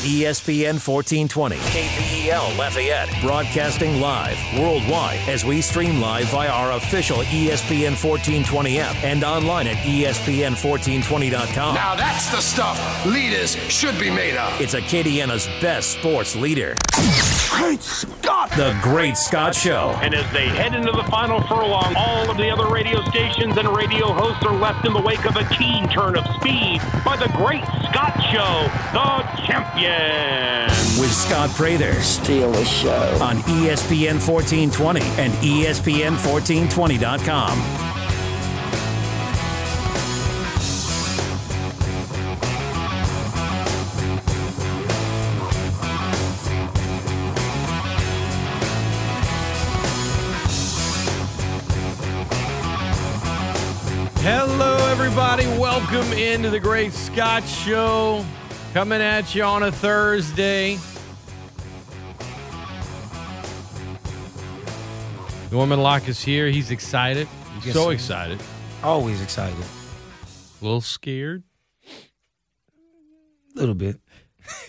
ESPN 0.00 0.80
1420, 0.80 1.56
KPEL 1.56 2.58
Lafayette, 2.58 3.08
broadcasting 3.22 4.00
live 4.00 4.36
worldwide 4.58 5.20
as 5.28 5.44
we 5.44 5.60
stream 5.60 6.00
live 6.00 6.26
via 6.30 6.48
our 6.48 6.72
official 6.72 7.18
ESPN 7.18 7.92
1420 7.92 8.80
app 8.80 8.96
and 9.04 9.22
online 9.22 9.66
at 9.66 9.76
E 9.86 10.04
ESPN1420.com. 10.04 11.74
Now 11.74 11.94
that's 11.94 12.30
the 12.30 12.40
stuff 12.40 13.06
leaders 13.06 13.56
should 13.70 13.98
be 14.00 14.10
made 14.10 14.36
of. 14.36 14.60
It's 14.60 14.74
Acadiana's 14.74 15.46
best 15.60 15.90
sports 15.90 16.34
leader, 16.34 16.76
Great 17.50 17.82
Scott! 17.82 18.50
The 18.56 18.78
Great 18.82 19.16
Scott 19.16 19.54
Show. 19.54 19.98
And 20.00 20.14
as 20.14 20.30
they 20.32 20.48
head 20.48 20.74
into 20.74 20.92
the 20.92 21.04
final 21.04 21.42
furlong, 21.42 21.94
all 21.96 22.30
of 22.30 22.36
the 22.36 22.48
other 22.48 22.72
radio 22.72 23.02
stations 23.04 23.58
and 23.58 23.68
radio 23.76 24.12
hosts 24.12 24.44
are 24.44 24.54
left 24.56 24.86
in 24.86 24.92
the 24.92 25.00
wake 25.00 25.26
of 25.26 25.36
a 25.36 25.44
keen 25.54 25.88
turn 25.88 26.16
of 26.16 26.24
speed 26.36 26.80
by 27.04 27.16
the 27.16 27.28
Great 27.36 27.64
Scott 27.90 28.16
Show, 28.32 28.70
the 28.94 29.02
champion. 29.50 30.68
with 31.00 31.12
Scott 31.12 31.50
Prather 31.50 32.00
Steal 32.02 32.52
the 32.52 32.64
show. 32.64 33.18
on 33.20 33.36
ESPN 33.38 34.20
1420 34.24 35.00
and 35.18 35.32
E 35.44 35.64
ESPN1420.com. 35.64 37.58
Hello, 54.22 54.76
everybody. 54.90 55.46
Welcome 55.58 56.12
into 56.12 56.50
the 56.50 56.60
Great 56.60 56.92
Scott 56.92 57.42
Show. 57.44 58.24
Coming 58.72 59.02
at 59.02 59.34
you 59.34 59.42
on 59.42 59.64
a 59.64 59.72
Thursday. 59.72 60.78
Norman 65.50 65.82
Locke 65.82 66.08
is 66.08 66.22
here. 66.22 66.48
He's 66.48 66.70
excited. 66.70 67.26
He's 67.62 67.72
so 67.72 67.90
excited. 67.90 68.40
Always 68.84 69.20
excited. 69.20 69.58
A 69.58 70.64
little 70.64 70.80
scared. 70.80 71.42
A 73.56 73.58
little 73.58 73.74
bit. 73.74 74.00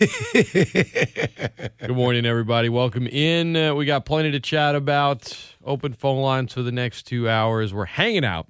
Good 1.78 1.94
morning, 1.94 2.26
everybody. 2.26 2.68
Welcome 2.68 3.06
in. 3.06 3.54
Uh, 3.54 3.76
we 3.76 3.86
got 3.86 4.04
plenty 4.04 4.32
to 4.32 4.40
chat 4.40 4.74
about. 4.74 5.54
Open 5.64 5.92
phone 5.92 6.20
lines 6.20 6.52
for 6.52 6.62
the 6.62 6.72
next 6.72 7.04
two 7.04 7.28
hours. 7.28 7.72
We're 7.72 7.84
hanging 7.84 8.24
out. 8.24 8.48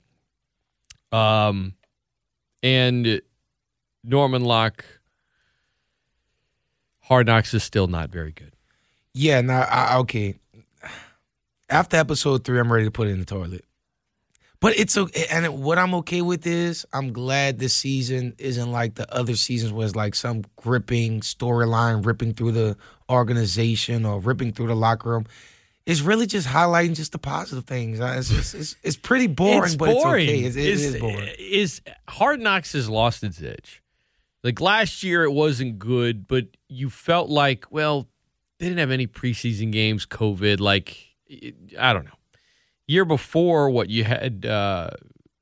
Um, 1.12 1.74
and 2.62 3.20
Norman 4.02 4.44
Locke, 4.44 4.86
Hard 7.02 7.26
Knocks 7.26 7.52
is 7.54 7.62
still 7.62 7.86
not 7.86 8.10
very 8.10 8.32
good. 8.32 8.52
Yeah, 9.14 9.40
now 9.40 9.62
I, 9.62 9.98
okay. 9.98 10.36
After 11.68 11.96
episode 11.96 12.44
three, 12.44 12.58
I'm 12.58 12.72
ready 12.72 12.84
to 12.86 12.90
put 12.90 13.08
it 13.08 13.12
in 13.12 13.18
the 13.18 13.24
toilet. 13.24 13.64
But 14.60 14.78
it's 14.78 14.96
okay, 14.96 15.26
and 15.30 15.60
what 15.62 15.76
I'm 15.78 15.92
okay 15.96 16.22
with 16.22 16.46
is 16.46 16.86
I'm 16.92 17.12
glad 17.12 17.58
this 17.58 17.74
season 17.74 18.34
isn't 18.38 18.70
like 18.70 18.94
the 18.94 19.12
other 19.12 19.34
seasons 19.34 19.72
where 19.72 19.84
it's 19.84 19.96
like 19.96 20.14
some 20.14 20.44
gripping 20.54 21.20
storyline 21.20 22.06
ripping 22.06 22.34
through 22.34 22.52
the 22.52 22.76
organization 23.10 24.06
or 24.06 24.20
ripping 24.20 24.52
through 24.52 24.68
the 24.68 24.76
locker 24.76 25.10
room. 25.10 25.26
It's 25.84 26.00
really 26.00 26.26
just 26.26 26.46
highlighting 26.46 26.94
just 26.94 27.10
the 27.10 27.18
positive 27.18 27.64
things. 27.64 28.00
Uh, 28.00 28.14
It's 28.18 28.30
it's, 28.30 28.54
it's, 28.54 28.76
it's 28.84 28.96
pretty 28.96 29.26
boring, 29.26 29.64
it's 29.64 29.74
but 29.74 29.92
boring. 29.92 30.28
it's 30.28 30.32
okay. 30.32 30.46
It's, 30.46 30.56
it 30.56 30.64
is, 30.64 30.94
is 30.94 31.00
boring. 31.00 31.28
Is 31.40 31.80
Hard 32.08 32.38
Knocks 32.38 32.72
has 32.74 32.88
lost 32.88 33.24
its 33.24 33.42
edge. 33.42 33.82
Like 34.44 34.60
last 34.60 35.02
year, 35.02 35.24
it 35.24 35.32
wasn't 35.32 35.80
good, 35.80 36.28
but 36.28 36.46
you 36.72 36.90
felt 36.90 37.28
like, 37.28 37.66
well, 37.70 38.08
they 38.58 38.66
didn't 38.66 38.78
have 38.80 38.90
any 38.90 39.06
preseason 39.06 39.72
games, 39.72 40.06
COVID. 40.06 40.60
Like, 40.60 40.96
I 41.78 41.92
don't 41.92 42.04
know. 42.04 42.18
Year 42.86 43.04
before, 43.04 43.70
what 43.70 43.88
you 43.90 44.04
had 44.04 44.44
uh, 44.46 44.90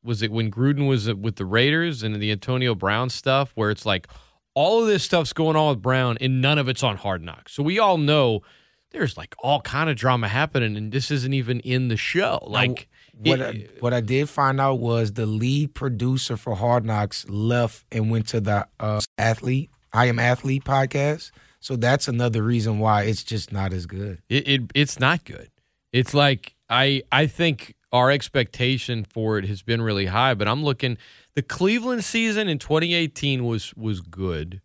was 0.02 0.22
it 0.22 0.30
when 0.30 0.50
Gruden 0.50 0.88
was 0.88 1.12
with 1.12 1.36
the 1.36 1.44
Raiders 1.46 2.02
and 2.02 2.14
the 2.16 2.30
Antonio 2.30 2.74
Brown 2.74 3.10
stuff, 3.10 3.52
where 3.54 3.70
it's 3.70 3.86
like 3.86 4.06
all 4.54 4.80
of 4.82 4.86
this 4.86 5.02
stuff's 5.04 5.32
going 5.32 5.56
on 5.56 5.70
with 5.70 5.82
Brown 5.82 6.18
and 6.20 6.40
none 6.40 6.58
of 6.58 6.68
it's 6.68 6.82
on 6.82 6.96
Hard 6.96 7.22
Knocks. 7.22 7.52
So 7.52 7.62
we 7.62 7.78
all 7.78 7.98
know 7.98 8.40
there's 8.92 9.16
like 9.16 9.34
all 9.38 9.60
kind 9.60 9.88
of 9.90 9.96
drama 9.96 10.28
happening, 10.28 10.76
and 10.76 10.92
this 10.92 11.10
isn't 11.10 11.32
even 11.32 11.60
in 11.60 11.88
the 11.88 11.96
show. 11.96 12.40
Like. 12.46 12.88
What 13.22 13.40
it- 13.40 13.70
I, 13.76 13.80
what 13.80 13.92
I 13.92 14.00
did 14.00 14.30
find 14.30 14.58
out 14.60 14.78
was 14.78 15.12
the 15.12 15.26
lead 15.26 15.74
producer 15.74 16.38
for 16.38 16.54
Hard 16.54 16.86
Knocks 16.86 17.28
left 17.28 17.84
and 17.92 18.10
went 18.10 18.28
to 18.28 18.40
the 18.40 18.66
uh, 18.78 19.00
athlete 19.18 19.68
I 19.92 20.06
am 20.06 20.18
athlete 20.18 20.64
podcast. 20.64 21.30
So 21.60 21.76
that's 21.76 22.08
another 22.08 22.42
reason 22.42 22.78
why 22.78 23.02
it's 23.02 23.22
just 23.22 23.52
not 23.52 23.72
as 23.72 23.86
good. 23.86 24.22
It, 24.28 24.48
it 24.48 24.62
it's 24.74 24.98
not 24.98 25.24
good. 25.24 25.50
It's 25.92 26.14
like 26.14 26.54
I 26.68 27.02
I 27.12 27.26
think 27.26 27.74
our 27.92 28.10
expectation 28.10 29.04
for 29.04 29.38
it 29.38 29.44
has 29.46 29.62
been 29.62 29.82
really 29.82 30.06
high, 30.06 30.34
but 30.34 30.48
I'm 30.48 30.64
looking 30.64 30.96
the 31.34 31.42
Cleveland 31.42 32.04
season 32.04 32.48
in 32.48 32.58
2018 32.58 33.44
was 33.44 33.74
was 33.74 34.00
good. 34.00 34.62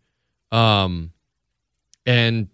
Um 0.50 1.12
and 2.06 2.48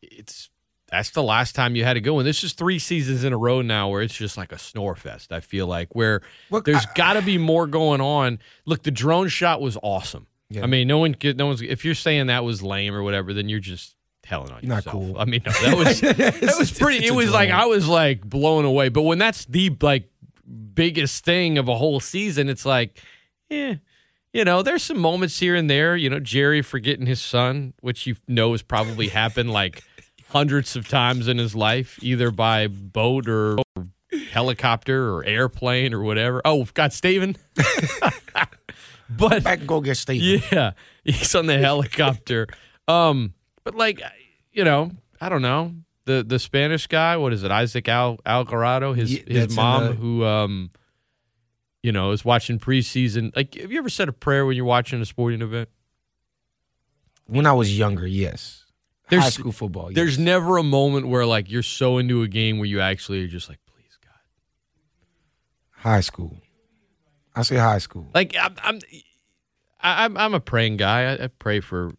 it's 0.00 0.48
that's 0.90 1.10
the 1.10 1.22
last 1.22 1.54
time 1.54 1.74
you 1.74 1.84
had 1.84 1.94
to 1.94 2.00
go 2.00 2.18
and 2.18 2.26
this 2.26 2.44
is 2.44 2.52
3 2.52 2.78
seasons 2.78 3.24
in 3.24 3.32
a 3.32 3.36
row 3.36 3.62
now 3.62 3.88
where 3.88 4.00
it's 4.00 4.16
just 4.16 4.36
like 4.36 4.52
a 4.52 4.58
snore 4.58 4.94
fest. 4.94 5.32
I 5.32 5.40
feel 5.40 5.66
like 5.66 5.94
where 5.94 6.22
Look, 6.50 6.66
there's 6.66 6.86
got 6.94 7.14
to 7.14 7.22
be 7.22 7.36
more 7.36 7.66
going 7.66 8.00
on. 8.00 8.38
Look, 8.64 8.84
the 8.84 8.90
drone 8.92 9.28
shot 9.28 9.60
was 9.60 9.76
awesome. 9.82 10.28
Yeah. 10.50 10.62
I 10.62 10.66
mean, 10.66 10.88
no 10.88 10.98
one 10.98 11.14
could- 11.14 11.36
no 11.36 11.46
one's 11.46 11.60
if 11.62 11.84
you're 11.84 11.94
saying 11.94 12.28
that 12.28 12.44
was 12.44 12.62
lame 12.62 12.94
or 12.94 13.02
whatever, 13.02 13.34
then 13.34 13.48
you're 13.48 13.60
just 13.60 13.94
telling 14.22 14.50
on 14.52 14.60
You're 14.62 14.74
not 14.74 14.84
cool. 14.86 15.18
I 15.18 15.24
mean, 15.24 15.42
no, 15.44 15.52
that 15.52 15.76
was 15.76 16.00
that 16.40 16.54
was 16.58 16.70
pretty. 16.72 17.04
It 17.04 17.14
was 17.14 17.30
like 17.30 17.50
I 17.50 17.66
was 17.66 17.86
like 17.88 18.22
blown 18.22 18.64
away. 18.64 18.88
But 18.88 19.02
when 19.02 19.18
that's 19.18 19.44
the 19.44 19.76
like 19.80 20.08
biggest 20.74 21.24
thing 21.24 21.58
of 21.58 21.68
a 21.68 21.76
whole 21.76 22.00
season, 22.00 22.48
it's 22.48 22.64
like, 22.64 22.98
yeah, 23.50 23.74
you 24.32 24.44
know, 24.44 24.62
there's 24.62 24.82
some 24.82 24.98
moments 24.98 25.38
here 25.38 25.54
and 25.54 25.68
there. 25.68 25.96
You 25.96 26.08
know, 26.10 26.20
Jerry 26.20 26.62
forgetting 26.62 27.06
his 27.06 27.20
son, 27.20 27.74
which 27.80 28.06
you 28.06 28.16
know 28.26 28.52
has 28.52 28.62
probably 28.62 29.08
happened 29.08 29.50
like 29.52 29.82
hundreds 30.28 30.76
of 30.76 30.88
times 30.88 31.28
in 31.28 31.36
his 31.38 31.54
life, 31.54 31.98
either 32.02 32.30
by 32.30 32.66
boat 32.68 33.28
or 33.28 33.58
helicopter 34.30 35.14
or 35.14 35.24
airplane 35.24 35.92
or 35.94 36.02
whatever. 36.02 36.40
Oh, 36.44 36.64
got 36.74 36.92
Steven. 36.92 37.36
but 39.16 39.42
back 39.44 39.60
and 39.60 39.68
go 39.68 39.80
get 39.80 39.96
Steve. 39.96 40.44
yeah, 40.52 40.72
he's 41.04 41.34
on 41.34 41.46
the 41.46 41.58
helicopter. 41.58 42.46
Um, 42.86 43.34
but 43.64 43.74
like, 43.74 44.02
you 44.52 44.64
know, 44.64 44.90
I 45.20 45.28
don't 45.28 45.42
know 45.42 45.74
the 46.04 46.24
the 46.26 46.38
Spanish 46.38 46.86
guy. 46.86 47.16
What 47.16 47.32
is 47.32 47.42
it? 47.42 47.50
Isaac 47.50 47.88
Al 47.88 48.18
Algarado. 48.26 48.94
His 48.96 49.12
Yeah, 49.12 49.22
his 49.26 49.56
mom, 49.56 49.84
the- 49.86 49.92
who 49.94 50.24
um, 50.24 50.70
you 51.82 51.92
know, 51.92 52.10
is 52.12 52.24
watching 52.24 52.58
preseason. 52.58 53.34
Like, 53.36 53.54
have 53.54 53.70
you 53.72 53.78
ever 53.78 53.88
said 53.90 54.08
a 54.08 54.12
prayer 54.12 54.44
when 54.46 54.56
you're 54.56 54.64
watching 54.64 55.00
a 55.00 55.04
sporting 55.06 55.42
event? 55.42 55.68
When 57.26 57.46
I 57.46 57.52
was 57.52 57.76
younger, 57.78 58.06
yes. 58.06 58.64
There's- 59.10 59.24
High 59.24 59.30
school 59.30 59.52
football. 59.52 59.90
There's 59.92 60.18
never 60.18 60.56
a 60.58 60.62
moment 60.62 61.08
where 61.08 61.24
like 61.26 61.50
you're 61.50 61.62
so 61.62 61.98
into 61.98 62.22
a 62.22 62.28
game 62.28 62.58
where 62.58 62.66
you 62.66 62.80
actually 62.80 63.22
are 63.24 63.28
just 63.28 63.48
like, 63.48 63.58
please 63.66 63.96
God. 64.02 64.12
high 65.82 66.00
school. 66.00 66.36
I 67.38 67.42
say 67.42 67.56
high 67.56 67.78
school. 67.78 68.06
Like 68.14 68.34
I'm 68.38 68.54
I'm 68.62 68.80
I- 69.80 70.04
I'm, 70.04 70.16
I'm 70.16 70.34
a 70.34 70.40
praying 70.40 70.76
guy. 70.76 71.12
I, 71.12 71.24
I 71.24 71.26
pray 71.28 71.60
for. 71.60 71.92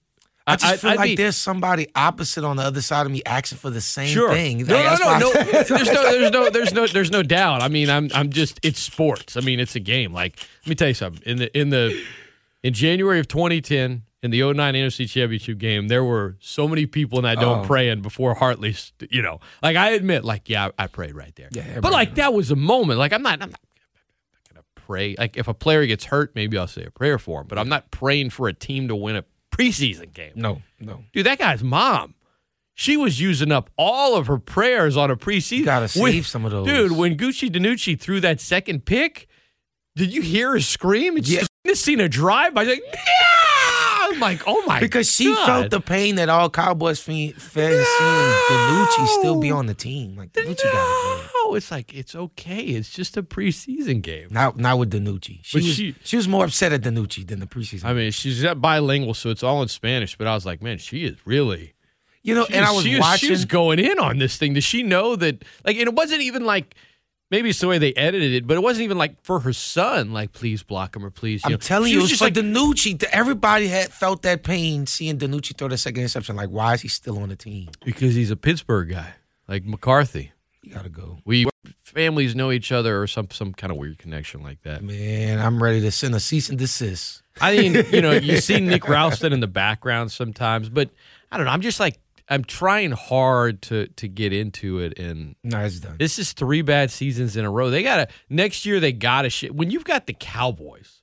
I 0.46 0.56
just 0.56 0.82
feel 0.82 0.90
I'd 0.92 0.98
like 0.98 1.10
be- 1.12 1.16
there's 1.16 1.38
somebody 1.38 1.88
opposite 1.94 2.44
on 2.44 2.56
the 2.58 2.64
other 2.64 2.82
side 2.82 3.06
of 3.06 3.12
me 3.12 3.22
asking 3.26 3.60
for 3.60 3.70
the 3.70 3.82
same 3.82 4.08
Sure. 4.08 4.34
thing. 4.34 4.66
No, 4.66 4.74
Like, 4.76 5.00
no, 5.00 5.06
no, 5.20 5.20
no. 5.20 5.32
There's 5.44 5.70
no, 5.70 6.04
there's 6.12 6.32
no, 6.32 6.50
there's 6.50 6.74
no, 6.74 6.88
there's 6.88 7.12
no 7.12 7.22
doubt. 7.24 7.62
I 7.62 7.68
mean, 7.68 7.88
I'm, 7.90 8.10
I'm 8.16 8.32
just. 8.32 8.60
It's 8.64 8.80
sports. 8.80 9.38
I 9.38 9.42
mean, 9.42 9.60
it's 9.60 9.76
a 9.76 9.80
game. 9.80 10.12
Like, 10.12 10.38
let 10.64 10.70
me 10.70 10.76
tell 10.76 10.88
you 10.88 10.94
something. 10.96 11.22
In 11.26 11.38
the, 11.38 11.58
in 11.58 11.70
the, 11.70 12.04
in 12.64 12.74
January 12.74 13.20
of 13.20 13.28
2010, 13.28 14.02
in 14.24 14.32
the 14.32 14.42
09 14.42 14.74
NFC 14.74 15.08
Championship 15.10 15.60
game, 15.60 15.88
there 15.88 16.04
were 16.04 16.36
so 16.42 16.68
many 16.68 16.86
people 16.88 17.20
in 17.20 17.24
that 17.24 17.40
dome 17.40 17.60
Oh. 17.60 17.66
praying 17.66 18.02
before 18.02 18.34
Hartley's. 18.34 18.92
You 19.12 19.22
know, 19.22 19.40
like 19.62 19.78
I 19.78 19.92
admit, 19.92 20.26
like 20.26 20.50
yeah, 20.50 20.70
I, 20.80 20.84
I 20.84 20.88
prayed 20.88 21.14
right 21.16 21.34
there. 21.36 21.50
Yeah, 21.52 21.80
but 21.80 21.92
like 21.94 22.16
that 22.16 22.34
was 22.34 22.50
a 22.52 22.56
moment. 22.58 22.98
Like 23.00 23.14
I'm 23.14 23.22
not, 23.22 23.42
I'm 23.42 23.52
not 23.52 23.60
pray. 24.90 25.16
Like 25.18 25.38
if 25.38 25.48
a 25.48 25.54
player 25.54 25.86
gets 25.86 26.06
hurt, 26.06 26.32
maybe 26.34 26.58
I'll 26.58 26.68
say 26.68 26.84
a 26.84 26.90
prayer 26.92 27.20
for 27.20 27.42
him. 27.42 27.48
But 27.48 27.60
I'm 27.60 27.70
not 27.70 27.92
praying 27.92 28.32
for 28.32 28.48
a 28.48 28.54
team 28.54 28.88
to 28.88 28.96
win 28.96 29.16
a 29.16 29.24
preseason 29.56 30.12
game. 30.14 30.32
No, 30.36 30.62
no. 30.80 31.04
Dude, 31.14 31.26
that 31.28 31.38
guy's 31.38 31.64
mom. 31.64 32.16
She 32.74 32.96
was 32.98 33.20
using 33.20 33.52
up 33.52 33.70
all 33.78 34.16
of 34.16 34.28
her 34.28 34.38
prayers 34.40 34.96
on 34.98 35.12
a 35.12 35.16
preseason. 35.18 35.58
You 35.60 35.66
gotta 35.66 36.00
When- 36.00 36.14
save 36.14 36.26
some 36.28 36.44
of 36.46 36.52
those. 36.52 36.66
Dude, 36.66 36.94
when 36.94 37.18
Gucci 37.18 37.50
DiNucci 37.50 38.00
threw 38.00 38.20
that 38.22 38.40
second 38.42 38.86
pick, 38.86 39.28
did 39.96 40.14
you 40.14 40.22
hear 40.22 40.52
her 40.54 40.60
scream? 40.62 41.18
And 41.18 41.28
Yeah. 41.28 41.44
just 41.68 41.84
seen 41.84 42.00
a 42.00 42.08
drive. 42.10 42.56
I 42.58 42.62
was 42.62 42.70
like, 42.70 42.82
yeah! 42.86 43.02
I'm 44.12 44.20
like, 44.20 44.42
oh 44.48 44.64
my 44.66 44.80
because 44.80 45.12
she 45.12 45.26
God. 45.26 45.46
felt 45.46 45.72
the 45.72 45.80
pain 45.82 46.16
that 46.16 46.30
all 46.30 46.50
Cowboys 46.50 47.00
fan- 47.00 47.34
fans 47.34 47.88
seeing 47.98 48.32
DiNucci 48.50 49.08
still 49.20 49.40
be 49.40 49.52
on 49.52 49.66
the 49.66 49.74
team. 49.74 50.16
Like 50.16 50.34
DiNucci 50.34 50.64
got 50.64 51.20
it. 51.24 51.30
No, 51.36 51.56
it's 51.56 51.72
like 51.72 51.94
it's 51.94 52.16
okay. 52.16 52.62
It's 52.64 52.90
just 52.90 53.18
a 53.18 53.24
preseason 53.24 54.02
game. 54.02 54.28
Not 54.32 54.58
not 54.58 54.78
with 54.80 54.92
DiNucci. 54.92 55.40
She 55.44 55.58
But 55.58 55.64
was 55.64 55.76
she- 55.76 55.96
she, 56.04 56.16
was 56.18 56.28
more 56.28 56.46
upset 56.46 56.74
at 56.74 56.82
DiNucci 56.82 57.28
than 57.28 57.40
the 57.40 57.46
preseason. 57.48 57.86
I 57.86 57.94
mean, 57.94 58.12
she's 58.12 58.44
bilingual, 58.56 59.14
so 59.14 59.30
it's 59.30 59.44
all 59.44 59.62
in 59.62 59.68
Spanish. 59.68 60.18
But 60.18 60.28
I 60.28 60.34
was 60.36 60.46
like, 60.46 60.62
man, 60.62 60.78
she 60.78 61.06
is 61.06 61.16
really. 61.26 61.74
you 62.24 62.36
know, 62.36 62.46
She 62.46 62.54
and 62.54 62.66
I 62.66 62.72
was 62.72 62.84
she 62.84 63.00
watching. 63.00 63.28
She 63.28 63.32
was 63.32 63.46
going 63.46 63.80
in 63.80 63.98
on 64.00 64.18
this 64.18 64.38
thing. 64.38 64.54
Does 64.54 64.64
she 64.64 64.84
know 64.84 65.16
that? 65.16 65.44
Like, 65.66 65.78
and 65.78 65.88
it 65.88 65.94
wasn't 65.96 66.22
even 66.22 66.46
like. 66.46 66.76
Maybe 67.32 67.50
it's 67.50 67.60
the 67.60 67.68
way 67.68 67.78
they 67.78 67.94
edited 67.94 68.34
it, 68.34 68.48
but 68.48 68.56
it 68.58 68.62
wasn't 68.64 68.86
even 68.86 68.98
like 68.98 69.22
for 69.24 69.40
her 69.42 69.54
son. 69.54 70.14
Like, 70.14 70.34
please 70.34 70.64
block 70.64 70.96
him 70.96 71.06
or 71.06 71.12
please. 71.12 71.42
I'm 71.46 71.52
know. 71.52 71.58
telling 71.58 71.88
She 71.90 71.94
you, 71.94 72.00
it 72.00 72.02
was 72.02 72.10
just 72.10 72.22
like, 72.22 72.34
DiNucci. 72.34 73.04
Everybody 73.12 73.68
had 73.68 73.92
felt 73.92 74.24
that 74.24 74.42
pain 74.44 74.88
seeing 74.88 75.20
DiNucci 75.20 75.56
throw 75.58 75.68
the 75.68 75.78
second 75.78 76.02
interception. 76.02 76.36
Like, 76.36 76.50
why 76.50 76.74
is 76.74 76.82
he 76.82 76.88
still 76.88 77.20
on 77.20 77.30
the 77.30 77.36
team? 77.36 77.70
because 77.86 78.16
he's 78.16 78.32
a 78.32 78.36
Pittsburgh 78.36 78.90
guy, 78.90 79.14
like 79.48 79.64
McCarthy. 79.64 80.32
You 80.64 80.74
gotta 80.74 80.90
go, 80.90 81.20
We 81.24 81.46
families 81.84 82.36
know 82.36 82.52
each 82.52 82.72
other 82.72 83.02
or 83.02 83.08
some 83.08 83.30
some 83.32 83.54
kind 83.54 83.72
of 83.72 83.78
weird 83.78 83.98
connection 83.98 84.42
like 84.44 84.62
that. 84.64 84.84
man. 84.84 85.40
I'm 85.40 85.62
ready 85.62 85.82
to 85.82 85.92
send 85.92 86.14
a 86.16 86.20
cease 86.20 86.50
and 86.50 86.58
desist. 86.60 87.22
I 87.40 87.56
mean, 87.56 87.86
you 87.92 88.02
know, 88.02 88.12
you 88.12 88.38
see 88.42 88.60
Nick 88.60 88.88
Ralston 88.88 89.32
in 89.34 89.40
the 89.40 89.48
background 89.48 90.12
sometimes, 90.12 90.68
but 90.68 90.90
I 91.32 91.38
don't 91.38 91.46
know. 91.46 91.52
I'm 91.52 91.62
just 91.62 91.80
like 91.80 91.98
I'm 92.30 92.44
trying 92.44 92.92
hard 92.92 93.62
to 93.64 93.88
to 93.88 94.08
get 94.08 94.34
into 94.34 94.80
it, 94.80 95.00
and 95.00 95.36
it's 95.44 95.80
done. 95.80 95.96
this 95.98 96.20
is 96.20 96.34
three 96.34 96.62
bad 96.62 96.92
seasons 96.92 97.36
in 97.36 97.44
a 97.44 97.50
row. 97.50 97.70
They 97.70 97.82
gotta 97.84 98.08
next 98.30 98.66
year. 98.66 98.80
They 98.80 98.92
gotta 98.92 99.30
shit. 99.30 99.56
When 99.56 99.72
you've 99.72 99.84
got 99.84 100.06
the 100.06 100.14
Cowboys, 100.14 101.02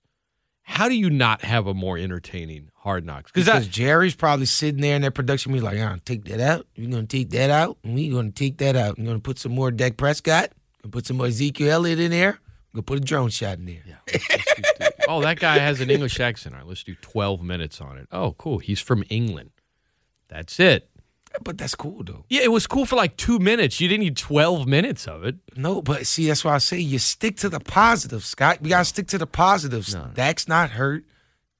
how 0.62 0.88
do 0.88 0.94
you 0.94 1.10
not 1.10 1.42
have 1.42 1.66
a 1.66 1.74
more 1.74 1.98
entertaining 1.98 2.70
Hard 2.76 3.04
Knocks? 3.04 3.32
Because 3.32 3.66
Jerry's 3.66 4.14
probably 4.14 4.46
sitting 4.46 4.80
there 4.80 4.94
in 4.94 5.02
their 5.02 5.10
production 5.10 5.52
meeting 5.52 5.64
like, 5.64 5.80
"Ah, 5.80 5.96
take 6.04 6.24
that 6.26 6.40
out. 6.40 6.66
You're 6.76 6.90
gonna 6.90 7.06
take 7.06 7.30
that 7.30 7.50
out, 7.50 7.78
and 7.82 7.94
we're 7.94 8.12
gonna 8.12 8.30
take 8.30 8.58
that 8.58 8.76
out. 8.76 8.96
You're 8.96 9.06
gonna 9.06 9.18
put 9.18 9.38
some 9.38 9.52
more 9.52 9.70
Dak 9.72 9.96
Prescott. 9.96 10.52
Gonna 10.82 10.92
put 10.92 11.06
some 11.06 11.16
more 11.16 11.26
Ezekiel 11.26 11.70
Elliott 11.72 11.98
in 11.98 12.12
there. 12.12 12.38
Gonna 12.72 12.82
put 12.84 12.98
a 12.98 13.00
drone 13.00 13.30
shot 13.30 13.58
in 13.58 13.64
there. 13.66 13.82
oh, 15.08 15.22
that 15.22 15.40
guy 15.40 15.58
has 15.58 15.80
an 15.80 15.90
English 15.90 16.20
accent. 16.20 16.54
All 16.54 16.60
right, 16.60 16.68
let's 16.68 16.84
do 16.84 16.94
12 17.00 17.42
minutes 17.42 17.80
on 17.80 17.98
it. 17.98 18.06
Oh, 18.12 18.32
cool. 18.32 18.58
He's 18.58 18.80
from 18.80 19.02
England. 19.08 19.50
That's 20.28 20.60
it. 20.60 20.88
But 21.42 21.58
that's 21.58 21.74
cool 21.74 22.02
though. 22.04 22.24
Yeah, 22.28 22.42
it 22.42 22.50
was 22.52 22.66
cool 22.66 22.86
for 22.86 22.96
like 22.96 23.16
two 23.16 23.38
minutes. 23.38 23.80
You 23.80 23.88
didn't 23.88 24.04
need 24.04 24.16
12 24.16 24.66
minutes 24.66 25.06
of 25.06 25.24
it. 25.24 25.36
No, 25.56 25.82
but 25.82 26.06
see, 26.06 26.26
that's 26.28 26.44
why 26.44 26.54
I 26.54 26.58
say 26.58 26.78
you 26.78 26.98
stick 26.98 27.36
to 27.38 27.48
the 27.48 27.60
positives, 27.60 28.26
Scott. 28.26 28.58
We 28.62 28.70
gotta 28.70 28.84
stick 28.84 29.06
to 29.08 29.18
the 29.18 29.26
positives. 29.26 29.94
Dak's 30.14 30.48
not 30.48 30.70
hurt. 30.70 31.04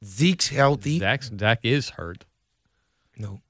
Zeke's 0.05 0.49
healthy. 0.49 0.99
Zach, 0.99 1.23
Zach 1.23 1.61
is 1.63 1.91
hurt. 1.91 2.25
No, 3.19 3.41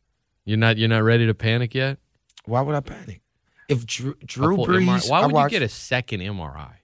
You're 0.45 0.59
not 0.59 0.77
you're 0.79 0.89
not 0.89 1.03
ready 1.03 1.27
to 1.27 1.35
panic 1.35 1.75
yet? 1.75 1.99
why 2.45 2.61
would 2.61 2.75
I 2.77 2.81
panic? 2.81 3.21
If 3.69 3.85
Drew, 3.85 4.15
Drew 4.25 4.57
Brees, 4.59 4.87
MRI 4.87 5.11
Why 5.11 5.27
would 5.27 5.33
watched, 5.35 5.53
you 5.53 5.59
get 5.59 5.65
a 5.67 5.69
second 5.69 6.21
MRI? 6.21 6.75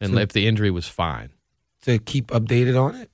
And 0.00 0.14
So- 0.14 0.18
if 0.18 0.32
the 0.32 0.46
injury 0.46 0.70
was 0.70 0.88
fine. 0.88 1.30
to 1.82 1.98
keep 1.98 2.28
updated 2.28 2.80
on 2.82 2.94
it? 2.94 3.10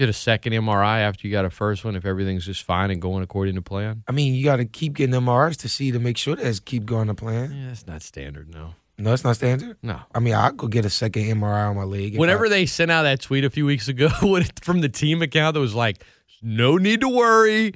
Get 0.00 0.08
a 0.08 0.14
second 0.14 0.54
MRI 0.54 1.00
after 1.00 1.28
you 1.28 1.30
got 1.30 1.44
a 1.44 1.50
first 1.50 1.84
one 1.84 1.94
if 1.94 2.06
everything's 2.06 2.46
just 2.46 2.62
fine 2.62 2.90
and 2.90 3.02
going 3.02 3.22
according 3.22 3.56
to 3.56 3.60
plan? 3.60 4.02
I 4.08 4.12
mean, 4.12 4.32
you 4.32 4.42
got 4.42 4.56
to 4.56 4.64
keep 4.64 4.94
getting 4.94 5.14
MRIs 5.14 5.58
to 5.58 5.68
see 5.68 5.90
to 5.90 5.98
make 5.98 6.16
sure 6.16 6.36
that's 6.36 6.58
keep 6.58 6.86
going 6.86 7.08
to 7.08 7.14
plan. 7.14 7.52
Yeah, 7.52 7.68
that's 7.68 7.86
not 7.86 8.00
standard, 8.00 8.48
no. 8.48 8.76
No, 8.96 9.12
it's 9.12 9.24
not 9.24 9.36
standard. 9.36 9.76
No. 9.82 10.00
I 10.14 10.20
mean, 10.20 10.32
I'll 10.32 10.52
go 10.52 10.68
get 10.68 10.86
a 10.86 10.90
second 10.90 11.24
MRI 11.24 11.68
on 11.68 11.76
my 11.76 11.82
leg. 11.82 12.16
Whenever 12.16 12.46
I- 12.46 12.48
they 12.48 12.64
sent 12.64 12.90
out 12.90 13.02
that 13.02 13.20
tweet 13.20 13.44
a 13.44 13.50
few 13.50 13.66
weeks 13.66 13.88
ago 13.88 14.08
from 14.62 14.80
the 14.80 14.88
team 14.88 15.20
account 15.20 15.52
that 15.52 15.60
was 15.60 15.74
like, 15.74 16.02
no 16.40 16.78
need 16.78 17.02
to 17.02 17.08
worry. 17.10 17.74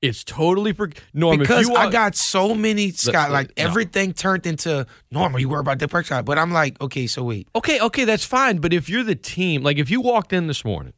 It's 0.00 0.24
totally 0.24 0.72
for 0.72 0.88
Norm. 1.12 1.38
because 1.38 1.68
I 1.68 1.90
got 1.90 2.16
so 2.16 2.54
many 2.54 2.92
Scott, 2.92 3.28
uh, 3.28 3.32
like 3.34 3.48
no. 3.58 3.64
everything 3.64 4.14
turned 4.14 4.46
into 4.46 4.86
normal. 5.10 5.38
You 5.38 5.50
worry 5.50 5.60
about 5.60 5.80
the 5.80 5.88
pressure 5.88 6.22
but 6.22 6.38
I'm 6.38 6.50
like, 6.50 6.80
okay, 6.80 7.06
so 7.06 7.24
wait, 7.24 7.46
Okay, 7.54 7.78
okay, 7.78 8.04
that's 8.04 8.24
fine. 8.24 8.56
But 8.56 8.72
if 8.72 8.88
you're 8.88 9.04
the 9.04 9.16
team, 9.16 9.62
like 9.62 9.76
if 9.76 9.90
you 9.90 10.00
walked 10.00 10.32
in 10.32 10.46
this 10.46 10.64
morning 10.64 10.94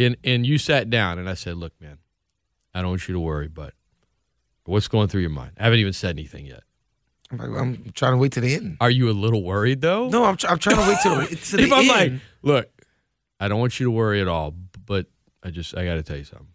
and 0.00 0.16
and 0.24 0.46
you 0.46 0.58
sat 0.58 0.90
down 0.90 1.18
and 1.18 1.28
I 1.28 1.34
said, 1.34 1.56
"Look, 1.56 1.72
man, 1.80 1.98
I 2.74 2.80
don't 2.82 2.90
want 2.90 3.08
you 3.08 3.14
to 3.14 3.20
worry, 3.20 3.48
but 3.48 3.74
what's 4.64 4.88
going 4.88 5.08
through 5.08 5.22
your 5.22 5.30
mind?" 5.30 5.52
I 5.58 5.64
haven't 5.64 5.78
even 5.80 5.92
said 5.92 6.10
anything 6.16 6.46
yet. 6.46 6.62
I'm, 7.30 7.38
like, 7.38 7.60
I'm 7.62 7.92
trying 7.92 8.12
to 8.12 8.18
wait 8.18 8.32
to 8.32 8.40
the 8.40 8.54
end. 8.54 8.76
Are 8.80 8.90
you 8.90 9.08
a 9.08 9.12
little 9.12 9.42
worried 9.42 9.80
though? 9.80 10.08
No, 10.08 10.24
I'm, 10.24 10.36
tr- 10.36 10.48
I'm 10.48 10.58
trying 10.58 10.76
to 10.76 10.88
wait 10.88 10.98
till 11.02 11.26
to 11.26 11.56
the 11.56 11.62
if 11.62 11.72
I'm 11.72 11.78
end. 11.80 11.88
like, 11.88 12.12
look, 12.42 12.84
I 13.38 13.48
don't 13.48 13.60
want 13.60 13.78
you 13.78 13.84
to 13.84 13.90
worry 13.90 14.20
at 14.20 14.28
all, 14.28 14.54
but 14.86 15.06
I 15.42 15.50
just 15.50 15.76
I 15.76 15.84
got 15.84 15.94
to 15.94 16.02
tell 16.02 16.16
you 16.16 16.24
something. 16.24 16.48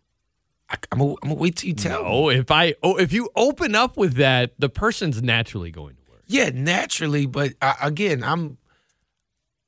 I, 0.69 0.77
am 0.91 0.99
gonna 0.99 1.11
I'm 1.23 1.29
gonna 1.29 1.35
wait 1.35 1.57
till 1.57 1.69
you 1.69 1.75
tell. 1.75 2.03
me. 2.03 2.09
Oh, 2.09 2.29
if 2.29 2.51
I 2.51 2.75
oh 2.83 2.97
if 2.97 3.13
you 3.13 3.29
open 3.35 3.75
up 3.75 3.97
with 3.97 4.15
that, 4.15 4.59
the 4.59 4.69
person's 4.69 5.21
naturally 5.21 5.71
going 5.71 5.95
to 5.95 6.01
worry. 6.09 6.21
Yeah, 6.27 6.49
naturally, 6.53 7.25
but 7.25 7.53
I, 7.61 7.75
again, 7.81 8.23
I'm 8.23 8.57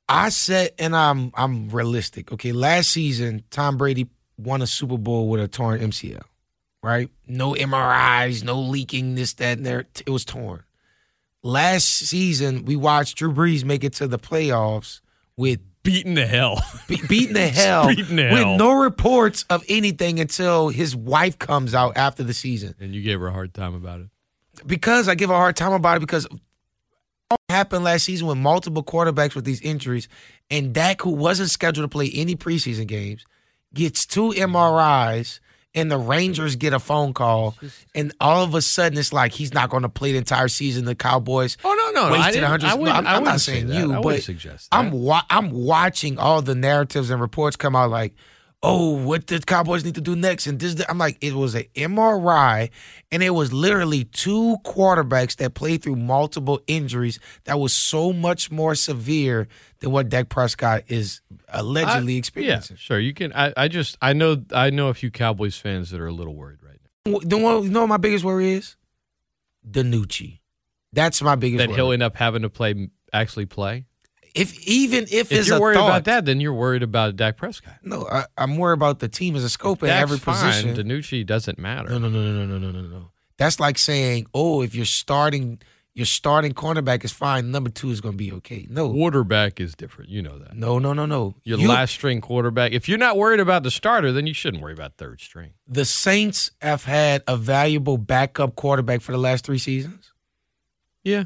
I 0.08 0.30
said 0.30 0.70
and 0.78 0.96
I'm 0.96 1.30
I'm 1.34 1.68
realistic. 1.70 2.32
Okay, 2.32 2.52
last 2.52 2.90
season 2.90 3.44
Tom 3.50 3.76
Brady 3.76 4.08
won 4.38 4.62
a 4.62 4.66
Super 4.66 4.96
Bowl 4.98 5.28
with 5.28 5.40
a 5.40 5.48
torn 5.48 5.80
MCL, 5.80 6.22
right? 6.82 7.10
No 7.26 7.52
MRIs, 7.54 8.42
no 8.44 8.58
leaking, 8.60 9.14
this, 9.16 9.34
that, 9.34 9.58
and 9.58 9.66
there. 9.66 9.86
It 10.06 10.10
was 10.10 10.24
torn. 10.24 10.62
Last 11.42 11.84
season, 11.86 12.64
we 12.64 12.74
watched 12.76 13.16
Drew 13.18 13.32
Brees 13.32 13.64
make 13.64 13.84
it 13.84 13.92
to 13.94 14.08
the 14.08 14.18
playoffs 14.18 15.00
with 15.36 15.60
Beaten 15.84 16.16
to 16.16 16.26
hell. 16.26 16.60
be- 16.88 17.00
beating 17.08 17.32
the 17.34 17.48
hell 17.48 17.86
Beating 17.88 18.16
the 18.16 18.24
hell. 18.28 18.50
with 18.52 18.58
no 18.58 18.72
reports 18.72 19.44
of 19.48 19.64
anything 19.68 20.18
until 20.20 20.68
his 20.68 20.94
wife 20.96 21.38
comes 21.38 21.74
out 21.74 21.96
after 21.96 22.22
the 22.24 22.34
season. 22.34 22.74
and 22.80 22.94
you 22.94 23.00
gave 23.02 23.20
her 23.20 23.28
a 23.28 23.32
hard 23.32 23.54
time 23.54 23.74
about 23.74 24.00
it. 24.00 24.08
because 24.66 25.08
I 25.08 25.14
give 25.14 25.30
a 25.30 25.34
hard 25.34 25.56
time 25.56 25.72
about 25.72 25.96
it 25.96 26.00
because 26.00 26.26
happened 27.48 27.84
last 27.84 28.04
season 28.04 28.26
with 28.26 28.38
multiple 28.38 28.82
quarterbacks 28.82 29.34
with 29.34 29.44
these 29.44 29.60
injuries, 29.60 30.08
and 30.50 30.72
Dak, 30.72 31.02
who 31.02 31.10
wasn't 31.10 31.50
scheduled 31.50 31.84
to 31.84 31.88
play 31.88 32.10
any 32.14 32.36
preseason 32.36 32.86
games, 32.86 33.24
gets 33.74 34.06
two 34.06 34.30
MRIs, 34.30 35.40
and 35.74 35.90
the 35.92 35.98
Rangers 35.98 36.56
get 36.56 36.72
a 36.72 36.78
phone 36.78 37.12
call, 37.12 37.54
and 37.94 38.12
all 38.20 38.42
of 38.42 38.54
a 38.54 38.62
sudden 38.62 38.98
it's 38.98 39.12
like 39.12 39.32
he's 39.32 39.52
not 39.52 39.68
going 39.68 39.82
to 39.82 39.88
play 39.88 40.12
the 40.12 40.18
entire 40.18 40.48
season. 40.48 40.86
The 40.86 40.94
Cowboys. 40.94 41.58
Oh 41.62 41.74
no, 41.92 42.00
no, 42.00 42.08
no! 42.08 42.14
I 42.14 42.18
wasted 42.18 42.34
didn't- 42.34 42.48
hundreds. 42.48 42.72
I 42.72 42.76
No, 42.78 42.90
I'm, 42.90 43.06
I 43.06 43.18
not 43.20 43.40
saying 43.40 43.66
that. 43.66 43.76
you, 43.76 43.92
I 43.94 44.00
but 44.00 44.22
suggest. 44.22 44.68
I'm 44.72 44.90
wa- 44.92 45.22
I'm 45.28 45.50
watching 45.50 46.18
all 46.18 46.40
the 46.40 46.54
narratives 46.54 47.10
and 47.10 47.20
reports 47.20 47.56
come 47.56 47.76
out 47.76 47.90
like, 47.90 48.14
oh, 48.62 48.90
what 49.04 49.26
did 49.26 49.46
Cowboys 49.46 49.84
need 49.84 49.94
to 49.94 50.00
do 50.00 50.16
next? 50.16 50.46
And 50.46 50.58
this, 50.58 50.82
I'm 50.88 50.98
like, 50.98 51.16
it 51.20 51.34
was 51.34 51.54
an 51.54 51.64
MRI, 51.76 52.70
and 53.12 53.22
it 53.22 53.30
was 53.30 53.52
literally 53.52 54.04
two 54.04 54.56
quarterbacks 54.64 55.36
that 55.36 55.54
played 55.54 55.82
through 55.82 55.96
multiple 55.96 56.60
injuries 56.66 57.20
that 57.44 57.58
was 57.60 57.72
so 57.72 58.12
much 58.12 58.50
more 58.50 58.74
severe 58.74 59.46
than 59.80 59.92
what 59.92 60.08
Dak 60.08 60.28
Prescott 60.28 60.82
is 60.88 61.20
allegedly 61.48 62.14
I- 62.14 62.18
experiencing. 62.18 62.74
Yeah, 62.76 62.80
sure. 62.80 62.98
You 62.98 63.14
can. 63.14 63.32
I, 63.32 63.52
I 63.56 63.68
just 63.68 63.96
I 64.02 64.12
know 64.12 64.42
I 64.52 64.70
know 64.70 64.88
a 64.88 64.94
few 64.94 65.10
Cowboys 65.10 65.56
fans 65.56 65.90
that 65.90 66.00
are 66.00 66.08
a 66.08 66.12
little 66.12 66.34
worried 66.34 66.58
right 66.62 66.78
now. 67.06 67.18
The 67.22 67.38
one, 67.38 67.62
you 67.62 67.70
know 67.70 67.80
what 67.82 67.88
my 67.88 67.96
biggest 67.96 68.24
worry 68.24 68.52
is? 68.52 68.76
DiNucci. 69.68 70.40
That's 70.92 71.20
my 71.22 71.34
biggest 71.34 71.58
That 71.58 71.68
worry. 71.68 71.76
he'll 71.76 71.92
end 71.92 72.02
up 72.02 72.16
having 72.16 72.42
to 72.42 72.50
play 72.50 72.88
actually 73.12 73.46
play 73.46 73.86
if 74.38 74.66
even 74.66 75.04
if, 75.10 75.32
if 75.32 75.46
you're 75.46 75.60
worried 75.60 75.76
thought, 75.76 75.88
about 75.88 76.04
that, 76.04 76.24
then 76.24 76.40
you're 76.40 76.54
worried 76.54 76.82
about 76.82 77.16
Dak 77.16 77.36
Prescott. 77.36 77.74
No, 77.82 78.06
I, 78.06 78.24
am 78.36 78.56
worried 78.56 78.74
about 78.74 79.00
the 79.00 79.08
team 79.08 79.36
as 79.36 79.44
a 79.44 79.48
scope 79.48 79.82
at 79.82 79.90
every 79.90 80.18
position. 80.18 80.74
Fine, 80.74 80.86
DiNucci 80.86 81.26
doesn't 81.26 81.58
matter. 81.58 81.88
No, 81.90 81.98
no, 81.98 82.08
no, 82.08 82.20
no, 82.20 82.46
no, 82.46 82.58
no, 82.58 82.70
no, 82.70 82.80
no. 82.82 83.10
That's 83.36 83.60
like 83.60 83.78
saying, 83.78 84.26
oh, 84.34 84.62
if 84.62 84.74
you're 84.74 84.84
starting 84.84 85.60
your 85.98 86.06
starting 86.06 86.52
cornerback 86.52 87.04
is 87.04 87.10
fine. 87.10 87.50
Number 87.50 87.70
two 87.70 87.90
is 87.90 88.00
going 88.00 88.14
to 88.14 88.16
be 88.16 88.32
okay. 88.34 88.68
No, 88.70 88.92
quarterback 88.92 89.58
is 89.58 89.74
different. 89.74 90.10
You 90.10 90.22
know 90.22 90.38
that. 90.38 90.54
No, 90.54 90.78
no, 90.78 90.92
no, 90.92 91.06
no. 91.06 91.34
Your 91.42 91.58
you, 91.58 91.68
last 91.68 91.90
string 91.90 92.20
quarterback. 92.20 92.70
If 92.70 92.88
you're 92.88 92.98
not 92.98 93.16
worried 93.16 93.40
about 93.40 93.64
the 93.64 93.70
starter, 93.72 94.12
then 94.12 94.24
you 94.24 94.32
shouldn't 94.32 94.62
worry 94.62 94.74
about 94.74 94.96
third 94.96 95.20
string. 95.20 95.54
The 95.66 95.84
Saints 95.84 96.52
have 96.62 96.84
had 96.84 97.24
a 97.26 97.36
valuable 97.36 97.98
backup 97.98 98.54
quarterback 98.54 99.00
for 99.00 99.10
the 99.10 99.18
last 99.18 99.44
three 99.44 99.58
seasons. 99.58 100.12
Yeah. 101.02 101.24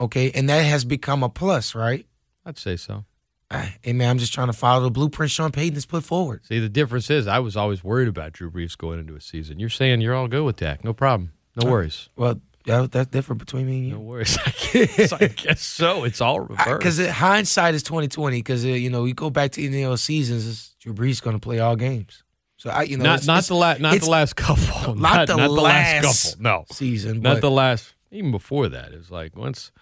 Okay, 0.00 0.30
and 0.30 0.48
that 0.48 0.60
has 0.60 0.84
become 0.84 1.24
a 1.24 1.28
plus, 1.28 1.74
right? 1.74 2.06
I'd 2.44 2.58
say 2.58 2.76
so. 2.76 3.04
Hey 3.82 3.92
man, 3.92 4.08
I'm 4.10 4.18
just 4.18 4.32
trying 4.32 4.46
to 4.46 4.52
follow 4.54 4.82
the 4.84 4.90
blueprint 4.90 5.30
Sean 5.30 5.52
Payton 5.52 5.74
has 5.74 5.84
put 5.84 6.04
forward. 6.04 6.40
See, 6.46 6.58
the 6.58 6.68
difference 6.70 7.10
is 7.10 7.26
I 7.26 7.38
was 7.38 7.56
always 7.56 7.84
worried 7.84 8.08
about 8.08 8.32
Drew 8.32 8.50
Brees 8.50 8.78
going 8.78 8.98
into 8.98 9.14
a 9.14 9.20
season. 9.20 9.58
You're 9.58 9.68
saying 9.68 10.00
you're 10.00 10.14
all 10.14 10.26
good 10.28 10.44
with 10.44 10.56
Dak. 10.56 10.84
No 10.84 10.94
problem. 10.94 11.32
No 11.56 11.68
uh, 11.68 11.70
worries. 11.70 12.08
Well, 12.16 12.40
yeah, 12.64 12.86
that's 12.90 13.10
different 13.10 13.40
between 13.40 13.66
me 13.66 13.78
and 13.78 13.86
you. 13.88 13.92
No 13.94 14.00
worries. 14.00 14.38
I 14.74 15.26
guess, 15.36 15.60
so. 15.60 16.04
It's 16.04 16.20
all 16.22 16.40
reversed. 16.48 16.78
Because 16.78 17.06
hindsight 17.08 17.74
is 17.74 17.82
2020. 17.82 18.38
Because 18.38 18.64
uh, 18.64 18.68
you 18.68 18.88
know, 18.88 19.04
you 19.04 19.12
go 19.14 19.28
back 19.28 19.50
to 19.52 19.60
you 19.62 19.68
know 19.70 19.96
seasons, 19.96 20.46
it's 20.48 20.74
Drew 20.80 20.94
Brees 20.94 21.20
going 21.20 21.36
to 21.36 21.40
play 21.40 21.58
all 21.58 21.76
games. 21.76 22.22
So 22.56 22.70
I, 22.70 22.84
you 22.84 22.96
know, 22.96 23.04
not 23.04 23.14
it's- 23.14 23.26
not 23.26 23.32
it's- 23.38 23.48
the 23.48 23.54
last 23.56 23.80
not 23.80 24.00
the 24.00 24.08
last 24.08 24.36
couple. 24.36 24.94
not 24.94 25.26
the 25.26 25.36
not 25.36 25.48
the 25.48 25.48
last 25.50 26.04
last 26.04 26.30
couple. 26.30 26.42
No, 26.42 26.64
season, 26.70 27.20
not 27.20 27.34
but- 27.34 27.40
the 27.42 27.50
last. 27.50 27.94
Even 28.10 28.30
before 28.30 28.68
that, 28.68 28.92
it 28.92 28.98
was 28.98 29.10
like 29.10 29.36
once 29.36 29.72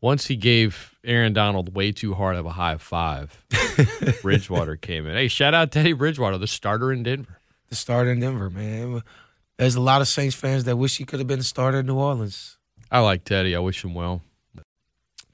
once 0.00 0.26
he 0.26 0.36
gave 0.36 0.96
Aaron 1.04 1.32
Donald 1.32 1.74
way 1.74 1.92
too 1.92 2.14
hard 2.14 2.36
of 2.36 2.46
a 2.46 2.50
high 2.52 2.76
five. 2.78 3.44
Bridgewater 4.22 4.76
came 4.76 5.06
in. 5.06 5.14
Hey, 5.14 5.28
shout 5.28 5.54
out 5.54 5.70
Teddy 5.72 5.92
Bridgewater, 5.92 6.38
the 6.38 6.46
starter 6.46 6.92
in 6.92 7.02
Denver. 7.02 7.38
the 7.68 7.74
starter 7.76 8.10
in 8.12 8.20
Denver, 8.20 8.50
man. 8.50 9.02
There's 9.58 9.74
a 9.74 9.80
lot 9.80 10.00
of 10.00 10.08
Saints 10.08 10.34
fans 10.34 10.64
that 10.64 10.76
wish 10.76 10.96
he 10.96 11.04
could 11.04 11.18
have 11.20 11.26
been 11.28 11.38
the 11.38 11.44
starter 11.44 11.80
in 11.80 11.86
New 11.86 11.96
Orleans. 11.96 12.56
I 12.90 13.00
like 13.00 13.24
Teddy. 13.24 13.54
I 13.54 13.58
wish 13.60 13.84
him 13.84 13.94
well. 13.94 14.22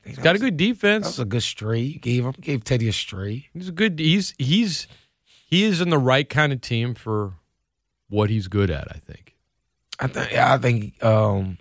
He's 0.05 0.19
Got 0.19 0.37
a 0.37 0.39
good 0.39 0.55
That 0.55 0.65
defense. 0.65 1.07
was 1.07 1.19
a 1.21 1.25
good 1.25 1.43
stray. 1.43 1.81
You 1.81 1.99
gave 1.99 2.25
him 2.25 2.35
gave 2.41 2.63
Teddy 2.65 2.89
a 2.89 2.93
stray. 2.93 3.49
He's 3.53 3.69
a 3.69 3.73
good. 3.73 3.99
He's 3.99 4.35
he's 4.39 4.87
he 5.49 5.65
is 5.65 5.81
in 5.81 5.89
the 5.91 5.99
right 5.99 6.29
kind 6.29 6.53
of 6.53 6.61
team 6.61 6.95
for 6.95 7.35
what 8.09 8.31
he's 8.31 8.47
good 8.47 8.71
at. 8.71 8.87
I 8.91 8.99
think. 9.05 9.35
I 9.99 10.07
think 10.07 10.33
I 10.33 10.59
think 10.59 11.03
um, 11.05 11.59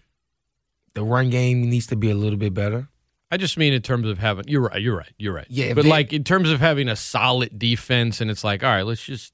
the 0.94 1.04
run 1.04 1.30
game 1.32 1.68
needs 1.70 1.88
to 1.88 1.96
be 1.96 2.12
a 2.12 2.16
little 2.16 2.38
bit 2.38 2.54
better. 2.54 2.88
I 3.36 3.38
just 3.38 3.58
mean 3.58 3.74
in 3.74 3.82
terms 3.82 4.08
of 4.08 4.18
having. 4.18 4.46
You're 4.48 4.62
right. 4.62 4.82
You're 4.82 4.96
right. 4.98 5.12
You're 5.18 5.34
right. 5.34 5.46
Yeah, 5.50 5.74
but 5.74 5.84
they- 5.84 5.90
like 5.90 6.14
in 6.14 6.24
terms 6.24 6.50
of 6.50 6.62
having 6.62 6.88
a 6.88 6.96
solid 6.96 7.60
defense, 7.60 8.22
and 8.22 8.32
it's 8.32 8.46
like, 8.46 8.64
all 8.64 8.70
right, 8.70 8.86
let's 8.86 9.04
just 9.04 9.34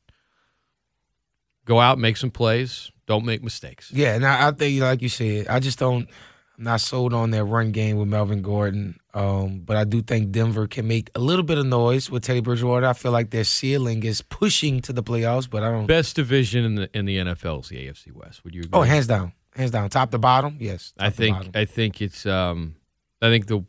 go 1.65 1.79
out, 1.79 1.99
make 1.99 2.17
some 2.17 2.31
plays, 2.31 2.91
don't 3.05 3.25
make 3.25 3.43
mistakes. 3.43 3.91
Yeah, 3.91 4.15
and 4.15 4.25
I, 4.25 4.47
I 4.47 4.51
think 4.51 4.81
like 4.81 5.01
you 5.01 5.09
said, 5.09 5.47
I 5.47 5.59
just 5.59 5.77
don't. 5.79 6.09
I'm 6.57 6.63
not 6.65 6.81
sold 6.81 7.13
on 7.13 7.29
that 7.31 7.43
run 7.45 7.71
game 7.71 7.97
with 7.97 8.07
Melvin 8.07 8.41
Gordon. 8.41 8.99
Um, 9.13 9.59
but 9.59 9.77
I 9.77 9.83
do 9.83 10.01
think 10.01 10.31
Denver 10.31 10.67
can 10.67 10.87
make 10.87 11.09
a 11.15 11.19
little 11.19 11.43
bit 11.43 11.57
of 11.57 11.65
noise 11.65 12.09
with 12.09 12.23
Teddy 12.23 12.39
Bridgewater. 12.39 12.85
I 12.87 12.93
feel 12.93 13.11
like 13.11 13.29
their 13.31 13.43
ceiling 13.43 14.03
is 14.03 14.21
pushing 14.21 14.79
to 14.81 14.93
the 14.93 15.03
playoffs, 15.03 15.49
but 15.49 15.63
I 15.63 15.71
don't. 15.71 15.85
Best 15.85 16.15
division 16.15 16.65
in 16.65 16.75
the 16.75 16.89
in 16.97 17.05
the 17.05 17.17
NFL 17.17 17.63
is 17.63 17.69
the 17.69 17.87
AFC 17.87 18.11
West. 18.13 18.43
Would 18.43 18.55
you 18.55 18.61
agree? 18.61 18.71
Oh, 18.73 18.81
hands 18.83 19.05
down, 19.07 19.33
hands 19.55 19.71
down, 19.71 19.89
top 19.89 20.09
to 20.11 20.17
bottom. 20.17 20.57
Yes, 20.59 20.93
I 20.97 21.09
think. 21.11 21.55
I 21.55 21.65
think 21.65 22.01
it's 22.01 22.25
um 22.25 22.75
I 23.21 23.29
think 23.29 23.47
the 23.47 23.63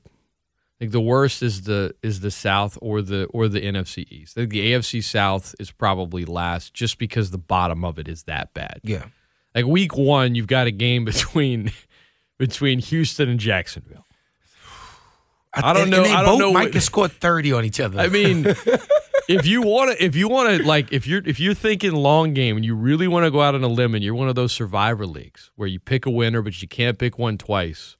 think 0.82 0.92
the 0.92 1.00
worst 1.00 1.42
is 1.42 1.62
the 1.62 1.94
is 2.02 2.20
the 2.20 2.30
South 2.30 2.76
or 2.82 3.02
the 3.02 3.26
or 3.26 3.46
the 3.48 3.60
NFC 3.60 4.04
East. 4.10 4.36
I 4.36 4.42
think 4.42 4.50
the 4.52 4.72
AFC 4.72 5.02
South 5.02 5.54
is 5.60 5.70
probably 5.70 6.24
last 6.24 6.74
just 6.74 6.98
because 6.98 7.30
the 7.30 7.38
bottom 7.38 7.84
of 7.84 7.98
it 7.98 8.08
is 8.08 8.24
that 8.24 8.52
bad. 8.52 8.80
yeah. 8.82 9.04
Like 9.54 9.66
week 9.66 9.96
1 9.96 10.34
you've 10.34 10.46
got 10.46 10.66
a 10.66 10.70
game 10.70 11.04
between 11.12 11.70
between 12.38 12.78
Houston 12.80 13.28
and 13.28 13.38
Jacksonville. 13.38 14.04
I 15.54 15.72
don't 15.72 15.82
and, 15.82 15.90
know- 15.90 15.96
And 15.98 16.06
they 16.06 16.12
I 16.12 16.22
don't 16.22 16.32
both 16.32 16.38
know 16.40 16.52
might 16.52 16.62
what- 16.64 16.72
can 16.72 16.80
score 16.80 17.08
thirty 17.08 17.52
on 17.52 17.64
each 17.64 17.78
other. 17.80 18.00
I 18.00 18.08
mean, 18.08 18.46
if 19.28 19.46
you 19.46 19.62
want 19.62 19.96
to, 19.96 20.04
if 20.04 20.16
you 20.16 20.28
want 20.28 20.56
to, 20.56 20.66
like, 20.66 20.92
if 20.92 21.06
you're 21.06 21.22
if 21.26 21.38
you're 21.38 21.54
thinking 21.54 21.92
long 21.92 22.32
game 22.34 22.56
and 22.56 22.64
you 22.64 22.74
really 22.74 23.06
want 23.06 23.24
to 23.24 23.30
go 23.30 23.40
out 23.42 23.54
on 23.54 23.62
a 23.62 23.68
limb 23.68 23.94
and 23.94 24.02
you're 24.02 24.14
one 24.14 24.28
of 24.28 24.34
those 24.34 24.52
survivor 24.52 25.06
leagues 25.06 25.50
where 25.56 25.68
you 25.68 25.78
pick 25.78 26.06
a 26.06 26.10
winner 26.10 26.40
but 26.42 26.60
you 26.62 26.66
can't 26.68 26.98
pick 26.98 27.18
one 27.18 27.36
twice. 27.38 27.96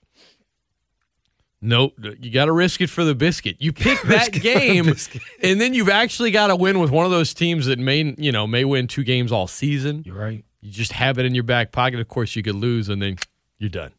Nope, 1.64 1.94
you 2.20 2.32
got 2.32 2.46
to 2.46 2.52
risk 2.52 2.80
it 2.80 2.90
for 2.90 3.04
the 3.04 3.14
biscuit. 3.14 3.56
You 3.60 3.72
pick 3.72 4.02
that 4.06 4.32
game, 4.32 4.88
and 5.42 5.60
then 5.60 5.74
you've 5.74 5.88
actually 5.88 6.32
got 6.32 6.48
to 6.48 6.56
win 6.56 6.80
with 6.80 6.90
one 6.90 7.04
of 7.04 7.12
those 7.12 7.32
teams 7.32 7.66
that 7.66 7.78
may, 7.78 8.14
you 8.18 8.32
know, 8.32 8.48
may 8.48 8.64
win 8.64 8.88
two 8.88 9.04
games 9.04 9.30
all 9.30 9.46
season. 9.46 10.02
You're 10.04 10.16
right. 10.16 10.44
You 10.60 10.72
just 10.72 10.92
have 10.92 11.18
it 11.18 11.24
in 11.24 11.36
your 11.36 11.44
back 11.44 11.70
pocket. 11.70 12.00
Of 12.00 12.08
course, 12.08 12.34
you 12.34 12.42
could 12.42 12.56
lose, 12.56 12.88
and 12.88 13.00
then 13.00 13.16
you're 13.58 13.70
done, 13.70 13.92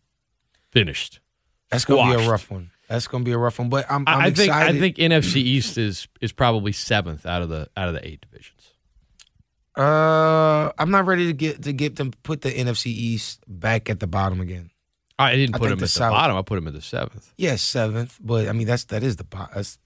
finished. 0.71 1.21
That's 1.71 1.85
gonna 1.85 2.17
be 2.17 2.23
a 2.23 2.29
rough 2.29 2.51
one. 2.51 2.69
That's 2.89 3.07
gonna 3.07 3.23
be 3.23 3.31
a 3.31 3.37
rough 3.37 3.57
one. 3.59 3.69
But 3.69 3.89
I'm, 3.89 4.03
I'm 4.07 4.21
I, 4.21 4.25
I 4.25 4.31
think 4.31 4.49
excited. 4.49 4.75
I 4.75 4.79
think 4.79 4.97
NFC 4.97 5.37
East 5.37 5.77
is 5.77 6.09
is 6.19 6.33
probably 6.33 6.73
seventh 6.73 7.25
out 7.25 7.41
of 7.41 7.47
the 7.47 7.69
out 7.77 7.87
of 7.87 7.93
the 7.93 8.05
eight 8.05 8.19
divisions. 8.21 8.73
Uh, 9.75 10.71
I'm 10.77 10.91
not 10.91 11.05
ready 11.05 11.27
to 11.27 11.33
get 11.33 11.63
to 11.63 11.71
get 11.71 11.95
them 11.95 12.11
put 12.23 12.41
the 12.41 12.51
NFC 12.51 12.87
East 12.87 13.39
back 13.47 13.89
at 13.89 14.01
the 14.01 14.07
bottom 14.07 14.41
again. 14.41 14.69
I 15.19 15.35
didn't 15.35 15.53
put 15.53 15.61
think 15.61 15.71
him 15.73 15.77
the 15.79 15.83
at 15.83 15.87
the 15.87 15.87
South- 15.87 16.11
bottom. 16.11 16.35
I 16.37 16.41
put 16.41 16.57
him 16.57 16.67
at 16.67 16.73
the 16.73 16.81
seventh. 16.81 17.33
Yes, 17.37 17.61
seventh, 17.61 18.17
but 18.21 18.47
I 18.47 18.51
mean 18.51 18.67
that's 18.67 18.85
that 18.85 19.03
is 19.03 19.15
the 19.17 19.23
bottom. 19.23 19.57
It's 19.59 19.77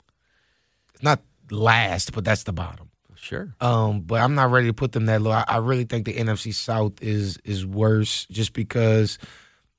not 1.01 1.21
last, 1.51 2.13
but 2.13 2.23
that's 2.25 2.43
the 2.43 2.53
bottom. 2.53 2.89
Sure. 3.15 3.53
Um, 3.59 4.01
but 4.01 4.21
I'm 4.21 4.35
not 4.35 4.51
ready 4.51 4.67
to 4.67 4.73
put 4.73 4.91
them 4.93 5.07
that 5.07 5.21
low. 5.21 5.31
I, 5.31 5.43
I 5.47 5.57
really 5.57 5.83
think 5.85 6.05
the 6.05 6.13
NFC 6.13 6.53
South 6.53 7.01
is 7.01 7.37
is 7.43 7.65
worse, 7.65 8.25
just 8.31 8.53
because 8.53 9.17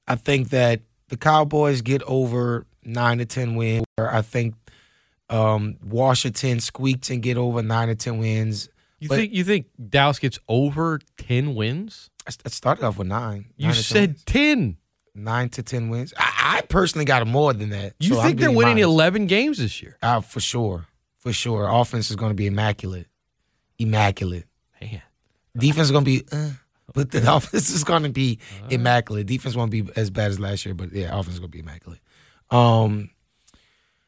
I 0.07 0.17
think 0.17 0.51
that 0.51 0.81
the 1.09 1.17
Cowboys 1.17 1.81
get 1.81 2.03
over 2.03 2.67
nine 2.85 3.19
to 3.19 3.25
ten 3.25 3.55
wins. 3.55 3.85
I 3.97 4.23
think 4.23 4.55
um, 5.31 5.77
Washington 5.85 6.61
squeaks 6.61 7.11
and 7.11 7.23
get 7.23 7.37
over 7.37 7.63
nine 7.63 7.89
to 7.89 7.95
ten 7.95 8.19
wins. 8.19 8.69
You 8.99 9.09
But- 9.09 9.17
think 9.17 9.33
you 9.33 9.45
think 9.45 9.67
Dallas 9.89 10.19
gets 10.19 10.39
over 10.49 11.01
ten 11.17 11.55
wins? 11.55 12.11
I 12.27 12.33
I 12.45 12.49
started 12.51 12.85
off 12.85 12.99
with 12.99 13.07
nine. 13.09 13.47
You 13.57 13.69
Nine 13.69 13.77
to 13.77 13.83
10 13.83 13.85
said 13.85 14.27
ten. 14.27 14.77
Nine 15.19 15.49
to 15.51 15.63
ten 15.63 15.89
wins. 15.91 16.15
I, 16.17 16.59
I 16.59 16.61
personally 16.63 17.05
got 17.05 17.27
more 17.27 17.53
than 17.53 17.71
that. 17.71 17.95
You 18.01 18.15
so 18.15 18.23
think 18.23 18.39
they're 18.41 18.51
winning 18.51 18.77
modest. 18.77 18.85
eleven 18.93 19.27
games 19.27 19.59
this 19.59 19.83
year? 19.83 19.97
Uh, 20.03 20.21
for 20.21 20.41
sure, 20.41 20.87
for 21.19 21.33
sure. 21.33 21.69
Offense 21.69 22.11
is 22.11 22.17
going 22.17 22.31
to 22.31 22.35
be 22.37 22.47
immaculate, 22.47 23.07
immaculate. 23.79 24.45
Man, 24.81 25.03
Defense 25.57 25.87
is 25.87 25.91
going 25.93 26.05
to 26.05 26.11
be, 26.11 26.25
uh, 26.31 26.51
but 26.95 27.11
the 27.11 27.19
offense 27.35 27.71
is 27.71 27.85
going 27.85 28.05
to 28.05 28.09
be 28.11 28.39
Uh-huh. 28.61 28.69
immaculate. 28.71 29.27
Defense 29.27 29.57
won't 29.57 29.71
be 29.71 29.89
as 29.97 30.11
bad 30.11 30.31
as 30.31 30.39
last 30.39 30.65
year, 30.65 30.75
but 30.75 30.93
yeah, 30.93 31.09
offense 31.19 31.35
is 31.35 31.41
going 31.41 31.51
to 31.51 31.57
be 31.57 31.61
immaculate. 31.61 32.01
Um, 32.51 33.11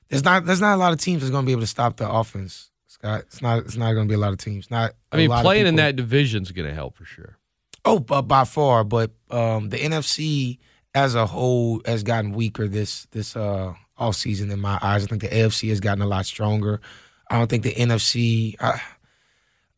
there's 0.08 0.24
not 0.24 0.44
there's 0.46 0.60
not 0.60 0.74
a 0.74 0.76
lot 0.78 0.92
of 0.92 0.98
teams 1.00 1.22
that's 1.22 1.30
going 1.30 1.44
to 1.44 1.46
be 1.46 1.52
able 1.52 1.62
to 1.62 1.66
stop 1.66 1.96
the 1.96 2.08
offense. 2.10 2.70
Scott, 2.86 3.20
it's 3.26 3.40
not 3.42 3.58
it's 3.60 3.76
not 3.76 3.92
going 3.92 4.06
to 4.06 4.08
be 4.10 4.14
a 4.14 4.18
lot 4.18 4.32
of 4.32 4.38
teams. 4.38 4.70
Not 4.70 4.92
I 5.12 5.16
mean, 5.16 5.28
lot 5.30 5.38
of 5.40 5.44
playing 5.44 5.66
in 5.66 5.76
that 5.76 5.96
division 5.96 6.42
is 6.42 6.52
going 6.52 6.68
to 6.68 6.74
help 6.74 6.96
for 6.96 7.04
sure. 7.04 7.36
Oh, 7.84 7.98
but 7.98 8.22
by 8.22 8.44
far, 8.44 8.84
but 8.84 9.12
um, 9.30 9.70
the 9.70 9.78
NFC 9.78 10.58
as 10.94 11.14
a 11.14 11.26
whole 11.26 11.80
has 11.86 12.02
gotten 12.02 12.32
weaker 12.32 12.68
this 12.68 13.06
this 13.12 13.36
uh 13.36 13.74
off 14.00 14.16
season 14.16 14.50
in 14.50 14.58
my 14.58 14.78
eyes. 14.82 15.04
I 15.04 15.06
think 15.06 15.22
the 15.22 15.28
AFC 15.28 15.68
has 15.68 15.80
gotten 15.80 16.02
a 16.02 16.06
lot 16.06 16.26
stronger. 16.26 16.80
I 17.30 17.38
don't 17.38 17.48
think 17.48 17.62
the 17.62 17.74
NFC, 17.74 18.56
uh, 18.58 18.78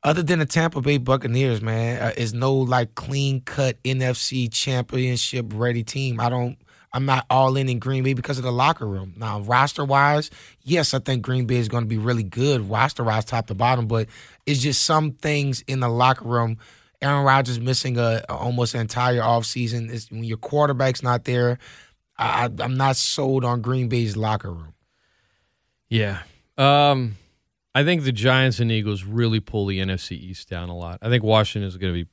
other 0.02 0.23
than 0.23 0.38
the 0.38 0.47
Tampa 0.47 0.81
Bay 0.81 0.97
Buccaneers, 0.97 1.61
man, 1.61 2.00
uh, 2.02 2.12
is 2.16 2.33
no 2.33 2.54
like 2.54 2.95
clean 2.95 3.42
cut 3.42 3.83
NFC 3.83 4.50
championship 4.50 5.47
ready 5.52 5.83
team. 5.83 6.19
I 6.21 6.31
don't. 6.31 6.57
I'm 6.95 7.07
not 7.07 7.25
all 7.31 7.57
in 7.57 7.71
in 7.71 7.78
Green 7.78 8.04
Bay 8.04 8.12
because 8.12 8.37
of 8.37 8.45
the 8.45 8.52
locker 8.52 8.87
room. 8.87 9.14
Now, 9.16 9.40
roster 9.40 9.83
wise, 9.83 10.31
yes, 10.62 10.92
I 10.92 10.99
think 10.99 11.23
Green 11.23 11.47
Bay 11.47 11.57
is 11.57 11.69
going 11.69 11.85
to 11.85 11.88
be 11.88 11.97
really 11.97 12.23
good 12.23 12.69
roster 12.69 13.02
wise, 13.02 13.25
top 13.25 13.47
to 13.47 13.54
bottom. 13.54 13.87
But 13.87 14.09
it's 14.45 14.61
just 14.61 14.85
some 14.85 15.12
things 15.12 15.62
in 15.66 15.81
the 15.81 15.88
locker 15.88 16.26
room. 16.26 16.59
Aaron 17.03 17.25
Rodgers 17.25 17.61
missing 17.61 17.99
a, 17.99 18.25
a 18.29 18.35
almost 18.35 18.75
entire 18.75 19.21
offseason. 19.21 19.91
It's, 19.91 20.11
when 20.11 20.25
your 20.25 20.39
quarterback's 20.39 21.03
not 21.03 21.25
there, 21.25 21.59
I, 22.17 22.49
I'm 22.59 22.77
not 22.77 22.97
sold 22.97 23.45
on 23.45 23.61
Green 23.61 23.89
Bay's 23.89 24.17
locker 24.17 24.51
room. 24.51 24.75
Yeah. 25.89 26.21
Um, 26.57 27.17
I 27.75 27.85
think 27.85 28.05
the 28.05 28.13
Giants 28.13 28.61
and 28.61 28.71
Eagles 28.71 29.05
really 29.05 29.41
pull 29.41 29.67
the 29.67 29.79
NFC 29.79 30.13
East 30.13 30.49
down 30.49 30.69
a 30.69 30.77
lot. 30.77 30.99
I 31.03 31.09
think 31.09 31.25
Washington 31.25 31.67
is 31.69 31.77
going 31.77 31.93
to 31.93 32.05
be 32.05 32.11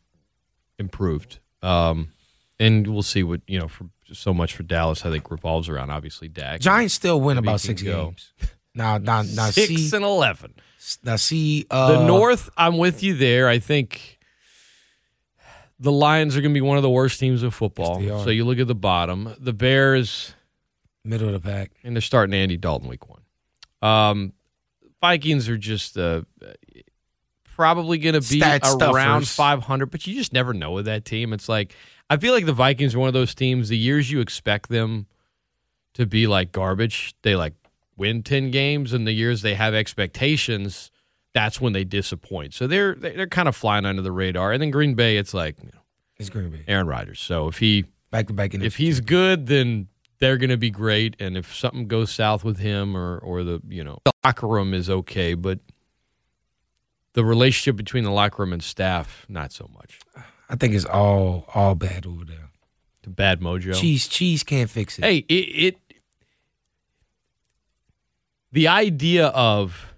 improved. 0.77 1.39
Um, 1.61 2.09
and 2.59 2.87
we'll 2.87 3.03
see 3.03 3.23
what 3.23 3.41
you 3.47 3.59
know 3.59 3.67
for 3.67 3.87
so 4.11 4.33
much 4.33 4.53
for 4.53 4.63
Dallas. 4.63 5.05
I 5.05 5.11
think 5.11 5.29
revolves 5.31 5.69
around 5.69 5.91
obviously 5.91 6.27
Dak. 6.27 6.61
Giants 6.61 6.93
still 6.93 7.21
win 7.21 7.37
about 7.37 7.61
six 7.61 7.81
go. 7.81 8.05
games. 8.05 8.33
Now, 8.75 8.97
now, 8.97 9.23
now, 9.23 9.49
six 9.49 9.67
see, 9.67 9.95
and 9.95 10.05
eleven. 10.05 10.53
now, 11.03 11.15
see, 11.15 11.65
uh, 11.71 11.93
the 11.93 12.05
North, 12.05 12.49
I'm 12.55 12.77
with 12.77 13.03
you 13.03 13.15
there. 13.15 13.47
I 13.47 13.59
think 13.59 14.18
the 15.79 15.91
Lions 15.91 16.35
are 16.35 16.41
going 16.41 16.51
to 16.51 16.57
be 16.57 16.61
one 16.61 16.77
of 16.77 16.83
the 16.83 16.89
worst 16.89 17.19
teams 17.19 17.43
in 17.43 17.51
football. 17.51 18.01
Yes, 18.01 18.23
so 18.23 18.29
you 18.29 18.45
look 18.45 18.59
at 18.59 18.67
the 18.67 18.75
bottom. 18.75 19.33
The 19.39 19.53
Bears, 19.53 20.33
middle 21.03 21.27
of 21.27 21.33
the 21.33 21.39
pack. 21.39 21.71
and 21.83 21.95
they're 21.95 22.01
starting 22.01 22.33
Andy 22.33 22.57
Dalton 22.57 22.89
week 22.89 23.07
one. 23.09 23.21
Um, 23.81 24.33
Vikings 25.01 25.47
are 25.47 25.57
just 25.57 25.97
uh, 25.97 26.23
probably 27.55 27.97
going 27.97 28.13
to 28.13 28.19
be 28.21 28.39
Stat 28.39 28.63
around 28.81 29.23
stuffers. 29.23 29.35
500, 29.35 29.85
but 29.87 30.05
you 30.05 30.13
just 30.15 30.33
never 30.33 30.53
know 30.53 30.71
with 30.71 30.85
that 30.85 31.05
team. 31.05 31.33
It's 31.33 31.47
like 31.49 31.73
I 32.09 32.17
feel 32.17 32.33
like 32.33 32.45
the 32.45 32.53
Vikings 32.53 32.95
are 32.95 32.99
one 32.99 33.07
of 33.07 33.13
those 33.13 33.35
teams. 33.35 33.69
The 33.69 33.77
years 33.77 34.11
you 34.11 34.19
expect 34.19 34.69
them 34.69 35.07
to 35.93 36.05
be 36.05 36.27
like 36.27 36.51
garbage, 36.51 37.13
they 37.21 37.35
like 37.35 37.53
win 37.95 38.23
10 38.23 38.51
games, 38.51 38.93
and 38.93 39.05
the 39.05 39.11
years 39.11 39.41
they 39.41 39.55
have 39.55 39.73
expectations, 39.73 40.91
that's 41.33 41.61
when 41.61 41.73
they 41.73 41.83
disappoint. 41.83 42.53
So 42.53 42.67
they're 42.67 42.95
they're 42.95 43.27
kind 43.27 43.47
of 43.47 43.55
flying 43.55 43.85
under 43.85 44.01
the 44.01 44.11
radar. 44.11 44.51
And 44.51 44.61
then 44.61 44.71
Green 44.71 44.95
Bay, 44.95 45.17
it's 45.17 45.33
like 45.33 45.57
you 45.61 45.69
know, 45.73 45.81
It's 46.17 46.29
Green 46.29 46.49
Bay. 46.49 46.63
Aaron 46.67 46.87
Rodgers. 46.87 47.19
So 47.19 47.47
if 47.47 47.59
he 47.59 47.85
Back 48.11 48.27
to 48.27 48.33
back. 48.33 48.55
if 48.55 48.77
he's 48.77 49.01
good, 49.01 49.45
then 49.45 49.87
they're 50.17 50.37
going 50.37 50.49
to 50.49 50.57
be 50.57 50.71
great. 50.71 51.15
And 51.19 51.37
if 51.37 51.55
something 51.55 51.87
goes 51.87 52.11
south 52.11 52.43
with 52.43 52.57
him, 52.57 52.97
or 52.97 53.19
or 53.19 53.43
the 53.43 53.61
you 53.67 53.83
know 53.83 53.99
the 54.03 54.11
locker 54.23 54.47
room 54.47 54.73
is 54.73 54.89
okay, 54.89 55.35
but 55.35 55.59
the 57.13 57.23
relationship 57.23 57.75
between 57.75 58.03
the 58.03 58.11
locker 58.11 58.41
room 58.41 58.53
and 58.53 58.63
staff, 58.63 59.25
not 59.29 59.51
so 59.51 59.69
much. 59.75 59.99
I 60.49 60.55
think 60.55 60.73
it's 60.73 60.85
all 60.85 61.45
all 61.53 61.75
bad 61.75 62.07
over 62.07 62.25
there. 62.25 62.49
The 63.03 63.11
bad 63.11 63.41
mojo. 63.41 63.79
Cheese, 63.79 64.07
cheese 64.07 64.43
can't 64.43 64.69
fix 64.69 64.97
it. 64.97 65.05
Hey, 65.05 65.17
it, 65.29 65.33
it 65.33 65.77
the 68.51 68.67
idea 68.67 69.27
of 69.27 69.88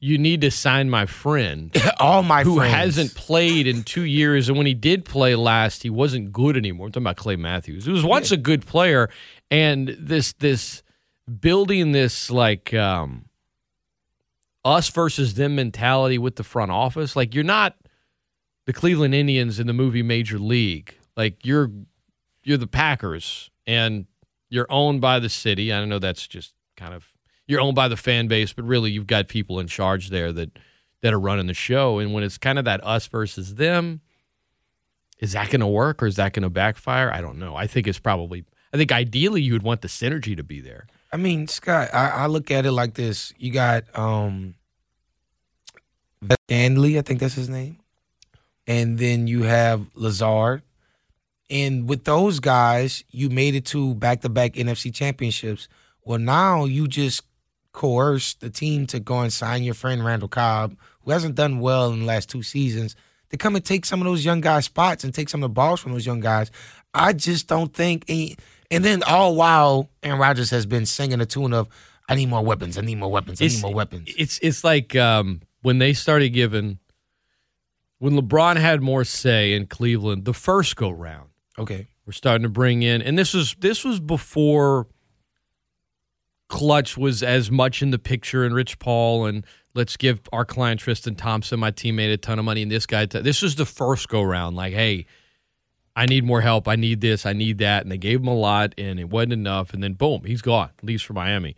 you 0.00 0.16
need 0.16 0.40
to 0.40 0.50
sign 0.50 0.88
my 0.88 1.04
friend 1.06 1.76
all 2.00 2.22
my 2.22 2.42
who 2.42 2.56
friends. 2.56 2.74
hasn't 2.74 3.14
played 3.14 3.66
in 3.66 3.82
two 3.82 4.02
years, 4.02 4.48
and 4.48 4.56
when 4.56 4.66
he 4.66 4.74
did 4.74 5.04
play 5.04 5.34
last, 5.34 5.82
he 5.82 5.90
wasn't 5.90 6.32
good 6.32 6.56
anymore. 6.56 6.86
I'm 6.86 6.92
talking 6.92 7.04
about 7.04 7.16
Clay 7.16 7.36
Matthews. 7.36 7.84
He 7.84 7.92
was 7.92 8.04
once 8.04 8.32
a 8.32 8.36
good 8.36 8.66
player, 8.66 9.10
and 9.50 9.88
this 9.98 10.32
this 10.32 10.82
building 11.40 11.92
this 11.92 12.30
like 12.30 12.72
um, 12.74 13.26
us 14.64 14.88
versus 14.88 15.34
them 15.34 15.54
mentality 15.54 16.18
with 16.18 16.36
the 16.36 16.44
front 16.44 16.70
office. 16.70 17.14
Like 17.14 17.34
you're 17.34 17.44
not 17.44 17.76
the 18.66 18.72
Cleveland 18.72 19.14
Indians 19.14 19.60
in 19.60 19.66
the 19.66 19.72
movie 19.72 20.02
Major 20.02 20.38
League. 20.38 20.94
Like 21.16 21.44
you're 21.44 21.70
you're 22.42 22.58
the 22.58 22.66
Packers 22.66 23.50
and 23.66 24.06
you're 24.48 24.66
owned 24.70 25.00
by 25.00 25.18
the 25.18 25.28
city. 25.28 25.72
I 25.72 25.84
know 25.84 25.98
that's 25.98 26.26
just 26.26 26.54
kind 26.76 26.94
of 26.94 27.09
you're 27.50 27.60
owned 27.60 27.74
by 27.74 27.88
the 27.88 27.96
fan 27.96 28.28
base, 28.28 28.52
but 28.52 28.64
really 28.64 28.92
you've 28.92 29.08
got 29.08 29.26
people 29.26 29.58
in 29.58 29.66
charge 29.66 30.10
there 30.10 30.32
that 30.32 30.56
that 31.02 31.12
are 31.12 31.20
running 31.20 31.48
the 31.48 31.54
show. 31.54 31.98
And 31.98 32.12
when 32.14 32.22
it's 32.22 32.38
kind 32.38 32.58
of 32.58 32.64
that 32.66 32.84
us 32.86 33.06
versus 33.06 33.56
them, 33.56 34.00
is 35.18 35.32
that 35.32 35.50
going 35.50 35.60
to 35.60 35.66
work 35.66 36.02
or 36.02 36.06
is 36.06 36.16
that 36.16 36.32
going 36.32 36.42
to 36.44 36.50
backfire? 36.50 37.10
I 37.12 37.20
don't 37.20 37.38
know. 37.38 37.56
I 37.56 37.66
think 37.66 37.86
it's 37.86 37.98
probably. 37.98 38.44
I 38.72 38.76
think 38.76 38.92
ideally 38.92 39.42
you 39.42 39.54
would 39.54 39.64
want 39.64 39.80
the 39.80 39.88
synergy 39.88 40.36
to 40.36 40.44
be 40.44 40.60
there. 40.60 40.86
I 41.12 41.16
mean, 41.16 41.48
Scott, 41.48 41.88
I, 41.92 42.10
I 42.10 42.26
look 42.26 42.52
at 42.52 42.66
it 42.66 42.72
like 42.72 42.94
this. 42.94 43.34
You 43.36 43.52
got 43.52 43.84
um 43.98 44.54
Stanley, 46.46 46.98
I 46.98 47.02
think 47.02 47.20
that's 47.20 47.34
his 47.34 47.48
name. 47.48 47.78
And 48.66 48.98
then 48.98 49.26
you 49.26 49.42
have 49.42 49.86
Lazard. 49.94 50.62
And 51.48 51.88
with 51.88 52.04
those 52.04 52.38
guys, 52.38 53.02
you 53.10 53.28
made 53.28 53.56
it 53.56 53.64
to 53.66 53.94
back 53.94 54.20
to 54.20 54.28
back 54.28 54.52
NFC 54.52 54.94
championships. 54.94 55.66
Well, 56.04 56.20
now 56.20 56.64
you 56.64 56.86
just 56.86 57.22
coerce 57.72 58.34
the 58.34 58.50
team 58.50 58.86
to 58.86 59.00
go 59.00 59.20
and 59.20 59.32
sign 59.32 59.62
your 59.62 59.74
friend 59.74 60.04
Randall 60.04 60.28
Cobb, 60.28 60.76
who 61.02 61.10
hasn't 61.10 61.34
done 61.34 61.60
well 61.60 61.92
in 61.92 62.00
the 62.00 62.06
last 62.06 62.28
two 62.28 62.42
seasons, 62.42 62.96
to 63.30 63.36
come 63.36 63.54
and 63.56 63.64
take 63.64 63.86
some 63.86 64.00
of 64.00 64.06
those 64.06 64.24
young 64.24 64.40
guys' 64.40 64.64
spots 64.64 65.04
and 65.04 65.14
take 65.14 65.28
some 65.28 65.42
of 65.42 65.48
the 65.48 65.54
balls 65.54 65.80
from 65.80 65.92
those 65.92 66.06
young 66.06 66.20
guys. 66.20 66.50
I 66.92 67.12
just 67.12 67.46
don't 67.46 67.72
think. 67.72 68.10
And 68.70 68.84
then 68.84 69.02
all 69.04 69.34
while 69.36 69.90
Aaron 70.02 70.18
Rodgers 70.20 70.50
has 70.50 70.66
been 70.66 70.86
singing 70.86 71.18
the 71.18 71.26
tune 71.26 71.52
of 71.52 71.68
"I 72.08 72.16
need 72.16 72.28
more 72.28 72.44
weapons, 72.44 72.76
I 72.76 72.82
need 72.82 72.98
more 72.98 73.10
weapons, 73.10 73.40
I 73.40 73.46
need 73.46 73.62
more 73.62 73.74
weapons." 73.74 74.12
It's 74.16 74.38
it's 74.42 74.64
like 74.64 74.96
um, 74.96 75.42
when 75.62 75.78
they 75.78 75.92
started 75.92 76.30
giving 76.30 76.78
when 77.98 78.14
LeBron 78.14 78.56
had 78.56 78.82
more 78.82 79.04
say 79.04 79.52
in 79.52 79.66
Cleveland 79.66 80.24
the 80.24 80.34
first 80.34 80.74
go 80.74 80.90
round. 80.90 81.30
Okay, 81.58 81.86
we're 82.06 82.12
starting 82.12 82.42
to 82.42 82.48
bring 82.48 82.82
in, 82.82 83.02
and 83.02 83.16
this 83.16 83.32
was 83.34 83.54
this 83.60 83.84
was 83.84 84.00
before 84.00 84.88
Klutch 86.50 86.98
was 86.98 87.22
as 87.22 87.50
much 87.50 87.80
in 87.80 87.90
the 87.92 87.98
picture, 87.98 88.44
and 88.44 88.54
Rich 88.54 88.78
Paul, 88.80 89.26
and 89.26 89.46
let's 89.72 89.96
give 89.96 90.20
our 90.32 90.44
client 90.44 90.80
Tristan 90.80 91.14
Thompson, 91.14 91.60
my 91.60 91.70
teammate, 91.70 92.12
a 92.12 92.16
ton 92.16 92.38
of 92.38 92.44
money, 92.44 92.62
and 92.62 92.70
this 92.70 92.86
guy. 92.86 93.06
T- 93.06 93.20
this 93.20 93.40
was 93.40 93.54
the 93.54 93.64
first 93.64 94.08
go 94.08 94.20
round. 94.20 94.56
Like, 94.56 94.74
hey, 94.74 95.06
I 95.94 96.06
need 96.06 96.24
more 96.24 96.40
help. 96.40 96.66
I 96.66 96.76
need 96.76 97.00
this. 97.00 97.24
I 97.24 97.32
need 97.32 97.58
that, 97.58 97.82
and 97.82 97.92
they 97.92 97.98
gave 97.98 98.20
him 98.20 98.26
a 98.26 98.34
lot, 98.34 98.74
and 98.76 98.98
it 98.98 99.08
wasn't 99.08 99.34
enough. 99.34 99.72
And 99.72 99.82
then 99.82 99.94
boom, 99.94 100.24
he's 100.24 100.42
gone. 100.42 100.70
Leaves 100.82 101.02
for 101.02 101.12
Miami. 101.12 101.56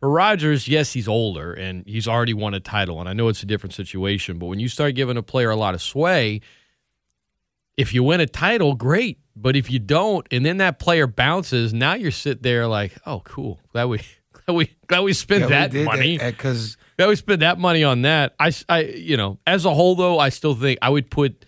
For 0.00 0.10
Rodgers, 0.10 0.66
yes, 0.66 0.92
he's 0.92 1.06
older 1.06 1.52
and 1.52 1.84
he's 1.86 2.08
already 2.08 2.34
won 2.34 2.54
a 2.54 2.60
title, 2.60 2.98
and 2.98 3.08
I 3.08 3.12
know 3.12 3.28
it's 3.28 3.44
a 3.44 3.46
different 3.46 3.72
situation. 3.72 4.36
But 4.36 4.46
when 4.46 4.58
you 4.58 4.68
start 4.68 4.96
giving 4.96 5.16
a 5.16 5.22
player 5.22 5.50
a 5.50 5.56
lot 5.56 5.74
of 5.74 5.80
sway, 5.80 6.40
if 7.76 7.94
you 7.94 8.02
win 8.02 8.20
a 8.20 8.26
title, 8.26 8.74
great. 8.74 9.20
But 9.36 9.54
if 9.54 9.70
you 9.70 9.78
don't, 9.78 10.26
and 10.32 10.44
then 10.44 10.56
that 10.56 10.80
player 10.80 11.06
bounces, 11.06 11.72
now 11.72 11.94
you're 11.94 12.10
sitting 12.10 12.42
there 12.42 12.66
like, 12.66 12.98
oh, 13.06 13.20
cool. 13.24 13.60
Glad 13.72 13.84
we 13.84 14.00
glad 14.52 14.56
we 14.56 14.76
glad 14.86 15.00
we 15.00 15.12
spent 15.12 15.50
yeah, 15.50 15.68
that 15.68 15.84
money 15.84 16.18
because 16.18 16.76
glad 16.96 17.08
we 17.08 17.16
spent 17.16 17.40
that 17.40 17.58
money 17.58 17.84
on 17.84 18.02
that. 18.02 18.34
I, 18.38 18.52
I, 18.68 18.82
you 18.82 19.16
know, 19.16 19.38
as 19.46 19.64
a 19.64 19.74
whole 19.74 19.94
though, 19.94 20.18
I 20.18 20.28
still 20.28 20.54
think 20.54 20.78
I 20.82 20.90
would 20.90 21.10
put 21.10 21.44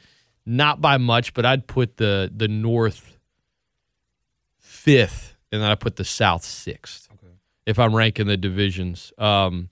not 0.46 0.80
by 0.80 0.98
much, 0.98 1.34
but 1.34 1.46
I'd 1.46 1.66
put 1.66 1.96
the 1.96 2.30
the 2.34 2.48
North 2.48 3.18
fifth, 4.58 5.36
and 5.52 5.62
then 5.62 5.70
I 5.70 5.74
put 5.74 5.96
the 5.96 6.04
South 6.04 6.44
sixth 6.44 7.08
if 7.66 7.78
I'm 7.78 7.94
ranking 7.94 8.26
the 8.26 8.36
divisions. 8.36 9.12
Um, 9.18 9.70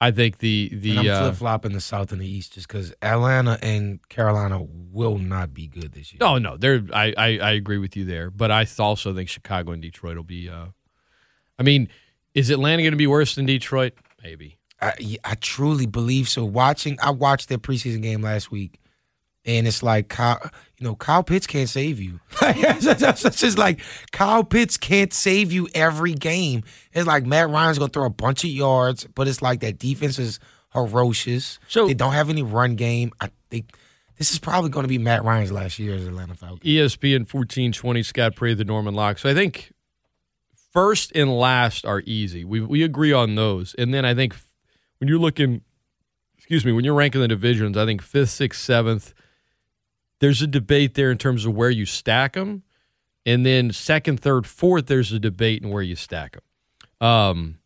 I 0.00 0.10
think 0.10 0.38
the 0.38 0.70
the 0.74 0.90
and 0.90 1.00
I'm 1.00 1.08
uh, 1.08 1.20
flip 1.20 1.34
flopping 1.36 1.72
the 1.72 1.80
South 1.80 2.12
and 2.12 2.20
the 2.20 2.28
East 2.28 2.54
just 2.54 2.68
because 2.68 2.92
Atlanta 3.00 3.58
and 3.62 4.06
Carolina 4.08 4.62
will 4.62 5.18
not 5.18 5.54
be 5.54 5.68
good 5.68 5.92
this 5.92 6.12
year. 6.12 6.18
No, 6.20 6.36
no, 6.38 6.56
they're 6.56 6.82
I, 6.92 7.14
I, 7.16 7.38
I 7.38 7.50
agree 7.52 7.78
with 7.78 7.96
you 7.96 8.04
there, 8.04 8.30
but 8.30 8.50
I 8.50 8.66
also 8.78 9.14
think 9.14 9.28
Chicago 9.28 9.72
and 9.72 9.80
Detroit 9.80 10.16
will 10.16 10.24
be. 10.24 10.48
Uh, 10.50 10.66
I 11.58 11.62
mean, 11.62 11.88
is 12.36 12.50
Atlanta 12.50 12.82
going 12.82 12.92
to 12.92 12.98
be 12.98 13.06
worse 13.06 13.34
than 13.34 13.46
Detroit? 13.46 13.94
Maybe. 14.22 14.58
I 14.80 15.16
I 15.24 15.34
truly 15.36 15.86
believe 15.86 16.28
so. 16.28 16.44
Watching, 16.44 16.98
I 17.02 17.10
watched 17.10 17.48
their 17.48 17.58
preseason 17.58 18.02
game 18.02 18.20
last 18.20 18.50
week, 18.50 18.78
and 19.46 19.66
it's 19.66 19.82
like 19.82 20.08
Kyle, 20.08 20.38
you 20.78 20.84
know, 20.84 20.94
Kyle 20.94 21.22
Pitts 21.22 21.46
can't 21.46 21.68
save 21.68 21.98
you. 21.98 22.20
it's 22.42 23.40
just 23.40 23.56
like 23.56 23.80
Kyle 24.12 24.44
Pitts 24.44 24.76
can't 24.76 25.14
save 25.14 25.50
you 25.50 25.66
every 25.74 26.12
game. 26.12 26.62
It's 26.92 27.06
like 27.06 27.24
Matt 27.24 27.48
Ryan's 27.48 27.78
gonna 27.78 27.90
throw 27.90 28.04
a 28.04 28.10
bunch 28.10 28.44
of 28.44 28.50
yards, 28.50 29.06
but 29.14 29.26
it's 29.28 29.40
like 29.40 29.60
that 29.60 29.78
defense 29.78 30.18
is 30.18 30.38
ferocious. 30.72 31.58
So 31.68 31.86
they 31.86 31.94
don't 31.94 32.12
have 32.12 32.28
any 32.28 32.42
run 32.42 32.76
game. 32.76 33.12
I 33.18 33.30
think 33.50 33.74
this 34.18 34.30
is 34.30 34.38
probably 34.38 34.68
going 34.68 34.84
to 34.84 34.88
be 34.88 34.98
Matt 34.98 35.24
Ryan's 35.24 35.52
last 35.52 35.78
year 35.78 35.94
as 35.94 36.06
Atlanta 36.06 36.34
Falcons. 36.34 36.60
ESPN 36.60 37.26
fourteen 37.26 37.72
twenty 37.72 38.02
Scott 38.02 38.36
Prather 38.36 38.64
Norman 38.64 38.94
Locke. 38.94 39.18
So 39.18 39.30
I 39.30 39.34
think 39.34 39.72
first 40.76 41.10
and 41.14 41.38
last 41.38 41.86
are 41.86 42.02
easy. 42.04 42.44
We 42.44 42.60
we 42.60 42.82
agree 42.82 43.12
on 43.12 43.34
those, 43.34 43.74
and 43.78 43.94
then 43.94 44.04
I 44.04 44.14
think 44.14 44.36
when 44.98 45.08
you're 45.08 45.18
looking, 45.18 45.62
excuse 46.36 46.64
me, 46.64 46.72
when 46.72 46.84
you're 46.84 46.94
ranking 46.94 47.22
the 47.22 47.28
divisions, 47.28 47.76
I 47.76 47.86
think 47.86 48.02
fifth, 48.02 48.30
sixth, 48.30 48.62
seventh 48.62 49.14
there's 50.20 50.42
a 50.42 50.46
debate 50.46 50.94
there 50.94 51.10
in 51.10 51.18
terms 51.18 51.44
of 51.44 51.54
where 51.54 51.70
you 51.70 51.86
stack 51.86 52.34
them. 52.34 52.62
And 53.24 53.44
then 53.44 53.72
second, 53.72 54.20
third, 54.20 54.46
fourth, 54.46 54.86
there's 54.86 55.12
a 55.12 55.18
debate 55.18 55.62
in 55.62 55.70
where 55.70 55.82
you 55.82 55.96
stack 55.96 56.38
them. 57.00 57.06
Um, 57.06 57.58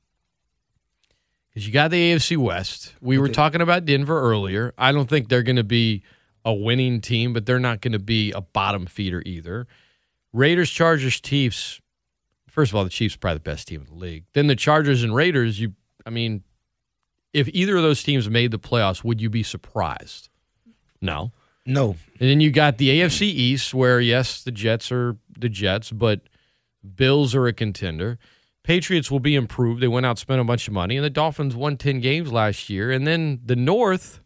because 1.49 1.67
you 1.67 1.73
got 1.73 1.91
the 1.91 2.13
AFC 2.13 2.37
West. 2.37 2.95
We 3.01 3.19
were 3.19 3.29
talking 3.29 3.61
about 3.61 3.85
Denver 3.85 4.21
earlier. 4.21 4.73
I 4.79 4.93
don't 4.93 5.09
think 5.09 5.29
they're 5.29 5.43
going 5.43 5.57
to 5.57 5.65
be 5.65 6.03
a 6.45 6.55
winning 6.55 7.01
team, 7.01 7.33
but 7.33 7.45
they're 7.45 7.59
not 7.59 7.81
going 7.81 7.93
to 7.93 7.99
be 7.99 8.33
a 8.33 8.41
bottom 8.41 8.87
feeder 8.87 9.23
either. 9.27 9.67
Raiders, 10.33 10.71
Chargers, 10.71 11.21
Chiefs. 11.21 11.81
First 12.51 12.73
of 12.73 12.77
all, 12.77 12.85
the 12.85 12.91
Chiefs 12.91 13.15
are 13.15 13.19
probably 13.19 13.39
the 13.39 13.43
best 13.43 13.69
team 13.69 13.81
in 13.81 13.87
the 13.87 13.95
league. 13.95 14.25
Then 14.33 14.47
the 14.47 14.57
Chargers 14.57 15.03
and 15.03 15.15
Raiders. 15.15 15.61
You, 15.61 15.75
I 16.05 16.11
mean, 16.11 16.43
if 17.33 17.49
either 17.49 17.77
of 17.77 17.83
those 17.83 18.03
teams 18.03 18.29
made 18.29 18.51
the 18.51 18.59
playoffs, 18.59 19.05
would 19.05 19.21
you 19.21 19.31
be 19.31 19.43
surprised? 19.43 20.29
No. 21.01 21.33
No. 21.65 21.97
And 22.19 22.29
then 22.29 22.41
you 22.41 22.51
got 22.51 22.79
the 22.79 23.01
AFC 23.01 23.23
East, 23.23 23.73
where 23.75 24.01
yes, 24.01 24.43
the 24.43 24.51
Jets 24.51 24.91
are 24.91 25.17
the 25.39 25.49
Jets, 25.49 25.91
but 25.91 26.23
Bills 26.97 27.35
are 27.35 27.47
a 27.47 27.53
contender. 27.53 28.19
Patriots 28.63 29.11
will 29.11 29.21
be 29.21 29.35
improved. 29.35 29.83
They 29.83 29.89
went 29.89 30.07
out 30.07 30.19
spent 30.19 30.41
a 30.41 30.45
bunch 30.45 30.69
of 30.69 30.75
money, 30.75 30.97
and 30.97 31.05
the 31.05 31.11
Dolphins 31.11 31.55
won 31.55 31.77
ten 31.77 32.01
games 32.01 32.33
last 32.33 32.69
year. 32.69 32.91
And 32.91 33.07
then 33.07 33.41
the 33.45 33.57
North, 33.57 34.21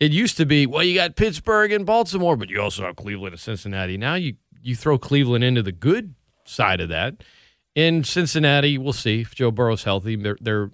it 0.00 0.10
used 0.12 0.36
to 0.38 0.46
be 0.46 0.66
well, 0.66 0.82
you 0.82 0.94
got 0.94 1.16
Pittsburgh 1.16 1.72
and 1.72 1.86
Baltimore, 1.86 2.36
but 2.36 2.50
you 2.50 2.60
also 2.60 2.82
have 2.82 2.96
Cleveland 2.96 3.34
and 3.34 3.40
Cincinnati. 3.40 3.96
Now 3.96 4.14
you 4.14 4.34
you 4.62 4.76
throw 4.76 4.98
Cleveland 4.98 5.44
into 5.44 5.62
the 5.62 5.72
good 5.72 6.14
side 6.44 6.80
of 6.80 6.88
that. 6.90 7.22
In 7.74 8.04
Cincinnati, 8.04 8.76
we'll 8.78 8.92
see 8.92 9.22
if 9.22 9.34
Joe 9.34 9.50
Burrow's 9.50 9.84
healthy. 9.84 10.16
They're, 10.16 10.36
they're 10.40 10.70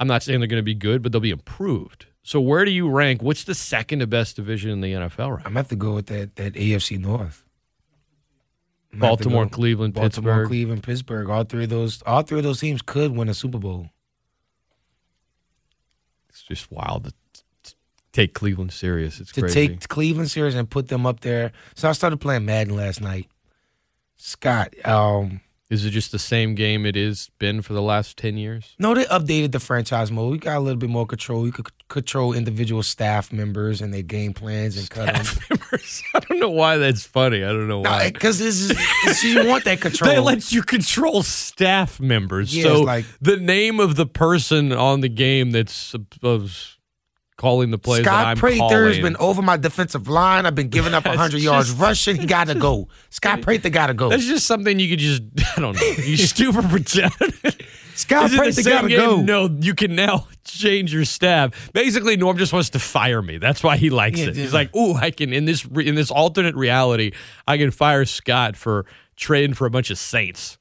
I'm 0.00 0.08
not 0.08 0.22
saying 0.22 0.40
they're 0.40 0.48
going 0.48 0.58
to 0.58 0.64
be 0.64 0.74
good, 0.74 1.02
but 1.02 1.12
they'll 1.12 1.20
be 1.20 1.30
improved. 1.30 2.06
So 2.24 2.40
where 2.40 2.64
do 2.64 2.70
you 2.70 2.88
rank? 2.88 3.22
What's 3.22 3.44
the 3.44 3.54
second 3.54 4.00
to 4.00 4.06
best 4.06 4.36
division 4.36 4.70
in 4.70 4.80
the 4.80 4.92
NFL 4.92 5.30
right? 5.30 5.38
I'm 5.38 5.52
gonna 5.52 5.60
have 5.60 5.68
to 5.68 5.76
go 5.76 5.94
with 5.94 6.06
that 6.06 6.36
that 6.36 6.54
AFC 6.54 6.98
North. 6.98 7.44
Baltimore, 8.94 9.48
Cleveland, 9.48 9.94
Baltimore, 9.94 10.34
Pittsburgh. 10.34 10.48
Cleveland, 10.48 10.82
Pittsburgh. 10.82 11.30
All 11.30 11.44
three 11.44 11.64
of 11.64 11.70
those 11.70 12.02
all 12.02 12.22
three 12.22 12.38
of 12.38 12.44
those 12.44 12.60
teams 12.60 12.82
could 12.82 13.16
win 13.16 13.28
a 13.28 13.34
Super 13.34 13.58
Bowl. 13.58 13.88
It's 16.28 16.42
just 16.42 16.70
wild 16.70 17.12
to 17.64 17.74
take 18.12 18.34
Cleveland 18.34 18.72
serious. 18.72 19.20
It's 19.20 19.32
to 19.32 19.42
crazy. 19.42 19.68
take 19.68 19.88
Cleveland 19.88 20.30
serious 20.30 20.54
and 20.54 20.68
put 20.68 20.88
them 20.88 21.06
up 21.06 21.20
there. 21.20 21.52
So 21.74 21.88
I 21.88 21.92
started 21.92 22.18
playing 22.18 22.44
Madden 22.44 22.76
last 22.76 23.00
night. 23.00 23.28
Scott, 24.22 24.74
um, 24.86 25.40
is 25.68 25.84
it 25.84 25.90
just 25.90 26.12
the 26.12 26.18
same 26.18 26.54
game 26.54 26.86
it 26.86 26.96
is 26.96 27.30
been 27.38 27.60
for 27.60 27.72
the 27.72 27.82
last 27.82 28.16
10 28.18 28.36
years? 28.36 28.76
No, 28.78 28.94
they 28.94 29.04
updated 29.06 29.52
the 29.52 29.58
franchise 29.58 30.12
mode. 30.12 30.30
We 30.30 30.38
got 30.38 30.58
a 30.58 30.60
little 30.60 30.78
bit 30.78 30.90
more 30.90 31.06
control. 31.06 31.42
We 31.42 31.50
could 31.50 31.66
control 31.88 32.32
individual 32.32 32.82
staff 32.82 33.32
members 33.32 33.80
and 33.80 33.92
their 33.92 34.02
game 34.02 34.32
plans 34.32 34.76
and 34.76 34.88
cut 34.88 35.08
staff 35.08 35.48
them. 35.48 35.58
members. 35.72 36.02
I 36.14 36.20
don't 36.20 36.38
know 36.38 36.50
why 36.50 36.76
that's 36.76 37.04
funny. 37.04 37.42
I 37.42 37.48
don't 37.48 37.68
know 37.68 37.80
why. 37.80 38.10
Because 38.12 38.38
this 38.38 38.70
is 38.70 39.24
you 39.24 39.48
want 39.48 39.64
that 39.64 39.80
control. 39.80 40.12
they 40.12 40.20
let 40.20 40.52
you 40.52 40.62
control 40.62 41.22
staff 41.22 41.98
members. 41.98 42.54
Yeah, 42.54 42.64
so 42.64 42.82
like, 42.82 43.06
the 43.20 43.38
name 43.38 43.80
of 43.80 43.96
the 43.96 44.06
person 44.06 44.72
on 44.72 45.00
the 45.00 45.08
game 45.08 45.50
that's 45.50 45.72
supposed 45.72 46.76
calling 47.36 47.70
the 47.70 47.78
plays 47.78 48.04
Scott 48.04 48.36
Prather 48.36 48.86
has 48.86 48.98
been 48.98 49.16
over 49.16 49.42
my 49.42 49.56
defensive 49.56 50.08
line. 50.08 50.46
I've 50.46 50.54
been 50.54 50.68
giving 50.68 50.94
up 50.94 51.04
100 51.04 51.32
just, 51.32 51.44
yards 51.44 51.70
rushing. 51.72 52.16
He 52.16 52.26
got 52.26 52.48
to 52.48 52.54
go. 52.54 52.88
Scott 53.10 53.42
Prather 53.42 53.70
got 53.70 53.88
to 53.88 53.94
go. 53.94 54.08
That's 54.08 54.26
just 54.26 54.46
something 54.46 54.78
you 54.78 54.88
could 54.88 54.98
just, 54.98 55.22
I 55.56 55.60
don't 55.60 55.74
know, 55.74 55.86
you 56.04 56.16
stupid 56.16 56.68
pretend. 56.70 57.12
Scott 57.94 58.30
Prather 58.30 58.62
got 58.62 58.82
to 58.82 58.88
go. 58.88 59.20
No, 59.20 59.48
you 59.60 59.74
can 59.74 59.94
now 59.94 60.28
change 60.44 60.92
your 60.92 61.04
staff. 61.04 61.72
Basically, 61.72 62.16
Norm 62.16 62.38
just 62.38 62.52
wants 62.52 62.70
to 62.70 62.78
fire 62.78 63.22
me. 63.22 63.38
That's 63.38 63.62
why 63.62 63.76
he 63.76 63.90
likes 63.90 64.20
yeah, 64.20 64.28
it. 64.28 64.36
He's 64.36 64.54
like, 64.54 64.74
"Ooh, 64.74 64.94
I 64.94 65.10
can 65.10 65.32
in 65.32 65.44
this 65.44 65.64
in 65.64 65.94
this 65.94 66.10
alternate 66.10 66.54
reality, 66.54 67.12
I 67.46 67.58
can 67.58 67.70
fire 67.70 68.04
Scott 68.04 68.56
for 68.56 68.86
trading 69.16 69.54
for 69.54 69.66
a 69.66 69.70
bunch 69.70 69.90
of 69.90 69.98
Saints." 69.98 70.58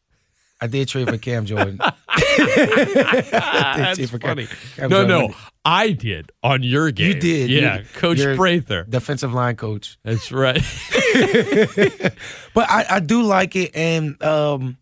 I 0.62 0.67
did 0.67 0.88
trade 0.88 1.08
for 1.10 1.17
Cam 1.17 1.45
Jordan. 1.45 1.80
That's 2.38 3.97
trade 3.97 4.10
for 4.10 4.19
Cam- 4.19 4.30
funny. 4.30 4.47
Cam 4.76 4.89
no, 4.89 5.06
Jordan. 5.08 5.30
no, 5.32 5.36
I 5.65 5.91
did 5.91 6.32
on 6.43 6.63
your 6.63 6.91
game. 6.91 7.08
You 7.08 7.13
did. 7.19 7.50
You- 7.50 7.62
Yeah, 7.62 7.84
Coach 7.95 8.19
you're 8.19 8.36
Prather. 8.36 8.86
defensive 8.88 9.34
line 9.34 9.56
coach. 9.56 9.97
That's 10.04 10.32
right. 10.32 10.62
But 12.54 12.69
I, 12.69 12.86
I 12.89 13.00
do 13.00 13.21
like 13.24 13.56
it 13.56 13.71
and 13.74 14.21
um, 14.21 14.78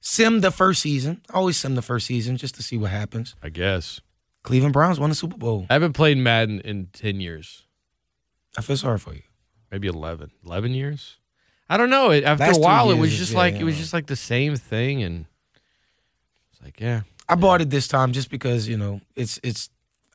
sim 0.00 0.40
the 0.40 0.50
first 0.50 0.82
season. 0.82 1.20
I 1.30 1.34
always 1.34 1.56
sim 1.56 1.76
the 1.76 1.82
first 1.82 2.06
season 2.08 2.36
just 2.36 2.56
to 2.56 2.62
see 2.62 2.76
what 2.76 2.90
happens. 2.90 3.36
I 3.42 3.50
guess. 3.50 4.00
Cleveland 4.42 4.72
Browns 4.72 4.98
won 4.98 5.08
the 5.10 5.14
Super 5.16 5.36
Bowl. 5.36 5.66
I 5.70 5.74
haven't 5.74 5.92
played 5.92 6.18
Madden 6.18 6.60
in 6.60 6.86
10 6.92 7.20
years, 7.20 7.66
I 8.56 8.62
feel 8.62 8.76
sorry 8.76 8.98
for 8.98 9.14
you. 9.14 9.22
maybe 9.70 9.86
11. 9.88 10.30
11 10.44 10.72
years? 10.74 11.18
I 11.68 11.76
don't 11.76 11.90
know. 11.90 12.10
It, 12.10 12.24
after 12.24 12.44
Last 12.44 12.56
a 12.56 12.60
while, 12.60 12.90
it 12.90 12.98
was 12.98 13.16
just 13.16 13.32
yeah, 13.32 13.38
like 13.38 13.54
yeah. 13.54 13.60
it 13.60 13.64
was 13.64 13.76
just 13.76 13.92
like 13.92 14.06
the 14.06 14.16
same 14.16 14.56
thing, 14.56 15.02
and 15.02 15.26
it's 16.52 16.62
like, 16.62 16.80
yeah. 16.80 17.02
I 17.28 17.34
bought 17.34 17.60
it 17.60 17.68
this 17.68 17.88
time 17.88 18.12
just 18.12 18.30
because 18.30 18.68
you 18.68 18.76
know 18.76 19.00
it's 19.14 19.38
it's. 19.42 19.70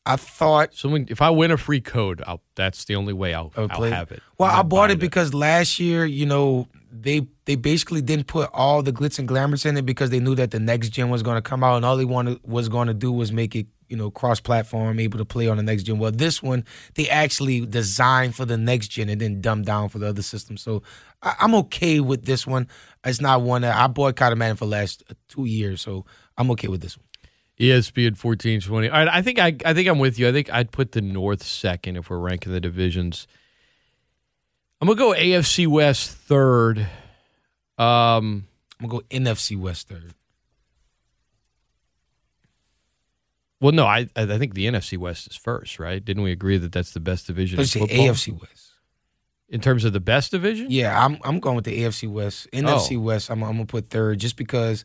I 0.06 0.18
thought 0.18 0.74
Someone, 0.74 1.06
if 1.10 1.22
I 1.22 1.30
win 1.30 1.50
a 1.52 1.58
free 1.58 1.80
code, 1.80 2.22
I'll, 2.28 2.42
that's 2.56 2.84
the 2.84 2.96
only 2.96 3.14
way 3.14 3.34
I'll, 3.34 3.54
I 3.56 3.68
I'll 3.70 3.84
have 3.84 4.12
it. 4.12 4.22
Well, 4.38 4.50
I'm 4.50 4.60
I 4.60 4.62
bought 4.64 4.92
it 4.92 4.96
buying 4.96 5.00
because 5.00 5.34
last 5.34 5.80
year, 5.80 6.06
you 6.06 6.26
know, 6.26 6.68
they 6.92 7.26
they 7.46 7.56
basically 7.56 8.02
didn't 8.02 8.28
put 8.28 8.50
all 8.54 8.84
the 8.84 8.92
glitz 8.92 9.18
and 9.18 9.28
glamours 9.28 9.66
in 9.66 9.78
it 9.78 9.86
because 9.86 10.10
they 10.10 10.20
knew 10.20 10.36
that 10.36 10.52
the 10.52 10.60
next 10.60 10.90
gen 10.90 11.10
was 11.10 11.24
going 11.24 11.36
to 11.36 11.42
come 11.42 11.64
out, 11.64 11.78
and 11.78 11.86
all 11.86 11.96
they 11.96 12.06
wanted 12.06 12.40
was 12.44 12.68
going 12.68 12.88
to 12.88 12.94
do 12.94 13.12
was 13.12 13.32
make 13.32 13.56
it, 13.56 13.68
you 13.88 13.96
know, 13.96 14.12
cross 14.12 14.40
platform, 14.40 15.00
able 15.00 15.18
to 15.18 15.26
play 15.26 15.48
on 15.48 15.58
the 15.58 15.64
next 15.64 15.84
gen. 15.84 16.00
Well, 16.00 16.12
this 16.12 16.44
one 16.44 16.66
they 16.96 17.08
actually 17.10 17.66
designed 17.66 18.36
for 18.36 18.46
the 18.46 18.58
next 18.58 18.90
gen 18.90 19.10
and 19.10 19.22
then 19.22 19.42
dumbed 19.42 19.66
down 19.66 19.90
for 19.90 20.00
the 20.00 20.08
other 20.08 20.22
system. 20.22 20.58
So 20.58 20.84
I, 21.24 21.36
I'm 21.40 21.56
okay 21.56 22.00
with 22.00 22.26
this 22.26 22.46
one. 22.46 22.68
It's 23.04 23.22
not 23.22 23.42
one 23.42 23.64
that 23.64 23.76
I 23.76 23.88
boycotted 23.88 24.38
Madden 24.38 24.58
for 24.58 24.66
the 24.66 24.72
last 24.72 25.04
two 25.28 25.46
years, 25.46 25.82
so 25.82 26.06
I'm 26.38 26.52
okay 26.52 26.68
with 26.68 26.82
this 26.82 26.98
one. 26.98 27.06
ESPN 27.60 28.18
fourteen 28.18 28.60
twenty. 28.62 28.90
All 28.90 28.98
right, 28.98 29.08
I 29.08 29.22
think 29.22 29.40
I 29.40 29.56
I 29.66 29.74
think 29.74 29.88
I'm 29.88 30.00
with 30.00 30.20
you. 30.20 30.28
I 30.28 30.32
think 30.32 30.52
I'd 30.52 30.72
put 30.72 30.92
the 30.92 31.02
North 31.02 31.44
second 31.44 31.98
if 31.98 32.10
we're 32.10 32.18
ranking 32.18 32.52
the 32.52 32.60
divisions. 32.60 33.28
I'm 34.82 34.88
gonna 34.88 34.98
go 34.98 35.14
AFC 35.14 35.68
West 35.68 36.12
third. 36.12 36.80
Um, 37.78 38.48
I'm 38.80 38.88
gonna 38.88 39.02
go 39.02 39.02
NFC 39.10 39.58
West 39.58 39.88
third. 39.88 40.14
well, 43.64 43.72
no, 43.72 43.86
I 43.86 44.10
I 44.16 44.26
think 44.38 44.56
the 44.56 44.66
NFC 44.66 44.98
West 44.98 45.32
is 45.32 45.38
first, 45.38 45.80
right? 45.80 46.04
Didn't 46.04 46.24
we 46.24 46.34
agree 46.34 46.58
that 46.58 46.74
that's 46.74 46.92
the 46.92 47.00
best 47.00 47.28
division 47.28 47.60
Let's 47.60 47.72
say 47.72 47.80
AFC 47.80 48.38
West. 48.38 48.73
In 49.54 49.62
terms 49.62 49.86
of 49.86 49.94
the 49.94 50.00
best 50.00 50.32
division? 50.32 50.68
Yeah, 50.70 51.06
I'm 51.06 51.20
I'm 51.24 51.40
going 51.40 51.56
with 51.56 51.66
the 51.66 51.84
AFC 51.84 52.10
West. 52.10 52.48
Oh. 52.52 52.58
NFC 52.58 53.02
West, 53.02 53.30
I'm, 53.30 53.44
I'm 53.44 53.54
gonna 53.54 53.66
put 53.66 53.90
third 53.90 54.20
just 54.20 54.36
because 54.36 54.84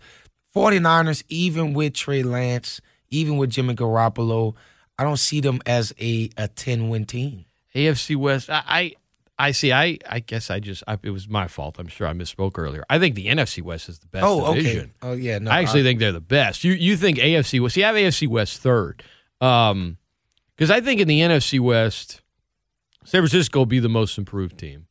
49ers, 0.55 1.25
even 1.29 1.73
with 1.73 1.95
Trey 1.95 2.23
Lance, 2.23 2.81
even 3.09 3.39
with 3.39 3.51
Jimmy 3.51 3.75
Garoppolo, 3.75 4.55
I 4.99 5.05
don't 5.05 5.17
see 5.17 5.41
them 5.41 5.61
as 5.67 5.93
a 5.99 6.31
a 6.37 6.49
10 6.49 6.91
win 6.91 7.07
team. 7.07 7.47
AFC 7.75 8.15
West. 8.15 8.51
I, 8.51 8.63
I 8.67 8.95
I 9.39 9.51
see. 9.53 9.73
I 9.73 9.99
I 10.07 10.21
guess 10.21 10.51
I 10.51 10.61
just 10.61 10.85
I, 10.87 10.99
it 11.03 11.11
was 11.11 11.29
my 11.29 11.49
fault. 11.49 11.77
I'm 11.79 11.89
sure 11.89 12.07
I 12.07 12.13
misspoke 12.13 12.59
earlier. 12.59 12.85
I 12.91 12.99
think 12.99 13.15
the 13.15 13.27
NFC 13.27 13.63
West 13.63 13.89
is 13.89 14.01
the 14.01 14.07
best 14.09 14.27
oh, 14.27 14.53
division. 14.53 14.93
okay. 15.03 15.13
Oh, 15.13 15.13
yeah. 15.15 15.39
No, 15.39 15.51
I 15.51 15.61
actually 15.61 15.83
think 15.83 15.99
they're 15.99 16.13
the 16.13 16.21
best. 16.21 16.63
You 16.63 16.73
you 16.73 16.97
think 16.97 17.17
AFC 17.19 17.61
West? 17.61 17.75
See, 17.75 17.85
I 17.85 17.87
have 17.87 17.97
AFC 17.97 18.29
West 18.29 18.61
third, 18.61 19.03
um, 19.41 19.97
because 20.55 20.71
I 20.71 20.83
think 20.83 21.01
in 21.01 21.09
the 21.09 21.21
NFC 21.21 21.59
West, 21.59 22.21
San 23.09 23.21
Francisco 23.23 23.59
will 23.61 23.67
be 23.67 23.79
the 23.79 23.89
most 23.89 24.19
improved 24.19 24.59
team. 24.59 24.87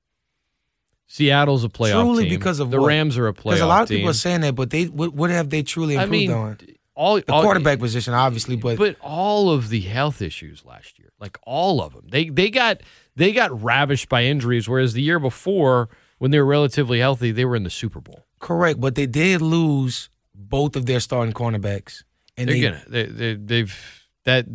Seattle's 1.08 1.64
a 1.64 1.70
playoff 1.70 2.02
Truly 2.02 2.24
team. 2.26 2.38
because 2.38 2.60
of 2.60 2.70
the 2.70 2.82
what? 2.82 2.88
Rams 2.88 3.18
are 3.18 3.28
a 3.28 3.34
playoff 3.34 3.44
because 3.44 3.62
a 3.62 3.66
lot 3.68 3.84
of 3.84 3.88
team. 3.90 3.98
people 4.00 4.10
are 4.10 4.14
saying 4.14 4.42
that, 4.42 4.56
but 4.56 4.70
they 4.72 4.86
what, 4.86 5.14
what 5.14 5.30
have 5.30 5.50
they 5.50 5.64
truly 5.64 5.94
improved 5.96 6.10
I 6.10 6.12
mean, 6.12 6.32
on? 6.32 6.58
all 6.96 7.16
The 7.22 7.32
all- 7.32 7.44
quarterback 7.44 7.80
position, 7.80 8.14
obviously, 8.14 8.56
but, 8.58 8.78
but 8.78 8.98
all 9.02 9.50
of 9.52 9.70
the 9.70 9.80
health 9.82 10.22
issues 10.22 10.66
last 10.66 11.00
year, 11.00 11.10
like 11.20 11.38
all 11.44 11.82
of 11.82 11.94
them, 11.94 12.08
they 12.10 12.28
they 12.30 12.50
got 12.50 12.82
they 13.16 13.32
got 13.32 13.64
ravished 13.64 14.10
by 14.10 14.24
injuries. 14.26 14.68
Whereas 14.68 14.94
the 14.94 15.02
year 15.02 15.20
before, 15.20 15.88
when 16.18 16.32
they 16.32 16.40
were 16.40 16.46
relatively 16.46 17.00
healthy, 17.00 17.32
they 17.32 17.46
were 17.46 17.56
in 17.56 17.64
the 17.64 17.70
Super 17.70 18.02
Bowl. 18.02 18.26
correct. 18.40 18.82
But 18.82 18.96
they 18.96 19.06
did 19.06 19.42
lose 19.42 20.10
both 20.36 20.76
of 20.76 20.88
their 20.88 21.00
starting 21.00 21.34
cornerbacks, 21.34 22.04
and 22.36 22.50
They're 22.50 22.56
they, 22.56 22.62
gonna 22.62 22.84
they, 22.90 23.04
they 23.06 23.34
they've 23.36 24.04
that 24.26 24.46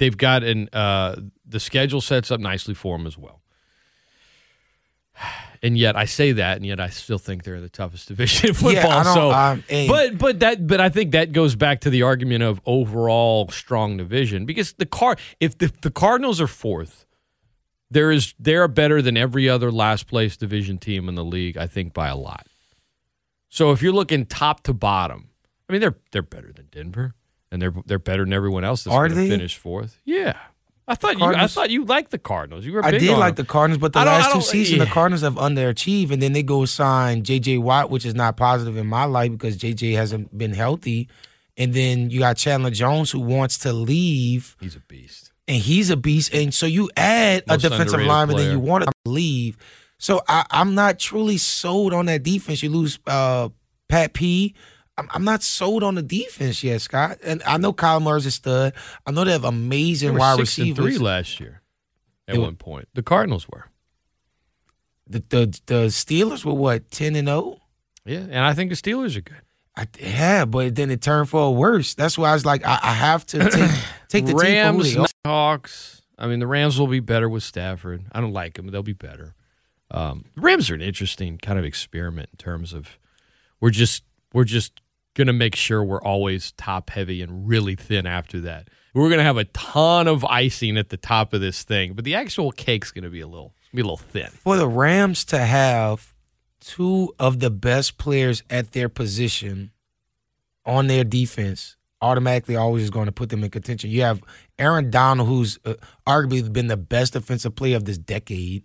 they've 0.00 0.16
got 0.16 0.42
an 0.42 0.68
uh 0.72 1.14
the 1.46 1.60
schedule 1.60 2.00
sets 2.00 2.32
up 2.32 2.40
nicely 2.40 2.74
for 2.74 2.98
them 2.98 3.06
as 3.06 3.16
well. 3.16 3.40
And 5.62 5.76
yet 5.76 5.94
I 5.94 6.06
say 6.06 6.32
that, 6.32 6.56
and 6.56 6.64
yet 6.64 6.80
I 6.80 6.88
still 6.88 7.18
think 7.18 7.42
they're 7.44 7.60
the 7.60 7.68
toughest 7.68 8.08
division 8.12 8.48
in 8.48 8.54
football. 8.54 8.72
Yeah, 8.72 8.88
I 8.98 9.04
don't- 9.04 9.14
so, 9.14 9.30
um, 9.30 9.62
but 9.88 10.16
but 10.18 10.40
that 10.40 10.66
but 10.66 10.80
I 10.80 10.88
think 10.88 11.12
that 11.12 11.32
goes 11.32 11.54
back 11.54 11.82
to 11.82 11.90
the 11.90 12.02
argument 12.02 12.42
of 12.42 12.60
overall 12.64 13.48
strong 13.48 13.98
division 13.98 14.46
because 14.46 14.72
the 14.74 14.86
car 14.86 15.16
if 15.38 15.58
the, 15.58 15.70
the 15.82 15.90
Cardinals 15.90 16.40
are 16.40 16.46
fourth, 16.46 17.04
there 17.90 18.10
is 18.10 18.32
they're 18.38 18.68
better 18.68 19.02
than 19.02 19.18
every 19.18 19.48
other 19.50 19.70
last 19.70 20.06
place 20.06 20.36
division 20.38 20.78
team 20.78 21.08
in 21.10 21.14
the 21.14 21.24
league. 21.24 21.58
I 21.58 21.66
think 21.66 21.92
by 21.92 22.08
a 22.08 22.16
lot. 22.16 22.46
So 23.50 23.70
if 23.72 23.82
you're 23.82 23.92
looking 23.92 24.24
top 24.24 24.62
to 24.62 24.72
bottom, 24.72 25.28
I 25.68 25.72
mean 25.72 25.82
they're 25.82 25.98
they're 26.12 26.22
better 26.22 26.52
than 26.54 26.68
Denver, 26.72 27.12
and 27.50 27.60
they're 27.60 27.72
they're 27.86 27.98
better 27.98 28.24
than 28.24 28.32
everyone 28.32 28.64
else 28.64 28.84
that's 28.84 28.94
Are 28.94 29.08
they? 29.08 29.28
finish 29.28 29.56
fourth. 29.56 30.00
Yeah, 30.04 30.36
I 30.88 30.94
thought 30.94 31.18
you 31.18 31.24
I 31.24 31.46
thought 31.46 31.70
you 31.70 31.84
liked 31.84 32.10
the 32.10 32.18
Cardinals. 32.18 32.64
You 32.64 32.72
were 32.74 32.84
I 32.84 32.90
did 32.92 33.16
like 33.16 33.36
them. 33.36 33.44
the 33.46 33.50
Cardinals, 33.50 33.78
but 33.80 33.92
the 33.92 34.00
I 34.00 34.04
don't- 34.04 34.14
I 34.14 34.18
last 34.18 34.32
two 34.34 34.40
seasons, 34.40 34.78
yeah. 34.78 34.84
the 34.84 34.90
Cardinals 34.90 35.22
have 35.22 35.34
underachieved, 35.34 36.10
and 36.10 36.20
then 36.22 36.32
they 36.32 36.42
go 36.42 36.64
sign 36.64 37.22
J.J. 37.24 37.58
Watt, 37.58 37.90
which 37.90 38.04
is 38.04 38.14
not 38.14 38.36
positive 38.36 38.76
in 38.76 38.86
my 38.86 39.04
life 39.04 39.30
because 39.32 39.56
J.J. 39.56 39.92
hasn't 39.92 40.36
been 40.36 40.52
healthy. 40.54 41.08
And 41.56 41.74
then 41.74 42.08
you 42.10 42.20
got 42.20 42.38
Chandler 42.38 42.70
Jones 42.70 43.10
who 43.10 43.20
wants 43.20 43.58
to 43.58 43.72
leave, 43.72 44.56
He's 44.60 44.76
a 44.76 44.80
beast. 44.80 45.30
and 45.46 45.58
he's 45.58 45.90
a 45.90 45.96
beast. 45.96 46.32
And 46.32 46.54
so 46.54 46.64
you 46.64 46.88
add 46.96 47.46
Most 47.46 47.64
a 47.64 47.68
defensive 47.68 48.00
lineman, 48.00 48.36
player. 48.36 48.50
you 48.52 48.58
want 48.60 48.84
to 48.84 48.92
leave. 49.04 49.58
So 49.98 50.22
I, 50.26 50.46
I'm 50.50 50.74
not 50.74 50.98
truly 50.98 51.36
sold 51.36 51.92
on 51.92 52.06
that 52.06 52.22
defense. 52.22 52.62
You 52.62 52.70
lose 52.70 52.98
uh, 53.06 53.50
Pat 53.90 54.14
P. 54.14 54.54
I'm, 55.00 55.08
I'm 55.12 55.24
not 55.24 55.42
sold 55.42 55.82
on 55.82 55.94
the 55.96 56.02
defense 56.02 56.62
yet, 56.62 56.80
Scott. 56.80 57.18
And 57.24 57.42
I 57.44 57.56
know 57.58 57.72
Kyler 57.72 58.02
Murray's 58.02 58.26
a 58.26 58.30
stud. 58.30 58.72
I 59.06 59.10
know 59.10 59.24
they 59.24 59.32
have 59.32 59.42
They 59.42 59.48
amazing 59.48 60.12
were 60.14 60.18
wide 60.20 60.36
six 60.38 60.58
and 60.58 60.68
receivers. 60.68 60.84
three 60.96 60.98
last 60.98 61.40
year. 61.40 61.62
At 62.28 62.34
They 62.34 62.38
were- 62.38 62.44
one 62.44 62.56
point, 62.56 62.88
the 62.94 63.02
Cardinals 63.02 63.48
were. 63.48 63.66
The, 65.06 65.24
the 65.28 65.60
the 65.66 65.86
Steelers 65.86 66.44
were 66.44 66.54
what 66.54 66.90
ten 66.90 67.16
and 67.16 67.28
oh? 67.28 67.58
zero. 68.06 68.20
Yeah, 68.20 68.26
and 68.30 68.38
I 68.44 68.54
think 68.54 68.70
the 68.70 68.76
Steelers 68.76 69.16
are 69.16 69.20
good. 69.22 69.40
I, 69.76 69.86
yeah, 70.00 70.44
but 70.44 70.74
then 70.76 70.90
it 70.90 71.00
turned 71.02 71.28
for 71.28 71.42
a 71.46 71.50
worse. 71.50 71.94
That's 71.94 72.16
why 72.16 72.30
I 72.30 72.34
was 72.34 72.44
like, 72.46 72.64
I, 72.64 72.78
I 72.82 72.92
have 72.92 73.26
to 73.26 73.50
take, 73.50 73.70
take 74.08 74.26
the 74.26 74.34
Rams, 74.34 74.92
team 74.94 75.02
they. 75.02 75.08
Hawks. 75.30 76.02
I 76.18 76.26
mean, 76.28 76.38
the 76.38 76.46
Rams 76.46 76.78
will 76.78 76.86
be 76.86 77.00
better 77.00 77.28
with 77.28 77.42
Stafford. 77.42 78.04
I 78.12 78.20
don't 78.20 78.32
like 78.32 78.54
them, 78.54 78.66
but 78.66 78.72
they'll 78.72 78.82
be 78.82 78.92
better. 78.92 79.34
Um, 79.90 80.26
the 80.36 80.42
Rams 80.42 80.70
are 80.70 80.74
an 80.74 80.82
interesting 80.82 81.38
kind 81.38 81.58
of 81.58 81.64
experiment 81.64 82.28
in 82.32 82.36
terms 82.36 82.72
of 82.72 82.98
we're 83.60 83.70
just 83.70 84.04
we're 84.32 84.44
just 84.44 84.80
gonna 85.14 85.32
make 85.32 85.56
sure 85.56 85.82
we're 85.82 86.02
always 86.02 86.52
top 86.52 86.90
heavy 86.90 87.22
and 87.22 87.48
really 87.48 87.74
thin 87.74 88.06
after 88.06 88.40
that. 88.40 88.68
We're 88.94 89.10
gonna 89.10 89.22
have 89.22 89.36
a 89.36 89.44
ton 89.44 90.08
of 90.08 90.24
icing 90.24 90.76
at 90.76 90.88
the 90.88 90.96
top 90.96 91.32
of 91.32 91.40
this 91.40 91.62
thing, 91.62 91.94
but 91.94 92.04
the 92.04 92.14
actual 92.14 92.52
cake's 92.52 92.90
gonna 92.90 93.10
be 93.10 93.20
a 93.20 93.28
little 93.28 93.54
be 93.74 93.82
a 93.82 93.84
little 93.84 93.96
thin. 93.96 94.28
For 94.28 94.56
the 94.56 94.68
Rams 94.68 95.24
to 95.26 95.38
have 95.38 96.14
two 96.60 97.14
of 97.18 97.40
the 97.40 97.50
best 97.50 97.98
players 97.98 98.42
at 98.50 98.72
their 98.72 98.88
position 98.88 99.70
on 100.66 100.86
their 100.86 101.04
defense 101.04 101.76
automatically 102.02 102.56
always 102.56 102.84
is 102.84 102.90
going 102.90 103.06
to 103.06 103.12
put 103.12 103.28
them 103.28 103.44
in 103.44 103.50
contention. 103.50 103.90
You 103.90 104.02
have 104.02 104.22
Aaron 104.58 104.90
Donald, 104.90 105.28
who's 105.28 105.58
uh, 105.64 105.74
arguably 106.06 106.52
been 106.52 106.68
the 106.68 106.76
best 106.76 107.12
defensive 107.12 107.54
player 107.54 107.76
of 107.76 107.84
this 107.84 107.98
decade. 107.98 108.64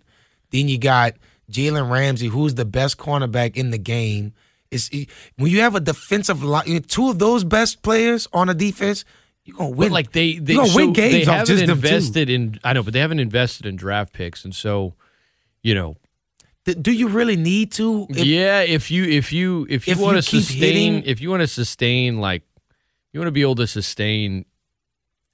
Then 0.50 0.68
you 0.68 0.78
got 0.78 1.14
Jalen 1.50 1.90
Ramsey, 1.90 2.28
who's 2.28 2.54
the 2.54 2.64
best 2.64 2.98
cornerback 2.98 3.56
in 3.56 3.70
the 3.70 3.78
game. 3.78 4.32
It- 4.70 5.08
when 5.36 5.50
you 5.50 5.60
have 5.60 5.74
a 5.74 5.80
defensive 5.80 6.42
line, 6.42 6.82
two 6.82 7.08
of 7.10 7.18
those 7.18 7.44
best 7.44 7.82
players 7.82 8.28
on 8.32 8.48
a 8.48 8.54
defense, 8.54 9.04
you're 9.44 9.56
gonna 9.56 9.70
win. 9.70 9.88
But 9.90 9.94
like 9.94 10.12
they 10.12 10.38
they, 10.38 10.54
so 10.54 10.74
win 10.76 10.92
games 10.92 11.12
they 11.12 11.24
haven't 11.24 11.70
invested 11.70 12.28
in 12.30 12.58
I 12.64 12.72
know, 12.72 12.82
but 12.82 12.92
they 12.92 13.00
haven't 13.00 13.20
invested 13.20 13.66
in 13.66 13.76
draft 13.76 14.12
picks, 14.12 14.44
and 14.44 14.54
so 14.54 14.94
you 15.62 15.74
know 15.74 15.96
do 16.82 16.90
you 16.90 17.06
really 17.06 17.36
need 17.36 17.70
to? 17.72 18.08
If- 18.10 18.24
yeah, 18.26 18.60
if 18.62 18.90
you 18.90 19.04
if 19.04 19.32
you 19.32 19.66
if 19.70 19.86
you 19.86 19.92
if 19.92 20.00
want 20.00 20.16
you 20.16 20.22
to 20.22 20.28
sustain 20.42 20.60
hitting- 20.94 21.02
if 21.04 21.20
you 21.20 21.30
want 21.30 21.42
to 21.42 21.46
sustain 21.46 22.18
like 22.18 22.42
you 23.12 23.20
want 23.20 23.28
to 23.28 23.32
be 23.32 23.42
able 23.42 23.54
to 23.54 23.68
sustain 23.68 24.46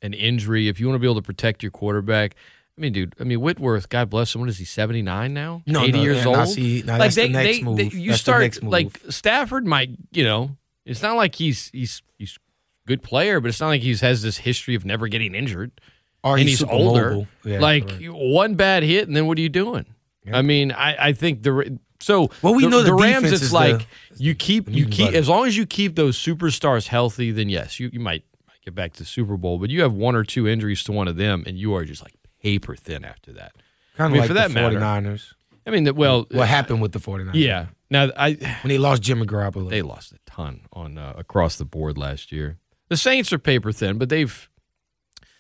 an 0.03 0.13
injury, 0.13 0.69
if 0.69 0.79
you 0.79 0.87
want 0.89 0.97
to 0.97 0.99
be 1.01 1.07
able 1.07 1.15
to 1.15 1.23
protect 1.23 1.63
your 1.63 1.71
quarterback. 1.73 2.35
I 2.77 2.81
mean, 2.81 2.93
dude. 2.93 3.15
I 3.21 3.25
mean, 3.25 3.41
Whitworth. 3.41 3.89
God 3.89 4.09
bless 4.09 4.35
him. 4.35 4.41
What 4.41 4.51
is 4.51 4.59
he? 4.59 4.65
Seventy 4.65 5.03
nine 5.03 5.35
now. 5.35 5.63
No, 5.67 5.83
eighty 5.83 5.93
no, 5.93 6.03
years 6.03 6.19
yeah, 6.19 6.27
old. 6.27 6.37
now 6.39 6.45
see, 6.47 6.83
now 6.87 6.99
that's 6.99 7.15
the 7.17 7.29
next 7.29 7.63
move. 7.63 7.79
you 7.81 8.11
That's 8.11 8.19
the 8.19 8.19
start 8.19 8.63
move. 8.63 8.73
like 8.73 8.99
Stafford 9.11 9.67
might. 9.67 9.91
You 10.13 10.25
know, 10.25 10.57
it's 10.87 11.03
not 11.03 11.17
like 11.17 11.35
he's 11.35 11.69
he's 11.73 12.03
he's 12.19 12.37
a 12.37 12.89
good 12.89 13.03
player, 13.03 13.41
but 13.41 13.49
it's 13.49 13.61
not 13.61 13.69
like 13.69 13.83
he 13.83 13.95
has 13.97 14.23
this 14.23 14.39
history 14.39 14.75
of 14.75 14.85
never 14.87 15.07
getting 15.09 15.35
injured. 15.35 15.73
Or 16.25 16.39
and 16.39 16.49
he's 16.49 16.61
he's 16.61 16.69
older. 16.69 17.27
Yeah, 17.45 17.59
like 17.61 17.89
correct. 17.89 18.09
one 18.11 18.55
bad 18.55 18.85
hit, 18.85 19.07
and 19.07 19.15
then 19.17 19.27
what 19.27 19.37
are 19.39 19.43
you 19.43 19.49
doing? 19.49 19.87
I 20.33 20.41
mean, 20.41 20.71
I, 20.73 21.09
I 21.09 21.13
think 21.13 21.43
the 21.43 21.79
so 22.01 22.31
Well, 22.41 22.55
we 22.55 22.63
the, 22.63 22.71
know 22.71 22.83
the 22.83 22.95
Rams. 22.95 23.31
It's 23.33 23.43
is 23.43 23.51
the- 23.51 23.55
like 23.57 23.87
you 24.17 24.35
keep 24.35 24.69
you 24.71 24.87
keep 24.87 25.07
butter. 25.09 25.19
as 25.19 25.29
long 25.29 25.47
as 25.47 25.57
you 25.57 25.67
keep 25.67 25.97
those 25.97 26.17
superstars 26.17 26.87
healthy, 26.87 27.33
then 27.33 27.49
yes, 27.49 27.79
you, 27.81 27.91
you 27.93 28.01
might 28.01 28.25
get 28.65 28.75
back 28.75 28.93
to 28.95 29.01
the 29.01 29.05
Super 29.05 29.37
Bowl. 29.37 29.59
But 29.59 29.69
you 29.71 29.83
have 29.83 29.93
one 29.93 30.15
or 30.15 30.25
two 30.25 30.49
injuries 30.49 30.83
to 30.85 30.93
one 30.93 31.07
of 31.09 31.17
them, 31.17 31.43
and 31.47 31.59
you 31.59 31.75
are 31.75 31.85
just 31.85 32.03
like 32.03 32.15
paper 32.43 32.75
thin 32.77 33.05
after 33.05 33.33
that. 33.35 33.53
Kind 33.97 34.07
of 34.07 34.11
I 34.11 34.13
mean, 34.13 34.21
like 34.21 34.29
for 34.29 34.35
the 34.35 34.41
that 34.41 34.51
matter. 34.51 34.79
49ers. 34.79 35.33
I 35.67 35.71
mean, 35.71 35.85
the, 35.85 35.95
well, 35.95 36.27
What 36.31 36.49
happened 36.49 36.83
with 36.83 36.93
the 36.93 36.99
49ers? 36.99 37.31
yeah. 37.35 37.67
Now 37.91 38.09
I 38.17 38.33
When 38.63 38.69
they 38.69 38.79
lost 38.79 39.03
Jimmy 39.03 39.27
Garoppolo. 39.27 39.69
they 39.71 39.83
lost 39.83 40.13
a 40.13 40.19
ton 40.27 40.63
on 40.73 40.97
uh, 40.99 41.13
across 41.17 41.57
the 41.57 41.65
board 41.67 41.99
last 41.99 42.33
year. 42.33 42.59
The 42.89 42.97
Saints 42.97 43.33
are 43.33 43.39
paper 43.39 43.71
thin, 43.73 43.99
but 43.99 44.09
they've 44.09 44.49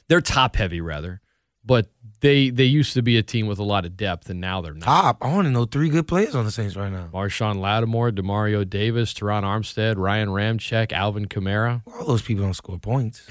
they're 0.09 0.21
top 0.21 0.57
heavy 0.57 0.81
rather. 0.81 1.21
But 1.65 1.91
they 2.21 2.51
they 2.51 2.65
used 2.65 2.93
to 2.95 3.03
be 3.03 3.17
a 3.19 3.23
team 3.23 3.47
with 3.47 3.59
a 3.59 3.62
lot 3.65 3.85
of 3.87 3.97
depth, 3.97 4.29
and 4.29 4.41
now 4.41 4.61
they're 4.61 4.75
not. 4.75 4.85
Top. 4.85 5.19
I 5.23 5.33
want 5.33 5.47
to 5.47 5.51
know 5.51 5.65
three 5.65 5.88
good 5.88 6.07
players 6.09 6.35
on 6.35 6.45
the 6.45 6.51
Saints 6.51 6.77
right 6.77 6.91
now. 6.93 7.09
Marshon 7.12 7.57
Lattimore, 7.61 8.11
Demario 8.11 8.69
Davis, 8.69 9.15
Terron 9.15 9.43
Armstead, 9.45 9.97
Ryan 9.97 10.29
Ramczyk, 10.29 10.93
Alvin 10.93 11.27
Kamara. 11.27 11.83
All 11.87 12.05
those 12.05 12.23
people 12.23 12.45
don't 12.45 12.55
score 12.55 12.79
points. 12.79 13.27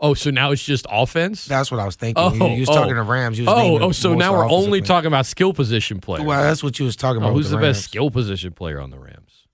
Oh, 0.00 0.14
so 0.14 0.30
now 0.30 0.52
it's 0.52 0.64
just 0.64 0.86
offense? 0.90 1.44
That's 1.44 1.70
what 1.70 1.78
I 1.78 1.84
was 1.84 1.96
thinking. 1.96 2.22
Oh, 2.22 2.32
you, 2.32 2.54
you 2.54 2.60
was 2.60 2.70
oh, 2.70 2.72
oh. 2.72 2.76
talking 2.76 2.94
to 2.94 3.02
Rams. 3.02 3.38
You 3.38 3.44
was 3.44 3.54
Oh, 3.54 3.78
oh, 3.78 3.92
so 3.92 4.14
now 4.14 4.32
we're 4.32 4.48
only 4.48 4.80
players. 4.80 4.88
talking 4.88 5.06
about 5.08 5.26
skill 5.26 5.52
position 5.52 6.00
players. 6.00 6.24
Well, 6.24 6.42
that's 6.42 6.62
what 6.62 6.78
you 6.78 6.86
was 6.86 6.96
talking 6.96 7.22
oh, 7.22 7.26
about. 7.26 7.30
Oh, 7.32 7.34
who's 7.34 7.50
the, 7.50 7.58
Rams. 7.58 7.78
best 7.78 7.84
skill 7.84 8.10
position 8.10 8.52
player 8.52 8.80
on 8.80 8.90
the 8.90 8.98
Rams? 8.98 9.46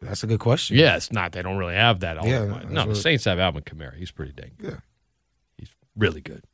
That's 0.00 0.24
a 0.24 0.26
good 0.26 0.40
question. 0.40 0.76
Yeah, 0.76 0.96
it's 0.96 1.12
not. 1.12 1.30
They 1.30 1.42
don't 1.42 1.58
really 1.58 1.76
have 1.76 2.00
that. 2.00 2.18
All 2.18 2.26
Yeah, 2.26 2.40
the 2.40 2.66
no, 2.68 2.86
the 2.86 2.96
Saints 2.96 3.24
have 3.24 3.38
Alvin 3.38 3.62
Kamara. 3.62 3.96
He's 3.96 4.10
pretty 4.10 4.32
dang 4.32 4.50
good. 4.58 4.70
Yeah. 4.70 4.78
He's 5.56 5.70
really 5.96 6.20
good. 6.20 6.44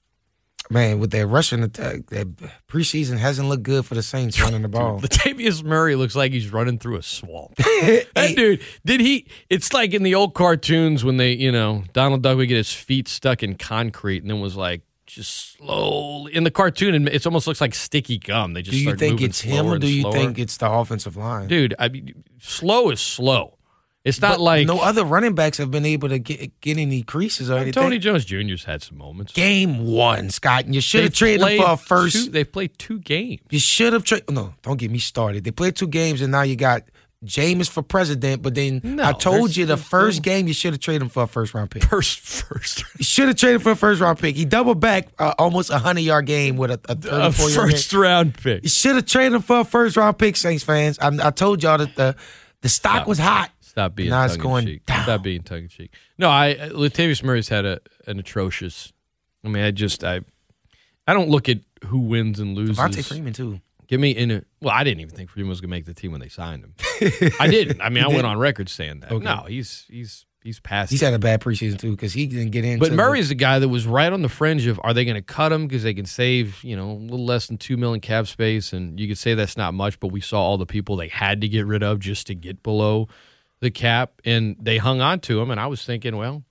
Man, 0.70 0.98
with 0.98 1.12
that 1.12 1.26
rushing 1.26 1.62
attack, 1.62 2.06
that 2.10 2.28
preseason 2.68 3.16
hasn't 3.16 3.48
looked 3.48 3.62
good 3.62 3.86
for 3.86 3.94
the 3.94 4.02
Saints 4.02 4.38
running 4.42 4.62
the 4.62 4.68
ball. 4.68 5.00
Latavius 5.00 5.62
Murray 5.62 5.94
looks 5.96 6.14
like 6.14 6.32
he's 6.32 6.52
running 6.52 6.78
through 6.78 6.96
a 6.96 7.02
swamp. 7.02 7.54
that 7.56 8.34
dude, 8.36 8.60
did 8.84 9.00
he? 9.00 9.26
It's 9.48 9.72
like 9.72 9.94
in 9.94 10.02
the 10.02 10.14
old 10.14 10.34
cartoons 10.34 11.04
when 11.04 11.16
they, 11.16 11.32
you 11.32 11.50
know, 11.50 11.84
Donald 11.94 12.22
Duck 12.22 12.36
would 12.36 12.48
get 12.48 12.58
his 12.58 12.72
feet 12.72 13.08
stuck 13.08 13.42
in 13.42 13.54
concrete 13.54 14.22
and 14.22 14.30
then 14.30 14.40
was 14.40 14.56
like 14.56 14.82
just 15.06 15.56
slowly 15.56 16.34
in 16.34 16.44
the 16.44 16.50
cartoon. 16.50 16.94
And 16.94 17.08
it 17.08 17.24
almost 17.24 17.46
looks 17.46 17.60
like 17.62 17.74
sticky 17.74 18.18
gum. 18.18 18.52
They 18.52 18.62
just 18.62 18.76
do 18.76 18.82
you 18.82 18.94
think 18.94 19.22
it's 19.22 19.40
him 19.40 19.66
or 19.66 19.78
do 19.78 19.86
you 19.88 20.02
slower. 20.02 20.12
think 20.12 20.38
it's 20.38 20.58
the 20.58 20.70
offensive 20.70 21.16
line? 21.16 21.48
dude? 21.48 21.74
I 21.78 21.88
mean, 21.88 22.24
slow 22.38 22.90
is 22.90 23.00
slow. 23.00 23.57
It's 24.04 24.20
not 24.20 24.32
But 24.36 24.40
like 24.40 24.66
no 24.66 24.80
other 24.80 25.04
running 25.04 25.34
backs 25.34 25.58
have 25.58 25.70
been 25.70 25.84
able 25.84 26.08
to 26.08 26.18
get 26.18 26.60
get 26.60 26.78
any 26.78 27.02
creases 27.02 27.50
or 27.50 27.54
anything. 27.58 27.82
Tony 27.82 27.98
Jones 27.98 28.24
Jr.'s 28.24 28.64
had 28.64 28.82
some 28.82 28.96
moments. 28.96 29.32
Game 29.32 29.84
one, 29.86 30.30
Scott, 30.30 30.64
and 30.64 30.74
you 30.74 30.80
should 30.80 31.02
have 31.04 31.12
traded 31.14 31.46
him 31.46 31.60
for 31.60 31.72
a 31.72 31.76
first. 31.76 32.26
Two, 32.26 32.30
they've 32.30 32.50
played 32.50 32.78
two 32.78 33.00
games. 33.00 33.40
You 33.50 33.58
should 33.58 33.92
have 33.92 34.04
traded. 34.04 34.30
No, 34.30 34.54
don't 34.62 34.78
get 34.78 34.90
me 34.90 34.98
started. 34.98 35.44
They 35.44 35.50
played 35.50 35.76
two 35.76 35.88
games, 35.88 36.22
and 36.22 36.30
now 36.32 36.42
you 36.42 36.54
got 36.56 36.84
Jameis 37.24 37.68
for 37.68 37.82
president. 37.82 38.40
But 38.40 38.54
then 38.54 38.80
No, 38.84 39.02
I 39.04 39.12
told 39.12 39.56
you 39.56 39.66
the 39.66 39.76
first 39.76 40.22
game 40.22 40.46
you 40.46 40.54
should 40.54 40.72
have 40.74 40.80
traded 40.80 41.02
him 41.02 41.08
for 41.08 41.24
a 41.24 41.26
first 41.26 41.52
round 41.52 41.70
pick. 41.72 41.82
First, 41.84 42.20
first, 42.20 42.84
You 42.98 43.04
should 43.04 43.26
have 43.28 43.36
traded 43.36 43.62
for 43.62 43.72
a 43.72 43.76
first 43.76 44.00
round 44.00 44.20
pick. 44.20 44.36
He 44.36 44.44
doubled 44.44 44.78
back 44.80 45.08
uh, 45.18 45.34
almost 45.38 45.70
a 45.70 45.78
hundred 45.78 46.02
yard 46.02 46.24
game 46.26 46.56
with 46.56 46.70
a, 46.70 46.80
a 46.88 46.92
a 46.92 46.96
34 46.96 47.10
yard 47.10 47.34
game. 47.34 47.70
first 47.72 47.92
round 47.92 48.34
pick. 48.34 48.62
You 48.62 48.68
should 48.70 48.94
have 48.94 49.06
traded 49.06 49.34
him 49.34 49.42
for 49.42 49.60
a 49.60 49.64
first 49.64 49.96
round 49.96 50.16
pick, 50.18 50.36
Saints 50.36 50.62
fans. 50.62 50.98
I, 51.00 51.10
I 51.20 51.30
told 51.32 51.62
y'all 51.64 51.78
that 51.78 51.96
the 51.96 52.14
the 52.62 52.68
stock 52.68 53.06
was 53.06 53.18
hot. 53.18 53.50
Stop 53.78 53.94
being 53.94 54.10
Now 54.10 54.26
tongue 54.26 54.38
going 54.38 54.66
in 54.66 54.74
cheek. 54.74 54.86
down. 54.86 55.02
Stop 55.04 55.22
being 55.22 55.42
tongue 55.42 55.62
in 55.62 55.68
cheek. 55.68 55.94
No, 56.18 56.28
I 56.28 56.54
uh, 56.54 56.70
Latavius 56.70 57.22
Murray's 57.22 57.48
had 57.48 57.64
a 57.64 57.78
an 58.08 58.18
atrocious. 58.18 58.92
I 59.44 59.48
mean, 59.48 59.62
I 59.62 59.70
just 59.70 60.02
I 60.02 60.22
I 61.06 61.14
don't 61.14 61.28
look 61.28 61.48
at 61.48 61.60
who 61.86 62.00
wins 62.00 62.40
and 62.40 62.56
loses. 62.56 62.76
Devonta 62.76 63.06
Freeman 63.06 63.32
too. 63.34 63.60
Give 63.86 64.00
me 64.00 64.10
in 64.10 64.32
a 64.32 64.42
well, 64.60 64.74
I 64.74 64.82
didn't 64.82 65.00
even 65.00 65.14
think 65.14 65.30
Freeman 65.30 65.48
was 65.48 65.60
gonna 65.60 65.70
make 65.70 65.84
the 65.84 65.94
team 65.94 66.10
when 66.10 66.20
they 66.20 66.28
signed 66.28 66.64
him. 66.64 66.74
I 67.38 67.46
didn't. 67.46 67.80
I 67.80 67.88
mean, 67.88 68.02
I 68.02 68.08
went 68.08 68.26
on 68.26 68.36
record 68.36 68.68
saying 68.68 68.98
that. 69.00 69.12
Okay. 69.12 69.24
No, 69.24 69.44
he's 69.46 69.84
he's 69.88 70.26
he's 70.42 70.58
past. 70.58 70.90
He's 70.90 71.00
it. 71.00 71.04
had 71.04 71.14
a 71.14 71.20
bad 71.20 71.40
preseason 71.40 71.78
too 71.78 71.92
because 71.92 72.12
he 72.12 72.26
didn't 72.26 72.50
get 72.50 72.64
in. 72.64 72.80
But 72.80 72.92
Murray's 72.92 73.28
the 73.28 73.36
guy 73.36 73.60
that 73.60 73.68
was 73.68 73.86
right 73.86 74.12
on 74.12 74.22
the 74.22 74.28
fringe 74.28 74.66
of 74.66 74.80
are 74.82 74.92
they 74.92 75.04
going 75.04 75.14
to 75.14 75.22
cut 75.22 75.52
him 75.52 75.68
because 75.68 75.84
they 75.84 75.94
can 75.94 76.04
save 76.04 76.64
you 76.64 76.74
know 76.74 76.90
a 76.90 76.94
little 76.94 77.24
less 77.24 77.46
than 77.46 77.58
two 77.58 77.76
million 77.76 78.00
cap 78.00 78.26
space, 78.26 78.72
and 78.72 78.98
you 78.98 79.06
could 79.06 79.18
say 79.18 79.34
that's 79.34 79.56
not 79.56 79.72
much, 79.72 80.00
but 80.00 80.08
we 80.08 80.20
saw 80.20 80.42
all 80.42 80.58
the 80.58 80.66
people 80.66 80.96
they 80.96 81.08
had 81.08 81.40
to 81.42 81.48
get 81.48 81.64
rid 81.64 81.84
of 81.84 82.00
just 82.00 82.26
to 82.26 82.34
get 82.34 82.64
below 82.64 83.06
the 83.60 83.70
cap, 83.70 84.20
and 84.24 84.56
they 84.60 84.78
hung 84.78 85.00
on 85.00 85.20
to 85.20 85.40
him. 85.40 85.50
And 85.50 85.58
I 85.60 85.66
was 85.66 85.84
thinking, 85.84 86.16
well, 86.16 86.44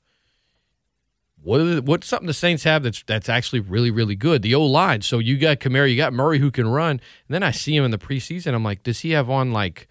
what 1.42 1.60
the, 1.60 1.82
what's 1.82 2.08
something 2.08 2.28
the 2.28 2.34
Saints 2.34 2.64
have 2.64 2.84
that's 2.84 3.04
that's 3.04 3.30
actually 3.30 3.60
really 3.62 3.92
really 3.92 4.16
good? 4.16 4.42
The 4.42 4.56
O 4.56 4.64
line. 4.66 5.02
So 5.02 5.20
you 5.20 5.38
got 5.38 5.60
Kamara, 5.60 5.90
you 5.90 5.96
got 5.96 6.12
Murray 6.14 6.40
who 6.40 6.52
can 6.52 6.68
run, 6.68 6.92
and 6.92 7.02
then 7.30 7.44
I 7.44 7.52
see 7.52 7.76
him 7.76 7.86
in 7.86 7.92
the 7.92 7.98
preseason. 7.98 8.54
I'm 8.54 8.64
like, 8.64 8.84
does 8.84 9.00
he 9.00 9.12
have 9.12 9.30
on 9.30 9.52
like 9.54 9.88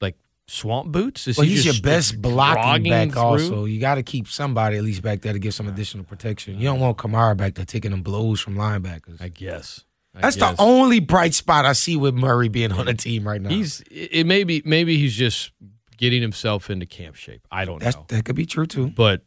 like 0.00 0.16
swamp 0.46 0.92
boots? 0.92 1.26
Is 1.28 1.38
Well, 1.38 1.46
he 1.46 1.52
he's 1.54 1.64
your 1.64 1.80
best 1.82 2.20
blocking 2.20 2.90
back. 2.90 3.12
through? 3.12 3.22
Also, 3.22 3.64
you 3.64 3.80
got 3.80 3.94
to 3.94 4.02
keep 4.02 4.28
somebody 4.28 4.76
at 4.76 4.82
least 4.84 5.00
back 5.00 5.20
there 5.22 5.32
to 5.32 5.38
give 5.38 5.54
some 5.54 5.68
additional 5.68 6.04
protection. 6.04 6.58
You 6.58 6.64
don't 6.64 6.80
want 6.80 6.98
Kamara 6.98 7.36
back 7.36 7.54
there 7.54 7.64
taking 7.64 7.92
them 7.92 8.02
blows 8.02 8.40
from 8.40 8.56
linebackers. 8.56 9.22
I 9.22 9.28
guess. 9.28 9.84
I 10.14 10.22
That's 10.22 10.36
guess. 10.36 10.56
the 10.56 10.62
only 10.62 10.98
bright 10.98 11.34
spot 11.34 11.64
I 11.64 11.72
see 11.72 11.96
with 11.96 12.14
Murray 12.14 12.48
being 12.48 12.72
on 12.72 12.86
the 12.86 12.94
team 12.94 13.26
right 13.26 13.40
now. 13.40 13.48
He's 13.48 13.80
it 13.90 14.26
may 14.26 14.42
be 14.42 14.60
maybe 14.66 14.98
he's 14.98 15.14
just 15.14 15.52
getting 16.00 16.22
himself 16.22 16.70
into 16.70 16.86
camp 16.86 17.14
shape. 17.14 17.46
I 17.52 17.64
don't 17.64 17.80
That's, 17.80 17.94
know. 17.96 18.06
that 18.08 18.24
could 18.24 18.34
be 18.34 18.46
true 18.46 18.66
too. 18.66 18.88
But 18.88 19.22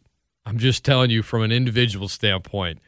I'm 0.45 0.57
just 0.57 0.83
telling 0.83 1.09
you 1.11 1.21
from 1.23 1.43
an 1.43 1.51
individual 1.53 2.07
standpoint, 2.09 2.79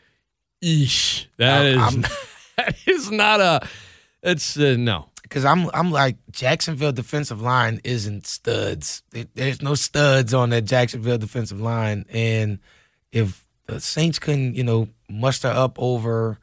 eesh, 0.63 1.27
that 1.37 1.65
is 1.65 1.77
I'm- 1.77 2.01
that 2.57 2.75
is 2.87 3.11
not 3.11 3.39
a 3.39 3.67
it's 4.23 4.57
uh, 4.57 4.75
no. 4.77 5.09
Because 5.21 5.45
I'm 5.45 5.69
I'm 5.73 5.91
like 5.91 6.17
Jacksonville 6.31 6.91
defensive 6.91 7.41
line 7.41 7.79
isn't 7.83 8.25
studs. 8.27 9.03
There- 9.11 9.25
There's 9.33 9.61
no 9.61 9.75
studs 9.75 10.33
on 10.33 10.49
that 10.49 10.65
Jacksonville 10.65 11.17
defensive 11.17 11.61
line, 11.61 12.05
and 12.09 12.59
if 13.11 13.45
the 13.67 13.79
Saints 13.79 14.19
couldn't, 14.19 14.55
you 14.55 14.63
know, 14.63 14.87
muster 15.09 15.47
up 15.47 15.77
over 15.79 16.37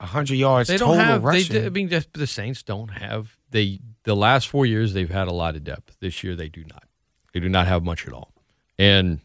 hundred 0.00 0.36
yards 0.36 0.68
They 0.68 0.78
total 0.78 0.94
don't 0.94 1.04
have 1.04 1.22
they, 1.22 1.26
rushing, 1.26 1.64
I 1.64 1.68
mean 1.70 1.88
just, 1.88 2.12
the 2.12 2.26
Saints 2.28 2.62
don't 2.62 2.88
have 2.88 3.36
they 3.50 3.80
the 4.04 4.14
last 4.14 4.46
4 4.48 4.64
years 4.64 4.92
they've 4.94 5.10
had 5.10 5.26
a 5.26 5.32
lot 5.32 5.56
of 5.56 5.64
depth. 5.64 5.96
This 6.00 6.22
year 6.22 6.36
they 6.36 6.48
do 6.48 6.62
not. 6.64 6.84
They 7.32 7.40
do 7.40 7.48
not 7.48 7.66
have 7.66 7.82
much 7.84 8.06
at 8.06 8.12
all. 8.12 8.32
And 8.78 9.20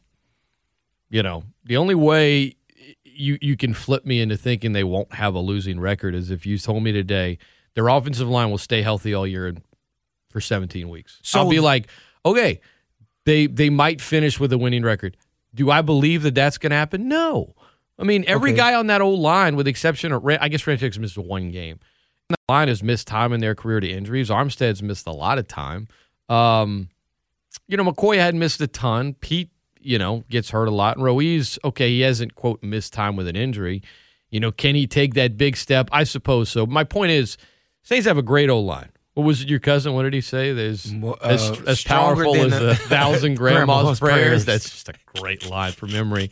you 1.10 1.24
know, 1.24 1.44
the 1.64 1.78
only 1.78 1.96
way 1.96 2.56
you 3.04 3.38
you 3.42 3.56
can 3.56 3.74
flip 3.74 4.06
me 4.06 4.20
into 4.22 4.36
thinking 4.38 4.74
they 4.74 4.84
won't 4.84 5.14
have 5.14 5.36
a 5.36 5.40
losing 5.40 5.80
record 5.80 6.16
is 6.16 6.32
if 6.32 6.46
you 6.46 6.58
told 6.58 6.84
me 6.84 6.92
today 6.92 7.38
their 7.76 7.88
offensive 7.88 8.28
line 8.28 8.50
will 8.52 8.58
stay 8.58 8.82
healthy 8.82 9.14
all 9.14 9.26
year 9.28 9.48
and 9.48 9.62
for 10.30 10.42
17 10.42 10.90
weeks. 10.90 11.20
So- 11.22 11.40
I'll 11.40 11.50
be 11.50 11.60
like, 11.60 11.88
okay, 12.26 12.60
they 13.26 13.46
they 13.48 13.70
might 13.70 14.02
finish 14.02 14.40
with 14.40 14.52
a 14.54 14.58
winning 14.58 14.84
record. 14.84 15.16
Do 15.56 15.70
I 15.70 15.82
believe 15.84 16.24
that 16.24 16.34
that's 16.34 16.58
going 16.58 16.72
to 16.72 16.76
happen? 16.76 17.08
No. 17.08 17.54
I 18.00 18.04
mean, 18.04 18.24
every 18.26 18.52
Okay. 18.52 18.58
guy 18.58 18.74
on 18.74 18.88
that 18.88 19.02
old 19.02 19.20
line, 19.20 19.56
with 19.56 19.66
the 19.68 19.70
exception 19.70 20.12
of, 20.12 20.26
I 20.26 20.48
guess 20.50 20.64
Ramczyk's 20.64 20.98
missed 20.98 21.16
one 21.16 21.52
game. 21.52 21.80
That 22.30 22.40
line 22.50 22.68
has 22.70 22.82
missed 22.82 23.06
time 23.08 23.32
in 23.32 23.40
their 23.40 23.54
career 23.54 23.80
to 23.80 23.88
injuries. 23.88 24.30
Armstead's 24.32 24.82
missed 24.82 25.06
a 25.06 25.12
lot 25.12 25.38
of 25.38 25.48
time. 25.48 25.88
Um, 26.28 26.90
you 27.68 27.78
know, 27.78 27.84
McCoy 27.84 28.18
hadn't 28.18 28.40
missed 28.40 28.62
a 28.62 28.68
ton. 28.68 29.14
Peat, 29.16 29.50
you 29.80 29.98
know, 29.98 30.24
gets 30.30 30.50
hurt 30.52 30.68
a 30.68 30.72
lot. 30.72 30.98
And 30.98 31.04
Ruiz, 31.06 31.58
okay, 31.64 31.90
he 31.90 32.02
hasn't, 32.02 32.36
quote, 32.36 32.62
missed 32.64 32.94
time 32.94 33.16
with 33.16 33.28
an 33.28 33.36
injury. 33.36 33.82
You 34.30 34.40
know, 34.40 34.52
can 34.52 34.76
he 34.76 34.88
take 34.88 35.14
that 35.14 35.38
big 35.38 35.56
step? 35.58 35.90
I 35.92 36.04
suppose 36.04 36.50
so. 36.50 36.66
My 36.66 36.84
point 36.84 37.12
is, 37.12 37.38
Saints 37.84 38.08
have 38.08 38.18
a 38.18 38.24
great 38.24 38.50
old 38.50 38.66
line. 38.66 38.90
What 39.14 39.24
was 39.24 39.42
it, 39.42 39.50
your 39.50 39.60
cousin? 39.60 39.94
What 39.94 40.04
did 40.04 40.14
he 40.14 40.22
say? 40.22 40.54
There's 40.54 40.92
uh, 40.92 41.12
as, 41.22 41.62
as 41.68 41.84
powerful 41.84 42.36
as 42.36 42.54
a- 42.54 42.70
a 42.72 42.76
thousand 42.76 43.36
grandma's, 43.36 43.66
grandma's 43.76 44.00
prayers. 44.00 44.18
prayers. 44.20 44.46
That's 44.46 44.70
just 44.70 44.90
a 44.90 44.94
great 45.16 45.48
line 45.50 45.74
from 45.74 45.92
memory. 45.92 46.32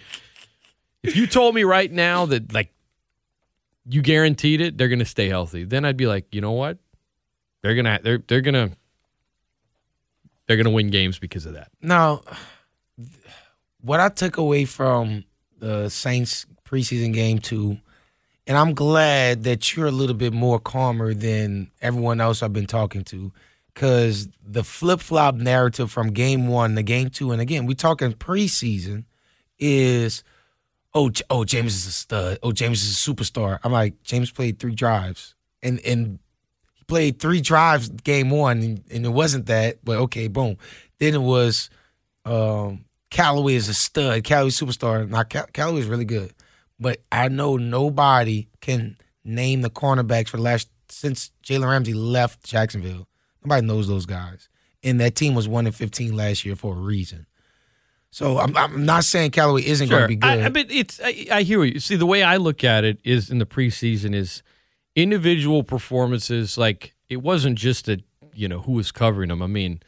If 1.03 1.15
you 1.15 1.27
told 1.27 1.53
me 1.53 1.63
right 1.63 1.91
now 1.91 2.25
that 2.27 2.51
like 2.53 2.73
you 3.87 4.01
guaranteed 4.01 4.61
it, 4.61 4.77
they're 4.77 4.87
going 4.87 4.99
to 4.99 5.05
stay 5.05 5.29
healthy, 5.29 5.63
then 5.63 5.85
I'd 5.85 5.97
be 5.97 6.07
like, 6.07 6.33
you 6.33 6.41
know 6.41 6.53
what? 6.53 6.77
They're 7.61 7.75
gonna 7.75 7.99
they're 8.01 8.23
they're 8.27 8.41
gonna 8.41 8.71
they're 10.51 10.61
gonna 10.61 10.75
win 10.75 10.89
games 10.89 11.17
because 11.17 11.45
of 11.45 11.53
that. 11.53 11.69
Now, 11.81 12.23
what 13.79 14.01
I 14.01 14.09
took 14.09 14.35
away 14.35 14.65
from 14.65 15.23
the 15.59 15.87
Saints 15.87 16.45
preseason 16.65 17.13
game 17.13 17.39
two, 17.39 17.77
and 18.45 18.57
I'm 18.57 18.73
glad 18.73 19.45
that 19.45 19.75
you're 19.75 19.87
a 19.87 19.91
little 19.91 20.15
bit 20.15 20.33
more 20.33 20.59
calmer 20.59 21.13
than 21.13 21.71
everyone 21.81 22.19
else 22.19 22.43
I've 22.43 22.51
been 22.51 22.67
talking 22.67 23.05
to, 23.05 23.31
because 23.73 24.27
the 24.45 24.63
flip 24.63 24.99
flop 24.99 25.35
narrative 25.35 25.89
from 25.89 26.11
game 26.11 26.49
one 26.49 26.75
to 26.75 26.83
game 26.83 27.09
two, 27.09 27.31
and 27.31 27.41
again, 27.41 27.65
we're 27.65 27.75
talking 27.75 28.11
preseason, 28.11 29.05
is 29.57 30.21
oh 30.93 31.09
oh 31.29 31.45
Jameis 31.45 31.67
is 31.67 31.87
a 31.87 31.91
stud, 31.91 32.39
oh 32.43 32.51
Jameis 32.51 32.83
is 32.83 33.07
a 33.07 33.11
superstar. 33.13 33.59
I'm 33.63 33.71
like 33.71 34.03
Jameis 34.03 34.35
played 34.35 34.59
three 34.59 34.75
drives, 34.75 35.33
and 35.63 35.79
and 35.85 36.19
played 36.91 37.19
three 37.19 37.39
drives 37.39 37.87
game 37.87 38.29
one, 38.29 38.83
and, 38.91 39.05
it 39.05 39.13
wasn't 39.13 39.45
that, 39.45 39.77
but 39.81 39.95
okay, 39.95 40.27
boom. 40.27 40.57
Then 40.99 41.13
it 41.13 41.21
was 41.21 41.69
um, 42.25 42.83
Callaway 43.09 43.55
is 43.55 43.69
a 43.69 43.73
stud. 43.73 44.25
Callaway's 44.25 44.59
superstar. 44.59 45.07
Now 45.07 45.23
Cal- 45.23 45.77
is 45.77 45.85
really 45.85 46.03
good, 46.03 46.33
but 46.77 46.99
I 47.09 47.29
know 47.29 47.55
nobody 47.55 48.49
can 48.59 48.97
name 49.23 49.61
the 49.61 49.69
cornerbacks 49.69 50.27
for 50.27 50.35
the 50.35 50.43
last 50.43 50.67
since 50.89 51.31
Jalen 51.45 51.69
Ramsey 51.69 51.93
left 51.93 52.43
Jacksonville. 52.43 53.07
Nobody 53.41 53.65
knows 53.65 53.87
those 53.87 54.05
guys, 54.05 54.49
and 54.83 54.99
that 54.99 55.15
team 55.15 55.33
was 55.33 55.47
one 55.47 55.67
in 55.67 55.71
fifteen 55.71 56.13
last 56.17 56.43
year 56.43 56.57
for 56.57 56.75
a 56.75 56.77
reason. 56.77 57.25
So 58.09 58.37
I'm, 58.37 58.57
I'm 58.57 58.85
not 58.85 59.05
saying 59.05 59.31
Callaway 59.31 59.65
isn't 59.65 59.87
going 59.87 60.01
to 60.01 60.07
be 60.09 60.17
good. 60.17 60.29
I, 60.29 60.47
I, 60.47 60.49
but 60.49 60.69
it's 60.69 60.99
I, 61.01 61.27
I 61.31 61.43
hear 61.43 61.63
you. 61.63 61.79
See, 61.79 61.95
the 61.95 62.05
way 62.05 62.21
I 62.21 62.35
look 62.35 62.65
at 62.65 62.83
it 62.83 62.99
is 63.05 63.29
in 63.29 63.37
the 63.37 63.45
preseason 63.45 64.13
is 64.13 64.43
individual 64.95 65.63
performances. 65.63 66.57
Like 66.57 66.95
it 67.09 67.17
wasn't 67.17 67.57
just 67.57 67.85
that 67.85 68.01
you 68.33 68.47
know 68.47 68.59
who 68.59 68.73
was 68.73 68.91
covering 68.91 69.29
them. 69.29 69.41
I 69.41 69.47
mean, 69.47 69.81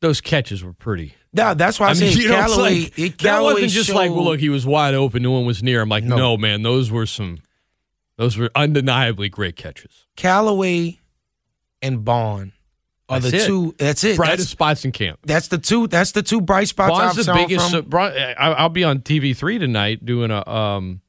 those 0.00 0.20
catches 0.20 0.62
were 0.62 0.72
pretty. 0.72 1.14
Yeah, 1.32 1.54
that's 1.54 1.78
why 1.78 1.88
I, 1.88 1.90
I 1.90 1.94
mean, 1.94 2.16
you 2.16 2.28
know, 2.28 2.34
Callaway. 2.34 2.80
Like, 2.80 2.98
it, 2.98 3.18
that 3.18 3.42
wasn't 3.42 3.70
just 3.70 3.88
showed, 3.88 3.96
like, 3.96 4.10
well, 4.10 4.24
look, 4.24 4.40
he 4.40 4.48
was 4.48 4.66
wide 4.66 4.94
open, 4.94 5.22
no 5.22 5.32
one 5.32 5.44
was 5.46 5.62
near. 5.62 5.82
I'm 5.82 5.88
like, 5.88 6.04
no. 6.04 6.16
no, 6.16 6.36
man, 6.36 6.62
those 6.62 6.90
were 6.90 7.06
some, 7.06 7.38
those 8.16 8.36
were 8.36 8.50
undeniably 8.54 9.28
great 9.28 9.56
catches. 9.56 10.06
Callaway 10.16 10.98
and 11.82 12.04
Baun 12.04 12.52
are 13.08 13.20
that's 13.20 13.32
the 13.32 13.38
it. 13.38 13.46
two. 13.46 13.74
That's 13.78 14.04
it. 14.04 14.16
Brightest 14.16 14.38
that's, 14.38 14.50
spots 14.50 14.84
in 14.84 14.92
camp. 14.92 15.20
That's 15.24 15.48
the 15.48 15.58
two. 15.58 15.86
That's 15.86 16.12
the 16.12 16.22
two 16.22 16.40
bright 16.40 16.68
spots. 16.68 16.90
Baun's 16.90 17.26
the 17.26 17.32
biggest. 17.34 17.70
From. 17.70 17.92
Uh, 17.92 18.08
I'll 18.38 18.68
be 18.68 18.84
on 18.84 19.00
TV 19.00 19.36
three 19.36 19.58
tonight 19.58 20.04
doing 20.04 20.30
a, 20.30 20.46
um, 20.48 21.00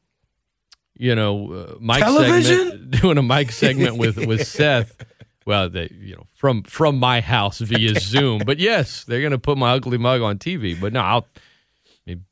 you 0.99 1.15
know, 1.15 1.53
uh, 1.53 1.75
Mike 1.79 2.03
Television? 2.03 2.69
segment, 2.69 2.91
doing 3.01 3.17
a 3.17 3.21
Mike 3.21 3.51
segment 3.51 3.97
with 3.97 4.17
with 4.25 4.47
Seth. 4.47 4.95
Well, 5.45 5.69
they, 5.69 5.89
you 5.99 6.15
know, 6.15 6.27
from 6.33 6.63
from 6.63 6.97
my 6.97 7.21
house 7.21 7.59
via 7.59 7.99
Zoom. 7.99 8.41
But 8.45 8.59
yes, 8.59 9.03
they're 9.05 9.21
going 9.21 9.31
to 9.31 9.39
put 9.39 9.57
my 9.57 9.71
ugly 9.71 9.97
mug 9.97 10.21
on 10.21 10.37
TV. 10.37 10.79
But 10.79 10.93
no, 10.93 11.01
I'll. 11.01 11.27
I 12.05 12.11
mean, 12.11 12.25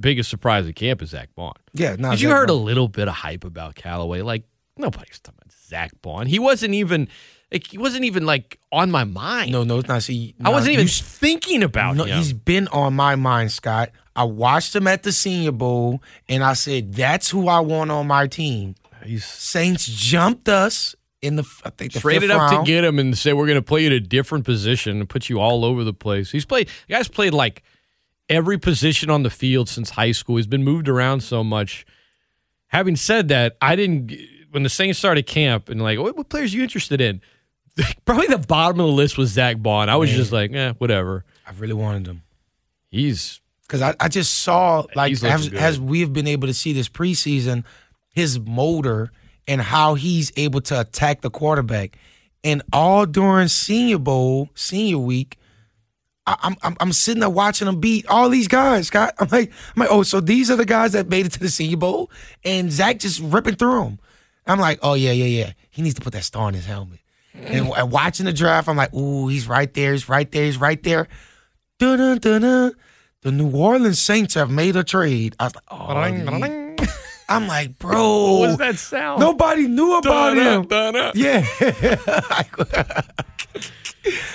biggest 0.00 0.28
surprise 0.30 0.66
at 0.66 0.74
camp 0.76 1.02
is 1.02 1.10
Zack 1.10 1.30
Baun. 1.34 1.54
Yeah, 1.72 1.96
no. 1.98 2.10
Did 2.10 2.20
you 2.20 2.30
heard 2.30 2.48
Baun. 2.48 2.56
a 2.56 2.60
little 2.60 2.88
bit 2.88 3.08
of 3.08 3.14
hype 3.14 3.44
about 3.44 3.74
Callaway? 3.74 4.22
Like 4.22 4.44
nobody's 4.76 5.20
talking 5.20 5.38
about 5.42 5.52
Zack 5.52 5.92
Baun. 6.02 6.26
He 6.26 6.38
wasn't 6.38 6.74
even 6.74 7.08
like, 7.52 7.66
he 7.66 7.78
wasn't 7.78 8.04
even 8.04 8.26
like 8.26 8.58
on 8.70 8.90
my 8.90 9.04
mind. 9.04 9.52
No, 9.52 9.64
no, 9.64 9.78
it's 9.78 9.88
not. 9.88 10.02
See, 10.02 10.34
I 10.44 10.50
wasn't 10.50 10.74
even 10.74 10.88
thinking 10.88 11.62
about 11.62 11.96
no, 11.96 12.04
him. 12.04 12.18
He's 12.18 12.32
been 12.32 12.68
on 12.68 12.94
my 12.94 13.16
mind, 13.16 13.52
Scott. 13.52 13.90
I 14.14 14.24
watched 14.24 14.74
him 14.74 14.86
at 14.86 15.02
the 15.02 15.12
Senior 15.12 15.52
Bowl, 15.52 16.02
and 16.28 16.44
I 16.44 16.52
said, 16.52 16.94
"That's 16.94 17.30
who 17.30 17.48
I 17.48 17.60
want 17.60 17.90
on 17.90 18.06
my 18.06 18.26
team." 18.26 18.74
He's, 19.04 19.24
Saints 19.24 19.86
jumped 19.86 20.48
us 20.48 20.94
in 21.22 21.36
the 21.36 21.44
I 21.64 21.70
think 21.70 21.92
the 21.92 22.00
traded 22.00 22.30
up 22.30 22.50
round. 22.50 22.66
to 22.66 22.70
get 22.70 22.84
him 22.84 22.98
and 22.98 23.16
say 23.16 23.32
we're 23.32 23.46
going 23.46 23.56
to 23.56 23.62
play 23.62 23.82
you 23.82 23.86
at 23.86 23.92
a 23.92 24.00
different 24.00 24.44
position 24.44 24.98
and 24.98 25.08
put 25.08 25.28
you 25.28 25.40
all 25.40 25.64
over 25.64 25.84
the 25.84 25.94
place. 25.94 26.30
He's 26.30 26.44
played. 26.44 26.68
The 26.86 26.94
guy's 26.94 27.08
played 27.08 27.32
like 27.32 27.62
every 28.28 28.58
position 28.58 29.08
on 29.08 29.22
the 29.22 29.30
field 29.30 29.68
since 29.68 29.90
high 29.90 30.12
school. 30.12 30.36
He's 30.36 30.46
been 30.46 30.64
moved 30.64 30.88
around 30.88 31.22
so 31.22 31.42
much. 31.42 31.86
Having 32.68 32.96
said 32.96 33.28
that, 33.28 33.56
I 33.62 33.74
didn't 33.76 34.12
when 34.50 34.62
the 34.62 34.68
Saints 34.68 34.98
started 34.98 35.26
camp 35.26 35.68
and 35.68 35.82
like, 35.82 35.98
what, 35.98 36.16
what 36.16 36.28
players 36.28 36.52
are 36.52 36.56
you 36.56 36.62
interested 36.62 37.00
in? 37.00 37.20
Probably 38.04 38.26
the 38.26 38.38
bottom 38.38 38.80
of 38.80 38.86
the 38.86 38.92
list 38.92 39.18
was 39.18 39.30
Zack 39.30 39.58
Baun. 39.58 39.88
I 39.88 39.96
was 39.96 40.10
Man. 40.10 40.16
just 40.16 40.32
like, 40.32 40.52
eh, 40.52 40.72
whatever. 40.78 41.24
I 41.46 41.52
really 41.52 41.74
wanted 41.74 42.06
him. 42.06 42.22
He's 42.90 43.40
because 43.62 43.82
I, 43.82 43.94
I 44.00 44.08
just 44.08 44.38
saw 44.38 44.86
like 44.94 45.12
as, 45.22 45.52
as 45.52 45.78
we 45.78 46.00
have 46.00 46.12
been 46.12 46.26
able 46.26 46.48
to 46.48 46.54
see 46.54 46.72
this 46.72 46.88
preseason, 46.88 47.64
his 48.14 48.38
motor 48.40 49.12
and 49.46 49.60
how 49.60 49.94
he's 49.94 50.32
able 50.36 50.60
to 50.62 50.80
attack 50.80 51.20
the 51.20 51.30
quarterback. 51.30 51.98
And 52.44 52.62
all 52.72 53.04
during 53.04 53.48
Senior 53.48 53.98
Bowl, 53.98 54.48
Senior 54.54 54.98
Week, 54.98 55.36
I, 56.26 56.54
I'm 56.62 56.76
I'm 56.80 56.92
sitting 56.92 57.20
there 57.20 57.30
watching 57.30 57.68
him 57.68 57.80
beat 57.80 58.06
all 58.06 58.28
these 58.28 58.48
guys. 58.48 58.86
Scott, 58.88 59.14
I'm 59.18 59.28
like 59.28 59.50
I'm 59.76 59.80
like, 59.80 59.90
oh, 59.90 60.02
so 60.02 60.20
these 60.20 60.50
are 60.50 60.56
the 60.56 60.64
guys 60.64 60.92
that 60.92 61.08
made 61.08 61.26
it 61.26 61.32
to 61.32 61.40
the 61.40 61.48
Senior 61.48 61.78
Bowl, 61.78 62.10
and 62.44 62.70
Zack 62.72 62.98
just 62.98 63.20
ripping 63.20 63.56
through 63.56 63.84
them. 63.84 63.98
I'm 64.46 64.58
like, 64.58 64.78
oh 64.82 64.94
yeah, 64.94 65.12
yeah, 65.12 65.24
yeah. 65.24 65.52
He 65.70 65.82
needs 65.82 65.94
to 65.96 66.00
put 66.00 66.12
that 66.14 66.24
star 66.24 66.44
on 66.44 66.54
his 66.54 66.64
helmet. 66.64 67.00
And, 67.46 67.68
and 67.68 67.90
watching 67.90 68.26
the 68.26 68.32
draft, 68.32 68.68
I'm 68.68 68.76
like, 68.76 68.92
ooh, 68.94 69.28
he's 69.28 69.48
right 69.48 69.72
there. 69.72 69.92
He's 69.92 70.08
right 70.08 70.30
there. 70.30 70.44
He's 70.44 70.58
right 70.58 70.82
there. 70.82 71.08
Dun, 71.78 72.18
dun, 72.20 72.40
dun, 72.40 72.72
the 73.22 73.32
New 73.32 73.56
Orleans 73.56 73.98
Saints 74.00 74.34
have 74.34 74.50
made 74.50 74.76
a 74.76 74.84
trade. 74.84 75.34
I 75.38 75.44
was 75.44 75.54
like, 75.54 75.64
oh, 75.70 75.86
I'm 77.28 77.46
like, 77.46 77.78
bro. 77.78 78.38
What 78.38 78.48
was 78.48 78.56
that 78.58 78.76
sound? 78.78 79.20
Nobody 79.20 79.68
knew 79.68 79.98
about 79.98 80.36
him. 80.36 80.66
Yeah. 81.14 81.46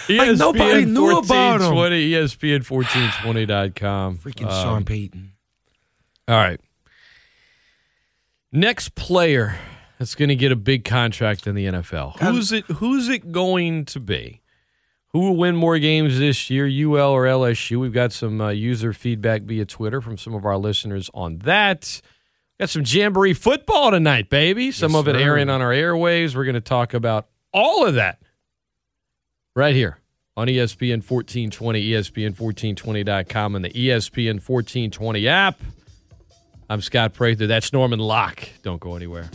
like 0.10 0.38
nobody 0.38 0.86
knew 0.86 1.18
about 1.18 1.62
him. 1.62 1.74
ESPN1420.com. 1.74 4.18
Freaking 4.18 4.46
um, 4.46 4.64
Sean 4.64 4.86
Payton. 4.86 5.32
All 6.28 6.36
right. 6.36 6.60
Next 8.52 8.94
player 8.96 9.58
that's 10.00 10.16
going 10.16 10.30
to 10.30 10.36
get 10.36 10.52
a 10.52 10.56
big 10.56 10.84
contract 10.86 11.48
in 11.48 11.56
the 11.56 11.66
NFL. 11.66 12.20
Who's 12.20 12.52
it? 12.52 12.66
Who's 12.66 13.10
it 13.10 13.32
going 13.32 13.86
to 13.86 14.00
be? 14.00 14.42
Who 15.10 15.20
will 15.20 15.36
win 15.36 15.56
more 15.56 15.78
games 15.78 16.18
this 16.18 16.50
year, 16.50 16.66
UL 16.66 17.12
or 17.12 17.26
LSU? 17.26 17.80
We've 17.80 17.94
got 17.94 18.12
some 18.12 18.42
uh, 18.42 18.50
user 18.50 18.94
feedback 18.94 19.44
via 19.44 19.66
Twitter 19.66 20.02
from 20.02 20.18
some 20.18 20.34
of 20.34 20.44
our 20.44 20.58
listeners 20.58 21.10
on 21.14 21.38
that. 21.40 22.02
Got 22.60 22.70
some 22.70 22.84
Jamboree 22.86 23.36
football 23.36 23.92
tonight, 23.92 24.30
baby. 24.30 24.72
Some 24.72 24.94
yes, 24.94 25.00
of 25.02 25.08
it 25.08 25.16
airing 25.16 25.50
on 25.50 25.62
our 25.62 25.72
airwaves. 25.72 26.36
We're 26.36 26.46
going 26.46 26.56
to 26.56 26.62
talk 26.62 26.96
about 26.96 27.28
all 27.54 27.86
of 27.86 27.94
that 27.94 28.22
right 29.56 29.76
here 29.76 30.00
on 30.36 30.48
ESPN 30.48 31.08
1420, 31.08 31.84
ESPN1420.com, 31.84 33.56
and 33.56 33.66
the 33.66 33.70
ESPN 33.70 34.36
1420 34.36 35.28
app. 35.28 35.60
I'm 36.74 36.82
Scott 36.82 37.14
Prather. 37.14 37.46
That's 37.46 37.72
Norman 37.72 38.00
Locke. 38.00 38.50
Don't 38.64 38.80
go 38.80 38.96
anywhere. 38.96 39.30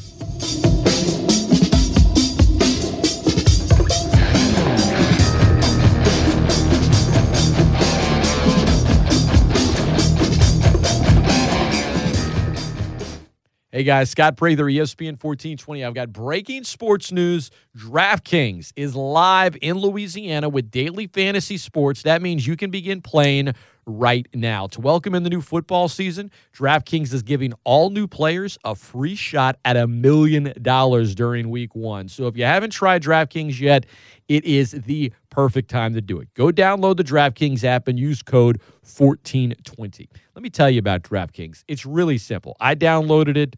Hey 13.71 13.85
guys, 13.85 14.11
Scott 14.11 14.37
Prather, 14.37 14.65
ESPN 14.65 15.23
1420. 15.23 15.85
I've 15.85 15.95
got 15.95 16.13
breaking 16.13 16.65
sports 16.65 17.13
news. 17.13 17.53
DraftKings 17.77 18.73
is 18.75 18.97
live 18.97 19.57
in 19.63 19.79
Louisiana 19.79 20.49
with 20.49 20.73
daily 20.73 21.07
fantasy 21.07 21.59
sports. 21.59 22.03
That 22.03 22.21
means 22.21 22.45
you 22.45 22.57
can 22.57 22.73
begin 22.73 23.01
playing 23.01 23.53
right 23.89 24.27
now. 24.35 24.67
To 24.69 24.81
welcome 24.81 25.15
in 25.15 25.23
the 25.23 25.31
new 25.31 25.41
football 25.41 25.89
season, 25.89 26.31
DraftKings 26.55 27.13
is 27.13 27.23
giving 27.23 27.55
all 27.65 27.91
new 27.91 28.07
players 28.07 28.59
a 28.63 28.75
free 28.75 29.17
shot 29.17 29.57
at 29.65 29.77
a 29.77 29.87
million 29.87 30.53
dollars 30.61 31.15
during 31.15 31.51
week 31.51 31.75
one. 31.75 32.09
So 32.09 32.27
if 32.27 32.37
you 32.37 32.45
haven't 32.45 32.71
tried 32.71 33.03
DraftKings 33.03 33.59
yet, 33.59 33.87
it 34.29 34.45
is 34.45 34.73
the 34.73 35.13
perfect 35.31 35.71
time 35.71 35.95
to 35.95 36.01
do 36.01 36.21
it. 36.21 36.33
Go 36.35 36.49
download 36.49 36.99
the 36.99 37.05
DraftKings 37.05 37.65
app 37.65 37.89
and 37.89 37.99
use 37.99 38.23
code 38.23 38.61
1420. 38.83 40.09
Let 40.35 40.43
me 40.43 40.51
tell 40.51 40.69
you 40.71 40.79
about 40.79 41.03
DraftKings. 41.03 41.65
It's 41.67 41.87
really 41.87 42.19
simple. 42.19 42.57
I 42.61 42.75
downloaded 42.75 43.37
it 43.37 43.57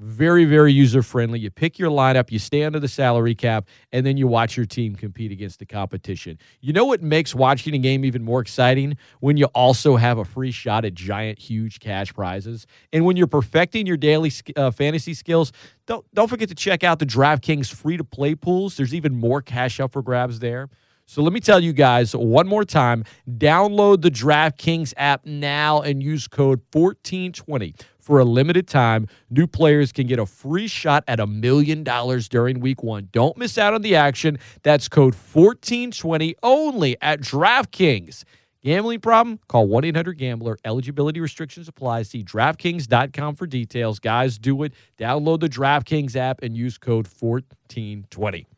very, 0.00 0.46
very 0.46 0.72
user 0.72 1.02
friendly. 1.02 1.38
You 1.38 1.50
pick 1.50 1.78
your 1.78 1.90
lineup, 1.90 2.32
you 2.32 2.38
stay 2.38 2.64
under 2.64 2.80
the 2.80 2.88
salary 2.88 3.34
cap, 3.34 3.68
and 3.92 4.04
then 4.04 4.16
you 4.16 4.26
watch 4.26 4.56
your 4.56 4.64
team 4.64 4.96
compete 4.96 5.30
against 5.30 5.58
the 5.58 5.66
competition. 5.66 6.38
You 6.60 6.72
know 6.72 6.86
what 6.86 7.02
makes 7.02 7.34
watching 7.34 7.74
a 7.74 7.78
game 7.78 8.04
even 8.06 8.24
more 8.24 8.40
exciting? 8.40 8.96
When 9.20 9.36
you 9.36 9.44
also 9.46 9.96
have 9.96 10.16
a 10.16 10.24
free 10.24 10.52
shot 10.52 10.86
at 10.86 10.94
giant, 10.94 11.38
huge 11.38 11.80
cash 11.80 12.14
prizes. 12.14 12.66
And 12.92 13.04
when 13.04 13.18
you're 13.18 13.26
perfecting 13.26 13.86
your 13.86 13.98
daily 13.98 14.32
uh, 14.56 14.70
fantasy 14.70 15.12
skills, 15.12 15.52
don't, 15.86 16.04
don't 16.14 16.28
forget 16.28 16.48
to 16.48 16.54
check 16.54 16.82
out 16.82 16.98
the 16.98 17.06
DraftKings 17.06 17.72
free 17.72 17.98
to 17.98 18.04
play 18.04 18.34
pools. 18.34 18.78
There's 18.78 18.94
even 18.94 19.14
more 19.14 19.42
cash 19.42 19.80
up 19.80 19.92
for 19.92 20.02
grabs 20.02 20.38
there. 20.38 20.70
So 21.04 21.22
let 21.22 21.32
me 21.32 21.40
tell 21.40 21.58
you 21.58 21.72
guys 21.72 22.14
one 22.14 22.46
more 22.46 22.64
time 22.64 23.04
download 23.28 24.02
the 24.02 24.12
DraftKings 24.12 24.94
app 24.96 25.26
now 25.26 25.80
and 25.80 26.00
use 26.00 26.28
code 26.28 26.60
1420 26.72 27.74
for 28.00 28.18
a 28.18 28.24
limited 28.24 28.66
time, 28.66 29.06
new 29.30 29.46
players 29.46 29.92
can 29.92 30.06
get 30.06 30.18
a 30.18 30.26
free 30.26 30.68
shot 30.68 31.04
at 31.06 31.20
a 31.20 31.26
million 31.26 31.84
dollars 31.84 32.28
during 32.28 32.60
week 32.60 32.82
one. 32.82 33.08
Don't 33.12 33.36
miss 33.36 33.58
out 33.58 33.74
on 33.74 33.82
the 33.82 33.96
action. 33.96 34.38
That's 34.62 34.88
code 34.88 35.14
1420 35.14 36.34
only 36.42 36.96
at 37.00 37.20
DraftKings. 37.20 38.24
Gambling 38.62 39.00
problem? 39.00 39.40
Call 39.48 39.66
1 39.68 39.84
800 39.86 40.18
Gambler. 40.18 40.58
Eligibility 40.64 41.20
restrictions 41.20 41.66
apply. 41.66 42.02
See 42.02 42.22
DraftKings.com 42.22 43.34
for 43.34 43.46
details. 43.46 43.98
Guys, 43.98 44.38
do 44.38 44.62
it. 44.64 44.74
Download 44.98 45.40
the 45.40 45.48
DraftKings 45.48 46.14
app 46.14 46.42
and 46.42 46.54
use 46.54 46.76
code 46.76 47.06
1420. 47.06 48.49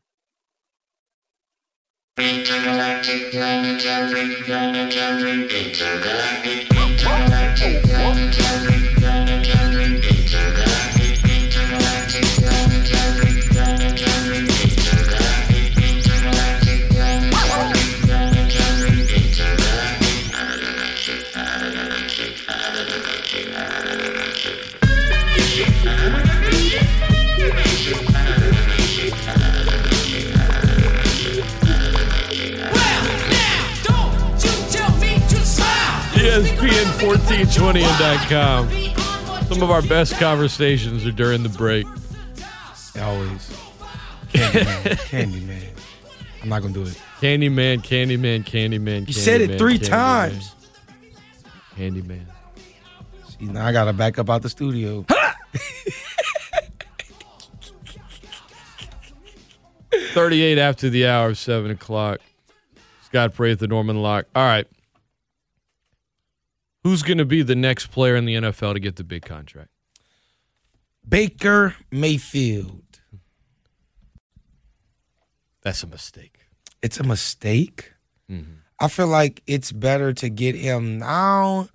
Intergalactic 2.18 3.30
planetary, 3.30 4.34
planetary, 4.44 5.44
intergalactic, 5.44 6.70
intergalactic. 6.70 7.82
ESPN1420.com. 37.02 38.70
Some 39.46 39.60
of 39.62 39.70
our 39.72 39.82
best 39.82 40.14
conversations 40.20 41.04
are 41.04 41.10
during 41.10 41.42
the 41.42 41.48
break. 41.48 41.84
Always. 43.00 43.50
Candyman. 44.28 44.82
Candyman. 45.10 45.64
I'm 46.42 46.48
not 46.48 46.62
gonna 46.62 46.74
do 46.74 46.82
it. 46.82 47.00
Candyman, 47.20 47.82
Candyman, 47.82 48.44
Candyman. 48.44 49.08
You 49.08 49.12
said 49.14 49.40
it 49.40 49.58
three 49.58 49.78
Candyman. 49.78 49.88
times. 49.88 50.54
Candyman. 51.76 52.24
See, 53.28 53.46
now 53.46 53.66
I 53.66 53.72
gotta 53.72 53.92
back 53.92 54.18
up 54.20 54.30
out 54.30 54.42
the 54.42 54.48
studio. 54.48 55.04
Thirty-eight 60.12 60.58
after 60.58 60.88
the 60.88 61.06
hour 61.06 61.30
of 61.30 61.38
seven 61.38 61.70
o'clock. 61.72 62.20
Scott 63.02 63.34
Prath, 63.34 63.58
the 63.58 63.68
Norman 63.68 64.00
Locke. 64.00 64.26
All 64.34 64.42
right. 64.44 64.66
Who's 66.82 67.02
going 67.02 67.18
to 67.18 67.24
be 67.24 67.42
the 67.42 67.54
next 67.54 67.86
player 67.88 68.16
in 68.16 68.24
the 68.24 68.34
NFL 68.34 68.74
to 68.74 68.80
get 68.80 68.96
the 68.96 69.04
big 69.04 69.24
contract? 69.24 69.70
Baker 71.08 71.76
Mayfield. 71.90 72.82
That's 75.62 75.82
a 75.82 75.86
mistake. 75.86 76.38
It's 76.82 76.98
a 76.98 77.04
mistake. 77.04 77.92
Mm-hmm. 78.30 78.54
I 78.80 78.88
feel 78.88 79.06
like 79.06 79.42
it's 79.46 79.70
better 79.70 80.12
to 80.14 80.28
get 80.28 80.56
him 80.56 80.98
now 80.98 81.68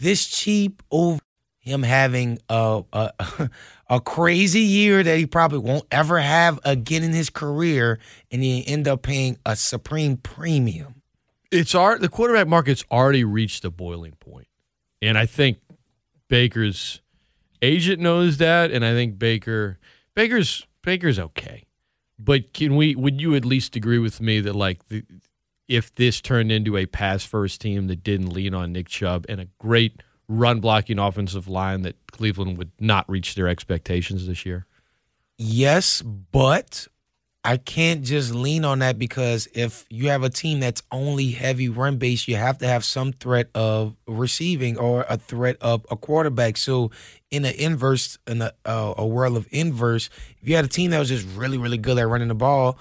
this 0.00 0.26
cheap 0.26 0.82
over 0.90 1.20
him 1.58 1.82
having 1.82 2.38
a, 2.48 2.82
a 2.92 3.12
a 3.90 4.00
crazy 4.00 4.60
year 4.60 5.02
that 5.02 5.18
he 5.18 5.26
probably 5.26 5.58
won't 5.58 5.84
ever 5.90 6.18
have 6.18 6.58
again 6.64 7.02
in 7.02 7.12
his 7.12 7.30
career, 7.30 7.98
and 8.30 8.42
he 8.42 8.66
end 8.66 8.88
up 8.88 9.02
paying 9.02 9.36
a 9.44 9.54
supreme 9.54 10.16
premium. 10.16 10.99
It's 11.50 11.74
our 11.74 11.98
the 11.98 12.08
quarterback 12.08 12.46
market's 12.46 12.84
already 12.90 13.24
reached 13.24 13.64
a 13.64 13.70
boiling 13.70 14.12
point, 14.20 14.48
and 15.02 15.18
I 15.18 15.26
think 15.26 15.58
Baker's 16.28 17.00
agent 17.60 18.00
knows 18.00 18.36
that, 18.38 18.70
and 18.70 18.84
I 18.84 18.92
think 18.92 19.18
Baker 19.18 19.78
Baker's 20.14 20.66
Baker's 20.82 21.18
okay, 21.18 21.64
but 22.18 22.52
can 22.52 22.76
we? 22.76 22.94
Would 22.94 23.20
you 23.20 23.34
at 23.34 23.44
least 23.44 23.76
agree 23.76 23.98
with 23.98 24.20
me 24.20 24.40
that 24.40 24.54
like 24.54 24.86
the, 24.88 25.04
if 25.68 25.94
this 25.94 26.20
turned 26.20 26.52
into 26.52 26.76
a 26.76 26.86
pass 26.86 27.24
first 27.24 27.60
team 27.60 27.86
that 27.88 28.02
didn't 28.02 28.30
lean 28.30 28.54
on 28.54 28.72
Nick 28.72 28.88
Chubb 28.88 29.26
and 29.28 29.40
a 29.40 29.46
great 29.58 30.02
run 30.28 30.60
blocking 30.60 30.98
offensive 30.98 31.48
line 31.48 31.82
that 31.82 31.96
Cleveland 32.12 32.58
would 32.58 32.70
not 32.78 33.08
reach 33.08 33.34
their 33.34 33.48
expectations 33.48 34.26
this 34.26 34.46
year? 34.46 34.66
Yes, 35.36 36.02
but 36.02 36.86
I 37.42 37.56
can't 37.56 38.04
just 38.04 38.34
lean 38.34 38.66
on 38.66 38.80
that 38.80 38.98
because 38.98 39.48
if 39.54 39.86
you 39.88 40.10
have 40.10 40.22
a 40.22 40.28
team 40.28 40.60
that's 40.60 40.82
only 40.92 41.30
heavy 41.30 41.70
run 41.70 41.96
base, 41.96 42.28
you 42.28 42.36
have 42.36 42.58
to 42.58 42.66
have 42.66 42.84
some 42.84 43.12
threat 43.12 43.48
of 43.54 43.96
receiving 44.06 44.76
or 44.76 45.06
a 45.08 45.16
threat 45.16 45.56
of 45.62 45.86
a 45.90 45.96
quarterback. 45.96 46.58
So 46.58 46.90
in 47.30 47.46
an 47.46 47.54
inverse, 47.54 48.18
in 48.26 48.42
a, 48.42 48.52
uh, 48.66 48.92
a 48.98 49.06
world 49.06 49.38
of 49.38 49.48
inverse, 49.50 50.10
if 50.42 50.48
you 50.48 50.54
had 50.54 50.66
a 50.66 50.68
team 50.68 50.90
that 50.90 50.98
was 50.98 51.08
just 51.08 51.26
really, 51.34 51.56
really 51.56 51.78
good 51.78 51.96
at 51.96 52.06
running 52.06 52.28
the 52.28 52.34
ball, 52.34 52.78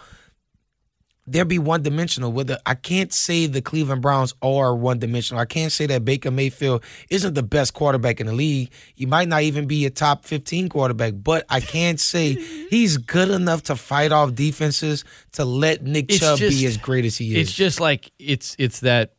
they'll 1.32 1.46
be 1.46 1.60
one 1.60 1.84
dimensional. 1.84 2.32
Whether 2.32 2.58
I 2.66 2.76
can't 2.76 3.14
say 3.14 3.46
the 3.46 3.62
Cleveland 3.62 4.02
Browns 4.02 4.34
are 4.42 4.76
one 4.76 5.00
dimensional. 5.00 5.40
I 5.42 5.46
can't 5.46 5.72
say 5.72 5.86
that 5.88 6.04
Baker 6.06 6.32
Mayfield 6.32 6.84
isn't 7.10 7.34
the 7.34 7.44
best 7.44 7.74
quarterback 7.74 8.20
in 8.20 8.28
the 8.28 8.34
league. 8.34 8.72
He 8.96 9.06
might 9.06 9.28
not 9.28 9.44
even 9.44 9.68
be 9.68 9.86
a 9.86 9.90
top 9.90 10.26
15 10.26 10.70
quarterback, 10.70 11.14
but 11.18 11.46
I 11.50 11.60
can't 11.60 12.00
say 12.00 12.34
he's 12.70 12.98
good 12.98 13.30
enough 13.30 13.64
to 13.64 13.76
fight 13.76 14.12
off 14.12 14.34
defenses 14.36 15.04
to 15.34 15.46
let 15.46 15.84
Nick 15.84 16.06
It's 16.10 16.20
Chubb 16.20 16.40
just- 16.40 16.58
be 16.60 16.66
as 16.66 16.78
great 16.78 17.06
as 17.06 17.18
he 17.18 17.36
is. 17.36 17.48
It's 17.50 17.56
just 17.58 17.80
like 17.80 18.12
it's 18.20 18.56
it's 18.60 18.80
that 18.82 19.14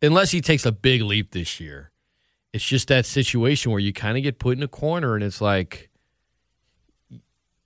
unless 0.00 0.30
he 0.30 0.40
takes 0.40 0.66
a 0.66 0.72
big 0.72 1.02
leap 1.02 1.32
this 1.32 1.60
year, 1.60 1.90
it's 2.52 2.64
just 2.64 2.88
that 2.88 3.06
situation 3.06 3.70
where 3.72 3.80
you 3.80 3.92
kind 3.92 4.16
of 4.16 4.22
get 4.22 4.38
put 4.38 4.56
in 4.56 4.62
a 4.62 4.68
corner 4.68 5.14
and 5.14 5.24
it's 5.24 5.40
like 5.40 5.88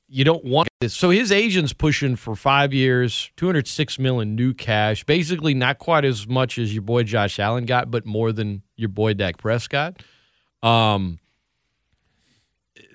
you 0.09 0.25
don't 0.25 0.45
want 0.45 0.69
this. 0.81 0.95
So 0.95 1.11
his 1.11 1.33
agent's 1.33 1.73
pushing 1.73 2.17
for 2.17 2.37
five 2.37 2.73
years, 2.73 3.31
two 3.37 3.47
hundred 3.47 3.67
six 3.67 3.99
million 3.99 4.35
new 4.35 4.55
cash. 4.55 5.05
Basically, 5.05 5.55
not 5.55 5.79
quite 5.79 6.05
as 6.05 6.27
much 6.27 6.59
as 6.59 6.73
your 6.73 6.83
boy 6.83 7.03
Josh 7.03 7.39
Allen 7.39 7.67
got, 7.67 7.91
but 7.91 8.07
more 8.07 8.33
than 8.33 8.63
your 8.77 8.89
boy 8.89 9.15
Dak 9.15 9.39
Prescott. 9.39 10.03
Um, 10.63 11.19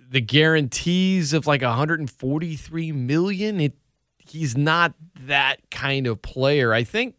the 0.09 0.21
guarantees 0.21 1.33
of 1.33 1.47
like 1.47 1.61
143 1.61 2.91
million. 2.91 3.59
It 3.59 3.77
he's 4.17 4.55
not 4.55 4.93
that 5.25 5.69
kind 5.69 6.07
of 6.07 6.21
player. 6.21 6.73
I 6.73 6.83
think 6.83 7.15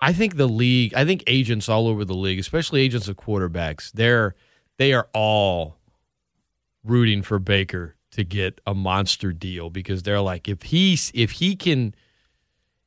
I 0.00 0.12
think 0.12 0.36
the 0.36 0.48
league, 0.48 0.94
I 0.94 1.04
think 1.04 1.22
agents 1.26 1.68
all 1.68 1.86
over 1.86 2.04
the 2.04 2.14
league, 2.14 2.38
especially 2.38 2.80
agents 2.80 3.08
of 3.08 3.16
quarterbacks, 3.16 3.92
they're 3.92 4.34
they 4.78 4.92
are 4.92 5.08
all 5.12 5.76
rooting 6.82 7.22
for 7.22 7.38
Baker 7.38 7.96
to 8.12 8.24
get 8.24 8.60
a 8.66 8.74
monster 8.74 9.32
deal 9.32 9.70
because 9.70 10.02
they're 10.02 10.20
like 10.20 10.48
if 10.48 10.62
he's 10.62 11.12
if 11.14 11.32
he 11.32 11.54
can 11.56 11.94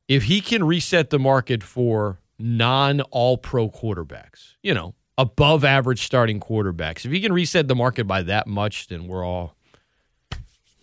if 0.08 0.24
he 0.24 0.40
can 0.40 0.64
reset 0.64 1.10
the 1.10 1.18
market 1.18 1.62
for 1.62 2.20
non 2.38 3.00
all 3.02 3.36
pro 3.38 3.68
quarterbacks, 3.68 4.54
you 4.62 4.74
know, 4.74 4.94
above 5.16 5.64
average 5.64 6.04
starting 6.04 6.40
quarterbacks, 6.40 7.04
if 7.04 7.12
he 7.12 7.20
can 7.20 7.32
reset 7.32 7.68
the 7.68 7.74
market 7.74 8.04
by 8.04 8.22
that 8.22 8.46
much, 8.46 8.88
then 8.88 9.06
we're 9.06 9.24
all 9.24 9.54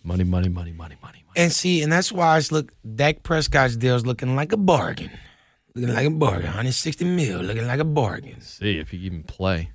money, 0.02 0.24
money, 0.24 0.48
money, 0.48 0.72
money, 0.72 0.96
money, 1.02 1.24
and 1.36 1.52
see, 1.52 1.82
and 1.82 1.92
that's 1.92 2.10
why 2.12 2.36
it's 2.38 2.50
look 2.52 2.72
Dak 2.94 3.22
Prescott's 3.22 3.76
deal 3.76 3.94
is 3.94 4.04
looking 4.06 4.34
like 4.36 4.52
a 4.52 4.56
bargain. 4.56 5.10
Looking 5.74 5.94
like 5.94 6.06
a 6.06 6.10
bargain. 6.10 6.46
160 6.46 7.04
mil, 7.04 7.40
looking 7.40 7.66
like 7.66 7.80
a 7.80 7.84
bargain. 7.84 8.40
See 8.42 8.78
if 8.78 8.90
he 8.90 8.98
even 8.98 9.22
play. 9.22 9.70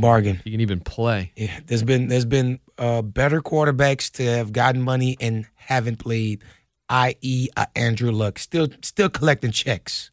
Bargain. 0.00 0.40
He 0.44 0.50
can 0.50 0.60
even 0.60 0.80
play. 0.80 1.32
Yeah, 1.36 1.60
there's 1.66 1.82
been 1.82 2.08
there's 2.08 2.24
been 2.24 2.60
uh, 2.78 3.02
better 3.02 3.40
quarterbacks 3.40 4.10
to 4.12 4.24
have 4.24 4.52
gotten 4.52 4.82
money 4.82 5.16
and 5.20 5.46
haven't 5.56 5.96
played, 5.98 6.42
i.e., 6.88 7.48
uh, 7.56 7.66
Andrew 7.76 8.10
Luck. 8.10 8.38
Still 8.38 8.68
still 8.82 9.08
collecting 9.08 9.52
checks. 9.52 10.10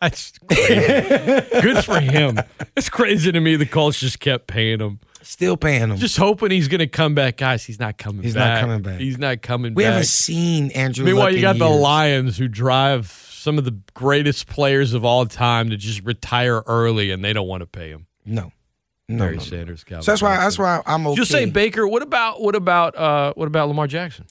That's 0.00 0.32
crazy. 0.46 0.74
Good 1.62 1.84
for 1.84 2.00
him. 2.00 2.38
It's 2.76 2.90
crazy 2.90 3.32
to 3.32 3.40
me. 3.40 3.56
The 3.56 3.66
Colts 3.66 4.00
just 4.00 4.20
kept 4.20 4.46
paying 4.46 4.80
him. 4.80 5.00
Still 5.22 5.56
paying 5.56 5.90
him. 5.90 5.96
Just 5.96 6.18
hoping 6.18 6.50
he's 6.50 6.68
going 6.68 6.80
to 6.80 6.86
come 6.86 7.14
back. 7.14 7.38
Guys, 7.38 7.64
he's 7.64 7.80
not 7.80 7.98
coming 7.98 8.18
back. 8.18 8.24
He's 8.24 8.34
not 8.36 8.60
coming 8.60 8.82
back. 8.82 9.00
He's 9.00 9.18
not 9.18 9.42
coming 9.42 9.72
back. 9.72 9.76
we 9.76 9.84
back. 9.84 9.92
haven't 9.92 10.06
seen 10.06 10.70
Andrew. 10.72 11.04
Meanwhile, 11.04 11.26
Luck 11.26 11.34
you 11.34 11.40
got 11.40 11.58
the. 11.58 11.66
Lions 11.68 12.36
who 12.36 12.46
drive 12.46 13.10
some 13.10 13.58
of 13.58 13.64
the 13.64 13.78
greatest 13.94 14.48
players 14.48 14.92
of 14.92 15.04
all 15.04 15.24
time 15.26 15.70
to 15.70 15.76
just 15.76 16.04
retire 16.04 16.62
early 16.66 17.10
and 17.10 17.24
they 17.24 17.32
don't 17.32 17.48
want 17.48 17.62
to 17.62 17.66
pay 17.66 17.90
him. 17.90 18.06
No, 18.24 18.52
no, 19.08 19.18
Barry 19.18 19.36
no, 19.36 19.38
no. 19.38 19.44
Sanders, 19.44 19.84
Calvin 19.84 20.02
So 20.02 20.12
that's 20.12 20.22
why 20.22 20.30
Johnson. 20.36 20.44
that's 20.44 20.58
why 20.58 20.82
I'm 20.92 21.06
okay. 21.06 21.16
Just 21.16 21.30
say 21.30 21.44
Baker. 21.46 21.86
What 21.86 22.02
about 22.02 22.40
what 22.42 22.54
about 22.54 22.96
uh 22.96 23.32
what 23.34 23.46
about 23.46 23.68
Lamar 23.68 23.86
Jackson? 23.86 24.26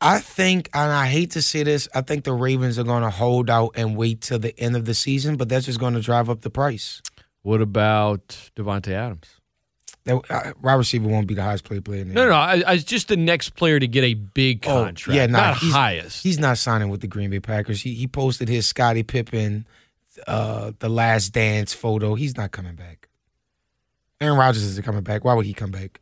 I 0.00 0.18
think, 0.18 0.68
and 0.74 0.92
I 0.92 1.06
hate 1.06 1.30
to 1.32 1.42
say 1.42 1.62
this, 1.62 1.88
I 1.94 2.02
think 2.02 2.24
the 2.24 2.34
Ravens 2.34 2.78
are 2.78 2.84
going 2.84 3.02
to 3.02 3.08
hold 3.08 3.48
out 3.48 3.70
and 3.76 3.96
wait 3.96 4.20
till 4.20 4.38
the 4.38 4.58
end 4.60 4.76
of 4.76 4.84
the 4.84 4.92
season, 4.92 5.36
but 5.36 5.48
that's 5.48 5.64
just 5.64 5.80
going 5.80 5.94
to 5.94 6.02
drive 6.02 6.28
up 6.28 6.42
the 6.42 6.50
price. 6.50 7.00
What 7.40 7.62
about 7.62 8.50
Davante 8.54 8.88
Adams? 8.92 9.28
That 10.04 10.20
uh, 10.28 10.52
wide 10.60 10.74
receiver 10.74 11.08
won't 11.08 11.26
be 11.26 11.32
the 11.32 11.42
highest 11.42 11.66
paid 11.66 11.82
player. 11.82 12.02
In 12.02 12.08
the 12.08 12.14
No, 12.14 12.24
no, 12.24 12.28
no. 12.30 12.36
I, 12.36 12.62
I 12.66 12.72
was 12.74 12.84
just 12.84 13.08
the 13.08 13.16
next 13.16 13.50
player 13.56 13.80
to 13.80 13.88
get 13.88 14.04
a 14.04 14.12
big 14.12 14.66
Oh, 14.68 14.84
contract. 14.84 15.16
yeah, 15.16 15.26
nah, 15.26 15.38
not 15.48 15.56
he's- 15.58 15.72
highest. 15.72 16.22
He's 16.22 16.38
not 16.38 16.58
signing 16.58 16.90
with 16.90 17.00
the 17.00 17.06
Green 17.08 17.30
Bay 17.30 17.40
Packers. 17.40 17.80
He 17.80 17.94
he 17.94 18.06
posted 18.06 18.48
his 18.50 18.66
Scottie 18.66 19.02
Pippen, 19.02 19.66
uh, 20.26 20.72
the 20.78 20.90
Last 20.90 21.30
Dance 21.30 21.72
photo. 21.72 22.14
He's 22.16 22.36
not 22.36 22.52
coming 22.52 22.74
back. 22.74 23.05
Aaron 24.20 24.38
Rodgers 24.38 24.62
isn't 24.62 24.84
coming 24.84 25.02
back. 25.02 25.24
Why 25.24 25.34
would 25.34 25.46
he 25.46 25.52
come 25.52 25.70
back? 25.70 26.00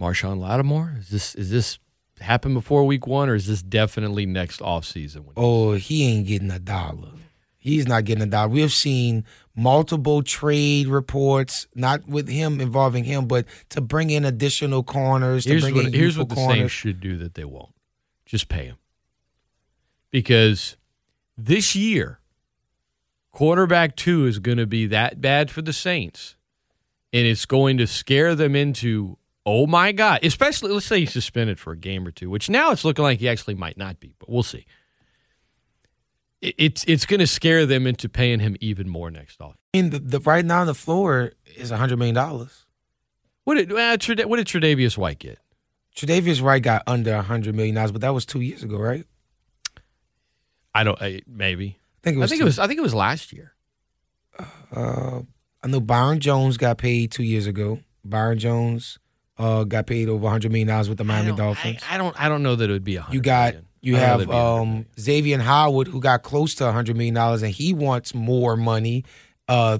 Marshon 0.00 0.38
Lattimore? 0.38 0.96
Is 0.98 1.10
this 1.10 1.34
is 1.34 1.50
this 1.50 1.78
happen 2.20 2.54
before 2.54 2.84
week 2.84 3.06
one, 3.06 3.28
or 3.28 3.34
is 3.34 3.46
this 3.46 3.62
definitely 3.62 4.26
next 4.26 4.60
offseason? 4.60 5.24
Oh, 5.36 5.72
he 5.72 6.04
ain't 6.06 6.26
getting 6.26 6.50
a 6.50 6.58
dollar. 6.58 7.10
He's 7.58 7.86
not 7.86 8.04
getting 8.04 8.24
a 8.24 8.26
dollar. 8.26 8.48
We 8.48 8.60
have 8.62 8.72
seen 8.72 9.24
multiple 9.54 10.22
trade 10.22 10.88
reports, 10.88 11.68
not 11.76 12.08
with 12.08 12.28
him 12.28 12.60
involving 12.60 13.04
him, 13.04 13.26
but 13.28 13.46
to 13.68 13.80
bring 13.80 14.10
in 14.10 14.24
additional 14.24 14.82
corners. 14.82 15.44
To 15.44 15.50
here's 15.50 15.62
bring 15.62 15.74
what 15.76 15.84
in 15.86 15.92
here's 15.92 16.18
what 16.18 16.28
the 16.28 16.34
corners. 16.34 16.56
Saints 16.58 16.72
should 16.72 17.00
do 17.00 17.18
that 17.18 17.34
they 17.34 17.44
won't. 17.44 17.74
Just 18.26 18.48
pay 18.48 18.64
him 18.64 18.78
because 20.10 20.76
this 21.36 21.76
year, 21.76 22.18
quarterback 23.32 23.96
two 23.96 24.26
is 24.26 24.38
going 24.38 24.58
to 24.58 24.66
be 24.66 24.86
that 24.86 25.20
bad 25.20 25.50
for 25.50 25.62
the 25.62 25.72
Saints, 25.72 26.36
and 27.12 27.26
it's 27.26 27.46
going 27.46 27.78
to 27.78 27.86
scare 27.86 28.34
them 28.34 28.54
into 28.54 29.18
oh 29.44 29.66
my 29.66 29.90
god. 29.92 30.20
Especially 30.24 30.70
let's 30.72 30.86
say 30.86 31.00
he's 31.00 31.12
suspended 31.12 31.58
for 31.58 31.72
a 31.72 31.76
game 31.76 32.06
or 32.06 32.10
two, 32.10 32.30
which 32.30 32.48
now 32.48 32.70
it's 32.70 32.84
looking 32.84 33.02
like 33.02 33.18
he 33.20 33.28
actually 33.28 33.54
might 33.54 33.76
not 33.76 33.98
be, 34.00 34.14
but 34.18 34.28
we'll 34.30 34.42
see. 34.42 34.64
It- 36.40 36.54
It's 36.58 36.84
it's 36.86 37.06
going 37.06 37.20
to 37.20 37.26
scare 37.26 37.66
them 37.66 37.86
into 37.86 38.08
paying 38.08 38.40
him 38.40 38.56
even 38.60 38.88
more 38.88 39.10
next 39.10 39.40
off. 39.40 39.56
I 39.74 39.78
mean, 39.80 39.90
the, 39.90 39.98
the 39.98 40.20
right 40.20 40.44
now 40.44 40.60
on 40.60 40.66
the 40.66 40.74
floor 40.74 41.32
is 41.56 41.70
a 41.70 41.76
hundred 41.76 41.98
million 41.98 42.14
dollars. 42.14 42.66
What 43.44 43.54
did 43.56 43.72
uh, 43.72 43.96
what 44.28 44.36
did 44.36 44.46
Tre'Davious 44.46 44.96
White 44.96 45.18
get? 45.18 45.38
Tre'Davious 45.96 46.40
White 46.40 46.62
got 46.62 46.82
under 46.86 47.12
a 47.14 47.22
hundred 47.22 47.54
million 47.54 47.74
dollars, 47.74 47.92
but 47.92 48.00
that 48.02 48.14
was 48.14 48.24
two 48.24 48.40
years 48.40 48.62
ago, 48.62 48.78
right? 48.78 49.04
I 50.74 50.84
don't 50.84 51.00
uh, 51.02 51.18
maybe 51.26 51.78
think 52.02 52.18
it 52.18 52.22
I 52.22 52.26
think 52.26 52.40
two. 52.40 52.44
it 52.44 52.46
was. 52.46 52.58
I 52.58 52.66
think 52.66 52.78
it 52.78 52.82
was 52.82 52.94
last 52.94 53.32
year. 53.32 53.54
Uh, 54.74 55.22
I 55.62 55.68
know 55.68 55.80
Byron 55.80 56.20
Jones 56.20 56.56
got 56.56 56.78
paid 56.78 57.12
two 57.12 57.22
years 57.22 57.46
ago. 57.46 57.80
Byron 58.04 58.38
Jones 58.38 58.98
uh, 59.38 59.64
got 59.64 59.86
paid 59.86 60.08
over 60.08 60.22
100 60.22 60.50
million 60.50 60.68
dollars 60.68 60.88
with 60.88 60.98
the 60.98 61.04
Miami 61.04 61.28
don't, 61.28 61.36
Dolphins. 61.38 61.80
I, 61.88 61.94
I 61.94 61.98
don't. 61.98 62.20
I 62.20 62.28
don't 62.28 62.42
know 62.42 62.56
that 62.56 62.68
it 62.68 62.72
would 62.72 62.84
be 62.84 62.96
a 62.96 63.02
hundred. 63.02 63.14
you 63.14 63.20
got 63.20 63.52
million. 63.54 63.68
you 63.80 63.96
I 63.96 63.98
have 64.00 64.18
that 64.18 64.22
it'd 64.24 64.30
be 64.30 64.36
a 64.36 64.56
hundred 64.56 64.62
um. 64.62 64.86
Xavier 64.98 65.38
Howard 65.38 65.88
who 65.88 66.00
got 66.00 66.22
close 66.22 66.54
to 66.56 66.64
100 66.64 66.96
million 66.96 67.14
dollars 67.14 67.42
and 67.42 67.52
he 67.52 67.72
wants 67.72 68.14
more 68.14 68.56
money. 68.56 69.04
Uh, 69.48 69.78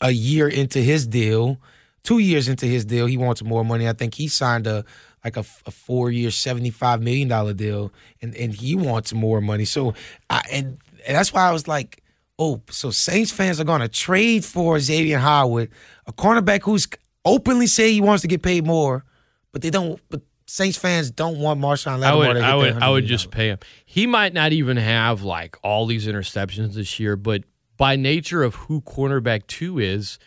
a 0.00 0.10
year 0.10 0.48
into 0.48 0.80
his 0.80 1.06
deal, 1.06 1.58
two 2.02 2.18
years 2.18 2.48
into 2.48 2.66
his 2.66 2.84
deal, 2.84 3.06
he 3.06 3.16
wants 3.16 3.42
more 3.42 3.64
money. 3.64 3.88
I 3.88 3.92
think 3.92 4.14
he 4.14 4.28
signed 4.28 4.66
a 4.66 4.84
like 5.24 5.36
a, 5.36 5.44
a 5.66 5.70
four 5.70 6.10
year, 6.10 6.30
75 6.30 7.02
million 7.02 7.28
dollar 7.28 7.54
deal, 7.54 7.92
and 8.20 8.34
and 8.34 8.52
he 8.52 8.74
wants 8.74 9.12
more 9.12 9.40
money. 9.40 9.64
So, 9.64 9.94
I 10.28 10.42
and, 10.52 10.78
and 11.06 11.16
that's 11.16 11.32
why 11.32 11.48
I 11.48 11.52
was 11.52 11.68
like. 11.68 12.00
Oh, 12.36 12.60
so 12.68 12.90
Saints 12.90 13.30
fans 13.30 13.60
are 13.60 13.64
going 13.64 13.80
to 13.80 13.86
trade 13.86 14.44
for 14.44 14.80
Xavier 14.80 15.20
Howard, 15.20 15.70
a 16.04 16.12
cornerback 16.12 16.62
who's 16.64 16.88
openly 17.24 17.68
say 17.68 17.92
he 17.92 18.00
wants 18.00 18.22
to 18.22 18.28
get 18.28 18.42
paid 18.42 18.66
more, 18.66 19.04
but 19.52 19.62
they 19.62 19.70
don't. 19.70 20.00
But 20.08 20.22
Saints 20.48 20.76
fans 20.76 21.12
don't 21.12 21.38
want 21.38 21.60
Marshon 21.60 22.00
Lattimore 22.00 22.24
I 22.24 22.26
would, 22.26 22.36
I 22.38 22.54
would, 22.56 22.82
I 22.82 22.90
would 22.90 23.06
just 23.06 23.30
pay 23.30 23.50
him. 23.50 23.58
He 23.86 24.08
might 24.08 24.34
not 24.34 24.52
even 24.52 24.76
have 24.78 25.22
like 25.22 25.56
all 25.62 25.86
these 25.86 26.08
interceptions 26.08 26.74
this 26.74 26.98
year, 26.98 27.14
but 27.14 27.44
by 27.76 27.94
nature 27.94 28.42
of 28.42 28.56
who 28.56 28.80
cornerback 28.80 29.46
two 29.46 29.78
is, 29.78 30.18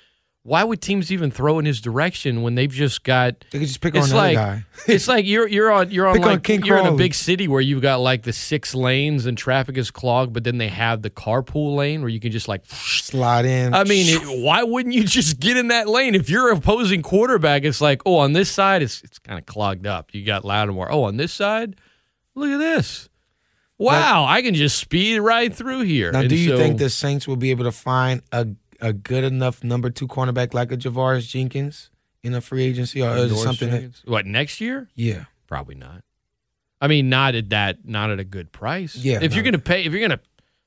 why 0.47 0.63
would 0.63 0.81
teams 0.81 1.11
even 1.11 1.29
throw 1.29 1.59
in 1.59 1.65
his 1.65 1.81
direction 1.81 2.41
when 2.41 2.55
they've 2.55 2.71
just 2.71 3.03
got? 3.03 3.43
They 3.51 3.59
could 3.59 3.67
just 3.67 3.81
pick 3.81 3.95
It's 3.95 4.13
on 4.13 4.17
another 4.17 4.27
like 4.27 4.35
guy. 4.37 4.65
it's 4.93 5.05
like 5.05 5.25
you're 5.25 5.45
you're 5.45 5.69
on 5.69 5.91
you're 5.91 6.07
on 6.07 6.15
Pick 6.15 6.23
on 6.23 6.31
like 6.31 6.43
King 6.43 6.63
you're 6.63 6.77
in 6.77 6.85
a 6.87 6.95
big 6.95 7.13
city 7.13 7.49
where 7.49 7.59
you've 7.59 7.81
got 7.81 7.99
like 7.99 8.23
the 8.23 8.31
six 8.31 8.73
lanes 8.73 9.25
and 9.25 9.37
traffic 9.37 9.77
is 9.77 9.91
clogged, 9.91 10.31
but 10.31 10.45
then 10.45 10.57
they 10.57 10.69
have 10.69 11.01
the 11.01 11.09
carpool 11.09 11.75
lane 11.75 11.99
where 11.99 12.07
you 12.09 12.21
can 12.21 12.31
just 12.31 12.47
like. 12.47 12.65
Slide 12.65 13.43
in. 13.43 13.73
I 13.73 13.83
mean, 13.83 14.05
it, 14.07 14.41
why 14.41 14.63
wouldn't 14.63 14.95
you 14.95 15.03
just 15.03 15.41
get 15.41 15.57
in 15.57 15.67
that 15.67 15.89
lane? 15.89 16.15
If 16.15 16.29
you're 16.29 16.49
opposing 16.53 17.01
quarterback, 17.01 17.65
it's 17.65 17.81
like, 17.81 18.01
oh, 18.05 18.19
on 18.19 18.31
this 18.31 18.49
side, 18.49 18.81
it's 18.81 19.03
it's 19.03 19.19
kind 19.19 19.37
of 19.37 19.45
clogged 19.45 19.85
up. 19.85 20.15
You 20.15 20.23
got 20.25 20.45
Lattimore. 20.45 20.89
Oh, 20.89 21.03
on 21.03 21.17
this 21.17 21.33
side, 21.33 21.75
look 22.35 22.49
at 22.49 22.57
this. 22.59 23.09
Wow, 23.77 24.25
I 24.25 24.41
can 24.41 24.55
just 24.55 24.79
speed 24.79 25.19
right 25.19 25.53
through 25.53 25.81
here. 25.81 26.11
now, 26.13 26.21
And 26.21 26.29
do 26.29 26.37
you 26.37 26.51
so- 26.51 26.57
think 26.57 26.79
the 26.79 26.89
Saints 26.89 27.27
will 27.27 27.35
be 27.35 27.51
able 27.51 27.65
to 27.65 27.71
find 27.73 28.21
a 28.31 28.47
a 28.81 28.93
good 28.93 29.23
enough 29.23 29.63
number 29.63 29.89
two 29.89 30.07
cornerback 30.07 30.53
like 30.53 30.71
a 30.71 30.77
Janoris 30.77 31.27
Jenkins 31.27 31.89
in 32.23 32.33
a 32.33 32.41
free 32.41 32.63
agency, 32.63 33.01
or 33.01 33.15
is 33.17 33.41
something 33.41 33.69
that? 33.69 34.01
What 34.05 34.25
next 34.25 34.59
year? 34.61 34.89
Yeah, 34.95 35.25
Probably 35.47 35.75
not. 35.75 36.03
I 36.81 36.87
mean, 36.87 37.09
not 37.09 37.33
at 37.35 37.49
that, 37.49 37.87
not 37.87 38.11
at 38.11 38.19
a 38.19 38.23
good 38.23 38.51
price. 38.51 38.95
Yeah, 38.95 39.19
If 39.21 39.33
you're 39.33 39.43
gonna 39.43 39.57
pay, 39.59 39.83
if 39.83 39.91
you're 39.93 40.01
gonna, 40.01 40.19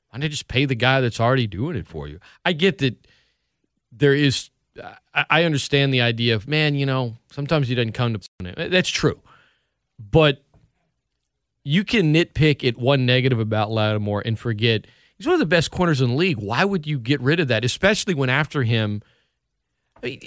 why 0.09 0.19
not 0.19 0.29
just 0.29 0.47
pay 0.47 0.65
the 0.65 0.75
guy 0.75 0.99
that's 1.01 1.19
already 1.19 1.47
doing 1.47 1.75
it 1.77 1.87
for 1.87 2.07
you? 2.07 2.19
I 2.43 2.53
get 2.53 2.79
that. 2.79 2.95
There 3.91 4.13
is, 4.13 4.49
I 5.13 5.25
I 5.29 5.43
understand 5.43 5.93
the 5.93 6.01
idea 6.01 6.35
of 6.35 6.47
man. 6.47 6.75
You 6.75 6.85
know, 6.85 7.15
sometimes 7.31 7.67
he 7.67 7.75
doesn't 7.75 7.91
come 7.93 8.15
to. 8.15 8.53
That's 8.69 8.89
true, 8.89 9.21
but 9.99 10.43
you 11.63 11.83
can 11.83 12.13
nitpick 12.13 12.67
at 12.67 12.77
one 12.77 13.05
negative 13.05 13.39
about 13.39 13.69
Lattimore 13.69 14.23
and 14.25 14.37
forget 14.37 14.87
he's 15.21 15.27
one 15.27 15.35
of 15.35 15.39
the 15.39 15.45
best 15.45 15.69
corners 15.69 16.01
in 16.01 16.09
the 16.09 16.15
league. 16.15 16.37
Why 16.39 16.65
would 16.65 16.87
you 16.87 16.97
get 16.97 17.21
rid 17.21 17.39
of 17.39 17.49
that, 17.49 17.63
especially 17.63 18.15
when 18.15 18.29
after 18.29 18.63
him? 18.63 19.03
I 20.01 20.07
mean, 20.07 20.19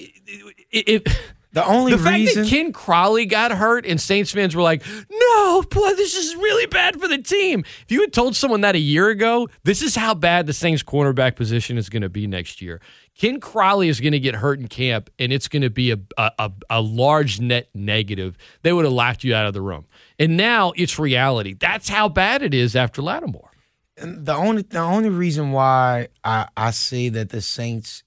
it, 0.70 0.88
it, 0.88 1.18
the 1.52 1.66
only 1.66 1.92
the 1.92 1.98
fact 1.98 2.14
reason 2.14 2.44
that 2.44 2.48
Ken 2.48 2.72
Crawley 2.72 3.26
got 3.26 3.50
hurt 3.50 3.86
and 3.86 4.00
Saints 4.00 4.30
fans 4.30 4.54
were 4.54 4.62
like, 4.62 4.84
"No, 5.10 5.62
boy, 5.68 5.94
this 5.96 6.14
is 6.16 6.36
really 6.36 6.66
bad 6.66 7.00
for 7.00 7.08
the 7.08 7.18
team." 7.18 7.64
If 7.82 7.90
you 7.90 8.02
had 8.02 8.12
told 8.12 8.36
someone 8.36 8.60
that 8.60 8.76
a 8.76 8.80
year 8.80 9.08
ago, 9.08 9.48
this 9.64 9.82
is 9.82 9.96
how 9.96 10.14
bad 10.14 10.46
the 10.46 10.52
Saints 10.52 10.84
cornerback 10.84 11.34
position 11.34 11.76
is 11.76 11.88
going 11.88 12.02
to 12.02 12.08
be 12.08 12.28
next 12.28 12.62
year. 12.62 12.80
Ken 13.18 13.40
Crawley 13.40 13.88
is 13.88 14.00
going 14.00 14.12
to 14.12 14.20
get 14.20 14.36
hurt 14.36 14.60
in 14.60 14.68
camp, 14.68 15.10
and 15.18 15.32
it's 15.32 15.48
going 15.48 15.62
to 15.62 15.70
be 15.70 15.90
a 15.90 15.98
a 16.18 16.52
a 16.70 16.80
large 16.80 17.40
net 17.40 17.68
negative. 17.74 18.36
They 18.62 18.72
would 18.72 18.84
have 18.84 18.94
laughed 18.94 19.24
you 19.24 19.34
out 19.34 19.46
of 19.46 19.54
the 19.54 19.62
room, 19.62 19.86
and 20.20 20.36
now 20.36 20.72
it's 20.76 21.00
reality. 21.00 21.54
That's 21.54 21.88
how 21.88 22.08
bad 22.08 22.42
it 22.42 22.54
is 22.54 22.76
after 22.76 23.02
Lattimore. 23.02 23.53
And 23.96 24.26
the 24.26 24.34
only 24.34 24.62
the 24.62 24.80
only 24.80 25.08
reason 25.08 25.52
why 25.52 26.08
I, 26.24 26.48
I 26.56 26.70
say 26.72 27.08
that 27.10 27.30
the 27.30 27.40
Saints 27.40 28.02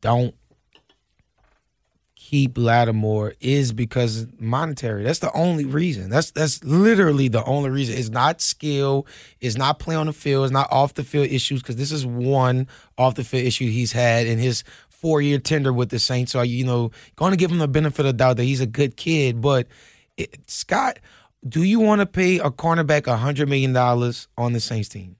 don't 0.00 0.34
keep 2.30 2.56
Lattimore 2.56 3.34
is 3.40 3.72
because 3.72 4.26
monetary. 4.38 5.02
That's 5.02 5.18
the 5.18 5.32
only 5.32 5.64
reason. 5.64 6.10
That's 6.10 6.30
that's 6.30 6.62
literally 6.62 7.26
the 7.26 7.42
only 7.44 7.70
reason. 7.70 7.98
It's 7.98 8.10
not 8.10 8.40
skill. 8.40 9.06
It's 9.40 9.56
not 9.56 9.80
play 9.80 9.96
on 9.96 10.06
the 10.06 10.12
field. 10.12 10.44
It's 10.44 10.52
not 10.52 10.70
off 10.70 10.94
the 10.94 11.02
field 11.02 11.26
issues 11.26 11.60
because 11.60 11.74
this 11.74 11.90
is 11.90 12.06
one 12.06 12.68
off 12.96 13.16
the 13.16 13.24
field 13.24 13.46
issue 13.46 13.68
he's 13.68 13.90
had 13.90 14.28
in 14.28 14.38
his 14.38 14.62
four 14.90 15.20
year 15.20 15.38
tender 15.38 15.72
with 15.72 15.88
the 15.88 15.98
Saints. 15.98 16.30
So 16.30 16.42
you 16.42 16.64
know, 16.64 16.92
going 17.16 17.32
to 17.32 17.36
give 17.36 17.50
him 17.50 17.58
the 17.58 17.66
benefit 17.66 18.00
of 18.00 18.06
the 18.06 18.12
doubt 18.12 18.36
that 18.36 18.44
he's 18.44 18.60
a 18.60 18.66
good 18.66 18.96
kid. 18.96 19.40
But 19.40 19.66
it, 20.16 20.38
Scott, 20.48 21.00
do 21.48 21.64
you 21.64 21.80
want 21.80 22.00
to 22.00 22.06
pay 22.06 22.38
a 22.38 22.50
cornerback 22.50 23.08
a 23.08 23.16
hundred 23.16 23.48
million 23.48 23.72
dollars 23.72 24.28
on 24.38 24.52
the 24.52 24.60
Saints 24.60 24.88
team? 24.88 25.16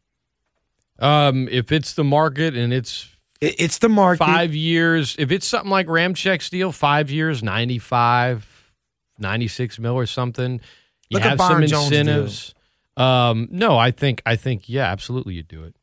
Um, 1.00 1.48
if 1.50 1.72
it's 1.72 1.94
the 1.94 2.04
market 2.04 2.56
and 2.56 2.72
it's 2.72 3.08
it's 3.40 3.78
the 3.78 3.88
market. 3.88 4.18
five 4.24 4.54
years. 4.54 5.16
If 5.18 5.30
it's 5.32 5.46
something 5.46 5.70
like 5.70 5.86
Ramczyk's 5.86 6.50
deal, 6.50 6.72
five 6.72 7.10
years, 7.10 7.42
95, 7.42 8.72
96 9.18 9.78
mil 9.78 9.94
or 9.94 10.04
something, 10.06 10.60
you 11.08 11.14
Look 11.14 11.22
have 11.22 11.38
some 11.38 11.48
Byron 11.48 11.66
Jones' 11.66 11.88
deal. 11.88 11.98
incentives. 12.00 12.54
Um, 12.98 13.48
no, 13.50 13.78
I 13.78 13.92
think, 13.92 14.20
I 14.26 14.36
think, 14.36 14.68
yeah, 14.68 14.84
absolutely, 14.84 15.34
you 15.34 15.42
do 15.42 15.64
it. 15.64 15.74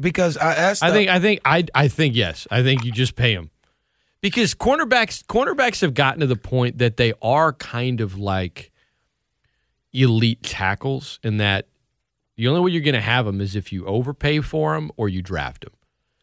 because 0.00 0.36
I 0.36 0.54
asked. 0.54 0.82
I 0.82 0.90
the- 0.90 0.96
think, 0.96 1.10
I 1.10 1.20
think, 1.20 1.40
I, 1.44 1.64
I 1.74 1.86
think 1.88 2.16
yes. 2.16 2.48
I 2.50 2.62
think 2.64 2.84
you 2.84 2.90
just 2.90 3.14
pay 3.14 3.32
him 3.32 3.50
because 4.20 4.52
cornerbacks, 4.54 5.22
cornerbacks 5.24 5.82
have 5.82 5.94
gotten 5.94 6.18
to 6.20 6.26
the 6.26 6.34
point 6.36 6.78
that 6.78 6.96
they 6.96 7.12
are 7.22 7.52
kind 7.52 8.00
of 8.00 8.18
like 8.18 8.72
elite 9.92 10.42
tackles 10.42 11.20
in 11.22 11.36
that 11.36 11.68
the 12.36 12.48
only 12.48 12.60
way 12.60 12.70
you're 12.70 12.80
going 12.82 12.94
to 12.94 13.00
have 13.00 13.26
them 13.26 13.40
is 13.40 13.54
if 13.56 13.72
you 13.72 13.84
overpay 13.86 14.40
for 14.40 14.74
them 14.74 14.90
or 14.96 15.08
you 15.08 15.22
draft 15.22 15.62
them. 15.64 15.72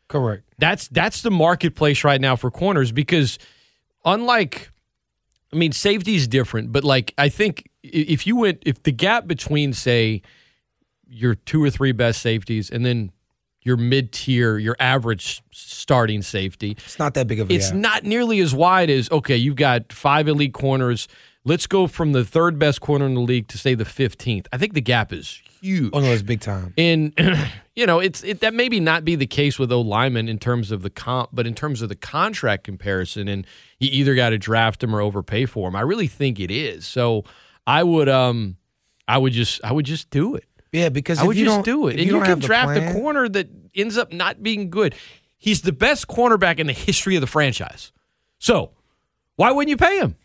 correct. 0.08 0.44
That's 0.58 0.88
that's 0.90 1.22
the 1.22 1.32
marketplace 1.32 2.04
right 2.04 2.20
now 2.20 2.36
for 2.36 2.52
corners 2.52 2.92
because 2.92 3.38
unlike 4.06 4.72
I 5.54 5.56
mean 5.56 5.72
safety 5.72 6.16
is 6.16 6.28
different, 6.28 6.72
but 6.72 6.84
like 6.84 7.14
I 7.18 7.30
think 7.30 7.70
if 7.84 8.28
you 8.28 8.36
went 8.36 8.62
if 8.66 8.84
the 8.84 8.92
gap 8.92 9.28
between 9.28 9.74
say 9.74 10.22
your 11.08 11.36
two 11.36 11.64
or 11.64 11.70
three 11.70 11.92
best 11.92 12.22
safeties 12.22 12.70
and 12.70 12.86
then 12.86 13.12
your 13.62 13.78
mid 13.78 14.12
tier, 14.12 14.58
your 14.58 14.76
average 14.80 15.42
starting 15.52 16.22
safety, 16.22 16.72
It's 16.72 17.00
not 17.00 17.14
that 17.16 17.28
big 17.28 17.40
of 17.40 17.50
a 17.50 17.54
it's 17.54 17.70
gap. 17.72 17.78
not 17.80 18.04
nearly 18.04 18.40
as 18.40 18.54
wide 18.54 18.90
as 18.90 19.10
okay, 19.12 19.36
you've 19.36 19.56
got 19.56 19.92
five 19.92 20.28
elite 20.28 20.54
corners. 20.54 21.08
Let's 21.46 21.68
go 21.68 21.88
from 21.88 22.12
the 22.12 22.24
third 22.26 22.60
best 22.60 22.82
corner 22.82 23.06
in 23.06 23.14
the 23.16 23.22
league 23.22 23.48
to 23.48 23.58
say 23.58 23.74
the 23.74 23.86
15th. 23.86 24.48
I 24.52 24.58
think 24.58 24.74
the 24.74 24.82
gap 24.82 25.12
is 25.14 25.42
huge. 25.62 25.92
Oh 25.94 26.00
no, 26.00 26.12
it's 26.12 26.22
big 26.22 26.42
time. 26.42 26.74
And 26.78 27.14
you 27.76 27.86
know, 27.86 28.00
it's 28.00 28.24
it, 28.24 28.42
that 28.42 28.54
maybe 28.54 28.80
not 28.80 29.06
be 29.06 29.16
the 29.16 29.28
case 29.28 29.60
with 29.60 29.72
O 29.72 29.82
Lyman 29.82 30.28
in 30.28 30.40
terms 30.40 30.72
of 30.72 30.82
the 30.82 30.90
comp, 30.90 31.30
but 31.32 31.48
in 31.48 31.56
terms 31.56 31.82
of 31.82 31.90
the 31.90 31.96
contract 31.96 32.64
comparison, 32.64 33.28
and 33.28 33.46
you 33.80 33.90
either 33.92 34.16
got 34.16 34.30
to 34.30 34.38
draft 34.38 34.84
him 34.84 34.96
or 34.96 35.02
overpay 35.02 35.46
for 35.46 35.68
him. 35.68 35.76
I 35.76 35.82
really 35.82 36.08
think 36.08 36.40
it 36.40 36.52
is. 36.52 36.86
So 36.86 37.26
I 37.66 37.84
would 37.84 38.10
um 38.10 38.58
I 39.08 39.18
would 39.18 39.34
just 39.34 39.62
I 39.64 39.72
would 39.72 39.86
just 39.86 40.10
do 40.10 40.36
it. 40.36 40.46
Yeah, 40.72 40.90
because 40.90 41.20
I 41.20 41.24
if 41.24 41.28
would 41.28 41.38
you 41.38 41.46
just 41.46 41.58
don't, 41.58 41.66
do 41.66 41.88
it, 41.88 41.98
and 41.98 42.06
you, 42.06 42.12
don't 42.12 42.26
can 42.26 42.40
draft 42.40 42.78
a 42.78 42.94
corner 42.94 43.28
that 43.28 43.50
ends 43.74 43.98
up 43.98 44.14
not 44.14 44.44
being 44.44 44.70
good. 44.70 44.94
He's 45.38 45.62
the 45.62 45.72
best 45.72 46.08
cornerback 46.08 46.60
in 46.60 46.68
the 46.68 46.74
history 46.74 47.16
of 47.16 47.22
the 47.22 47.28
franchise. 47.28 47.92
So 48.38 48.72
why 49.36 49.52
wouldn't 49.52 49.70
you 49.70 49.78
pay 49.78 50.00
him? 50.00 50.16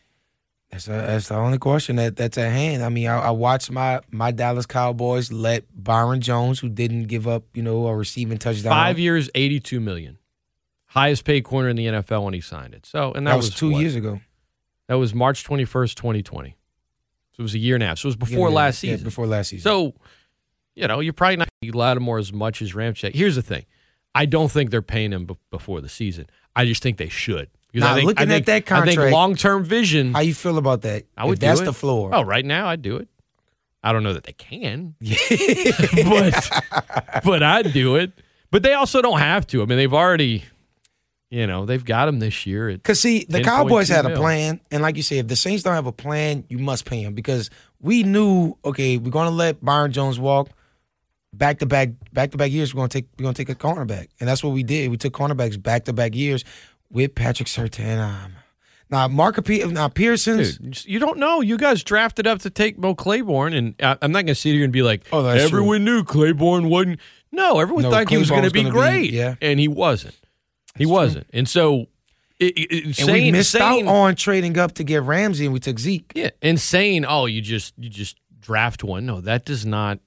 That's, 0.70 0.88
a, 0.88 0.90
that's 0.90 1.28
the 1.28 1.36
only 1.36 1.58
question 1.58 1.96
that, 1.96 2.16
that's 2.16 2.36
at 2.36 2.50
hand. 2.50 2.82
I 2.82 2.88
mean, 2.88 3.06
I, 3.06 3.18
I 3.18 3.30
watched 3.30 3.70
my 3.70 4.00
my 4.10 4.32
Dallas 4.32 4.66
Cowboys 4.66 5.30
let 5.30 5.64
Byron 5.72 6.20
Jones, 6.20 6.58
who 6.58 6.68
didn't 6.68 7.04
give 7.04 7.28
up, 7.28 7.44
you 7.54 7.62
know, 7.62 7.86
a 7.86 7.94
receiving 7.96 8.38
touchdown. 8.38 8.70
Five 8.72 8.98
years, 8.98 9.30
eighty-two 9.36 9.78
million, 9.78 10.18
highest 10.86 11.24
paid 11.24 11.44
corner 11.44 11.68
in 11.68 11.76
the 11.76 11.86
NFL 11.86 12.24
when 12.24 12.34
he 12.34 12.40
signed 12.40 12.74
it. 12.74 12.86
So, 12.86 13.12
and 13.12 13.26
that, 13.26 13.32
That 13.32 13.36
was 13.36 13.54
two 13.54 13.70
what? 13.70 13.80
years 13.80 13.94
ago. 13.94 14.20
That 14.88 14.94
was 14.94 15.14
March 15.14 15.44
21st, 15.44 15.94
2020. 15.94 16.50
So 17.32 17.40
it 17.40 17.42
was 17.42 17.54
a 17.54 17.58
year 17.58 17.74
and 17.76 17.82
a 17.82 17.86
half. 17.86 17.98
So 17.98 18.06
it 18.06 18.08
was 18.10 18.16
before 18.16 18.48
Yeah, 18.50 18.54
last 18.54 18.82
yeah, 18.82 18.92
season. 18.92 19.04
before 19.04 19.26
last 19.26 19.48
season. 19.48 19.62
So, 19.62 19.94
you 20.74 20.86
know, 20.86 21.00
you're 21.00 21.14
probably 21.14 21.36
not 21.36 21.48
going 21.62 21.72
to 21.72 21.78
Lattimore 21.78 22.18
as 22.18 22.32
much 22.34 22.60
as 22.60 22.74
Ramczyk. 22.74 23.14
Here's 23.14 23.34
the 23.36 23.42
thing. 23.42 23.64
I 24.14 24.26
don't 24.26 24.50
think 24.50 24.70
they're 24.70 24.82
paying 24.82 25.12
him 25.12 25.24
be- 25.24 25.38
before 25.50 25.80
the 25.80 25.88
season. 25.88 26.26
I 26.54 26.66
just 26.66 26.82
think 26.82 26.98
they 26.98 27.08
should. 27.08 27.48
Because 27.74 27.86
Now, 27.88 27.92
I 27.92 27.96
think, 27.96 28.06
looking 28.06 28.30
I 28.30 28.36
at 28.36 28.46
think, 28.46 28.66
that 28.66 28.72
I 28.72 28.84
think 28.86 29.00
long-term 29.12 29.64
vision, 29.64 30.14
how 30.14 30.20
you 30.20 30.32
feel 30.32 30.58
about 30.58 30.82
that? 30.82 31.06
I 31.18 31.24
would 31.24 31.40
that's 31.40 31.60
it. 31.60 31.64
the 31.64 31.72
floor. 31.72 32.10
Oh, 32.14 32.22
right 32.22 32.44
now 32.44 32.68
I'd 32.68 32.82
do 32.82 32.96
it. 32.98 33.08
I 33.82 33.92
don't 33.92 34.04
know 34.04 34.12
that 34.12 34.22
they 34.22 34.32
can, 34.32 34.94
but 36.04 37.22
but 37.24 37.42
I'd 37.42 37.72
do 37.72 37.96
it. 37.96 38.12
But 38.52 38.62
they 38.62 38.74
also 38.74 39.02
don't 39.02 39.18
have 39.18 39.44
to. 39.48 39.60
I 39.60 39.66
mean, 39.66 39.76
they've 39.76 39.92
already, 39.92 40.44
you 41.30 41.48
know, 41.48 41.66
they've 41.66 41.84
got 41.84 42.06
him 42.06 42.20
this 42.20 42.46
year. 42.46 42.70
Because 42.70 43.00
see, 43.00 43.26
the 43.28 43.42
Cowboys 43.42 43.88
had 43.88 44.06
a 44.06 44.14
plan, 44.14 44.60
and 44.70 44.80
like 44.80 44.96
you 44.96 45.02
say, 45.02 45.18
if 45.18 45.26
the 45.26 45.34
Saints 45.36 45.64
don't 45.64 45.74
have 45.74 45.86
a 45.86 45.92
plan, 45.92 46.44
you 46.48 46.58
must 46.58 46.84
pay 46.84 47.02
him 47.02 47.14
because 47.14 47.50
we 47.80 48.04
knew, 48.04 48.56
okay, 48.64 48.96
we're 48.98 49.10
going 49.10 49.28
to 49.28 49.34
let 49.34 49.62
Byron 49.64 49.90
Jones 49.90 50.20
walk. 50.20 50.48
back 51.34 51.58
to 51.58 51.66
back 51.66 51.90
back 52.12 52.30
to 52.30 52.38
back 52.38 52.52
years 52.52 52.72
we're 52.72 52.78
gonna 52.78 52.88
take 52.88 53.06
we're 53.18 53.24
gonna 53.24 53.34
take 53.34 53.48
a 53.48 53.54
cornerback, 53.56 54.06
and 54.20 54.28
that's 54.28 54.44
what 54.44 54.50
we 54.54 54.62
did. 54.62 54.90
We 54.92 54.96
took 54.96 55.12
cornerbacks 55.12 55.60
back 55.60 55.84
to 55.86 55.92
back 55.92 56.14
years 56.14 56.44
with 56.90 57.14
Patrick 57.14 57.48
Surtain. 57.48 57.98
Um, 57.98 58.32
now 58.90 59.08
Mark 59.08 59.42
P- 59.44 59.64
now 59.64 59.88
Pearson's. 59.88 60.58
Dude, 60.58 60.84
you 60.86 60.98
don't 60.98 61.18
know. 61.18 61.40
You 61.40 61.56
guys 61.56 61.82
drafted 61.82 62.26
up 62.26 62.40
to 62.40 62.50
take 62.50 62.78
Mo 62.78 62.94
Claiborne, 62.94 63.52
and 63.54 63.74
I- 63.82 63.96
I'm 64.02 64.12
not 64.12 64.18
going 64.20 64.26
to 64.28 64.34
sit 64.34 64.54
here 64.54 64.64
and 64.64 64.72
be 64.72 64.82
like, 64.82 65.06
Oh, 65.12 65.22
that's 65.22 65.42
everyone 65.42 65.84
knew 65.84 66.04
Claiborne 66.04 66.68
wasn't. 66.68 67.00
No, 67.32 67.58
everyone 67.60 67.82
No, 67.84 67.90
thought 67.90 68.08
he 68.08 68.16
was 68.16 68.30
going 68.30 68.44
to 68.44 68.50
be 68.50 68.62
gonna 68.62 68.72
be- 68.74 68.78
great, 68.78 69.10
yeah. 69.12 69.34
and 69.40 69.58
he 69.58 69.66
wasn't. 69.68 70.14
he 70.76 70.86
wasn't, 70.86 71.26
and 71.32 71.48
so 71.48 71.86
it, 72.38 72.56
it, 72.58 72.72
it- 72.88 72.98
And 73.00 73.12
we 73.12 73.30
missed 73.32 73.50
saying- 73.52 73.88
out 73.88 73.92
on 73.92 74.14
trading 74.16 74.56
up 74.58 74.74
to 74.74 74.84
get 74.84 75.02
Ramsey, 75.02 75.44
and 75.46 75.52
we 75.52 75.60
took 75.60 75.78
Zeke. 75.78 76.12
Yeah, 76.14 76.30
and 76.42 76.60
saying, 76.60 77.04
"Oh, 77.04 77.26
you 77.26 77.40
just 77.40 77.74
you 77.78 77.88
just 77.88 78.18
draft 78.40 78.84
one." 78.84 79.06
No, 79.06 79.20
that 79.20 79.44
does 79.44 79.64
not. 79.66 79.98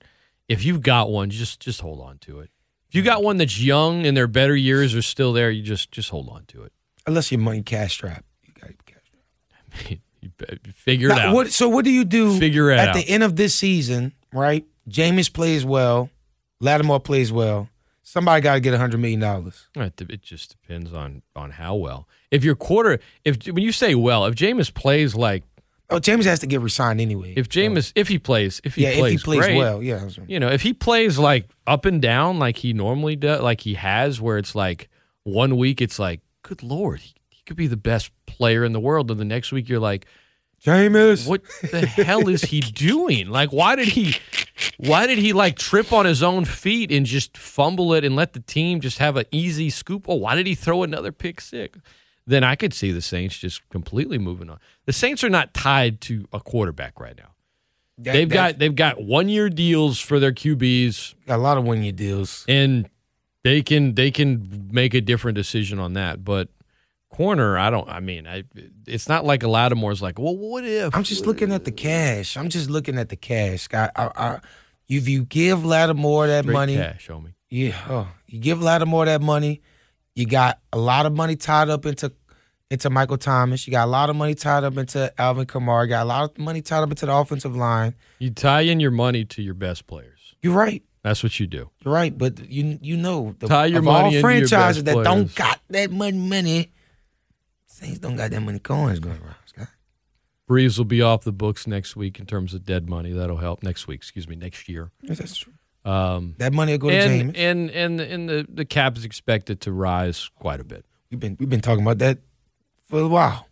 If 0.47 0.63
you've 0.63 0.81
got 0.81 1.09
one, 1.09 1.29
just 1.29 1.59
just 1.59 1.81
hold 1.81 1.99
on 2.01 2.17
to 2.19 2.39
it. 2.41 2.49
You 2.97 3.03
got 3.03 3.21
one 3.23 3.37
that's 3.37 3.59
young 3.59 4.05
and 4.05 4.17
their 4.17 4.27
better 4.27 4.55
years 4.55 4.95
are 4.95 5.01
still 5.03 5.31
there, 5.33 5.51
you 5.51 5.61
just 5.61 5.91
just 5.91 6.09
hold 6.09 6.29
on 6.29 6.45
to 6.47 6.63
it. 6.63 6.73
Unless 7.05 7.31
you're 7.31 7.39
money 7.39 7.61
cash 7.61 7.93
strap. 7.93 8.25
You 8.43 8.53
got 8.59 8.71
cash 8.85 9.03
strap. 9.75 9.99
you 10.21 10.71
figure 10.73 11.09
it 11.09 11.17
out. 11.17 11.33
what, 11.33 11.51
so 11.51 11.69
what 11.69 11.85
do 11.85 11.91
you 11.91 12.03
do 12.03 12.37
Figure 12.39 12.71
it 12.71 12.79
at 12.79 12.89
out. 12.89 12.95
the 12.95 13.07
end 13.07 13.23
of 13.23 13.35
this 13.35 13.53
season, 13.55 14.13
right? 14.33 14.65
Jameis 14.89 15.31
plays 15.31 15.63
well, 15.63 16.09
Lattimore 16.59 16.99
plays 16.99 17.31
well. 17.31 17.69
Somebody 18.03 18.41
got 18.41 18.55
to 18.55 18.59
get 18.61 18.73
$100 18.73 18.99
million. 18.99 19.21
It, 19.75 20.01
it 20.09 20.21
just 20.21 20.51
depends 20.59 20.93
on 20.93 21.21
on 21.35 21.51
how 21.51 21.75
well. 21.75 22.07
If 22.31 22.43
your 22.43 22.55
quarter, 22.55 22.99
if 23.23 23.45
when 23.45 23.63
you 23.63 23.71
say 23.71 23.95
well, 23.95 24.25
if 24.25 24.33
Jameis 24.33 24.73
plays 24.73 25.13
like 25.13 25.43
Oh, 25.89 25.99
Jameis 25.99 26.25
has 26.25 26.39
to 26.39 26.47
get 26.47 26.59
resigned 26.59 26.99
anyway. 26.99 27.33
if 27.37 27.47
Jameis, 27.47 27.93
if 27.95 28.09
he 28.09 28.19
plays, 28.19 28.59
if 28.65 28.75
he 28.75 28.83
yeah, 28.83 28.97
plays, 28.97 29.13
if 29.13 29.19
he 29.21 29.23
plays 29.23 29.39
great, 29.39 29.57
well, 29.57 29.81
yeah. 29.81 30.07
you 30.27 30.39
know, 30.39 30.49
if 30.49 30.61
he 30.61 30.73
plays 30.73 31.17
like 31.17 31.49
up 31.65 31.85
and 31.85 32.01
down 32.01 32.39
like 32.39 32.57
he 32.57 32.73
normally 32.73 33.15
does, 33.15 33.41
like 33.41 33.61
he 33.61 33.75
has, 33.75 34.19
where 34.19 34.37
it's 34.37 34.53
like 34.53 34.89
one 35.23 35.55
week 35.55 35.81
it's 35.81 35.97
like, 35.97 36.19
good 36.41 36.61
lord, 36.61 36.99
he, 36.99 37.13
he 37.29 37.41
could 37.45 37.55
be 37.55 37.67
the 37.67 37.77
best 37.77 38.11
player 38.25 38.65
in 38.65 38.73
the 38.73 38.81
world, 38.81 39.09
and 39.11 39.19
the 39.19 39.25
next 39.25 39.53
week 39.53 39.69
you're 39.69 39.79
like, 39.79 40.05
Jameis, 40.61 41.27
what 41.27 41.43
the 41.71 41.85
hell 41.85 42.27
is 42.27 42.41
he 42.41 42.59
doing? 42.73 43.29
Like, 43.29 43.51
why 43.51 43.75
did 43.75 43.87
he, 43.87 44.15
why 44.77 45.07
did 45.07 45.19
he 45.19 45.31
like 45.31 45.57
trip 45.57 45.93
on 45.93 46.05
his 46.05 46.21
own 46.21 46.43
feet 46.43 46.91
and 46.91 47.05
just 47.05 47.37
fumble 47.37 47.93
it 47.93 48.03
and 48.03 48.15
let 48.15 48.33
the 48.33 48.39
team 48.41 48.81
just 48.81 48.97
have 48.97 49.15
an 49.15 49.25
easy 49.31 49.69
scoop? 49.69 50.05
Oh, 50.09 50.15
why 50.15 50.35
did 50.35 50.47
he 50.47 50.55
throw 50.55 50.83
another 50.83 51.13
pick 51.13 51.39
six? 51.39 51.79
Then 52.29 52.43
I 52.43 52.55
could 52.55 52.73
see 52.73 52.91
the 52.91 53.01
Saints 53.01 53.37
just 53.37 53.67
completely 53.69 54.17
moving 54.17 54.49
on. 54.49 54.59
The 54.85 54.91
Saints 54.93 55.23
are 55.23 55.29
not 55.29 55.53
tied 55.53 56.01
to 56.01 56.25
a 56.33 56.39
quarterback 56.41 56.99
right 56.99 57.15
now. 57.17 57.31
That- 57.99 58.13
They've 58.13 58.29
got 58.29 58.59
they've 58.59 58.75
got 58.75 59.01
one 59.01 59.29
year 59.29 59.49
deals 59.49 59.99
for 59.99 60.19
their 60.19 60.33
QBs, 60.33 61.15
got 61.25 61.37
a 61.37 61.41
lot 61.41 61.57
of 61.57 61.63
win 61.63 61.81
year 61.83 61.93
deals. 61.93 62.45
and 62.47 62.89
they 63.43 63.61
can 63.63 63.95
they 63.95 64.11
can 64.11 64.69
make 64.71 64.93
a 64.93 65.01
different 65.01 65.35
decision 65.35 65.79
on 65.79 65.93
that. 65.93 66.23
But 66.25 66.49
corner, 67.09 67.57
I 67.57 67.69
don't. 67.69 67.87
I 67.89 67.99
mean, 68.01 68.27
I 68.27 68.43
it's 68.85 69.07
not 69.07 69.25
like 69.25 69.41
a 69.41 69.47
Lattimore's 69.47 70.01
like, 70.01 70.19
well, 70.19 70.35
what 70.35 70.65
if? 70.65 70.93
I'm 70.95 71.03
just 71.03 71.25
looking 71.25 71.51
at 71.53 71.63
the 71.65 71.71
cash. 71.71 72.35
I'm 72.37 72.49
just 72.49 72.69
looking 72.69 72.97
at 72.99 73.09
the 73.09 73.15
cash, 73.15 73.61
Scott. 73.61 73.91
I, 73.95 74.11
I, 74.15 74.39
if 74.89 75.07
you 75.07 75.23
give 75.25 75.65
Lattimore 75.65 76.27
that 76.27 76.43
Straight 76.43 76.53
money, 76.53 76.75
cash, 76.75 77.01
show 77.03 77.19
me. 77.21 77.31
yeah, 77.49 77.75
oh, 77.89 78.07
you 78.27 78.39
give 78.39 78.61
Lattimore 78.61 79.05
that 79.05 79.21
money, 79.21 79.61
you 80.17 80.25
got 80.25 80.59
a 80.73 80.79
lot 80.79 81.05
of 81.05 81.13
money 81.13 81.35
tied 81.35 81.69
up 81.69 81.85
into 81.85 82.11
into 82.71 82.89
Michael 82.89 83.17
Thomas. 83.17 83.67
You 83.67 83.71
got 83.71 83.85
a 83.85 83.91
lot 83.91 84.09
of 84.09 84.15
money 84.15 84.33
tied 84.33 84.63
up 84.63 84.75
into 84.75 85.13
Alvin 85.21 85.45
Kamara. 85.45 85.83
You 85.83 85.89
got 85.89 86.03
a 86.03 86.05
lot 86.05 86.31
of 86.31 86.37
money 86.39 86.61
tied 86.61 86.81
up 86.81 86.89
into 86.89 87.05
the 87.05 87.15
offensive 87.15 87.55
line. 87.55 87.93
You 88.17 88.31
tie 88.31 88.61
in 88.61 88.79
your 88.79 88.91
money 88.91 89.25
to 89.25 89.43
your 89.43 89.53
best 89.53 89.85
players. 89.85 90.35
You're 90.41 90.55
right. 90.55 90.83
That's 91.03 91.21
what 91.21 91.39
you 91.39 91.45
do. 91.45 91.69
You're 91.85 91.93
right, 91.93 92.17
but 92.17 92.49
you 92.49 92.79
you 92.81 92.97
know 92.97 93.35
the, 93.37 93.47
Tie 93.47 93.67
your 93.67 93.83
money 93.83 94.15
all 94.15 94.21
franchises 94.21 94.83
that 94.85 95.03
don't 95.03 95.33
got 95.35 95.61
that 95.69 95.91
much 95.91 96.15
money. 96.15 96.71
Saints 97.67 97.99
don't 97.99 98.15
got 98.15 98.31
that 98.31 98.41
many 98.41 98.57
coins 98.57 98.99
going 98.99 99.19
around, 99.21 99.35
Scott. 99.45 99.67
Brees 100.49 100.79
will 100.79 100.85
be 100.85 101.01
off 101.03 101.23
the 101.23 101.31
books 101.31 101.67
next 101.67 101.95
week 101.95 102.19
in 102.19 102.25
terms 102.25 102.55
of 102.55 102.65
dead 102.65 102.89
money. 102.89 103.11
That'll 103.11 103.37
help 103.37 103.61
next 103.61 103.85
week. 103.87 103.99
Excuse 103.99 104.27
me, 104.27 104.35
next 104.35 104.67
year. 104.67 104.89
Yes, 105.03 105.19
that's 105.19 105.37
true. 105.37 105.53
Um, 105.87 106.35
That 106.39 106.53
money 106.53 106.73
will 106.73 106.79
go 106.79 106.89
to 106.89 106.95
and 106.95 107.33
Jameis. 107.33 107.37
and 107.37 107.71
and 107.71 108.01
and 108.01 108.29
the 108.29 108.45
the 108.53 108.65
cap 108.65 108.97
is 108.97 109.05
expected 109.05 109.61
to 109.61 109.71
rise 109.71 110.29
quite 110.35 110.59
a 110.59 110.63
bit. 110.63 110.85
We've 111.09 111.19
been 111.19 111.37
we've 111.39 111.49
been 111.49 111.61
talking 111.61 111.83
about 111.83 111.99
that 111.99 112.19
for 112.89 112.99
a 112.99 113.07
while. 113.07 113.47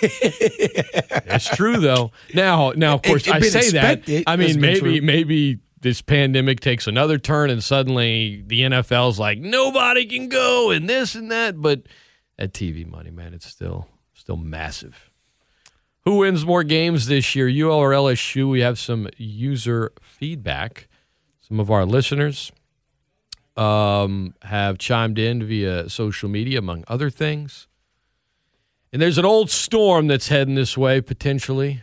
It's 0.00 1.48
true 1.56 1.76
though. 1.78 2.12
Now, 2.34 2.72
now 2.74 2.94
of 2.94 3.02
course 3.02 3.26
it 3.26 3.34
I 3.34 3.40
say 3.40 3.58
expected. 3.60 4.24
that. 4.26 4.30
I 4.30 4.36
mean, 4.36 4.60
maybe 4.60 5.00
maybe 5.00 5.58
this 5.80 6.00
pandemic 6.02 6.60
takes 6.60 6.86
another 6.86 7.18
turn 7.18 7.50
and 7.50 7.62
suddenly 7.62 8.42
the 8.46 8.62
NFL's 8.62 9.18
like 9.18 9.38
nobody 9.38 10.06
can 10.06 10.28
go 10.28 10.70
and 10.70 10.88
this 10.88 11.14
and 11.14 11.30
that. 11.30 11.60
But 11.60 11.82
at 12.38 12.52
TV 12.52 12.86
money, 12.88 13.10
man, 13.10 13.34
it's 13.34 13.46
still 13.46 13.88
still 14.14 14.36
massive. 14.36 15.10
Who 16.04 16.16
wins 16.18 16.44
more 16.44 16.64
games 16.64 17.06
this 17.06 17.34
year, 17.36 17.48
UL 17.48 17.76
or 17.78 17.90
LSU? 17.90 18.50
We 18.50 18.60
have 18.60 18.78
some 18.78 19.08
user 19.18 19.92
feedback. 20.00 20.88
Some 21.52 21.60
of 21.60 21.70
our 21.70 21.84
listeners 21.84 22.50
um, 23.58 24.32
have 24.40 24.78
chimed 24.78 25.18
in 25.18 25.44
via 25.44 25.86
social 25.90 26.30
media, 26.30 26.58
among 26.58 26.82
other 26.88 27.10
things. 27.10 27.66
And 28.90 29.02
there's 29.02 29.18
an 29.18 29.26
old 29.26 29.50
storm 29.50 30.06
that's 30.06 30.28
heading 30.28 30.54
this 30.54 30.78
way, 30.78 31.02
potentially. 31.02 31.82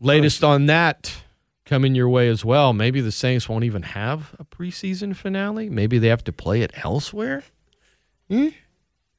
Latest 0.00 0.42
on 0.42 0.66
that 0.66 1.22
coming 1.64 1.94
your 1.94 2.08
way 2.08 2.28
as 2.28 2.44
well. 2.44 2.72
Maybe 2.72 3.00
the 3.00 3.12
Saints 3.12 3.48
won't 3.48 3.62
even 3.62 3.82
have 3.84 4.34
a 4.36 4.44
preseason 4.44 5.14
finale. 5.14 5.70
Maybe 5.70 6.00
they 6.00 6.08
have 6.08 6.24
to 6.24 6.32
play 6.32 6.62
it 6.62 6.72
elsewhere. 6.82 7.44
Hmm? 8.28 8.48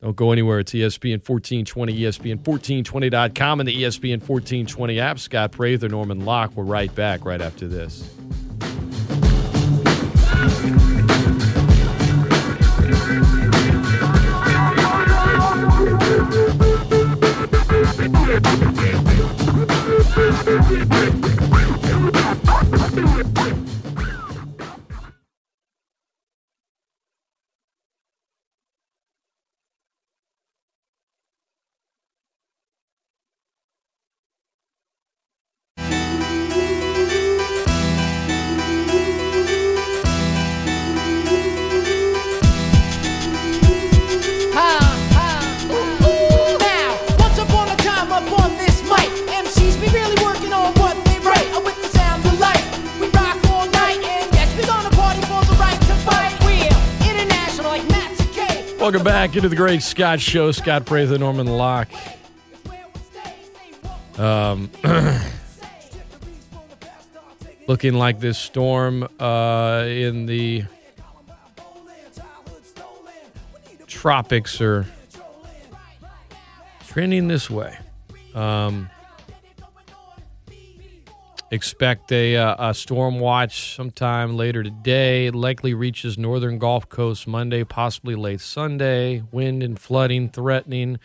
Don't 0.03 0.17
go 0.17 0.33
anywhere. 0.33 0.59
It's 0.59 0.73
ESPN 0.73 1.25
1420, 1.25 1.97
ESPN1420.com, 1.97 3.61
and 3.61 3.69
the 3.69 3.83
ESPN 3.83 4.19
1420 4.19 4.99
app. 4.99 5.17
Scott 5.17 5.53
Prather, 5.53 5.87
Norman 5.87 6.25
Locke. 6.25 6.51
We're 6.57 6.65
right 6.65 6.93
back 6.93 7.23
right 7.23 7.41
after 7.41 7.69
this. 7.69 8.09
Welcome 58.83 59.05
back 59.05 59.37
into 59.37 59.47
the 59.47 59.55
Great 59.55 59.81
Scott 59.81 60.19
Show. 60.19 60.51
Scott 60.51 60.85
Prather, 60.85 61.17
Norman 61.17 61.47
Locke. 61.47 61.89
Um, 64.17 64.69
looking 67.67 67.93
like 67.93 68.19
this 68.19 68.37
storm 68.37 69.07
uh, 69.21 69.85
in 69.87 70.25
the 70.25 70.65
tropics 73.87 74.59
are 74.59 74.85
trending 76.87 77.29
this 77.29 77.49
way. 77.49 77.77
Um, 78.35 78.89
expect 81.53 82.11
a, 82.11 82.35
uh, 82.35 82.71
a 82.71 82.73
storm 82.73 83.19
watch 83.19 83.75
sometime 83.75 84.35
later 84.35 84.63
today. 84.63 85.29
Likely 85.29 85.75
reaches 85.75 86.17
northern 86.17 86.57
Gulf 86.57 86.89
Coast 86.89 87.27
Monday, 87.27 87.63
possibly 87.63 88.15
late 88.15 88.41
Sunday. 88.41 89.23
Wind 89.31 89.61
and 89.61 89.79
flooding 89.79 90.29
threatening. 90.29 90.99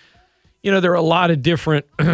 You 0.63 0.73
know, 0.73 0.81
there 0.81 0.93
are 0.93 0.95
a 0.95 1.03
lot 1.03 1.31
of 1.31 1.43
different 1.43 1.85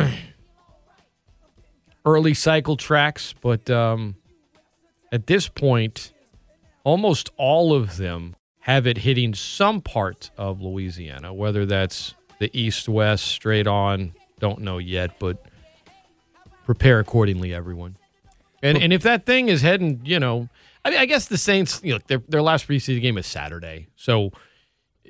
early 2.05 2.35
cycle 2.35 2.77
tracks, 2.77 3.35
but 3.41 3.71
um, 3.71 4.17
at 5.13 5.29
this 5.29 5.47
point, 5.47 6.13
almost 6.83 7.31
all 7.37 7.73
of 7.73 7.99
them 7.99 8.35
have 8.61 8.87
it 8.87 8.99
hitting 8.99 9.35
some 9.35 9.81
part 9.81 10.31
of 10.37 10.61
Louisiana, 10.61 11.33
whether 11.33 11.67
that's 11.67 12.15
the 12.41 12.51
east 12.53 12.89
west 12.89 13.27
straight 13.27 13.69
on. 13.69 14.13
Don't 14.41 14.61
know 14.61 14.79
yet, 14.79 15.21
but 15.21 15.41
prepare 16.65 16.99
accordingly, 16.99 17.55
everyone. 17.55 17.97
And 18.65 18.79
and 18.79 18.93
if 18.93 19.03
that 19.03 19.27
thing 19.27 19.49
is 19.49 19.63
heading, 19.63 20.01
you 20.05 20.19
know, 20.19 20.49
I 20.85 20.91
mean, 20.91 20.99
I 20.99 21.07
guess 21.07 21.27
the 21.27 21.39
Saints, 21.39 21.81
you 21.85 21.95
know, 21.95 22.01
their 22.07 22.19
their 22.29 22.43
last 22.43 22.67
preseason 22.67 23.01
game 23.03 23.19
is 23.19 23.27
Saturday, 23.27 23.89
so 23.97 24.33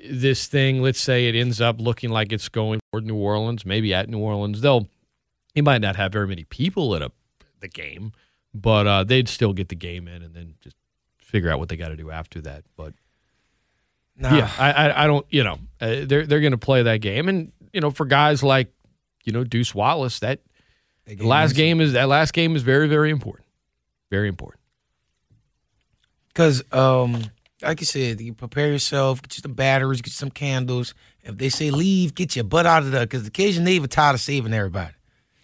this 0.09 0.47
thing, 0.47 0.81
let's 0.81 0.99
say 0.99 1.27
it 1.27 1.35
ends 1.35 1.61
up 1.61 1.79
looking 1.79 2.09
like 2.09 2.31
it's 2.31 2.49
going 2.49 2.79
toward 2.91 3.05
New 3.05 3.15
Orleans, 3.15 3.65
maybe 3.65 3.93
at 3.93 4.09
New 4.09 4.19
Orleans, 4.19 4.61
they'll 4.61 4.87
he 5.53 5.61
might 5.61 5.81
not 5.81 5.95
have 5.95 6.11
very 6.11 6.27
many 6.27 6.43
people 6.43 6.95
at 6.95 7.01
a 7.01 7.11
the 7.61 7.67
game, 7.67 8.11
but 8.53 8.85
uh, 8.85 9.03
they'd 9.03 9.29
still 9.29 9.53
get 9.53 9.69
the 9.69 9.75
game 9.75 10.07
in 10.07 10.21
and 10.21 10.35
then 10.35 10.55
just 10.61 10.75
figure 11.17 11.49
out 11.49 11.59
what 11.59 11.69
they 11.69 11.77
got 11.77 11.89
to 11.89 11.95
do 11.95 12.11
after 12.11 12.41
that. 12.41 12.63
But 12.75 12.93
Nah, 14.17 14.35
yeah, 14.35 14.51
I, 14.57 14.71
I 14.71 15.03
I 15.03 15.07
don't, 15.07 15.25
you 15.29 15.43
know, 15.43 15.59
uh, 15.81 16.05
they're 16.05 16.25
they're 16.25 16.39
going 16.39 16.51
to 16.51 16.57
play 16.57 16.83
that 16.83 17.01
game, 17.01 17.27
and 17.27 17.51
you 17.73 17.81
know, 17.81 17.91
for 17.91 18.05
guys 18.05 18.43
like 18.43 18.71
you 19.25 19.33
know 19.33 19.43
Deuce 19.43 19.75
Wallace, 19.75 20.19
that 20.19 20.39
gave 21.05 21.21
last 21.21 21.51
me 21.51 21.57
game 21.57 21.81
is 21.81 21.93
that 21.93 22.07
last 22.07 22.33
game 22.33 22.55
is 22.55 22.61
very 22.61 22.87
very 22.87 23.09
important, 23.09 23.44
very 24.15 24.29
important. 24.29 24.61
Because, 26.29 26.63
um, 26.71 27.23
like 27.61 27.79
you 27.79 27.85
said, 27.85 28.21
you 28.21 28.33
prepare 28.33 28.71
yourself, 28.71 29.21
get 29.21 29.37
you 29.37 29.41
some 29.41 29.53
batteries, 29.53 30.01
get 30.01 30.11
you 30.11 30.19
some 30.25 30.31
candles. 30.31 30.93
If 31.23 31.37
they 31.37 31.49
say 31.49 31.71
leave, 31.71 32.15
get 32.15 32.35
your 32.35 32.45
butt 32.45 32.65
out 32.65 32.83
of 32.83 32.91
there. 32.91 33.05
Because 33.05 33.23
the 33.23 33.31
Cajun 33.31 33.63
Navy 33.63 33.87
tired 33.87 34.13
of 34.13 34.21
saving 34.21 34.53
everybody. 34.53 34.93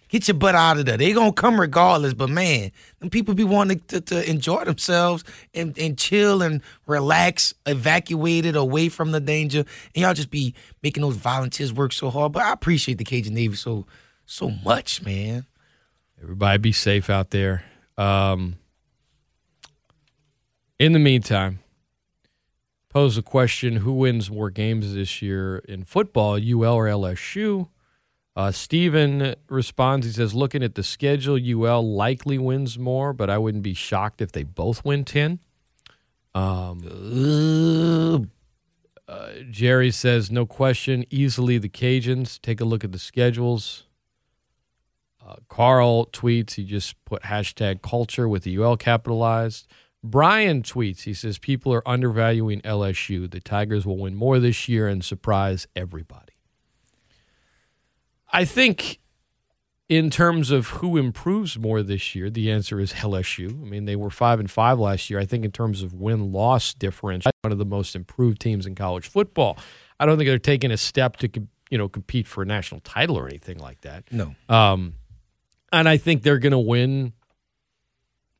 Get 0.08 0.28
your 0.28 0.36
butt 0.36 0.54
out 0.54 0.78
of 0.78 0.84
there. 0.84 0.98
They 0.98 1.12
gonna 1.12 1.32
come 1.32 1.58
regardless. 1.58 2.12
But 2.12 2.28
man, 2.28 2.70
them 2.98 3.08
people 3.08 3.34
be 3.34 3.44
wanting 3.44 3.80
to, 3.88 4.00
to 4.02 4.30
enjoy 4.30 4.64
themselves 4.64 5.24
and, 5.54 5.76
and 5.78 5.98
chill 5.98 6.42
and 6.42 6.60
relax, 6.86 7.54
evacuated 7.64 8.54
away 8.54 8.90
from 8.90 9.12
the 9.12 9.20
danger. 9.20 9.64
And 9.94 10.02
y'all 10.02 10.14
just 10.14 10.30
be 10.30 10.54
making 10.82 11.02
those 11.02 11.16
volunteers 11.16 11.72
work 11.72 11.92
so 11.94 12.10
hard. 12.10 12.32
But 12.32 12.42
I 12.42 12.52
appreciate 12.52 12.98
the 12.98 13.04
Cajun 13.04 13.34
Navy 13.34 13.56
so 13.56 13.86
so 14.26 14.50
much, 14.50 15.02
man. 15.02 15.46
Everybody 16.22 16.58
be 16.58 16.72
safe 16.72 17.08
out 17.10 17.30
there. 17.30 17.64
Um, 17.98 18.56
in 20.78 20.92
the 20.92 20.98
meantime, 20.98 21.60
pose 22.88 23.16
a 23.16 23.22
question 23.22 23.76
who 23.76 23.92
wins 23.92 24.30
more 24.30 24.50
games 24.50 24.94
this 24.94 25.22
year 25.22 25.58
in 25.68 25.84
football, 25.84 26.34
UL 26.34 26.74
or 26.74 26.86
LSU? 26.86 27.68
Uh, 28.34 28.50
Steven 28.50 29.34
responds. 29.48 30.06
He 30.06 30.12
says, 30.12 30.34
looking 30.34 30.62
at 30.62 30.74
the 30.74 30.82
schedule, 30.82 31.38
UL 31.38 31.94
likely 31.94 32.38
wins 32.38 32.78
more, 32.78 33.12
but 33.12 33.28
I 33.28 33.38
wouldn't 33.38 33.62
be 33.62 33.74
shocked 33.74 34.22
if 34.22 34.32
they 34.32 34.42
both 34.42 34.84
win 34.84 35.04
10. 35.04 35.38
Ugh. 36.34 38.28
Jerry 39.50 39.90
says, 39.90 40.30
no 40.30 40.46
question, 40.46 41.04
easily 41.10 41.58
the 41.58 41.68
Cajuns. 41.68 42.40
Take 42.40 42.60
a 42.60 42.64
look 42.64 42.84
at 42.84 42.92
the 42.92 42.98
schedules. 42.98 43.84
Uh, 45.24 45.36
Carl 45.48 46.06
tweets, 46.06 46.54
he 46.54 46.64
just 46.64 47.02
put 47.04 47.22
hashtag 47.22 47.82
culture 47.82 48.28
with 48.28 48.44
the 48.44 48.58
UL 48.58 48.76
capitalized. 48.76 49.66
Brian 50.04 50.62
tweets, 50.62 51.02
he 51.02 51.14
says, 51.14 51.38
people 51.38 51.72
are 51.72 51.86
undervaluing 51.88 52.60
LSU. 52.62 53.30
The 53.30 53.40
Tigers 53.40 53.86
will 53.86 53.98
win 53.98 54.14
more 54.14 54.38
this 54.38 54.68
year 54.68 54.88
and 54.88 55.04
surprise 55.04 55.66
everybody. 55.76 56.32
I 58.32 58.44
think 58.44 58.98
in 59.88 60.08
terms 60.10 60.50
of 60.50 60.68
who 60.68 60.96
improves 60.96 61.58
more 61.58 61.82
this 61.82 62.14
year, 62.14 62.30
the 62.30 62.50
answer 62.50 62.80
is 62.80 62.94
LSU. 62.94 63.50
I 63.50 63.68
mean, 63.68 63.84
they 63.84 63.94
were 63.94 64.10
five 64.10 64.40
and 64.40 64.50
five 64.50 64.78
last 64.78 65.10
year. 65.10 65.20
I 65.20 65.26
think 65.26 65.44
in 65.44 65.52
terms 65.52 65.82
of 65.82 65.92
win 65.92 66.32
loss 66.32 66.72
difference, 66.72 67.26
one 67.42 67.52
of 67.52 67.58
the 67.58 67.66
most 67.66 67.94
improved 67.94 68.40
teams 68.40 68.66
in 68.66 68.74
college 68.74 69.06
football. 69.06 69.58
I 70.00 70.06
don't 70.06 70.16
think 70.16 70.28
they're 70.28 70.38
taking 70.38 70.70
a 70.70 70.76
step 70.76 71.18
to 71.18 71.28
you 71.70 71.78
know 71.78 71.88
compete 71.88 72.26
for 72.26 72.42
a 72.42 72.46
national 72.46 72.80
title 72.80 73.18
or 73.18 73.28
anything 73.28 73.58
like 73.58 73.82
that. 73.82 74.04
No. 74.10 74.34
Um, 74.48 74.94
and 75.72 75.88
I 75.88 75.96
think 75.96 76.22
they're 76.22 76.38
going 76.38 76.52
to 76.52 76.58
win. 76.58 77.12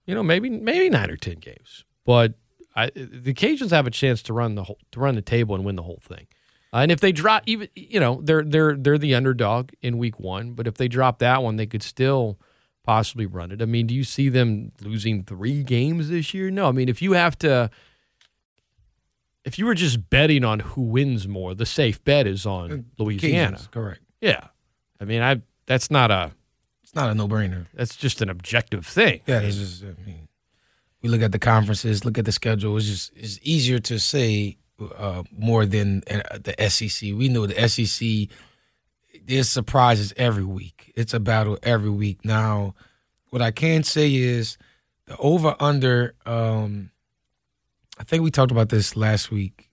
You 0.07 0.15
know, 0.15 0.23
maybe 0.23 0.51
maybe 0.51 0.91
nine 0.91 1.11
or 1.11 1.17
ten 1.17 1.37
games, 1.37 1.85
but 2.05 2.35
I, 2.75 2.91
the 2.95 3.35
Cajuns 3.35 3.71
have 3.71 3.87
a 3.87 3.91
chance 3.91 4.23
to 4.23 4.33
run 4.33 4.55
the 4.55 4.65
whole, 4.65 4.79
to 4.93 5.01
run 5.01 5.15
the 5.15 5.23
table 5.23 5.55
and 5.55 5.65
win 5.65 5.77
the 5.77 5.83
whole 5.83 6.01
thing. 6.03 6.27
Uh, 6.73 6.79
and 6.79 6.91
if 6.91 7.01
they 7.01 7.13
drop, 7.13 7.43
even 7.47 7.69
you 7.75 8.01
know, 8.01 8.21
they're 8.23 8.43
they're 8.43 8.77
they're 8.77 8.99
the 8.99 9.15
underdog 9.15 9.71
in 9.83 9.99
week 9.99 10.19
one. 10.19 10.55
But 10.55 10.67
if 10.67 10.75
they 10.75 10.89
drop 10.89 11.19
that 11.19 11.43
one, 11.43 11.57
they 11.57 11.67
could 11.67 11.83
still 11.83 12.39
possibly 12.83 13.27
run 13.27 13.53
it. 13.53 13.63
I 13.63 13.67
mean, 13.67 13.87
do 13.87 13.95
you 13.95 14.05
see 14.05 14.29
them 14.29 14.73
losing 14.81 15.23
three 15.23 15.63
games 15.63 16.09
this 16.09 16.35
year? 16.35 16.51
No. 16.51 16.67
I 16.67 16.73
mean, 16.73 16.89
if 16.89 17.01
you 17.01 17.13
have 17.13 17.39
to, 17.41 17.71
if 19.45 19.59
you 19.59 19.67
were 19.67 19.75
just 19.75 20.11
betting 20.11 20.45
on 20.45 20.61
who 20.61 20.83
wins 20.83 21.29
more, 21.29 21.55
the 21.55 21.67
safe 21.67 22.03
bet 22.03 22.27
is 22.27 22.47
on 22.47 22.87
Louisiana. 22.99 23.57
Cajuns, 23.59 23.71
correct. 23.71 24.01
Yeah. 24.21 24.49
I 25.01 25.05
mean, 25.05 25.23
I 25.23 25.43
that's 25.67 25.91
not 25.91 26.11
a 26.11 26.33
It's 26.93 26.97
not 26.97 27.11
a 27.11 27.15
no 27.15 27.27
brainer. 27.27 27.69
that's 27.73 27.97
just 27.97 28.21
an 28.21 28.29
objective 28.29 28.87
thing. 28.87 29.23
Yeah, 29.27 29.41
it's 29.41 29.57
just. 29.57 29.83
I 29.83 29.95
mean, 30.07 30.29
we 31.01 31.09
look 31.09 31.23
at 31.23 31.33
the 31.33 31.39
conferences, 31.39 32.05
look 32.05 32.19
at 32.19 32.27
the 32.27 32.33
schedule. 32.33 32.77
It's 32.77 32.85
just 32.85 33.13
it's 33.17 33.39
easier 33.41 33.79
to 33.79 33.99
say 33.99 34.59
uh, 34.99 35.23
more 35.35 35.65
than 35.65 36.03
uh, 36.11 36.37
the 36.39 36.55
SEC. 36.69 37.15
We 37.15 37.31
know 37.31 37.47
the 37.47 37.67
SEC. 37.67 38.29
There's 39.25 39.49
surprises 39.49 40.13
every 40.19 40.45
week. 40.45 40.93
It's 40.95 41.15
a 41.15 41.21
battle 41.21 41.57
every 41.63 41.89
week. 41.89 42.27
Now, 42.27 42.75
what 43.31 43.41
I 43.41 43.53
can 43.53 43.85
say 43.85 44.15
is 44.15 44.59
the 45.07 45.17
over 45.17 45.57
under. 45.59 46.15
Um, 46.27 46.91
I 47.99 48.05
think 48.05 48.23
we 48.23 48.31
talked 48.31 48.53
about 48.53 48.69
this 48.69 48.97
last 48.97 49.31
week. 49.31 49.71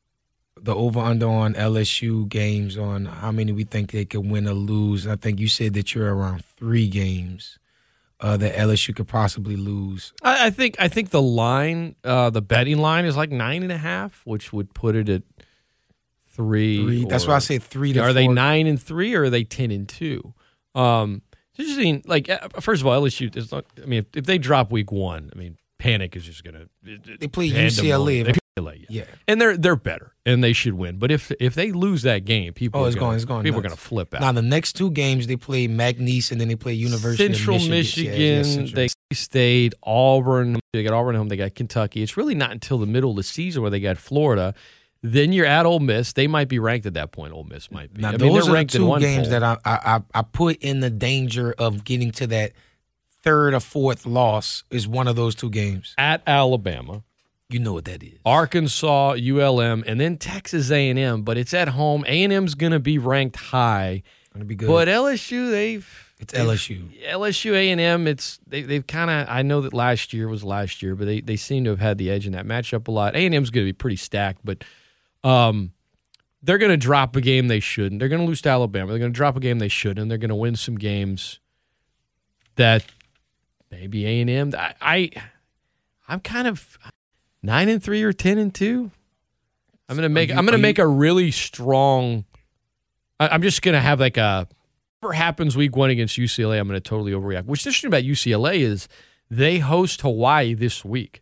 The 0.62 0.76
over 0.76 1.00
under 1.00 1.28
on 1.28 1.54
LSU 1.54 2.28
games 2.28 2.78
on 2.78 3.06
how 3.06 3.32
many 3.32 3.52
we 3.52 3.64
think 3.64 3.92
they 3.92 4.06
could 4.06 4.30
win 4.30 4.48
or 4.48 4.54
lose. 4.54 5.08
I 5.08 5.16
think 5.16 5.40
you 5.40 5.48
said 5.48 5.74
that 5.74 5.96
you're 5.96 6.14
around 6.14 6.44
three 6.44 6.88
games 6.88 7.60
uh, 8.20 8.38
that 8.38 8.56
LSU 8.56 8.96
could 8.96 9.08
possibly 9.08 9.56
lose. 9.56 10.14
I, 10.22 10.48
I 10.48 10.50
think 10.50 10.76
I 10.80 10.88
think 10.88 11.12
the 11.12 11.22
line, 11.22 11.96
uh, 12.04 12.30
the 12.30 12.42
betting 12.42 12.80
line 12.80 13.06
is 13.06 13.16
like 13.16 13.32
nine 13.32 13.64
and 13.64 13.72
a 13.72 13.78
half, 13.78 14.22
which 14.26 14.52
would 14.52 14.74
put 14.74 14.96
it 14.96 15.10
at 15.10 15.24
three. 16.28 16.84
Three. 16.84 17.06
That's 17.06 17.28
why 17.28 17.36
I 17.36 17.40
say 17.40 17.60
three 17.60 17.94
to 17.94 18.02
Are 18.02 18.14
they 18.14 18.28
nine 18.28 18.68
and 18.68 18.82
three 18.82 19.16
or 19.16 19.24
are 19.24 19.30
they 19.30 19.44
ten 19.44 19.72
and 19.72 19.88
two? 19.88 20.34
Um, 20.76 21.22
it's 21.52 21.60
interesting. 21.60 22.04
Like 22.06 22.30
uh, 22.30 22.50
first 22.60 22.82
of 22.82 22.88
all, 22.88 23.02
LSU. 23.02 23.36
Is 23.36 23.52
not, 23.52 23.66
I 23.82 23.86
mean, 23.86 24.00
if, 24.00 24.18
if 24.18 24.26
they 24.26 24.38
drop 24.38 24.72
week 24.72 24.92
one, 24.92 25.30
I 25.34 25.38
mean, 25.38 25.58
panic 25.78 26.16
is 26.16 26.26
just 26.26 26.44
gonna. 26.44 26.66
They 26.84 27.28
play. 27.28 27.50
UCLA. 27.50 28.26
They 28.26 28.34
Yeah. 28.90 29.06
and 29.28 29.40
they're 29.42 29.58
they're 29.58 29.76
better 29.76 30.14
and 30.26 30.44
they 30.44 30.54
should 30.54 30.74
win. 30.74 30.98
But 31.00 31.12
if 31.12 31.32
if 31.40 31.56
they 31.56 31.72
lose 31.72 32.02
that 32.04 32.26
game, 32.26 32.54
people 32.54 32.82
Oh, 32.82 32.86
are 32.86 32.88
it's 32.88 32.96
gonna, 32.96 33.06
going. 33.08 33.16
It's 33.18 33.26
going. 33.26 33.44
people 33.44 33.60
are 33.60 33.64
going 33.64 33.76
to 33.76 33.80
flip 33.82 34.14
out. 34.14 34.22
Now 34.22 34.32
the 34.32 34.42
next 34.42 34.74
two 34.74 34.92
games 34.92 35.28
they 35.28 35.36
play 35.36 35.68
McNeese 35.68 36.32
and 36.32 36.40
then 36.40 36.48
they 36.48 36.56
play 36.56 36.74
University 36.74 37.34
Central 37.34 37.56
of 37.58 37.70
Michigan, 37.70 38.12
Michigan. 38.12 38.22
Yeah, 38.22 38.38
yeah, 38.38 38.44
Central. 38.44 38.76
they 38.76 38.88
State, 39.12 39.74
Auburn. 39.84 40.60
They 40.74 40.84
got 40.84 40.94
Auburn 40.94 41.16
home. 41.16 41.30
They 41.30 41.38
got 41.38 41.56
Kentucky. 41.56 42.04
It's 42.04 42.16
really 42.16 42.36
not 42.36 42.52
until 42.52 42.78
the 42.78 42.86
middle 42.86 43.10
of 43.12 43.16
the 43.16 43.24
season 43.24 43.62
where 43.64 43.72
they 43.72 43.80
got 43.80 43.98
Florida. 43.98 44.54
Then 45.02 45.32
you're 45.34 45.46
at 45.46 45.66
Ole 45.66 45.80
Miss. 45.80 46.14
They 46.14 46.28
might 46.28 46.48
be 46.50 46.60
ranked 46.60 46.86
at 46.86 46.94
that 46.96 47.12
point. 47.12 47.34
Ole 47.34 47.46
Miss 47.46 47.72
might 47.72 47.94
be. 47.94 48.02
Now 48.02 48.10
I 48.10 48.18
mean, 48.18 48.34
those 48.34 48.50
ranked 48.50 48.74
two 48.74 49.00
games 49.00 49.30
poll. 49.30 49.40
that 49.40 49.44
I 49.44 49.58
I 49.66 50.02
I 50.14 50.22
put 50.22 50.58
in 50.58 50.82
the 50.82 50.90
danger 50.90 51.54
of 51.58 51.84
getting 51.86 52.12
to 52.12 52.28
that 52.28 52.52
third 53.24 53.54
or 53.54 53.60
fourth 53.62 54.06
loss. 54.06 54.64
Is 54.70 54.88
one 54.88 55.08
of 55.08 55.16
those 55.16 55.36
two 55.36 55.50
games. 55.50 55.96
at 55.98 56.22
Alabama, 56.28 57.04
You 57.50 57.60
know 57.60 57.74
what 57.74 57.86
that 57.86 58.04
is. 58.04 58.14
Arkansas, 58.26 59.14
ULM, 59.14 59.84
and 59.88 60.00
then 60.00 60.18
Texas 60.18 60.70
A&M. 60.70 61.24
But 61.24 61.38
it's 61.38 61.54
at 61.54 61.70
home. 61.70 62.06
A&M's 62.08 62.54
going 62.54 62.74
to 62.74 62.80
be 62.80 63.00
ranked 63.00 63.38
high. 63.38 64.04
Gonna 64.34 64.46
be 64.46 64.56
good. 64.56 64.68
But 64.68 64.88
LSU, 64.88 65.50
they've 65.50 66.14
it's 66.20 66.34
LSU. 66.34 66.90
LSU 67.10 67.54
A 67.54 67.72
and 67.72 67.82
M. 67.82 68.06
It's 68.06 68.40
they, 68.46 68.62
they've 68.62 68.86
kind 68.86 69.10
of. 69.10 69.28
I 69.28 69.42
know 69.42 69.62
that 69.62 69.74
last 69.74 70.14
year 70.14 70.28
was 70.28 70.44
last 70.44 70.84
year, 70.84 70.96
but 70.96 71.06
they, 71.06 71.22
they 71.22 71.36
seem 71.36 71.64
to 71.64 71.72
have 71.72 71.80
had 71.80 71.98
the 71.98 72.12
edge 72.12 72.28
in 72.28 72.34
that 72.34 72.46
matchup 72.46 72.88
a 72.88 72.92
lot. 72.92 73.16
A 73.16 73.26
and 73.26 73.34
M's 73.34 73.50
going 73.50 73.66
to 73.66 73.70
be 73.70 73.76
pretty 73.76 73.96
stacked, 73.96 74.42
but 74.44 74.64
um, 75.24 75.72
they're 76.44 76.58
going 76.58 76.72
to 76.72 76.78
drop 76.78 77.16
a 77.16 77.22
game 77.22 77.48
they 77.48 77.60
shouldn't. 77.60 78.00
They're 78.00 78.10
going 78.10 78.22
to 78.22 78.28
lose 78.28 78.42
to 78.44 78.50
Alabama. 78.50 78.92
They're 78.92 79.00
going 79.00 79.14
to 79.14 79.18
drop 79.18 79.36
a 79.38 79.40
game 79.40 79.60
they 79.60 79.68
shouldn't. 79.70 80.00
And 80.00 80.12
they're 80.12 80.18
going 80.18 80.30
to 80.30 80.36
win 80.36 80.56
some 80.56 80.76
games 80.76 81.40
that 82.56 82.86
maybe 83.72 84.06
A 84.06 84.22
and 84.22 84.30
M. 84.30 84.54
I, 84.58 84.74
I 84.82 85.12
I'm 86.08 86.20
kind 86.20 86.48
of 86.48 86.78
nine 87.44 87.70
and 87.70 87.82
three 87.84 88.04
or 88.04 88.14
ten 88.14 88.38
and 88.38 88.54
two. 88.54 88.92
I'm 89.88 89.96
gonna 89.96 90.10
make. 90.10 90.30
you- 90.30 90.36
I'm 90.36 90.46
gonna 90.46 90.56
are 90.56 90.58
you- 90.58 90.62
make 90.62 90.80
a 90.80 90.88
really 90.88 91.32
strong. 91.32 92.26
I, 93.20 93.30
I'm 93.30 93.42
just 93.42 93.62
gonna 93.62 93.82
have 93.82 94.00
like 94.00 94.18
a 94.18 94.48
whatever 95.00 95.14
happens 95.14 95.56
week 95.56 95.76
one 95.76 95.90
against 95.90 96.18
UCLA, 96.18 96.60
I'm 96.60 96.68
going 96.68 96.76
to 96.78 96.82
totally 96.82 97.14
overreact. 97.14 97.46
What's 97.46 97.66
interesting 97.66 97.88
about 97.88 98.04
UCLA 98.04 98.60
is 98.60 98.90
they 99.32 99.60
host 99.60 100.02
Hawaii 100.02 100.54
this 100.54 100.84
week, 100.84 101.22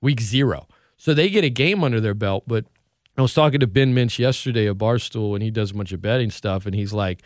week 0.00 0.20
zero. 0.20 0.68
So 0.96 1.12
they 1.12 1.28
get 1.28 1.42
a 1.42 1.50
game 1.50 1.82
under 1.82 2.00
their 2.00 2.14
belt. 2.14 2.44
But 2.46 2.66
I 3.18 3.22
was 3.22 3.34
talking 3.34 3.58
to 3.58 3.66
Ben 3.66 3.92
Mintz 3.96 4.20
yesterday 4.20 4.68
at 4.68 4.76
Barstool, 4.78 5.34
and 5.34 5.42
he 5.42 5.50
does 5.50 5.72
a 5.72 5.74
bunch 5.74 5.90
of 5.90 6.00
betting 6.00 6.30
stuff, 6.30 6.66
and 6.66 6.74
he's 6.74 6.92
like, 6.92 7.20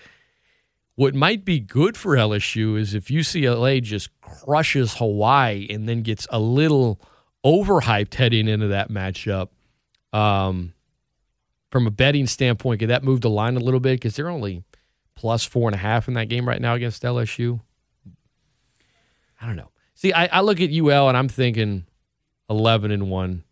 what 0.95 1.15
might 1.15 1.45
be 1.45 1.61
good 1.61 1.99
for 1.99 2.17
LSU 2.17 2.79
is 2.79 2.95
if 2.95 3.09
UCLA 3.09 3.83
just 3.83 4.09
crushes 4.23 4.97
Hawaii 4.97 5.67
and 5.69 5.87
then 5.87 6.01
gets 6.01 6.27
a 6.31 6.39
little 6.39 6.99
overhyped 7.45 8.15
heading 8.15 8.49
into 8.49 8.69
that 8.69 8.91
matchup. 8.91 9.49
Um, 10.13 10.73
from 11.71 11.87
a 11.87 11.91
betting 11.91 12.27
standpoint, 12.27 12.81
could 12.81 12.91
that 12.91 13.03
move 13.03 13.21
the 13.21 13.31
line 13.31 13.57
a 13.57 13.61
little 13.61 13.81
bit? 13.81 13.95
Because 13.95 14.17
they're 14.17 14.31
only 14.31 14.63
plus 15.17 15.45
four 15.45 15.69
and 15.69 15.75
a 15.75 15.79
half 15.79 16.09
in 16.09 16.15
that 16.15 16.29
game 16.29 16.49
right 16.49 16.61
now 16.61 16.75
against 16.75 17.03
LSU. 17.03 17.61
I 19.41 19.47
don't 19.47 19.57
know. 19.57 19.71
See, 19.95 20.13
I, 20.13 20.27
I 20.27 20.41
look 20.41 20.61
at 20.61 20.71
UL 20.71 21.09
and 21.09 21.17
I'm 21.17 21.29
thinking 21.29 21.87
11 22.49 22.91
and 22.91 23.11
1, 23.11 23.45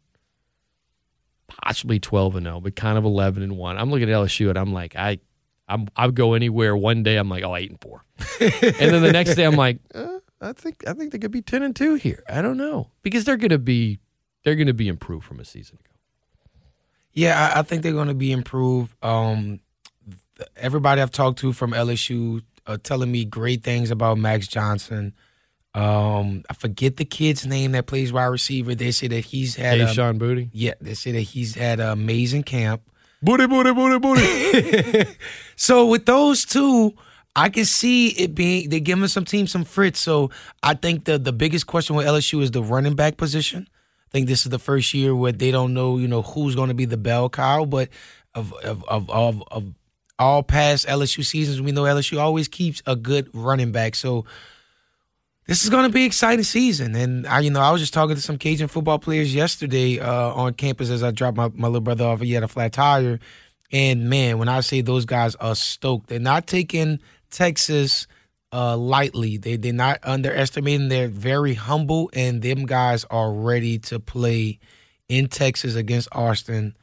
possibly 1.47 1.99
12 1.99 2.37
and 2.37 2.47
0, 2.47 2.61
but 2.61 2.77
kind 2.77 2.97
of 2.97 3.05
11 3.05 3.43
and 3.43 3.57
1. 3.57 3.79
I'm 3.79 3.91
looking 3.91 4.11
at 4.11 4.15
LSU 4.15 4.49
and 4.49 4.59
I'm 4.59 4.73
like, 4.73 4.97
I, 4.97 5.19
I'm, 5.69 5.89
I'll 5.97 6.11
go 6.11 6.35
anywhere. 6.35 6.77
One 6.77 7.03
day 7.03 7.17
I'm 7.17 7.29
like, 7.29 7.45
oh, 7.45 7.57
8 7.57 7.71
and 7.71 7.81
4. 7.81 8.05
and 8.41 8.93
then 8.93 9.03
the 9.03 9.13
next 9.13 9.35
day 9.35 9.45
I'm 9.45 9.57
like, 9.57 9.79
uh, 9.95 10.19
I 10.43 10.53
think 10.53 10.83
I 10.87 10.93
think 10.93 11.13
they 11.13 11.19
could 11.19 11.31
be 11.31 11.41
10 11.43 11.63
and 11.63 11.75
2 11.77 11.95
here. 11.95 12.23
I 12.29 12.43
don't 12.43 12.57
know. 12.57 12.91
Because 13.03 13.25
they're 13.25 13.37
going 13.37 13.51
to 13.51 13.59
be 13.59 13.99
they're 14.45 14.57
going 14.57 14.67
to 14.67 14.75
be 14.75 14.89
improved 14.89 15.25
from 15.25 15.39
a 15.41 15.45
season 15.45 15.79
ago. 15.81 15.95
Yeah, 17.13 17.53
I, 17.55 17.61
I 17.61 17.63
think 17.63 17.83
they're 17.83 17.93
going 17.93 18.09
to 18.09 18.15
be 18.15 18.33
improved. 18.33 18.95
Um, 19.05 19.61
everybody 20.57 21.01
I've 21.01 21.11
talked 21.13 21.39
to 21.41 21.53
from 21.53 21.73
LSU 21.73 22.43
are 22.67 22.79
telling 22.79 23.13
me 23.13 23.25
great 23.25 23.63
things 23.63 23.91
about 23.91 24.19
Max 24.19 24.49
Johnson. 24.49 25.15
Um, 25.75 26.43
I 26.51 26.55
forget 26.55 26.97
the 26.97 27.05
kid's 27.05 27.47
name 27.47 27.73
that 27.73 27.87
plays 27.87 28.13
wide 28.13 28.25
receiver. 28.27 28.75
They 28.75 28.91
say 28.91 29.09
that 29.09 29.25
he's 29.27 29.57
had 29.57 29.79
Hey, 29.79 29.85
a, 29.85 29.87
Kayshon 29.87 30.19
Boutte. 30.19 30.51
yeah, 30.53 30.75
they 30.81 30.95
say 30.95 31.13
that 31.13 31.21
he's 31.21 31.55
had 31.55 31.81
an 31.81 31.89
amazing 31.89 32.43
camp. 32.43 32.83
Booty, 33.23 33.47
booty, 33.47 33.73
booty, 33.73 33.99
booty. 33.99 35.05
So 35.57 35.87
with 35.87 36.07
those 36.07 36.45
two, 36.45 36.95
I 37.35 37.49
can 37.49 37.65
see 37.65 38.09
it 38.09 38.35
being 38.35 38.69
they're 38.69 38.81
giving 38.81 39.07
some 39.09 39.25
teams 39.25 39.51
some 39.53 39.65
fritz. 39.65 40.01
So 40.01 40.31
I 40.63 40.75
think 40.75 41.05
the 41.05 41.19
the 41.19 41.33
biggest 41.33 41.67
question 41.67 41.97
with 41.97 42.07
LSU 42.07 42.43
is 42.43 42.51
the 42.51 42.63
running 42.63 42.95
back 42.95 43.17
position. 43.17 43.69
I 43.71 44.11
think 44.11 44.29
this 44.29 44.45
is 44.45 44.51
the 44.51 44.59
first 44.59 44.93
year 44.93 45.15
where 45.15 45.33
they 45.33 45.51
don't 45.51 45.73
know, 45.73 45.97
you 45.97 46.09
know, 46.09 46.23
who's 46.23 46.55
going 46.55 46.69
to 46.69 46.75
be 46.75 46.85
the 46.85 46.99
bell 46.99 47.31
cow. 47.31 47.65
But 47.65 47.89
of 48.35 48.53
of 48.65 48.85
of 48.85 49.09
of, 49.11 49.43
of 49.51 49.65
all 50.19 50.43
past 50.43 50.87
LSU 50.87 51.25
seasons, 51.25 51.63
we 51.63 51.73
know 51.73 51.83
LSU 51.83 52.21
always 52.21 52.49
keeps 52.49 52.83
a 52.87 52.95
good 52.95 53.31
running 53.33 53.73
back. 53.73 53.95
So 53.95 54.27
this 55.47 55.65
is 55.65 55.71
going 55.71 55.85
to 55.85 55.93
be 55.93 56.03
an 56.03 56.07
exciting 56.07 56.45
season. 56.45 56.95
And 56.95 57.27
I, 57.27 57.41
you 57.41 57.51
know, 57.51 57.61
I 57.61 57.73
was 57.73 57.81
just 57.81 57.93
talking 57.93 58.15
to 58.15 58.23
some 58.23 58.39
Cajun 58.39 58.69
football 58.69 58.99
players 58.99 59.35
yesterday 59.35 59.99
uh, 59.99 60.33
on 60.33 60.55
campus 60.55 60.91
as 60.91 61.03
I 61.03 61.11
dropped 61.11 61.37
my, 61.37 61.51
my 61.55 61.67
little 61.67 61.81
brother 61.81 62.05
off. 62.05 62.21
He 62.21 62.33
had 62.33 62.45
a 62.45 62.49
flat 62.49 62.73
tire. 62.73 63.19
And 63.73 64.09
man, 64.09 64.39
when 64.39 64.49
I 64.49 64.61
say 64.61 64.83
those 64.83 65.05
guys 65.05 65.35
are 65.37 65.55
stoked, 65.55 66.09
they're 66.09 66.21
not 66.21 66.47
taking 66.47 67.01
Texas 67.33 68.07
uh, 68.53 68.77
lightly. 68.77 69.39
They 69.39 69.57
they're 69.57 69.73
not 69.73 69.99
underestimating. 70.05 70.89
They're 70.89 71.09
very 71.09 71.55
humble, 71.55 72.11
and 72.15 72.43
them 72.43 72.67
guys 72.67 73.05
are 73.11 73.33
ready 73.33 73.79
to 73.81 73.99
play 73.99 74.61
in 75.09 75.29
Texas 75.29 75.75
against 75.75 76.09
Austin 76.13 76.77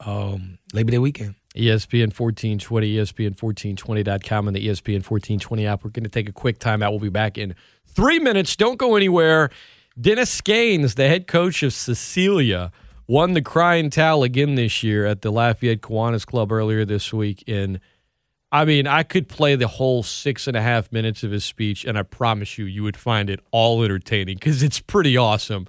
um, 0.00 0.58
Labor 0.72 0.92
Day 0.92 0.98
weekend. 0.98 1.34
ESPN 1.56 2.12
1420, 2.18 2.96
ESPN1420.com, 2.96 4.48
and 4.48 4.56
the 4.56 4.68
ESPN 4.68 5.02
1420 5.08 5.66
app. 5.66 5.84
We're 5.84 5.90
going 5.90 6.04
to 6.04 6.10
take 6.10 6.28
a 6.28 6.32
quick 6.32 6.58
timeout. 6.58 6.90
We'll 6.90 6.98
be 7.00 7.08
back 7.08 7.38
in 7.38 7.54
three 7.86 8.18
minutes. 8.18 8.56
Don't 8.56 8.78
go 8.78 8.94
anywhere. 8.94 9.50
Dennis 9.98 10.38
Gaines, 10.42 10.96
the 10.96 11.08
head 11.08 11.26
coach 11.26 11.62
of 11.62 11.72
Cecilia, 11.72 12.70
won 13.06 13.32
the 13.32 13.40
crying 13.40 13.88
towel 13.88 14.22
again 14.22 14.54
this 14.54 14.82
year 14.82 15.06
at 15.06 15.22
the 15.22 15.32
Lafayette 15.32 15.80
Kiwanis 15.80 16.26
Club 16.26 16.52
earlier 16.52 16.84
this 16.84 17.12
week. 17.12 17.42
And 17.48 17.80
I 18.56 18.64
mean, 18.64 18.86
I 18.86 19.02
could 19.02 19.28
play 19.28 19.54
the 19.54 19.68
whole 19.68 20.02
six 20.02 20.46
and 20.46 20.56
a 20.56 20.62
half 20.62 20.90
minutes 20.90 21.22
of 21.22 21.30
his 21.30 21.44
speech, 21.44 21.84
and 21.84 21.98
I 21.98 22.02
promise 22.02 22.56
you, 22.56 22.64
you 22.64 22.82
would 22.84 22.96
find 22.96 23.28
it 23.28 23.40
all 23.50 23.82
entertaining 23.82 24.36
because 24.36 24.62
it's 24.62 24.80
pretty 24.80 25.14
awesome. 25.14 25.66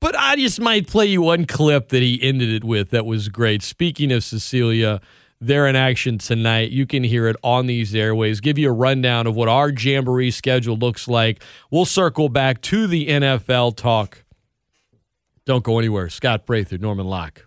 But 0.00 0.16
I 0.16 0.34
just 0.34 0.60
might 0.60 0.88
play 0.88 1.06
you 1.06 1.22
one 1.22 1.44
clip 1.44 1.90
that 1.90 2.02
he 2.02 2.20
ended 2.20 2.48
it 2.48 2.64
with 2.64 2.90
that 2.90 3.06
was 3.06 3.28
great. 3.28 3.62
Speaking 3.62 4.10
of 4.10 4.24
Cecilia, 4.24 5.00
they're 5.40 5.68
in 5.68 5.76
action 5.76 6.18
tonight. 6.18 6.72
You 6.72 6.84
can 6.84 7.04
hear 7.04 7.28
it 7.28 7.36
on 7.44 7.68
these 7.68 7.94
airways. 7.94 8.40
Give 8.40 8.58
you 8.58 8.70
a 8.70 8.72
rundown 8.72 9.28
of 9.28 9.36
what 9.36 9.48
our 9.48 9.70
Jamboree 9.70 10.32
schedule 10.32 10.76
looks 10.76 11.06
like. 11.06 11.44
We'll 11.70 11.84
circle 11.84 12.28
back 12.28 12.60
to 12.62 12.88
the 12.88 13.06
NFL 13.06 13.76
talk. 13.76 14.24
Don't 15.44 15.62
go 15.62 15.78
anywhere. 15.78 16.08
Scott 16.08 16.44
Prather, 16.44 16.76
Norman 16.76 17.06
Locke. 17.06 17.46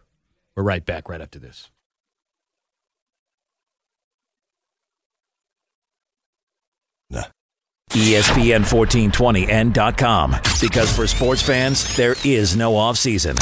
We're 0.56 0.64
right 0.64 0.86
back 0.86 1.10
right 1.10 1.20
after 1.20 1.38
this. 1.38 1.70
E 7.96 8.14
ESPN 8.14 8.62
1420 8.66 9.52
and 9.52 9.72
.com. 9.98 10.36
Because 10.60 10.92
for 10.96 11.06
sports 11.06 11.44
fans, 11.44 11.96
there 11.96 12.16
is 12.24 12.56
no 12.56 12.74
offseason. 12.74 13.36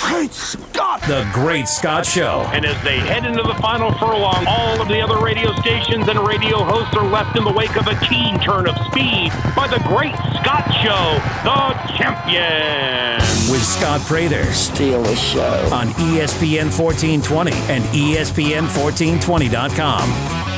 Great 0.00 0.32
Scott! 0.32 1.02
The 1.02 1.28
Great 1.34 1.68
Scott 1.68 2.06
Show. 2.06 2.48
And 2.54 2.64
as 2.64 2.82
they 2.82 2.98
head 2.98 3.26
into 3.26 3.42
the 3.42 3.52
final 3.56 3.92
furlong, 3.98 4.46
all 4.48 4.80
of 4.80 4.88
the 4.88 5.02
other 5.02 5.18
radio 5.22 5.52
stations 5.60 6.08
and 6.08 6.18
radio 6.26 6.64
hosts 6.64 6.96
are 6.96 7.04
left 7.06 7.36
in 7.36 7.44
the 7.44 7.52
wake 7.52 7.76
of 7.76 7.86
a 7.86 7.94
keen 8.06 8.40
turn 8.40 8.66
of 8.66 8.74
speed 8.86 9.30
by 9.54 9.68
the 9.68 9.80
Great 9.86 10.14
Scott 10.40 10.64
Show, 10.80 11.20
the 11.44 11.74
champion. 11.98 13.20
With 13.52 13.62
Scott 13.62 14.00
Prather 14.06 14.50
steal 14.54 15.02
the 15.02 15.14
show. 15.16 15.68
on 15.72 15.88
ESPN 15.88 16.70
1420 16.72 17.52
and 17.70 17.84
E 17.94 18.14
ESPN1420.com. 18.16 20.53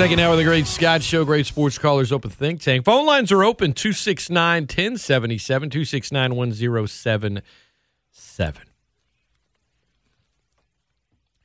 Second 0.00 0.18
hour 0.18 0.32
of 0.32 0.38
the 0.38 0.44
Great 0.44 0.66
Scott 0.66 1.02
Show. 1.02 1.26
Great 1.26 1.44
sports 1.44 1.76
callers, 1.76 2.10
open 2.10 2.30
think 2.30 2.62
tank. 2.62 2.86
Phone 2.86 3.04
lines 3.04 3.30
are 3.32 3.44
open 3.44 3.74
269 3.74 4.62
1077, 4.62 5.68
269 5.68 6.36
1077. 6.36 7.42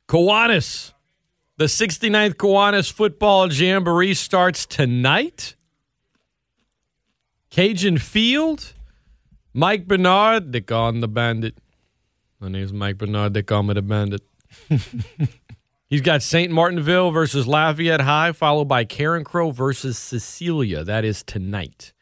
Kiwanis. 0.08 0.94
The 1.58 1.66
69th 1.66 2.36
Kiwanis 2.36 2.90
Football 2.90 3.52
Jamboree 3.52 4.14
starts 4.14 4.66
tonight. 4.66 5.58
Cajun 7.50 7.98
Field. 7.98 8.72
Mike 9.54 9.86
Bernard, 9.86 10.54
they 10.54 10.62
him 10.88 11.02
the 11.02 11.10
Bandit. 11.10 11.58
My 12.40 12.48
name's 12.48 12.72
Mike 12.72 13.00
Bernard, 13.00 13.34
they 13.34 13.44
call 13.44 13.64
me 13.64 13.74
the 13.74 13.82
Bandit. 13.82 14.22
He's 15.88 16.02
got 16.02 16.24
St. 16.24 16.52
Martinville 16.52 17.12
versus 17.14 17.46
Lafayette 17.46 18.02
High, 18.02 18.32
followed 18.32 18.66
by 18.66 18.86
Carencro 18.86 19.54
versus 19.54 19.98
Cecilia. 20.00 20.84
That 20.84 21.06
is 21.06 21.22
tonight. 21.22 21.94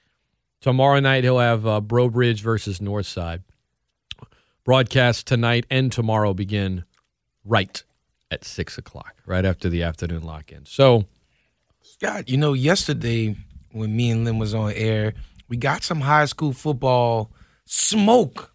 Tomorrow 0.61 1.01
night, 1.01 1.25
he'll 1.25 1.39
have 1.39 1.67
uh, 1.67 1.81
Breaux 1.81 2.09
Bridge 2.09 2.41
versus 2.41 2.79
Northside. 2.79 3.41
Broadcast 4.63 5.27
tonight 5.27 5.65
and 5.69 5.91
tomorrow 5.91 6.33
begin 6.33 6.85
right 7.43 7.83
at 8.31 8.45
6 8.45 8.77
o'clock, 8.77 9.15
right 9.25 9.43
after 9.43 9.67
the 9.67 9.83
afternoon 9.83 10.23
lock 10.23 10.53
in. 10.53 10.65
So, 10.65 11.03
Scott, 11.81 12.29
you 12.29 12.37
know, 12.37 12.53
yesterday 12.53 13.35
when 13.73 13.93
me 13.93 14.11
and 14.11 14.23
Lynn 14.23 14.39
was 14.39 14.55
on 14.55 14.71
air, 14.71 15.13
we 15.49 15.57
got 15.57 15.83
some 15.83 15.99
high 15.99 16.25
school 16.25 16.53
football 16.53 17.31
smoke 17.65 18.53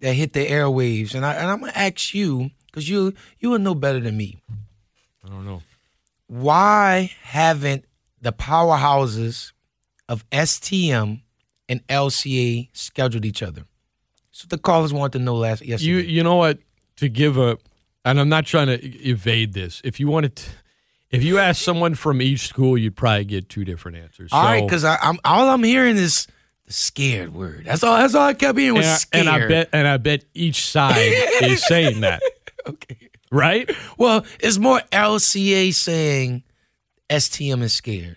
that 0.00 0.12
hit 0.12 0.34
the 0.34 0.46
airwaves, 0.46 1.14
and 1.14 1.26
I 1.26 1.34
and 1.34 1.50
I'm 1.50 1.58
gonna 1.60 1.72
ask 1.74 2.14
you 2.14 2.50
because 2.66 2.88
you 2.88 3.14
you 3.40 3.50
would 3.50 3.62
know 3.62 3.74
better 3.74 3.98
than 3.98 4.16
me. 4.16 4.38
I 5.28 5.32
don't 5.34 5.44
know. 5.44 5.62
Why 6.26 7.12
haven't 7.22 7.84
the 8.20 8.32
powerhouses 8.32 9.52
of 10.08 10.28
STM 10.30 11.22
and 11.68 11.86
LCA 11.88 12.68
scheduled 12.72 13.24
each 13.24 13.42
other? 13.42 13.64
So 14.30 14.46
the 14.48 14.58
callers 14.58 14.92
wanted 14.92 15.18
to 15.18 15.24
know 15.24 15.36
last 15.36 15.64
yesterday. 15.64 15.90
You 15.90 15.96
you 15.98 16.22
know 16.22 16.36
what? 16.36 16.58
To 16.96 17.08
give 17.08 17.38
a, 17.38 17.58
and 18.04 18.18
I'm 18.20 18.28
not 18.28 18.44
trying 18.46 18.66
to 18.68 18.74
evade 19.08 19.52
this. 19.52 19.80
If 19.84 20.00
you 20.00 20.08
wanted, 20.08 20.36
to, 20.36 20.50
if 21.10 21.22
you 21.22 21.38
ask 21.38 21.62
someone 21.62 21.94
from 21.94 22.20
each 22.20 22.48
school, 22.48 22.76
you'd 22.76 22.96
probably 22.96 23.24
get 23.24 23.48
two 23.48 23.64
different 23.64 23.98
answers. 23.98 24.32
all 24.32 24.42
right, 24.44 24.60
So- 24.60 24.66
because 24.66 24.84
I'm 24.84 25.18
all 25.24 25.48
I'm 25.48 25.62
hearing 25.62 25.96
is 25.96 26.26
the 26.66 26.72
scared 26.72 27.32
word. 27.34 27.64
That's 27.66 27.82
all. 27.84 27.96
That's 27.96 28.14
all 28.14 28.26
I 28.28 28.34
kept 28.34 28.58
hearing 28.58 28.74
was 28.76 29.06
and 29.12 29.28
I, 29.28 29.32
scared. 29.32 29.42
and 29.42 29.44
I 29.44 29.48
bet 29.48 29.68
and 29.72 29.88
I 29.88 29.96
bet 29.96 30.24
each 30.34 30.66
side 30.66 30.96
is 31.42 31.64
saying 31.66 32.00
that, 32.00 32.22
Okay. 32.66 33.07
Right? 33.30 33.70
Well, 33.96 34.24
it's 34.40 34.58
more 34.58 34.80
LCA 34.92 35.74
saying 35.74 36.44
STM 37.10 37.62
is 37.62 37.72
scared. 37.72 38.16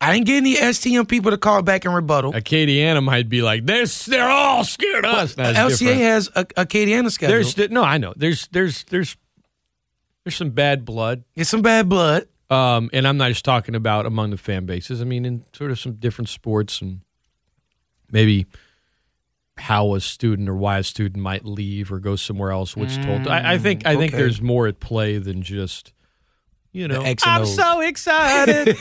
I 0.00 0.12
didn't 0.12 0.26
get 0.26 0.36
any 0.36 0.54
STM 0.54 1.08
people 1.08 1.32
to 1.32 1.38
call 1.38 1.62
back 1.62 1.84
and 1.84 1.92
rebuttal. 1.92 2.32
Acadiana 2.32 3.02
might 3.02 3.28
be 3.28 3.42
like, 3.42 3.66
they're 3.66 3.86
they're 3.86 4.28
all 4.28 4.62
scared 4.62 5.04
of 5.04 5.14
us. 5.14 5.34
That's 5.34 5.58
LCA 5.58 5.78
different. 5.78 6.00
has 6.00 6.30
a 6.36 6.44
Acadiana 6.44 7.10
schedule. 7.10 7.34
There's 7.34 7.70
no, 7.70 7.82
I 7.82 7.98
know. 7.98 8.14
There's 8.16 8.46
there's 8.48 8.84
there's 8.84 9.16
there's 10.24 10.36
some 10.36 10.50
bad 10.50 10.84
blood. 10.84 11.24
It's 11.34 11.50
some 11.50 11.62
bad 11.62 11.88
blood. 11.88 12.28
Um, 12.50 12.90
and 12.92 13.06
I'm 13.06 13.16
not 13.16 13.28
just 13.28 13.44
talking 13.44 13.74
about 13.74 14.06
among 14.06 14.30
the 14.30 14.36
fan 14.36 14.66
bases. 14.66 15.02
I 15.02 15.04
mean, 15.04 15.24
in 15.24 15.44
sort 15.52 15.70
of 15.70 15.78
some 15.78 15.94
different 15.94 16.28
sports 16.28 16.80
and 16.80 17.00
maybe 18.10 18.46
how 19.58 19.94
a 19.94 20.00
student 20.00 20.48
or 20.48 20.54
why 20.54 20.78
a 20.78 20.82
student 20.82 21.22
might 21.22 21.44
leave 21.44 21.92
or 21.92 21.98
go 21.98 22.16
somewhere 22.16 22.50
else, 22.50 22.76
what's 22.76 22.96
told. 22.96 23.26
I, 23.26 23.54
I 23.54 23.58
think 23.58 23.86
I 23.86 23.96
think 23.96 24.12
there's 24.12 24.40
more 24.40 24.66
at 24.66 24.80
play 24.80 25.18
than 25.18 25.42
just 25.42 25.92
you 26.72 26.86
know. 26.86 27.04
I'm 27.24 27.46
so 27.46 27.80
excited. 27.80 28.76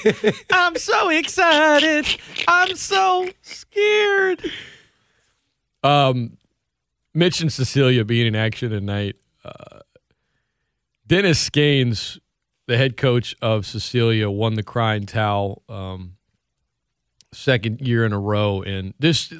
I'm 0.51 0.75
so 0.75 1.09
excited. 1.09 2.05
I'm 2.47 2.75
so 2.75 3.29
scared. 3.41 4.51
Um, 5.83 6.37
Mitch 7.13 7.41
and 7.41 7.51
Cecilia 7.51 8.05
being 8.05 8.27
in 8.27 8.35
action 8.35 8.69
tonight. 8.69 9.15
Uh, 9.43 9.79
Dennis 11.05 11.49
Gaines, 11.49 12.19
the 12.67 12.77
head 12.77 12.97
coach 12.97 13.35
of 13.41 13.65
Cecilia, 13.65 14.29
won 14.29 14.55
the 14.55 14.63
crying 14.63 15.05
towel 15.05 15.63
um, 15.69 16.17
second 17.33 17.81
year 17.81 18.05
in 18.05 18.13
a 18.13 18.19
row. 18.19 18.61
And 18.61 18.93
this 18.99 19.33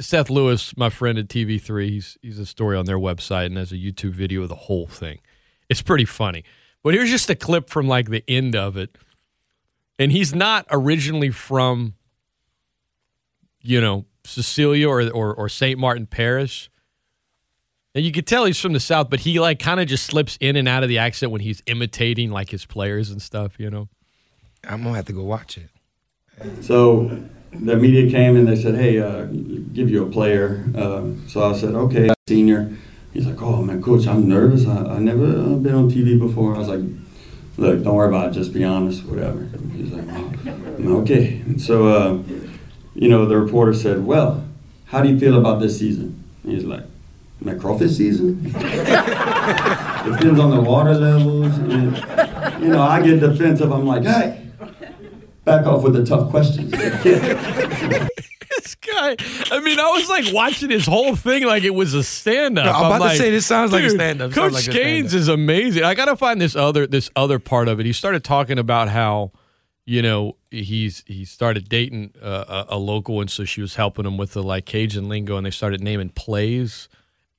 Seth 0.00 0.30
Lewis, 0.30 0.76
my 0.76 0.90
friend 0.90 1.18
at 1.18 1.28
TV3, 1.28 1.88
he's 1.88 2.18
he's 2.22 2.38
a 2.38 2.46
story 2.46 2.76
on 2.76 2.86
their 2.86 2.98
website 2.98 3.46
and 3.46 3.56
has 3.56 3.72
a 3.72 3.76
YouTube 3.76 4.12
video 4.12 4.42
of 4.42 4.48
the 4.48 4.54
whole 4.54 4.86
thing. 4.86 5.20
It's 5.68 5.82
pretty 5.82 6.04
funny. 6.04 6.44
But 6.82 6.94
here's 6.94 7.10
just 7.10 7.30
a 7.30 7.34
clip 7.34 7.70
from 7.70 7.88
like 7.88 8.10
the 8.10 8.22
end 8.28 8.54
of 8.54 8.76
it. 8.76 8.96
And 9.98 10.12
he's 10.12 10.34
not 10.34 10.66
originally 10.70 11.30
from, 11.30 11.94
you 13.62 13.80
know, 13.80 14.04
Cecilia 14.24 14.88
or 14.88 15.10
or, 15.10 15.34
or 15.34 15.48
St. 15.48 15.78
Martin 15.78 16.06
Parish. 16.06 16.70
And 17.94 18.04
you 18.04 18.10
could 18.10 18.26
tell 18.26 18.44
he's 18.44 18.60
from 18.60 18.72
the 18.72 18.80
South, 18.80 19.08
but 19.08 19.20
he 19.20 19.38
like 19.38 19.60
kind 19.60 19.78
of 19.78 19.86
just 19.86 20.04
slips 20.04 20.36
in 20.40 20.56
and 20.56 20.68
out 20.68 20.82
of 20.82 20.88
the 20.88 20.98
accent 20.98 21.30
when 21.30 21.40
he's 21.40 21.62
imitating 21.66 22.30
like 22.30 22.50
his 22.50 22.66
players 22.66 23.10
and 23.10 23.22
stuff, 23.22 23.58
you 23.58 23.70
know. 23.70 23.88
I'm 24.68 24.82
gonna 24.82 24.96
have 24.96 25.06
to 25.06 25.12
go 25.12 25.22
watch 25.22 25.58
it. 25.58 25.68
So 26.62 27.24
the 27.60 27.76
media 27.76 28.10
came 28.10 28.36
and 28.36 28.46
they 28.46 28.56
said, 28.56 28.74
"Hey, 28.74 28.98
uh, 28.98 29.24
give 29.72 29.90
you 29.90 30.04
a 30.04 30.10
player." 30.10 30.64
Uh, 30.74 31.02
so 31.26 31.50
I 31.50 31.56
said, 31.56 31.74
"Okay, 31.74 32.10
senior." 32.28 32.76
He's 33.12 33.26
like, 33.26 33.40
"Oh 33.40 33.62
man, 33.62 33.82
coach, 33.82 34.06
I'm 34.06 34.28
nervous. 34.28 34.66
I, 34.66 34.96
I 34.96 34.98
never 34.98 35.24
uh, 35.24 35.54
been 35.54 35.74
on 35.74 35.90
TV 35.90 36.18
before." 36.18 36.54
I 36.54 36.58
was 36.58 36.68
like, 36.68 36.80
"Look, 37.56 37.82
don't 37.84 37.94
worry 37.94 38.08
about 38.08 38.30
it. 38.30 38.32
Just 38.32 38.52
be 38.52 38.64
honest, 38.64 39.04
whatever." 39.04 39.48
He's 39.72 39.92
like, 39.92 40.06
oh, 40.08 41.00
"Okay." 41.02 41.42
And 41.46 41.60
so, 41.60 41.88
uh, 41.88 42.22
you 42.94 43.08
know, 43.08 43.26
the 43.26 43.36
reporter 43.36 43.74
said, 43.74 44.04
"Well, 44.04 44.44
how 44.86 45.02
do 45.02 45.08
you 45.08 45.18
feel 45.18 45.38
about 45.38 45.60
this 45.60 45.78
season?" 45.78 46.22
He's 46.44 46.64
like, 46.64 46.84
"My 47.40 47.54
crawfish 47.54 47.96
season." 47.96 48.42
Depends 50.04 50.38
on 50.38 50.50
the 50.50 50.60
water 50.60 50.94
levels. 50.94 51.56
And, 51.58 51.96
you 52.62 52.68
know, 52.68 52.82
I 52.82 53.00
get 53.02 53.20
defensive. 53.20 53.72
I'm 53.72 53.86
like, 53.86 54.04
"Hey." 54.04 54.43
Back 55.44 55.66
off 55.66 55.82
with 55.82 55.94
the 55.94 56.04
tough 56.04 56.30
questions. 56.30 56.72
This 58.56 58.74
guy, 58.76 59.16
I 59.50 59.60
mean, 59.60 59.80
I 59.80 59.90
was 59.90 60.08
like 60.08 60.32
watching 60.32 60.70
his 60.70 60.86
whole 60.86 61.16
thing 61.16 61.44
like 61.44 61.64
it 61.64 61.74
was 61.74 61.92
a 61.92 62.04
stand 62.04 62.58
up. 62.58 62.66
No, 62.66 62.72
I'm 62.72 62.96
about 62.96 63.10
to 63.10 63.16
say, 63.16 63.30
this 63.30 63.46
sounds 63.46 63.72
like 63.72 63.82
a 63.82 63.88
dude, 63.88 63.96
stand-up. 63.96 64.30
It 64.30 64.34
Coach 64.34 64.52
like 64.52 64.70
Gaines 64.70 65.12
is 65.12 65.28
amazing. 65.28 65.82
I 65.82 65.94
got 65.94 66.06
to 66.06 66.16
find 66.16 66.40
this 66.40 66.54
other 66.54 66.86
this 66.86 67.10
other 67.16 67.38
part 67.38 67.68
of 67.68 67.80
it. 67.80 67.86
He 67.86 67.92
started 67.92 68.22
talking 68.22 68.58
about 68.58 68.88
how, 68.88 69.32
you 69.86 70.02
know, 70.02 70.36
he's 70.50 71.02
he 71.06 71.24
started 71.24 71.68
dating 71.68 72.14
uh, 72.22 72.64
a, 72.70 72.76
a 72.76 72.78
local, 72.78 73.20
and 73.20 73.30
so 73.30 73.44
she 73.44 73.60
was 73.60 73.74
helping 73.74 74.06
him 74.06 74.16
with 74.16 74.32
the 74.34 74.42
like 74.42 74.66
Cajun 74.66 75.08
lingo, 75.08 75.36
and 75.36 75.44
they 75.44 75.50
started 75.50 75.82
naming 75.82 76.10
plays 76.10 76.88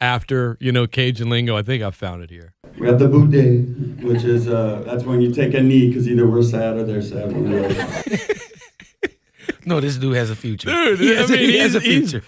after 0.01 0.57
you 0.59 0.71
know 0.71 0.87
Cajun 0.87 1.29
lingo. 1.29 1.55
I 1.57 1.61
think 1.63 1.83
I 1.83 1.91
found 1.91 2.23
it 2.23 2.29
here. 2.29 2.53
We 2.77 2.87
have 2.87 2.99
the 2.99 3.07
boot 3.07 3.31
day, 3.31 3.59
which 4.05 4.23
is 4.23 4.47
uh, 4.47 4.83
that's 4.85 5.03
when 5.03 5.21
you 5.21 5.33
take 5.33 5.53
a 5.53 5.61
knee 5.61 5.87
because 5.87 6.07
either 6.07 6.27
we're 6.27 6.43
sad 6.43 6.77
or 6.77 6.83
they're 6.83 7.01
sad. 7.01 7.31
No, 9.67 9.79
this 9.79 9.97
dude 9.97 10.15
has 10.15 10.29
a 10.29 10.35
future. 10.35 10.69
Dude, 10.69 10.99
he 10.99 11.11
I 11.15 11.21
has, 11.21 11.29
a- 11.31 11.33
mean, 11.33 11.49
he 11.49 11.57
has 11.57 11.73
a 11.73 11.79
he's- 11.79 11.93
he's- 11.95 12.11
future. 12.11 12.25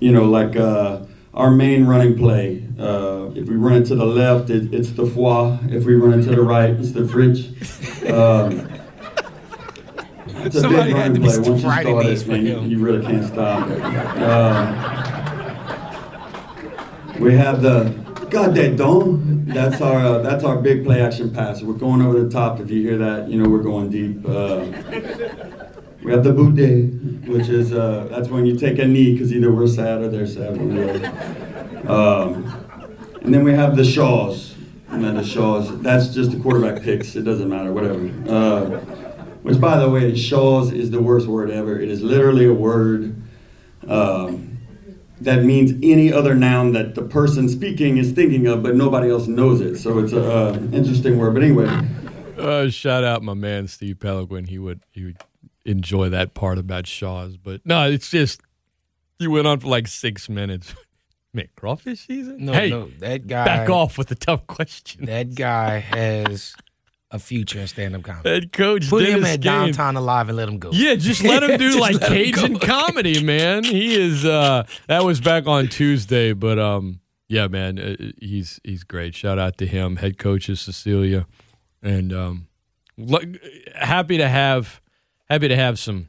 you 0.00 0.10
know, 0.10 0.24
like 0.24 0.56
uh, 0.56 0.98
our 1.32 1.50
main 1.52 1.86
running 1.86 2.16
play. 2.16 2.66
Uh, 2.76 3.30
if 3.36 3.46
we 3.48 3.54
run 3.54 3.74
it 3.74 3.84
to 3.86 3.94
the 3.94 4.04
left, 4.04 4.50
it, 4.50 4.74
it's 4.74 4.90
the 4.90 5.06
foie. 5.06 5.58
If 5.70 5.84
we 5.84 5.94
run 5.94 6.18
it 6.18 6.24
to 6.24 6.30
the 6.34 6.42
right, 6.42 6.70
it's 6.70 6.90
the 6.90 7.06
fridge. 7.06 7.46
Um, 8.10 8.68
it's 10.44 10.56
a 10.56 10.60
Somebody 10.62 10.92
big 10.92 10.96
running 10.96 11.22
play. 11.22 11.36
Once 11.38 11.46
you 11.46 11.58
start 11.60 11.86
these 12.04 12.22
it, 12.22 12.28
man, 12.28 12.46
you, 12.46 12.60
you 12.62 12.78
really 12.84 13.04
can't 13.06 13.26
stop. 13.26 13.68
We 17.22 17.34
have 17.34 17.62
the 17.62 17.84
God 18.30 18.52
that 18.56 18.76
dome. 18.76 19.44
That's 19.46 19.80
our 19.80 20.00
uh, 20.00 20.18
that's 20.18 20.42
our 20.42 20.56
big 20.60 20.84
play 20.84 21.00
action 21.00 21.32
pass. 21.32 21.62
We're 21.62 21.74
going 21.74 22.02
over 22.02 22.20
the 22.20 22.28
top. 22.28 22.58
If 22.58 22.68
you 22.68 22.82
hear 22.82 22.98
that, 22.98 23.28
you 23.28 23.40
know 23.40 23.48
we're 23.48 23.62
going 23.62 23.90
deep. 23.90 24.26
Uh, 24.26 24.66
we 26.02 26.10
have 26.10 26.24
the 26.24 26.32
boot 26.32 26.56
day, 26.56 26.86
which 27.30 27.48
is 27.48 27.72
uh, 27.72 28.08
that's 28.10 28.28
when 28.28 28.44
you 28.44 28.58
take 28.58 28.80
a 28.80 28.84
knee 28.84 29.12
because 29.12 29.32
either 29.32 29.52
we're 29.52 29.68
sad 29.68 30.02
or 30.02 30.08
they're 30.08 30.26
sad. 30.26 30.58
Um, 31.88 32.52
and 33.22 33.32
then 33.32 33.44
we 33.44 33.52
have 33.52 33.76
the 33.76 33.84
shaws. 33.84 34.56
And 34.88 35.04
then 35.04 35.14
the 35.14 35.24
shaws. 35.24 35.80
That's 35.80 36.08
just 36.08 36.32
the 36.32 36.40
quarterback 36.40 36.82
picks. 36.82 37.14
It 37.14 37.22
doesn't 37.22 37.48
matter. 37.48 37.72
Whatever. 37.72 38.10
Uh, 38.28 38.80
which, 39.42 39.60
by 39.60 39.78
the 39.78 39.88
way, 39.88 40.16
shaws 40.16 40.72
is 40.72 40.90
the 40.90 41.00
worst 41.00 41.28
word 41.28 41.52
ever. 41.52 41.78
It 41.78 41.88
is 41.88 42.02
literally 42.02 42.46
a 42.46 42.52
word. 42.52 43.14
Um, 43.86 44.51
that 45.24 45.44
means 45.44 45.72
any 45.82 46.12
other 46.12 46.34
noun 46.34 46.72
that 46.72 46.94
the 46.94 47.02
person 47.02 47.48
speaking 47.48 47.96
is 47.98 48.12
thinking 48.12 48.46
of, 48.46 48.62
but 48.62 48.74
nobody 48.76 49.10
else 49.10 49.26
knows 49.26 49.60
it. 49.60 49.76
So 49.78 49.98
it's 49.98 50.12
an 50.12 50.24
uh, 50.24 50.52
interesting 50.72 51.18
word. 51.18 51.34
But 51.34 51.42
anyway, 51.42 51.66
Uh, 52.38 52.68
shout 52.70 53.04
out 53.04 53.22
my 53.22 53.34
man 53.34 53.68
Steve 53.68 53.96
Pellegrin. 53.96 54.48
He 54.48 54.58
would 54.58 54.80
he 54.90 55.04
would 55.04 55.18
enjoy 55.64 56.08
that 56.08 56.34
part 56.34 56.58
about 56.58 56.86
Shaw's, 56.86 57.36
but 57.36 57.60
no, 57.64 57.90
it's 57.90 58.10
just 58.10 58.40
you 59.18 59.30
went 59.30 59.46
on 59.46 59.60
for 59.60 59.68
like 59.68 59.86
six 59.88 60.28
minutes. 60.28 60.74
Man, 61.34 61.48
crawfish 61.56 62.06
season? 62.06 62.44
No, 62.44 62.52
hey, 62.52 62.68
no, 62.68 62.88
that 62.98 63.26
guy. 63.26 63.46
back 63.46 63.70
off 63.70 63.96
with 63.96 64.08
the 64.08 64.14
tough 64.14 64.46
question. 64.46 65.06
That 65.06 65.34
guy 65.34 65.78
has 65.78 66.54
a 67.12 67.18
future 67.18 67.60
in 67.60 67.66
stand-up 67.68 68.02
comedy. 68.02 68.28
Head 68.30 68.52
coach 68.52 68.88
Put 68.88 69.04
him 69.04 69.22
at 69.24 69.40
Gaines. 69.40 69.76
downtown 69.76 69.96
alive 69.96 70.28
and 70.28 70.36
let 70.36 70.48
him 70.48 70.58
go. 70.58 70.70
Yeah, 70.72 70.94
just 70.96 71.22
let 71.22 71.42
him 71.42 71.58
do 71.58 71.78
like 71.86 72.00
Cajun 72.00 72.58
comedy, 72.58 73.22
man. 73.22 73.62
He 73.64 73.94
is. 73.94 74.24
uh 74.24 74.64
That 74.88 75.04
was 75.04 75.20
back 75.20 75.46
on 75.46 75.68
Tuesday, 75.68 76.32
but 76.32 76.58
um, 76.58 77.00
yeah, 77.28 77.46
man, 77.48 77.78
uh, 77.78 77.96
he's 78.20 78.60
he's 78.64 78.82
great. 78.82 79.14
Shout 79.14 79.38
out 79.38 79.58
to 79.58 79.66
him, 79.66 79.96
head 79.96 80.16
coach 80.18 80.48
is 80.48 80.60
Cecilia, 80.60 81.26
and 81.82 82.12
um, 82.12 82.46
happy 83.74 84.16
to 84.18 84.28
have 84.28 84.80
happy 85.28 85.48
to 85.48 85.56
have 85.56 85.78
some 85.78 86.08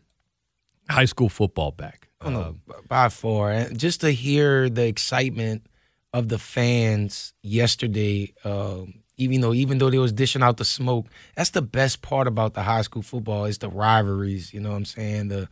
high 0.90 1.06
school 1.06 1.30
football 1.30 1.72
back. 1.72 2.10
Oh, 2.22 2.28
Um, 2.34 2.62
by 2.88 3.10
far. 3.10 3.52
And 3.52 3.78
just 3.78 4.02
to 4.02 4.12
hear 4.12 4.70
the 4.70 4.86
excitement 4.88 5.66
of 6.14 6.30
the 6.30 6.38
fans 6.40 7.34
yesterday, 7.42 8.34
um, 8.46 9.03
even 9.18 9.42
though 9.42 9.54
even 9.54 9.78
though 9.78 9.90
they 9.90 10.00
was 10.00 10.12
dishing 10.12 10.42
out 10.42 10.58
the 10.58 10.66
smoke, 10.66 11.08
that's 11.36 11.52
the 11.52 11.62
best 11.62 12.02
part 12.02 12.28
about 12.28 12.54
the 12.54 12.64
high 12.64 12.82
school 12.82 13.02
football 13.02 13.46
is 13.46 13.60
the 13.60 13.70
rivalries. 13.70 14.54
You 14.54 14.60
know 14.60 14.72
what 14.72 14.78
I'm 14.78 14.86
saying? 14.86 15.28
The 15.28 15.50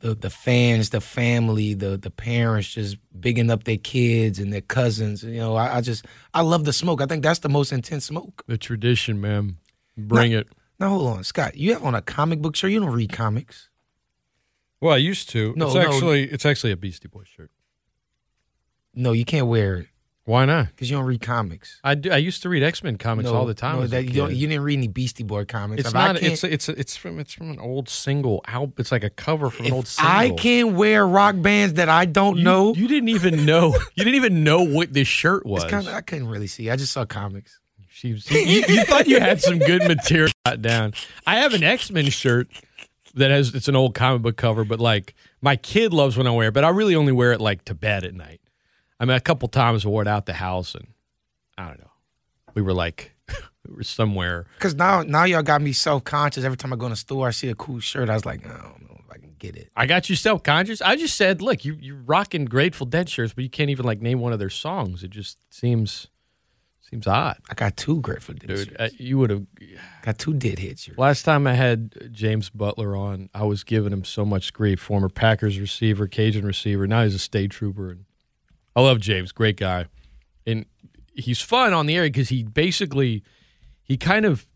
the 0.00 0.14
the 0.14 0.30
fans, 0.30 0.90
the 0.90 1.00
family, 1.00 1.74
the 1.74 1.96
the 1.96 2.10
parents 2.10 2.68
just 2.68 2.96
bigging 3.18 3.50
up 3.50 3.64
their 3.64 3.76
kids 3.76 4.38
and 4.38 4.52
their 4.52 4.60
cousins. 4.60 5.22
You 5.22 5.38
know, 5.38 5.54
I, 5.54 5.76
I 5.76 5.80
just 5.80 6.04
I 6.32 6.42
love 6.42 6.64
the 6.64 6.72
smoke. 6.72 7.00
I 7.00 7.06
think 7.06 7.22
that's 7.22 7.40
the 7.40 7.48
most 7.48 7.72
intense 7.72 8.04
smoke. 8.06 8.42
the 8.46 8.58
tradition, 8.58 9.20
man. 9.20 9.58
Bring 9.96 10.32
it. 10.32 10.48
Now 10.80 10.88
hold 10.90 11.16
on, 11.16 11.24
Scott. 11.24 11.56
You 11.56 11.74
have 11.74 11.84
on 11.84 11.94
a 11.94 12.02
comic 12.02 12.40
book 12.40 12.56
shirt. 12.56 12.72
You 12.72 12.80
don't 12.80 12.90
read 12.90 13.12
comics. 13.12 13.68
Well, 14.80 14.92
I 14.92 14.98
used 14.98 15.30
to. 15.30 15.54
No, 15.56 15.66
it's 15.66 15.74
no. 15.76 15.80
actually 15.80 16.24
it's 16.24 16.44
actually 16.44 16.72
a 16.72 16.76
Beastie 16.76 17.08
Boys 17.08 17.28
shirt. 17.28 17.50
No, 18.92 19.12
you 19.12 19.24
can't 19.24 19.46
wear 19.46 19.76
it 19.76 19.88
Why 20.26 20.46
not? 20.46 20.68
because 20.68 20.90
you 20.90 20.96
don't 20.96 21.04
read 21.04 21.20
comics. 21.20 21.80
I 21.84 21.94
do. 21.96 22.10
I 22.10 22.16
used 22.16 22.42
to 22.42 22.48
read 22.48 22.62
X 22.62 22.82
Men 22.82 22.96
comics 22.96 23.28
no, 23.28 23.34
all 23.36 23.44
the 23.44 23.52
time. 23.52 23.80
No, 23.80 23.86
that, 23.88 24.04
you, 24.04 24.26
you 24.28 24.46
didn't 24.46 24.62
read 24.62 24.78
any 24.78 24.88
Beastie 24.88 25.22
Boy 25.22 25.44
comics. 25.44 25.80
It's 25.80 25.88
If 25.88 25.94
not. 25.94 26.22
It's 26.22 26.42
it's 26.42 26.68
it's 26.70 26.96
from 26.96 27.20
it's 27.20 27.34
from 27.34 27.50
an 27.50 27.58
old 27.58 27.90
single 27.90 28.42
album. 28.46 28.72
It's 28.78 28.90
like 28.90 29.04
a 29.04 29.10
cover 29.10 29.50
from 29.50 29.66
an 29.66 29.72
old 29.74 29.86
single. 29.86 30.14
I 30.14 30.30
can't 30.30 30.72
wear 30.76 31.06
rock 31.06 31.36
bands 31.38 31.74
that 31.74 31.90
I 31.90 32.06
don't 32.06 32.38
You, 32.38 32.44
know. 32.44 32.74
you 32.74 32.88
didn't 32.88 33.10
even 33.10 33.44
know. 33.44 33.74
You 33.96 34.04
didn't 34.04 34.14
even 34.16 34.44
know 34.44 34.62
what 34.62 34.94
this 34.94 35.08
shirt 35.08 35.44
was. 35.44 35.64
it's 35.64 35.70
kind 35.70 35.86
of, 35.86 35.92
I 35.92 36.00
couldn't 36.00 36.28
really 36.28 36.46
see. 36.46 36.70
I 36.70 36.76
just 36.76 36.92
saw 36.92 37.04
comics. 37.04 37.60
She 37.90 38.12
was- 38.14 38.28
you, 38.30 38.64
you 38.66 38.84
thought 38.84 39.06
you 39.06 39.20
had 39.20 39.40
some 39.42 39.58
good 39.58 39.86
material 39.86 40.32
down. 40.60 40.94
I 41.26 41.36
have 41.36 41.52
an 41.54 41.62
X 41.62 41.90
Men 41.90 42.08
shirt 42.08 42.48
that 43.14 43.30
has 43.30 43.54
it's 43.54 43.68
an 43.68 43.76
old 43.76 43.94
comic 43.94 44.22
book 44.22 44.36
cover, 44.36 44.64
but 44.64 44.80
like 44.80 45.14
my 45.42 45.56
kid 45.56 45.92
loves 45.92 46.16
when 46.16 46.26
I 46.26 46.30
wear 46.30 46.48
it, 46.48 46.54
but 46.54 46.64
I 46.64 46.70
really 46.70 46.94
only 46.96 47.12
wear 47.12 47.32
it 47.32 47.40
like 47.40 47.64
to 47.66 47.74
bed 47.74 48.04
at 48.04 48.14
night. 48.14 48.40
I 49.00 49.04
mean, 49.04 49.16
a 49.16 49.20
couple 49.20 49.48
times 49.48 49.84
I 49.84 49.88
wore 49.88 50.02
it 50.02 50.08
out 50.08 50.26
the 50.26 50.32
house, 50.34 50.74
and 50.74 50.86
I 51.58 51.68
don't 51.68 51.80
know. 51.80 51.90
We 52.54 52.62
were 52.62 52.72
like, 52.72 53.12
we 53.68 53.74
were 53.74 53.82
somewhere. 53.82 54.46
Because 54.58 54.74
now, 54.74 55.02
now 55.02 55.24
y'all 55.24 55.42
got 55.42 55.60
me 55.62 55.72
self 55.72 56.04
conscious. 56.04 56.44
Every 56.44 56.56
time 56.56 56.72
I 56.72 56.76
go 56.76 56.86
in 56.86 56.90
the 56.90 56.96
store, 56.96 57.28
I 57.28 57.30
see 57.32 57.48
a 57.48 57.54
cool 57.54 57.80
shirt. 57.80 58.08
I 58.08 58.14
was 58.14 58.24
like, 58.24 58.46
I 58.46 58.50
don't 58.50 58.82
know 58.88 59.00
if 59.04 59.10
I 59.10 59.18
can 59.18 59.34
get 59.38 59.56
it. 59.56 59.70
I 59.76 59.86
got 59.86 60.08
you 60.08 60.16
self 60.16 60.42
conscious. 60.42 60.80
I 60.80 60.96
just 60.96 61.16
said, 61.16 61.42
look, 61.42 61.64
you 61.64 61.76
you're 61.80 61.96
rocking 62.04 62.44
Grateful 62.44 62.86
Dead 62.86 63.08
shirts, 63.08 63.32
but 63.34 63.42
you 63.44 63.50
can't 63.50 63.70
even 63.70 63.84
like 63.84 64.00
name 64.00 64.20
one 64.20 64.32
of 64.32 64.38
their 64.38 64.50
songs. 64.50 65.02
It 65.02 65.10
just 65.10 65.38
seems 65.50 66.08
Seems 66.90 67.06
odd, 67.06 67.38
I 67.50 67.54
got 67.54 67.78
two 67.78 68.00
Grateful 68.02 68.34
Dead. 68.34 68.46
dude. 68.46 68.58
shirts. 68.68 68.76
Uh, 68.78 68.88
you 68.98 69.16
would 69.18 69.30
have. 69.30 69.46
got 70.02 70.18
two 70.18 70.34
Dead 70.34 70.58
hits. 70.58 70.86
Last 70.98 71.22
time 71.22 71.46
I 71.46 71.54
had 71.54 72.12
James 72.12 72.50
Butler 72.50 72.94
on, 72.94 73.30
I 73.34 73.44
was 73.44 73.64
giving 73.64 73.90
him 73.90 74.04
so 74.04 74.24
much 74.26 74.52
grief. 74.52 74.80
Former 74.80 75.08
Packers 75.08 75.58
receiver, 75.58 76.06
Cajun 76.06 76.44
receiver. 76.44 76.86
Now 76.86 77.02
he's 77.04 77.14
a 77.14 77.18
state 77.18 77.52
trooper, 77.52 77.90
and 77.90 78.04
I 78.76 78.80
love 78.80 79.00
James. 79.00 79.32
Great 79.32 79.56
guy, 79.56 79.86
and 80.46 80.66
he's 81.14 81.40
fun 81.40 81.72
on 81.72 81.86
the 81.86 81.96
air 81.96 82.04
because 82.04 82.28
he 82.28 82.42
basically 82.42 83.22
he 83.82 83.96
kind 83.96 84.26
of 84.26 84.46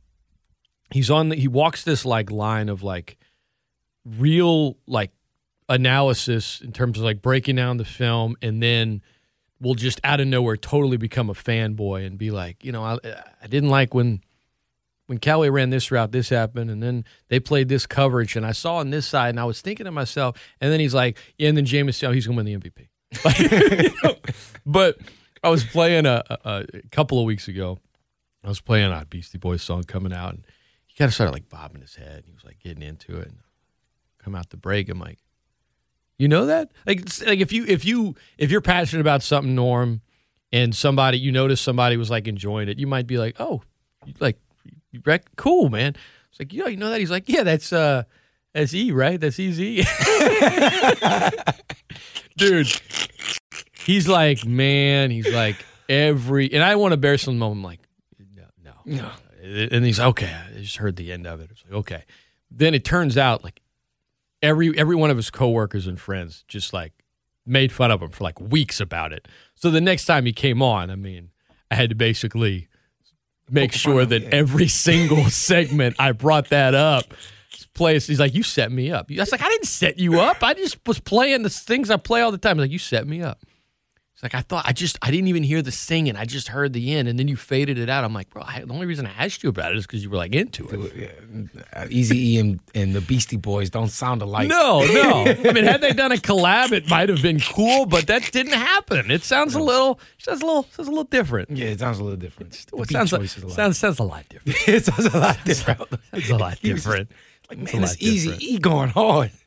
he's 0.90 1.10
on 1.10 1.28
the, 1.28 1.36
he 1.36 1.48
walks 1.48 1.84
this 1.84 2.04
like 2.04 2.30
line 2.30 2.68
of 2.68 2.82
like 2.82 3.16
real 4.04 4.76
like 4.86 5.12
analysis 5.68 6.60
in 6.60 6.72
terms 6.72 6.98
of 6.98 7.04
like 7.04 7.20
breaking 7.20 7.56
down 7.56 7.76
the 7.76 7.84
film 7.84 8.36
and 8.40 8.62
then 8.62 9.02
will 9.60 9.74
just 9.74 10.00
out 10.02 10.18
of 10.20 10.26
nowhere 10.26 10.56
totally 10.56 10.96
become 10.96 11.28
a 11.28 11.34
fanboy 11.34 12.06
and 12.06 12.16
be 12.16 12.30
like 12.30 12.64
you 12.64 12.72
know 12.72 12.82
I, 12.82 12.98
I 13.42 13.46
didn't 13.46 13.68
like 13.68 13.92
when 13.92 14.22
when 15.08 15.18
Callaway 15.18 15.48
ran 15.48 15.70
this 15.70 15.90
route, 15.90 16.12
this 16.12 16.28
happened, 16.28 16.70
and 16.70 16.82
then 16.82 17.02
they 17.28 17.40
played 17.40 17.70
this 17.70 17.86
coverage, 17.86 18.36
and 18.36 18.44
I 18.44 18.52
saw 18.52 18.76
on 18.76 18.90
this 18.90 19.06
side, 19.06 19.30
and 19.30 19.40
I 19.40 19.46
was 19.46 19.62
thinking 19.62 19.84
to 19.84 19.90
myself, 19.90 20.36
and 20.60 20.70
then 20.70 20.80
he's 20.80 20.92
like, 20.92 21.16
yeah, 21.38 21.48
and 21.48 21.56
then 21.56 21.64
Jameis, 21.64 22.06
oh, 22.06 22.12
he's 22.12 22.26
going 22.26 22.36
to 22.36 22.44
win 22.44 22.60
the 22.60 22.70
MVP. 22.70 22.88
Like, 23.24 23.38
you 23.38 23.90
know, 24.04 24.16
but 24.66 24.98
I 25.42 25.48
was 25.48 25.64
playing 25.64 26.06
a, 26.06 26.22
a, 26.30 26.64
a 26.74 26.82
couple 26.90 27.18
of 27.18 27.24
weeks 27.24 27.48
ago. 27.48 27.78
I 28.44 28.48
was 28.48 28.60
playing 28.60 28.92
a 28.92 29.04
Beastie 29.08 29.38
Boys 29.38 29.62
song 29.62 29.82
coming 29.84 30.12
out, 30.12 30.34
and 30.34 30.44
he 30.86 30.96
kind 30.96 31.08
of 31.08 31.14
started 31.14 31.32
like 31.32 31.48
bobbing 31.48 31.80
his 31.80 31.96
head. 31.96 32.24
He 32.26 32.32
was 32.32 32.44
like 32.44 32.58
getting 32.60 32.82
into 32.82 33.18
it. 33.18 33.28
And 33.28 33.38
come 34.22 34.34
out 34.34 34.50
the 34.50 34.56
break, 34.56 34.88
I'm 34.88 34.98
like, 34.98 35.18
you 36.18 36.28
know 36.28 36.46
that? 36.46 36.70
Like, 36.86 37.00
like 37.26 37.40
if 37.40 37.52
you 37.52 37.64
if 37.66 37.84
you 37.84 38.14
if 38.36 38.50
you're 38.50 38.60
passionate 38.60 39.00
about 39.00 39.22
something, 39.22 39.54
Norm, 39.54 40.00
and 40.52 40.74
somebody 40.74 41.18
you 41.18 41.32
notice 41.32 41.60
somebody 41.60 41.96
was 41.96 42.10
like 42.10 42.26
enjoying 42.26 42.68
it, 42.68 42.78
you 42.78 42.86
might 42.86 43.06
be 43.06 43.18
like, 43.18 43.36
oh, 43.38 43.62
like 44.20 44.38
cool, 45.36 45.68
man. 45.68 45.94
It's 46.30 46.40
like, 46.40 46.52
yeah, 46.52 46.66
you 46.66 46.76
know 46.76 46.90
that? 46.90 47.00
He's 47.00 47.10
like, 47.10 47.28
yeah, 47.28 47.42
that's 47.42 47.72
uh 47.72 48.04
that's 48.54 48.74
E, 48.74 48.92
right? 48.92 49.20
That's 49.20 49.38
easy. 49.38 49.76
Dude. 52.36 52.68
He's 53.84 54.08
like, 54.08 54.44
man, 54.44 55.10
he's 55.10 55.32
like 55.32 55.64
every 55.88 56.52
and 56.52 56.62
I 56.62 56.76
want 56.76 56.92
to 56.92 56.96
bear 56.96 57.18
some 57.18 57.38
moment 57.38 57.58
I'm 57.58 57.64
like, 57.64 57.80
no, 58.34 58.44
no. 58.62 58.72
No. 58.84 59.10
And 59.70 59.84
he's 59.84 59.98
like, 59.98 60.08
okay, 60.08 60.34
I 60.34 60.60
just 60.60 60.76
heard 60.76 60.96
the 60.96 61.12
end 61.12 61.26
of 61.26 61.40
it. 61.40 61.50
It's 61.50 61.64
like, 61.64 61.74
okay. 61.74 62.04
Then 62.50 62.74
it 62.74 62.84
turns 62.84 63.16
out 63.16 63.44
like 63.44 63.60
every 64.42 64.76
every 64.78 64.96
one 64.96 65.10
of 65.10 65.16
his 65.16 65.30
coworkers 65.30 65.86
and 65.86 66.00
friends 66.00 66.44
just 66.48 66.72
like 66.72 66.92
made 67.46 67.72
fun 67.72 67.90
of 67.90 68.02
him 68.02 68.10
for 68.10 68.24
like 68.24 68.40
weeks 68.40 68.80
about 68.80 69.12
it. 69.12 69.26
So 69.54 69.70
the 69.70 69.80
next 69.80 70.04
time 70.04 70.26
he 70.26 70.32
came 70.32 70.62
on, 70.62 70.90
I 70.90 70.96
mean, 70.96 71.30
I 71.70 71.74
had 71.74 71.88
to 71.88 71.96
basically 71.96 72.68
make 73.50 73.72
sure 73.72 74.04
that 74.04 74.24
every 74.24 74.68
single 74.68 75.24
segment 75.30 75.96
I 75.98 76.12
brought 76.12 76.50
that 76.50 76.74
up. 76.74 77.14
Place, 77.78 78.06
he's 78.06 78.20
like, 78.20 78.34
you 78.34 78.42
set 78.42 78.72
me 78.72 78.90
up. 78.90 79.06
I 79.10 79.20
was 79.20 79.32
like, 79.32 79.40
I 79.40 79.48
didn't 79.48 79.66
set 79.66 79.98
you 79.98 80.20
up. 80.20 80.42
I 80.42 80.54
just 80.54 80.78
was 80.86 80.98
playing 80.98 81.42
the 81.42 81.50
things 81.50 81.90
I 81.90 81.96
play 81.96 82.20
all 82.20 82.32
the 82.32 82.38
time. 82.38 82.56
He's 82.56 82.64
like, 82.64 82.72
you 82.72 82.78
set 82.78 83.06
me 83.06 83.22
up. 83.22 83.40
It's 84.18 84.22
like 84.24 84.34
I 84.34 84.40
thought 84.40 84.64
I 84.66 84.72
just 84.72 84.98
I 85.00 85.12
didn't 85.12 85.28
even 85.28 85.44
hear 85.44 85.62
the 85.62 85.70
singing. 85.70 86.16
I 86.16 86.24
just 86.24 86.48
heard 86.48 86.72
the 86.72 86.92
end, 86.92 87.06
and 87.06 87.16
then 87.16 87.28
you 87.28 87.36
faded 87.36 87.78
it 87.78 87.88
out. 87.88 88.02
I'm 88.02 88.12
like, 88.12 88.28
bro, 88.30 88.42
I, 88.44 88.64
the 88.66 88.74
only 88.74 88.86
reason 88.86 89.06
I 89.06 89.12
asked 89.16 89.44
you 89.44 89.48
about 89.48 89.70
it 89.70 89.78
is 89.78 89.86
because 89.86 90.02
you 90.02 90.10
were 90.10 90.16
like 90.16 90.34
into 90.34 90.66
it. 90.68 91.88
Easy 91.88 92.34
E 92.34 92.38
and, 92.40 92.58
and 92.74 92.96
the 92.96 93.00
Beastie 93.00 93.36
Boys 93.36 93.70
don't 93.70 93.90
sound 93.90 94.20
alike. 94.20 94.48
No, 94.48 94.84
no. 94.92 95.24
I 95.24 95.52
mean, 95.52 95.62
had 95.62 95.82
they 95.82 95.92
done 95.92 96.10
a 96.10 96.16
collab, 96.16 96.72
it 96.72 96.90
might 96.90 97.10
have 97.10 97.22
been 97.22 97.38
cool, 97.38 97.86
but 97.86 98.08
that 98.08 98.32
didn't 98.32 98.54
happen. 98.54 99.08
It 99.08 99.22
sounds 99.22 99.54
a 99.54 99.62
little, 99.62 100.00
sounds 100.18 100.42
a 100.42 100.46
little, 100.46 100.64
sounds 100.64 100.88
a 100.88 100.90
little 100.90 101.04
different. 101.04 101.50
Yeah, 101.50 101.66
it 101.66 101.78
sounds 101.78 102.00
a 102.00 102.02
little 102.02 102.18
different. 102.18 102.54
It 102.54 102.90
sounds, 102.90 103.12
a 103.12 103.24
sounds 103.50 103.78
sounds 103.78 104.00
a 104.00 104.02
lot 104.02 104.28
different. 104.28 104.58
it 104.68 104.84
sounds 104.84 105.14
a 105.14 105.16
lot 105.16 105.38
different. 105.44 105.90
Sounds 106.10 106.30
a 106.30 106.36
lot 106.36 106.58
He 106.58 106.72
was 106.72 106.82
just 106.82 106.88
different. 106.88 107.12
Like, 107.48 107.58
man, 107.58 107.82
it's 107.84 108.00
Easy 108.00 108.30
different. 108.30 108.42
E 108.42 108.58
going 108.58 108.88
hard. 108.90 109.30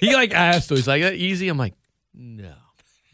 He 0.00 0.14
like 0.14 0.32
asked, 0.32 0.70
he's 0.70 0.86
like, 0.86 1.02
"That 1.02 1.14
easy." 1.14 1.48
I'm 1.48 1.58
like, 1.58 1.74
no, 2.14 2.54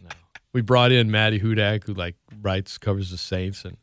no. 0.03 0.11
We 0.53 0.61
brought 0.61 0.93
in 0.93 1.11
Maddie 1.11 1.41
Hudak, 1.41 1.85
who 1.85 1.95
like 1.95 2.15
writes, 2.43 2.77
covers 2.77 3.11
the 3.11 3.17
Saints, 3.17 3.65
and 3.65 3.79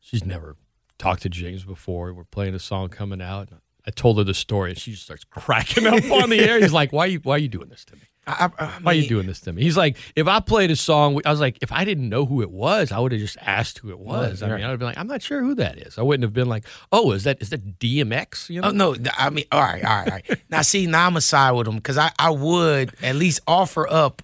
she's 0.00 0.24
never 0.24 0.56
talked 0.96 1.20
to 1.22 1.28
James 1.28 1.64
before. 1.64 2.14
We're 2.14 2.24
playing 2.24 2.54
a 2.54 2.58
song 2.58 2.88
coming 2.88 3.20
out. 3.20 3.50
And 3.50 3.60
I 3.86 3.90
told 3.90 4.16
her 4.16 4.24
the 4.24 4.32
story, 4.32 4.70
and 4.70 4.78
she 4.78 4.92
just 4.92 5.02
starts 5.04 5.24
cracking 5.24 5.86
up 5.86 6.10
on 6.10 6.30
the 6.30 6.40
air. 6.40 6.58
He's 6.60 6.72
like, 6.72 6.94
"Why 6.94 7.04
you, 7.04 7.20
why 7.22 7.34
are 7.34 7.38
you 7.38 7.48
doing 7.48 7.68
this 7.68 7.84
to 7.84 7.96
me? 7.96 8.02
I, 8.26 8.50
I, 8.58 8.64
I 8.64 8.66
Why 8.82 8.92
are 8.92 8.94
you 8.94 9.08
doing 9.08 9.26
this 9.26 9.40
to 9.40 9.52
me?" 9.52 9.62
He's 9.62 9.76
like, 9.76 9.96
"If 10.16 10.26
I 10.26 10.40
played 10.40 10.70
a 10.70 10.76
song, 10.76 11.20
I 11.24 11.30
was 11.30 11.40
like, 11.40 11.58
if 11.60 11.72
I 11.72 11.84
didn't 11.84 12.08
know 12.08 12.26
who 12.26 12.42
it 12.42 12.50
was, 12.50 12.92
I 12.92 12.98
would 12.98 13.12
have 13.12 13.20
just 13.20 13.36
asked 13.40 13.78
who 13.78 13.90
it 13.90 13.98
was. 13.98 14.42
I 14.42 14.46
mean, 14.46 14.54
right. 14.54 14.62
I 14.64 14.66
would 14.66 14.72
have 14.72 14.78
been 14.80 14.88
like, 14.88 14.98
I'm 14.98 15.06
not 15.06 15.22
sure 15.22 15.42
who 15.42 15.54
that 15.56 15.78
is. 15.78 15.98
I 15.98 16.02
wouldn't 16.02 16.22
have 16.22 16.32
been 16.32 16.48
like, 16.48 16.64
oh, 16.92 17.12
is 17.12 17.24
that 17.24 17.40
is 17.40 17.50
that 17.50 17.78
DMX? 17.78 18.50
You 18.50 18.62
oh, 18.62 18.70
know? 18.70 18.90
Oh 18.90 18.92
no! 18.94 19.10
I 19.16 19.30
mean, 19.30 19.44
all 19.52 19.60
right, 19.60 19.84
all 19.84 19.96
right, 19.96 20.08
all 20.08 20.14
right. 20.14 20.40
now, 20.50 20.62
see, 20.62 20.86
now 20.86 21.06
I'm 21.06 21.16
a 21.16 21.20
side 21.20 21.52
with 21.52 21.66
him 21.66 21.76
because 21.76 21.98
I, 21.98 22.10
I 22.18 22.30
would 22.30 22.94
at 23.02 23.16
least 23.16 23.40
offer 23.46 23.86
up 23.88 24.22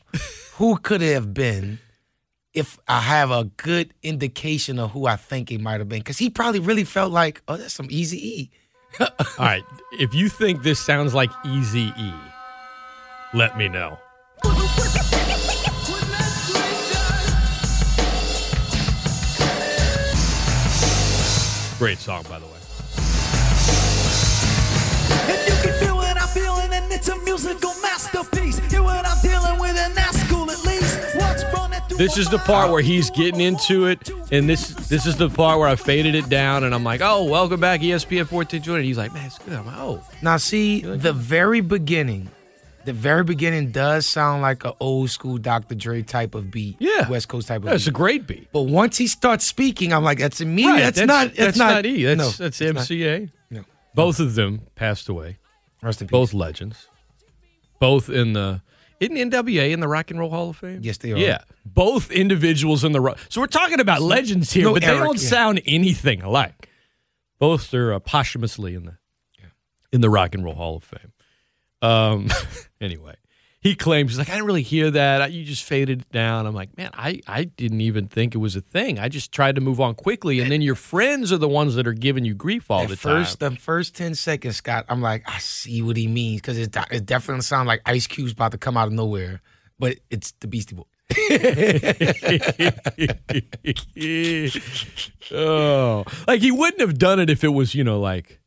who 0.55 0.77
could 0.77 1.03
it 1.03 1.15
have 1.15 1.33
been 1.33 1.79
if 2.53 2.79
I 2.89 3.01
have 3.01 3.31
a 3.31 3.45
good 3.45 3.95
indication 4.03 4.79
of 4.79 4.91
who 4.91 5.07
I 5.07 5.17
think 5.17 5.49
he 5.49 5.59
might 5.59 5.79
have 5.81 5.89
been. 5.89 6.01
Because 6.01 6.19
he 6.19 6.31
probably 6.31 6.61
really 6.61 6.85
felt 6.85 7.13
like, 7.13 7.43
oh, 7.49 7.57
that's 7.57 7.75
some 7.75 7.87
Easy 7.91 8.41
E. 8.41 8.51
All 9.01 9.09
right. 9.39 9.63
If 9.93 10.15
you 10.15 10.29
think 10.29 10.63
this 10.63 10.81
sounds 10.81 11.15
like 11.15 11.31
Easy 11.45 11.93
E, 11.97 12.13
let 13.33 13.57
me 13.57 13.69
know. 13.69 13.99
Great 21.79 21.99
song, 21.99 22.25
by 22.29 22.39
the 22.39 22.45
way. 22.45 22.53
And 25.33 25.49
you 25.49 25.63
can 25.63 25.81
feel 25.81 25.97
what 25.97 26.21
I'm 26.21 26.29
feeling, 26.29 26.73
and 26.73 26.93
it's 26.93 27.09
a 27.09 27.17
musical 27.19 27.73
masterpiece. 27.81 28.59
Hear 28.71 28.83
what 28.83 29.07
I'm 29.07 29.17
dealing 29.23 29.59
with, 29.59 29.79
and 29.79 29.95
that's 29.95 30.23
cool 30.29 30.51
at 30.51 30.63
least. 30.67 30.99
What's 31.17 31.43
running 31.55 31.81
through 31.89 31.97
This 31.97 32.19
is 32.19 32.29
the 32.29 32.39
part 32.39 32.71
where 32.71 32.83
he's 32.83 33.09
getting 33.11 33.41
into 33.41 33.87
it, 33.87 34.11
and 34.31 34.47
this 34.47 34.69
this 34.89 35.07
is 35.07 35.17
the 35.17 35.31
part 35.31 35.59
where 35.59 35.69
I 35.69 35.77
faded 35.77 36.15
it 36.15 36.29
down, 36.29 36.65
and 36.65 36.75
I'm 36.75 36.85
like, 36.85 37.01
"Oh, 37.03 37.25
welcome 37.25 37.61
back, 37.61 37.81
ESPN 37.81 38.27
1420." 38.27 38.81
And 38.81 38.85
he's 38.85 38.99
like, 38.99 39.15
"Man, 39.15 39.25
it's 39.25 39.39
good." 39.39 39.55
I'm 39.55 39.65
like, 39.65 39.79
"Oh, 39.79 40.03
Now, 40.21 40.37
see, 40.37 40.83
the 40.83 41.15
hmm. 41.15 41.19
very 41.19 41.63
beginning, 41.63 42.29
the 42.85 42.93
very 42.93 43.25
beginning 43.25 43.71
does 43.71 44.07
sound 44.07 44.43
like 44.43 44.65
an 44.65 44.73
old 44.81 45.11
school 45.11 45.39
Dr. 45.39 45.75
Dre 45.75 46.03
type 46.03 46.35
of 46.35 46.51
beat. 46.51 46.77
Yeah. 46.79 47.09
West 47.09 47.29
Coast 47.29 47.49
type 47.49 47.63
of 47.63 47.71
that's 47.71 47.87
a 47.87 47.91
great 47.91 48.27
beat." 48.27 48.49
But 48.53 48.63
once 48.63 48.97
he 48.97 49.07
starts 49.07 49.45
speaking, 49.45 49.93
I'm 49.93 50.05
like, 50.05 50.19
that's 50.19 50.41
me. 50.41 50.67
Right, 50.67 50.81
that's, 50.81 51.01
not. 51.01 51.35
That's, 51.35 51.59
not, 51.59 51.87
E. 51.87 52.05
That's 52.05 52.19
no, 52.19 52.45
that's 52.45 52.61
it's 52.61 52.75
not. 52.75 52.85
MCA. 52.85 53.31
No. 53.51 53.65
Both 53.95 54.21
of 54.21 54.35
them 54.35 54.63
passed 54.75 55.09
away. 55.09 55.39
Rest 55.83 56.03
in 56.03 56.09
peace. 56.09 56.13
both 56.13 56.35
legends, 56.35 56.89
both 57.79 58.09
in 58.09 58.35
the 58.35 58.63
isn't 59.01 59.17
NWA 59.17 59.71
in 59.71 59.81
the 59.81 59.89
Rock 59.89 60.11
and 60.11 60.21
Roll 60.21 60.29
Hall 60.29 60.51
of 60.51 60.57
Fame? 60.59 60.81
Yes, 60.83 60.99
they 60.99 61.13
are. 61.13 61.17
Yeah, 61.17 61.39
both 61.65 62.11
individuals 62.11 62.85
in 62.85 62.93
the 62.93 63.01
ro- 63.01 63.17
so 63.31 63.41
we're 63.41 63.47
talking 63.47 63.81
about 63.81 64.03
legends 64.03 64.53
here, 64.53 64.65
no 64.65 64.75
but 64.75 64.83
they 64.83 64.89
don't 64.89 65.21
yeah. 65.21 65.29
sound 65.29 65.63
anything 65.65 66.21
alike. 66.21 66.69
Both 67.39 67.73
are 67.73 67.95
uh, 67.95 67.99
posthumously 67.99 68.75
in 68.75 68.85
the 68.85 68.99
in 69.93 70.03
the 70.03 70.11
Rock 70.11 70.35
and 70.35 70.45
Roll 70.45 70.55
Hall 70.55 70.77
of 70.77 70.85
Fame. 70.85 71.13
Um, 71.83 72.29
anyway, 72.81 73.15
he 73.61 73.75
claims 73.75 74.13
he's 74.13 74.19
like 74.19 74.31
I 74.31 74.35
didn't 74.35 74.47
really 74.47 74.63
hear 74.63 74.91
that. 74.91 75.23
I, 75.23 75.27
you 75.27 75.45
just 75.45 75.65
faded 75.65 76.01
it 76.01 76.13
down. 76.13 76.47
I'm 76.47 76.55
like, 76.55 76.77
man, 76.79 76.91
I 76.95 77.21
I 77.27 77.45
didn't 77.45 77.81
even 77.83 78.09
think 78.09 78.35
it 78.35 78.39
was 78.39 78.57
a 78.57 78.61
thing. 78.61 78.99
I 78.99 79.09
just 79.09 79.33
tried 79.33 79.57
to 79.57 79.61
move 79.61 79.81
on 79.81 79.95
quickly, 79.95 80.41
and 80.41 80.51
then 80.51 80.63
your 80.63 80.75
friends 80.75 81.33
are 81.33 81.39
the 81.39 81.49
ones 81.49 81.75
that 81.75 81.87
are 81.87 81.93
giving 81.93 82.25
you 82.25 82.35
grief 82.35 82.71
all 82.71 82.83
At 82.83 82.89
the 82.89 82.97
first, 82.97 83.41
time. 83.41 83.55
the 83.55 83.61
first 83.61 83.95
ten 83.95 84.15
seconds, 84.15 84.57
Scott, 84.57 84.87
I'm 84.89 85.03
like, 85.03 85.23
I 85.27 85.39
see 85.39 85.83
what 85.83 85.97
he 85.97 86.09
means 86.09 86.41
because 86.41 86.59
it, 86.59 86.75
it 86.91 87.07
definitely 87.07 87.43
sounds 87.43 87.67
like 87.67 87.83
Ice 87.87 88.07
Cube's 88.07 88.33
about 88.33 88.53
to 88.53 88.59
come 88.59 88.77
out 88.77 88.89
of 88.89 88.93
nowhere, 88.95 89.43
but 89.79 89.99
it's 90.11 90.33
the 90.41 90.49
Beastie 90.49 90.77
Boys. 90.77 90.87
oh, 95.33 96.05
like 96.27 96.41
he 96.41 96.51
wouldn't 96.51 96.81
have 96.81 96.99
done 96.99 97.21
it 97.21 97.31
if 97.31 97.45
it 97.45 97.49
was, 97.49 97.75
you 97.75 97.85
know, 97.85 98.01
like 98.01 98.40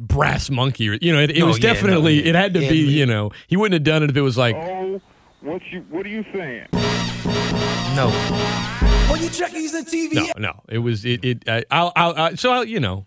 brass 0.00 0.48
monkey 0.50 0.84
you 1.00 1.12
know, 1.12 1.20
it, 1.20 1.30
it 1.30 1.38
No, 1.40 1.46
was 1.46 1.58
yeah, 1.58 1.68
no, 1.68 1.74
definitely 1.74 2.14
yeah. 2.22 2.28
it 2.28 2.34
had 2.34 2.54
to 2.54 2.60
Yeah, 2.62 2.68
be, 2.70 2.76
yeah. 2.78 2.98
you 3.00 3.06
know, 3.06 3.30
he 3.48 3.56
wouldn't 3.56 3.74
have 3.74 3.82
done 3.84 4.02
it 4.04 4.10
if 4.10 4.16
it 4.16 4.20
was 4.22 4.38
like 4.38 4.54
Oh, 4.56 5.00
what 5.40 5.60
you 5.72 5.80
what 5.90 6.06
are 6.06 6.08
you 6.08 6.24
saying? 6.32 6.66
No, 7.96 8.06
All 9.10 9.16
you 9.16 9.28
trekkies 9.28 9.74
and 9.74 9.86
TV. 9.86 10.12
no, 10.14 10.26
no. 10.38 10.60
It 10.68 10.78
was 10.78 11.04
it. 11.04 11.24
it 11.24 11.48
I, 11.48 11.64
I'll, 11.70 11.92
I'll, 11.96 12.14
i 12.16 12.34
so 12.34 12.52
I'll, 12.52 12.64
you 12.64 12.78
know, 12.78 13.06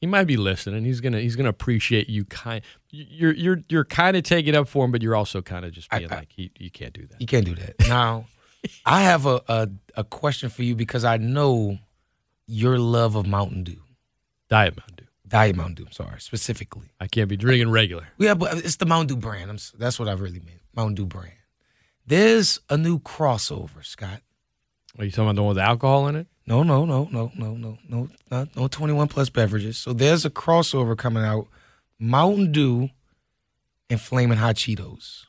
he 0.00 0.06
might 0.06 0.24
be 0.24 0.36
listening. 0.36 0.84
He's 0.84 1.00
gonna 1.00 1.20
he's 1.20 1.34
gonna 1.36 1.48
appreciate 1.48 2.08
you. 2.10 2.24
Kind, 2.26 2.62
you're 2.90 3.32
you're 3.32 3.62
you're 3.68 3.84
kind 3.86 4.16
of 4.16 4.22
taking 4.24 4.54
up 4.54 4.68
for 4.68 4.84
him, 4.84 4.92
but 4.92 5.00
you're 5.02 5.16
also 5.16 5.40
kind 5.40 5.64
of 5.64 5.72
just 5.72 5.90
being 5.90 6.12
I- 6.12 6.16
like, 6.16 6.28
he, 6.32 6.50
you 6.58 6.70
can't 6.70 6.92
do 6.92 7.06
that. 7.06 7.20
you 7.20 7.26
can't 7.26 7.46
do 7.46 7.54
that. 7.54 7.74
Now, 7.88 8.26
I 8.86 9.02
have 9.02 9.24
a, 9.26 9.40
a 9.48 9.68
a 9.96 10.04
question 10.04 10.50
for 10.50 10.62
you 10.62 10.74
because 10.74 11.04
I 11.04 11.16
know 11.16 11.78
your 12.46 12.78
love 12.78 13.14
of 13.16 13.26
Mountain 13.26 13.64
Dew, 13.64 13.80
Diet 14.50 14.76
Mountain 14.76 14.96
Dew. 14.98 15.04
Diet 15.28 15.56
Mountain 15.56 15.74
Dew. 15.74 15.84
I'm 15.86 15.92
sorry, 15.92 16.20
specifically. 16.20 16.88
I 17.00 17.06
can't 17.06 17.28
be 17.28 17.36
drinking 17.36 17.70
regular. 17.70 18.08
Yeah, 18.18 18.34
but 18.34 18.56
it's 18.58 18.76
the 18.76 18.86
Mountain 18.86 19.08
Dew 19.16 19.20
brand. 19.20 19.50
I'm, 19.50 19.58
that's 19.78 19.98
what 19.98 20.08
I 20.08 20.12
really 20.12 20.40
meant. 20.40 20.60
Mountain 20.74 20.94
Dew 20.94 21.06
brand. 21.06 21.32
There's 22.06 22.60
a 22.70 22.76
new 22.76 22.98
crossover, 22.98 23.84
Scott. 23.84 24.22
Are 24.98 25.04
you 25.04 25.10
talking 25.10 25.24
about 25.26 25.36
the 25.36 25.42
one 25.42 25.48
with 25.50 25.58
alcohol 25.58 26.08
in 26.08 26.16
it? 26.16 26.26
No, 26.46 26.62
no, 26.62 26.84
no, 26.86 27.08
no, 27.12 27.30
no, 27.36 27.54
no, 27.54 27.78
no, 27.88 28.08
not, 28.30 28.56
no 28.56 28.68
21 28.68 29.08
plus 29.08 29.28
beverages. 29.28 29.76
So 29.76 29.92
there's 29.92 30.24
a 30.24 30.30
crossover 30.30 30.96
coming 30.96 31.22
out 31.22 31.46
Mountain 31.98 32.52
Dew 32.52 32.88
and 33.90 34.00
Flaming 34.00 34.38
Hot 34.38 34.54
Cheetos. 34.56 35.26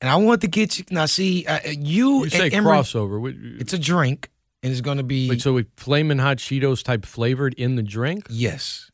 And 0.00 0.10
I 0.10 0.16
want 0.16 0.40
to 0.40 0.48
get 0.48 0.78
you, 0.78 0.84
now 0.90 1.06
see, 1.06 1.44
uh, 1.46 1.60
you, 1.68 1.76
You 2.18 2.22
and 2.24 2.32
say 2.32 2.50
Emery- 2.50 2.76
crossover. 2.78 3.60
It's 3.60 3.72
a 3.72 3.78
drink, 3.78 4.30
and 4.62 4.70
it's 4.72 4.80
going 4.80 4.98
to 4.98 5.02
be, 5.02 5.28
Wait, 5.30 5.40
so 5.42 5.52
with 5.54 5.66
flaming 5.76 6.18
hot 6.18 6.36
Cheetos 6.38 6.82
type 6.82 7.04
flavored 7.06 7.54
in 7.54 7.76
the 7.76 7.82
drink? 7.82 8.26
yes, 8.30 8.90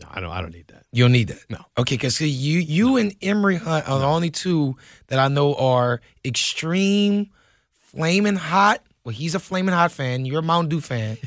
No, 0.00 0.08
I 0.10 0.20
don't. 0.20 0.30
I 0.30 0.40
don't 0.42 0.52
need 0.52 0.68
that. 0.68 0.84
you'll 0.92 1.08
need 1.08 1.28
that. 1.28 1.44
No. 1.48 1.58
Okay, 1.78 1.94
because 1.96 2.20
you, 2.20 2.58
you 2.60 2.96
and 2.98 3.14
Emery 3.22 3.56
Hunt 3.56 3.88
are 3.88 3.98
the 3.98 4.04
only 4.06 4.30
two 4.30 4.76
that 5.06 5.18
I 5.18 5.28
know 5.28 5.54
are 5.54 6.00
extreme 6.24 7.30
flaming 7.72 8.36
hot. 8.36 8.82
Well, 9.04 9.14
he's 9.14 9.34
a 9.34 9.38
flaming 9.38 9.74
hot 9.74 9.92
fan. 9.92 10.26
You're 10.26 10.40
a 10.40 10.42
Mountain 10.42 10.68
Dew 10.68 10.80
fan. 10.80 11.16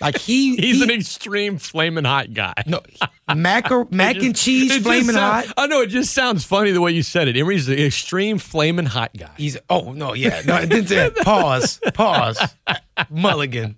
Like 0.00 0.18
he, 0.18 0.56
He's 0.56 0.76
he- 0.78 0.82
an 0.84 0.90
extreme 0.90 1.58
flaming 1.58 2.04
hot 2.04 2.32
guy. 2.34 2.54
No, 2.66 2.80
mac 3.34 3.70
or, 3.70 3.86
mac 3.90 4.16
and 4.16 4.34
cheese 4.36 4.76
flaming 4.82 5.14
sound- 5.14 5.46
hot. 5.46 5.54
I 5.56 5.66
know 5.66 5.80
it 5.82 5.88
just 5.88 6.12
sounds 6.14 6.44
funny 6.44 6.70
the 6.72 6.80
way 6.80 6.92
you 6.92 7.02
said 7.02 7.28
it. 7.28 7.36
Emery's 7.36 7.66
the 7.66 7.84
extreme 7.84 8.38
flaming 8.38 8.86
hot 8.86 9.10
guy. 9.16 9.30
He's 9.36 9.56
oh 9.70 9.92
no 9.92 10.14
yeah 10.14 10.42
no 10.46 10.56
it 10.56 10.68
didn't 10.70 10.88
say 10.88 11.10
pause 11.22 11.80
pause 11.94 12.40
Mulligan. 13.10 13.76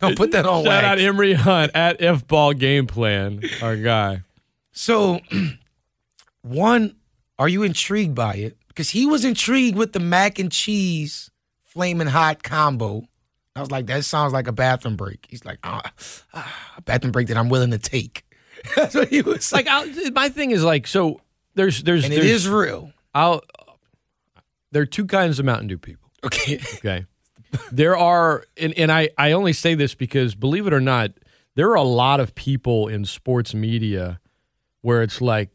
Don't 0.00 0.16
put 0.16 0.30
that 0.32 0.46
on 0.46 0.64
Shout 0.64 0.68
wax. 0.82 0.86
out 0.86 0.98
Emery 0.98 1.34
Hunt 1.34 1.72
at 1.74 2.00
F 2.02 2.26
Ball 2.26 2.54
Game 2.54 2.86
Plan, 2.86 3.42
our 3.60 3.76
guy. 3.76 4.20
So, 4.72 5.20
one, 6.42 6.96
are 7.38 7.48
you 7.48 7.62
intrigued 7.62 8.14
by 8.14 8.34
it? 8.36 8.56
Because 8.68 8.90
he 8.90 9.04
was 9.04 9.24
intrigued 9.24 9.76
with 9.76 9.92
the 9.92 10.00
mac 10.00 10.38
and 10.38 10.50
cheese 10.50 11.30
flaming 11.64 12.06
hot 12.06 12.42
combo. 12.42 13.02
I 13.56 13.60
was 13.60 13.70
like, 13.70 13.86
that 13.86 14.04
sounds 14.04 14.32
like 14.32 14.46
a 14.46 14.52
bathroom 14.52 14.96
break. 14.96 15.26
He's 15.28 15.44
like, 15.44 15.58
ah, 15.64 15.82
ah, 16.34 16.72
a 16.76 16.82
bathroom 16.82 17.12
break 17.12 17.28
that 17.28 17.36
I'm 17.36 17.48
willing 17.48 17.72
to 17.72 17.78
take. 17.78 18.24
That's 18.76 18.94
what 18.94 19.08
he 19.08 19.22
was 19.22 19.52
Like, 19.52 19.66
I'll, 19.66 19.86
my 20.12 20.28
thing 20.28 20.50
is 20.50 20.62
like, 20.62 20.86
so 20.86 21.20
there's 21.54 21.82
there's 21.82 22.04
and 22.04 22.12
it 22.12 22.16
there's, 22.16 22.30
is 22.30 22.48
real. 22.48 22.92
I'll, 23.14 23.42
there 24.70 24.82
are 24.82 24.86
two 24.86 25.06
kinds 25.06 25.38
of 25.38 25.44
Mountain 25.44 25.68
Dew 25.68 25.78
people. 25.78 26.10
Okay. 26.24 26.60
Okay. 26.76 27.06
there 27.72 27.96
are, 27.96 28.44
and, 28.56 28.72
and 28.78 28.92
I, 28.92 29.10
I 29.18 29.32
only 29.32 29.52
say 29.52 29.74
this 29.74 29.94
because 29.94 30.34
believe 30.34 30.66
it 30.66 30.72
or 30.72 30.80
not, 30.80 31.10
there 31.56 31.70
are 31.70 31.76
a 31.76 31.82
lot 31.82 32.20
of 32.20 32.34
people 32.34 32.86
in 32.86 33.04
sports 33.04 33.54
media 33.54 34.20
where 34.82 35.02
it's 35.02 35.20
like 35.20 35.50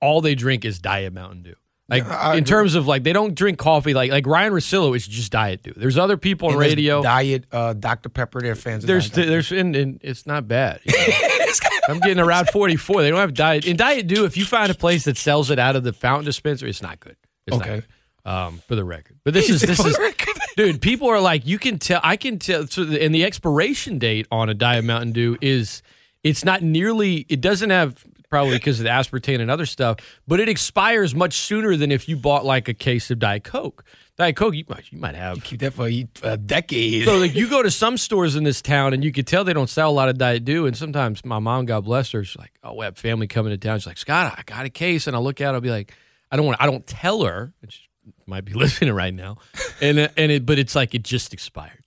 all 0.00 0.20
they 0.20 0.34
drink 0.34 0.64
is 0.64 0.78
Diet 0.78 1.12
Mountain 1.12 1.42
Dew. 1.42 1.54
Like 1.88 2.36
in 2.36 2.44
terms 2.44 2.74
of 2.74 2.86
like 2.86 3.02
they 3.02 3.12
don't 3.12 3.34
drink 3.34 3.58
coffee. 3.58 3.92
Like 3.92 4.10
like 4.10 4.26
Ryan 4.26 4.52
Rosillo 4.52 4.96
is 4.96 5.06
just 5.06 5.32
Diet 5.32 5.62
Dew. 5.62 5.74
There's 5.76 5.98
other 5.98 6.16
people 6.16 6.48
on 6.48 6.56
radio. 6.56 7.02
Diet 7.02 7.44
uh, 7.52 7.74
Dr. 7.74 8.08
Pepper, 8.08 8.40
they're 8.40 8.54
fans 8.54 8.84
of 8.84 8.88
There's 8.88 9.10
Diet 9.10 9.28
there's 9.28 9.52
and, 9.52 9.76
and 9.76 10.00
it's 10.02 10.26
not 10.26 10.48
bad. 10.48 10.80
I'm 11.88 11.98
getting 11.98 12.20
around 12.20 12.48
44. 12.48 13.02
They 13.02 13.10
don't 13.10 13.18
have 13.18 13.34
diet. 13.34 13.66
In 13.66 13.76
Diet 13.76 14.06
Dew, 14.06 14.24
if 14.24 14.36
you 14.36 14.44
find 14.44 14.70
a 14.70 14.74
place 14.74 15.04
that 15.04 15.16
sells 15.18 15.50
it 15.50 15.58
out 15.58 15.76
of 15.76 15.82
the 15.84 15.92
fountain 15.92 16.24
dispenser, 16.24 16.66
it's 16.66 16.80
not 16.80 17.00
good. 17.00 17.16
It's 17.46 17.56
not 17.58 17.66
Okay. 17.66 17.74
good. 17.80 17.86
Um, 18.24 18.62
for 18.68 18.76
the 18.76 18.84
record, 18.84 19.18
but 19.24 19.34
this 19.34 19.50
is 19.50 19.60
this 19.62 19.84
is 19.84 19.98
dude. 20.56 20.80
People 20.80 21.08
are 21.08 21.20
like, 21.20 21.44
you 21.44 21.58
can 21.58 21.80
tell. 21.80 22.00
I 22.04 22.16
can 22.16 22.38
tell. 22.38 22.68
So, 22.68 22.84
the, 22.84 23.02
and 23.02 23.12
the 23.12 23.24
expiration 23.24 23.98
date 23.98 24.28
on 24.30 24.48
a 24.48 24.54
Diet 24.54 24.84
Mountain 24.84 25.10
Dew 25.10 25.36
is 25.40 25.82
it's 26.22 26.44
not 26.44 26.62
nearly. 26.62 27.26
It 27.28 27.40
doesn't 27.40 27.70
have 27.70 28.04
probably 28.32 28.56
because 28.56 28.80
of 28.80 28.84
the 28.84 28.88
aspartame 28.88 29.42
and 29.42 29.50
other 29.50 29.66
stuff, 29.66 29.98
but 30.26 30.40
it 30.40 30.48
expires 30.48 31.14
much 31.14 31.34
sooner 31.34 31.76
than 31.76 31.92
if 31.92 32.08
you 32.08 32.16
bought 32.16 32.46
like 32.46 32.66
a 32.66 32.72
case 32.72 33.10
of 33.10 33.18
Diet 33.18 33.44
Coke. 33.44 33.84
Diet 34.16 34.36
Coke, 34.36 34.54
you 34.54 34.64
might 34.68 34.90
you 34.90 34.96
might 34.98 35.14
have 35.14 35.44
Keep 35.44 35.60
that 35.60 35.74
for 35.74 35.86
a 35.86 36.08
a 36.22 36.38
decade. 36.38 37.04
so 37.04 37.18
like 37.18 37.34
you 37.34 37.46
go 37.46 37.62
to 37.62 37.70
some 37.70 37.98
stores 37.98 38.34
in 38.34 38.42
this 38.42 38.62
town 38.62 38.94
and 38.94 39.04
you 39.04 39.12
could 39.12 39.26
tell 39.26 39.44
they 39.44 39.52
don't 39.52 39.68
sell 39.68 39.90
a 39.90 39.92
lot 39.92 40.08
of 40.08 40.16
Diet 40.16 40.46
Dew. 40.46 40.64
And 40.64 40.74
sometimes 40.74 41.22
my 41.26 41.40
mom, 41.40 41.66
God 41.66 41.84
bless 41.84 42.10
her, 42.12 42.24
she's 42.24 42.38
like, 42.38 42.52
"Oh, 42.64 42.72
we 42.74 42.86
have 42.86 42.96
family 42.96 43.26
coming 43.26 43.50
to 43.50 43.58
town." 43.58 43.78
She's 43.78 43.86
like, 43.86 43.98
"Scott, 43.98 44.34
I 44.38 44.42
got 44.46 44.64
a 44.64 44.70
case," 44.70 45.06
and 45.06 45.14
I 45.14 45.18
look 45.18 45.42
at, 45.42 45.50
it, 45.50 45.52
I'll 45.52 45.60
be 45.60 45.68
like, 45.68 45.92
"I 46.30 46.36
don't 46.38 46.46
want, 46.46 46.56
I 46.58 46.64
don't 46.64 46.86
tell 46.86 47.24
her." 47.24 47.52
And 47.60 47.70
she 47.70 47.82
might 48.26 48.46
be 48.46 48.52
listening 48.64 48.94
right 48.94 49.12
now, 49.12 49.36
and 49.82 49.98
uh, 49.98 50.08
and 50.16 50.32
it, 50.32 50.46
but 50.46 50.58
it's 50.58 50.74
like 50.74 50.94
it 50.94 51.02
just 51.02 51.34
expired. 51.34 51.81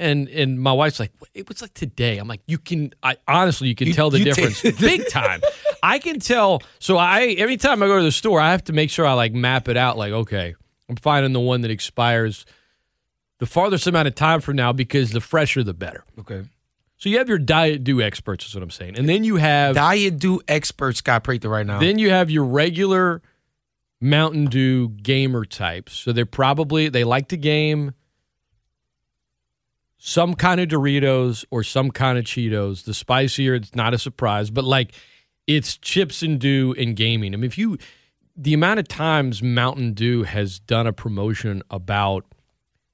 And 0.00 0.28
and 0.30 0.58
my 0.58 0.72
wife's 0.72 0.98
like, 0.98 1.12
it 1.34 1.48
was 1.48 1.60
like 1.62 1.74
today. 1.74 2.16
I'm 2.18 2.26
like, 2.26 2.40
you 2.46 2.56
can, 2.58 2.92
I 3.02 3.16
honestly, 3.28 3.68
you 3.68 3.74
can 3.74 3.86
You- 3.88 3.92
tell 3.94 4.10
the 4.10 4.24
difference 4.24 4.60
take- 4.62 4.78
big 4.80 5.08
time. 5.08 5.40
I 5.82 5.98
can 5.98 6.18
tell. 6.20 6.62
So 6.78 6.96
I 6.96 7.34
every 7.38 7.56
time 7.58 7.82
I 7.82 7.86
go 7.86 7.98
to 7.98 8.02
the 8.04 8.10
store, 8.12 8.40
I 8.40 8.50
have 8.52 8.64
to 8.64 8.72
make 8.72 8.90
sure 8.90 9.06
I 9.06 9.12
like 9.12 9.32
map 9.34 9.68
it 9.68 9.76
out. 9.76 9.98
Like, 9.98 10.12
okay, 10.12 10.54
I'm 10.88 10.96
finding 10.96 11.32
the 11.32 11.40
one 11.40 11.60
that 11.60 11.70
expires 11.70 12.46
the 13.38 13.46
farthest 13.46 13.86
amount 13.86 14.08
of 14.08 14.14
time 14.14 14.40
from 14.40 14.56
now 14.56 14.72
because 14.72 15.10
the 15.12 15.20
fresher 15.20 15.62
the 15.62 15.74
better. 15.74 16.02
okay. 16.18 16.42
So 16.98 17.08
you 17.08 17.16
have 17.16 17.30
your 17.30 17.38
diet 17.38 17.82
do 17.82 18.02
experts, 18.02 18.46
is 18.46 18.54
what 18.54 18.62
I'm 18.62 18.70
saying, 18.70 18.98
and 18.98 19.08
then 19.08 19.24
you 19.24 19.36
have 19.36 19.74
Diet 19.74 20.18
do 20.18 20.40
expert 20.46 20.96
Scott 20.96 21.24
Prather 21.24 21.48
right 21.48 21.66
now. 21.66 21.78
then 21.78 21.98
you 21.98 22.10
have 22.10 22.30
your 22.30 22.44
regular 22.44 23.22
Mountain 24.02 24.46
Dew 24.46 24.88
gamer 24.90 25.46
types. 25.46 25.94
So 25.94 26.12
they're 26.12 26.26
probably 26.26 26.88
they 26.90 27.04
like 27.04 27.28
to 27.28 27.36
game 27.38 27.92
some 30.10 30.34
kind 30.34 30.60
of 30.60 30.66
Doritos 30.66 31.44
or 31.52 31.62
some 31.62 31.92
kind 31.92 32.18
of 32.18 32.24
Cheetos. 32.24 32.82
The 32.82 32.92
spicier, 32.94 33.54
it's 33.54 33.76
not 33.76 33.94
a 33.94 33.98
surprise, 33.98 34.50
but 34.50 34.64
like 34.64 34.92
it's 35.46 35.76
chips 35.76 36.20
and 36.24 36.40
dew 36.40 36.74
and 36.76 36.96
gaming. 36.96 37.32
I 37.32 37.36
mean, 37.36 37.44
if 37.44 37.56
you 37.56 37.78
the 38.36 38.52
amount 38.52 38.80
of 38.80 38.88
times 38.88 39.40
Mountain 39.40 39.92
Dew 39.92 40.24
has 40.24 40.58
done 40.58 40.88
a 40.88 40.92
promotion 40.92 41.62
about 41.70 42.24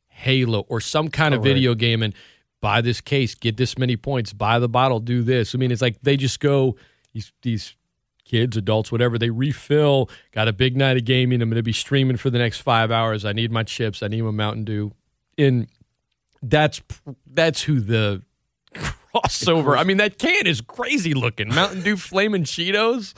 Halo 0.09 0.66
or 0.68 0.78
some 0.78 1.09
kind 1.09 1.32
of 1.32 1.40
oh, 1.40 1.44
Correct. 1.44 1.55
video 1.55 1.74
game 1.74 2.02
and 2.02 2.12
buy 2.60 2.82
this 2.82 3.01
case, 3.01 3.34
get 3.34 3.56
this 3.56 3.78
many 3.78 3.97
points, 3.97 4.34
buy 4.34 4.59
the 4.59 4.68
bottle, 4.68 5.01
do 5.01 5.22
this. 5.22 5.55
I 5.55 5.59
mean, 5.59 5.70
it's 5.70 5.80
like 5.80 5.97
they 6.02 6.18
just 6.18 6.38
go 6.38 6.76
these 7.14 7.32
these 7.40 7.76
kids, 8.26 8.59
adults, 8.59 8.93
whatever, 8.93 9.16
they 9.16 9.30
refill, 9.30 10.10
got 10.32 10.48
a 10.48 10.52
big 10.52 10.76
night 10.76 10.98
of 10.98 11.06
gaming. 11.06 11.40
I'm 11.40 11.48
going 11.48 11.56
to 11.56 11.62
be 11.62 11.72
streaming 11.72 12.18
for 12.18 12.28
the 12.28 12.38
next 12.38 12.60
5 12.60 12.90
hours. 12.90 13.24
I 13.24 13.32
need 13.32 13.51
my 13.51 13.62
chips, 13.62 14.02
I 14.02 14.09
need 14.09 14.20
my 14.20 14.32
Mountain 14.32 14.64
Dew. 14.64 14.93
And 15.38 15.68
that's 16.42 16.80
that's 17.26 17.62
who 17.62 17.80
the 17.80 18.22
crossover. 18.74 19.76
I 19.78 19.84
mean, 19.84 19.96
that 19.98 20.18
can 20.18 20.46
is 20.46 20.60
crazy 20.60 21.14
looking. 21.14 21.48
Mountain 21.48 21.82
Dew 21.82 21.96
Flamin' 21.96 22.44
Cheetos. 22.44 23.14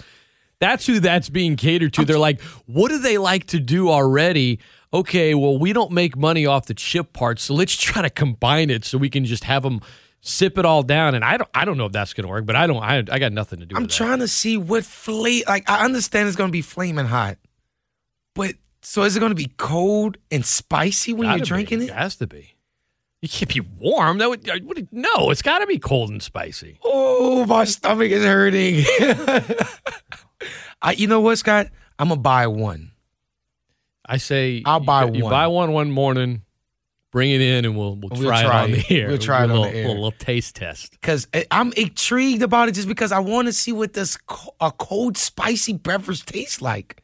That's 0.60 0.86
who 0.86 0.98
that's 0.98 1.28
being 1.28 1.56
catered 1.56 1.92
to. 1.94 2.04
They're 2.04 2.18
like, 2.18 2.40
what 2.66 2.88
do 2.88 2.98
they 2.98 3.16
like 3.16 3.46
to 3.48 3.60
do 3.60 3.90
already? 3.90 4.58
Okay, 4.92 5.34
well, 5.34 5.56
we 5.56 5.72
don't 5.72 5.92
make 5.92 6.16
money 6.16 6.46
off 6.46 6.66
the 6.66 6.74
chip 6.74 7.12
parts, 7.12 7.44
so 7.44 7.54
let's 7.54 7.76
try 7.76 8.02
to 8.02 8.10
combine 8.10 8.68
it 8.70 8.84
so 8.84 8.98
we 8.98 9.08
can 9.10 9.24
just 9.24 9.44
have 9.44 9.62
them 9.62 9.80
sip 10.20 10.58
it 10.58 10.64
all 10.64 10.82
down. 10.82 11.14
And 11.14 11.24
I 11.24 11.36
don't, 11.36 11.50
I 11.54 11.64
don't 11.64 11.76
know 11.76 11.86
if 11.86 11.92
that's 11.92 12.12
going 12.12 12.24
to 12.24 12.28
work, 12.28 12.44
but 12.44 12.56
I 12.56 12.66
don't, 12.66 12.82
I, 12.82 13.04
I 13.12 13.18
got 13.20 13.32
nothing 13.32 13.60
to 13.60 13.66
do. 13.66 13.76
I'm 13.76 13.82
with 13.82 13.90
that. 13.92 13.96
trying 13.96 14.18
to 14.18 14.26
see 14.28 14.56
what 14.56 14.84
flavor. 14.84 15.44
Like 15.48 15.70
I 15.70 15.84
understand 15.84 16.26
it's 16.26 16.36
going 16.36 16.48
to 16.48 16.52
be 16.52 16.62
flaming 16.62 17.06
hot, 17.06 17.38
but 18.34 18.54
so 18.82 19.02
is 19.04 19.16
it 19.16 19.20
going 19.20 19.30
to 19.30 19.36
be 19.36 19.52
cold 19.58 20.16
and 20.32 20.44
spicy 20.44 21.12
when 21.12 21.28
Gotta 21.28 21.36
you're 21.38 21.44
be. 21.44 21.48
drinking 21.48 21.82
It 21.82 21.90
it? 21.90 21.94
has 21.94 22.16
to 22.16 22.26
be. 22.26 22.54
You 23.20 23.28
can't 23.28 23.52
be 23.52 23.60
warm. 23.60 24.18
That 24.18 24.28
would, 24.28 24.48
uh, 24.48 24.58
would 24.62 24.88
no. 24.92 25.30
It's 25.30 25.42
got 25.42 25.58
to 25.58 25.66
be 25.66 25.78
cold 25.78 26.10
and 26.10 26.22
spicy. 26.22 26.78
Oh, 26.84 27.44
my 27.46 27.64
stomach 27.64 28.10
is 28.12 28.24
hurting. 28.24 28.84
I, 30.82 30.92
you 30.92 31.08
know 31.08 31.20
what, 31.20 31.36
Scott? 31.38 31.68
I'm 31.98 32.08
gonna 32.10 32.20
buy 32.20 32.46
one. 32.46 32.92
I 34.06 34.18
say 34.18 34.62
I'll 34.64 34.78
you- 34.80 34.86
buy 34.86 35.04
you, 35.10 35.24
one. 35.24 35.30
buy 35.32 35.46
one 35.48 35.72
one 35.72 35.90
morning, 35.90 36.42
bring 37.10 37.32
it 37.32 37.40
in, 37.40 37.64
and 37.64 37.76
we'll 37.76 37.96
we'll, 37.96 38.10
We'll 38.12 38.22
try, 38.30 38.42
try 38.44 38.60
it 38.60 38.64
on 38.64 38.70
it. 38.74 38.86
the 38.86 39.00
air. 39.00 39.08
We'll 39.08 39.18
try 39.18 39.42
it 39.44 39.48
do 39.48 39.52
a 39.52 39.56
on 39.56 39.60
little, 39.62 39.72
the 39.72 39.78
air. 39.78 39.88
Little, 39.88 40.04
little 40.04 40.18
taste 40.18 40.54
test. 40.54 40.92
because 40.92 41.26
eh, 41.32 41.42
I'm 41.50 41.72
intrigued 41.72 42.42
about 42.42 42.68
it 42.68 42.76
just 42.76 42.86
because 42.86 43.10
I 43.10 43.18
want 43.18 43.48
to 43.48 43.52
see 43.52 43.72
what 43.72 43.94
this 43.94 44.16
co- 44.28 44.54
a 44.60 44.70
cold 44.70 45.18
spicy 45.18 45.72
beverage 45.72 46.24
tastes 46.24 46.62
like. 46.62 47.02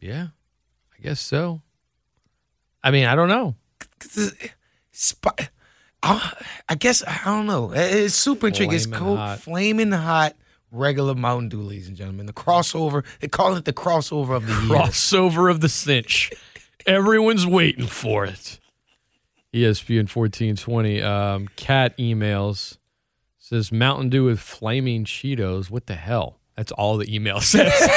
Yeah, 0.00 0.28
I 0.98 1.02
guess 1.02 1.20
so. 1.20 1.60
I 2.82 2.90
mean, 2.90 3.04
I 3.04 3.14
don't 3.14 3.28
know. 3.28 3.56
I, 6.02 6.74
guess 6.78 7.02
I 7.06 7.20
don't 7.24 7.46
know. 7.46 7.72
It's 7.74 8.14
super 8.14 8.46
intriguing. 8.48 8.74
It's 8.76 8.86
Flaming 8.86 9.00
cold, 9.04 9.18
hot. 9.18 9.40
flaming 9.40 9.92
hot, 9.92 10.36
regular 10.70 11.14
Mountain 11.14 11.48
Dew, 11.48 11.62
ladies 11.62 11.88
and 11.88 11.96
gentlemen. 11.96 12.26
The 12.26 12.32
crossover. 12.32 13.04
They 13.20 13.28
call 13.28 13.56
it 13.56 13.64
the 13.64 13.72
crossover 13.72 14.36
of 14.36 14.46
the 14.46 14.52
year. 14.52 14.62
Crossover 14.82 15.50
of 15.50 15.60
the 15.60 15.68
cinch. 15.68 16.32
Everyone's 16.86 17.46
waiting 17.46 17.86
for 17.86 18.24
it. 18.24 18.60
ESPN 19.52 20.08
fourteen 20.08 20.54
twenty. 20.54 21.02
Um, 21.02 21.48
cat 21.56 21.96
emails 21.98 22.76
says 23.38 23.72
Mountain 23.72 24.10
Dew 24.10 24.24
with 24.24 24.38
flaming 24.40 25.04
Cheetos. 25.04 25.70
What 25.70 25.86
the 25.86 25.94
hell? 25.94 26.38
That's 26.56 26.72
all 26.72 26.96
the 26.98 27.12
email 27.14 27.40
says. 27.42 27.72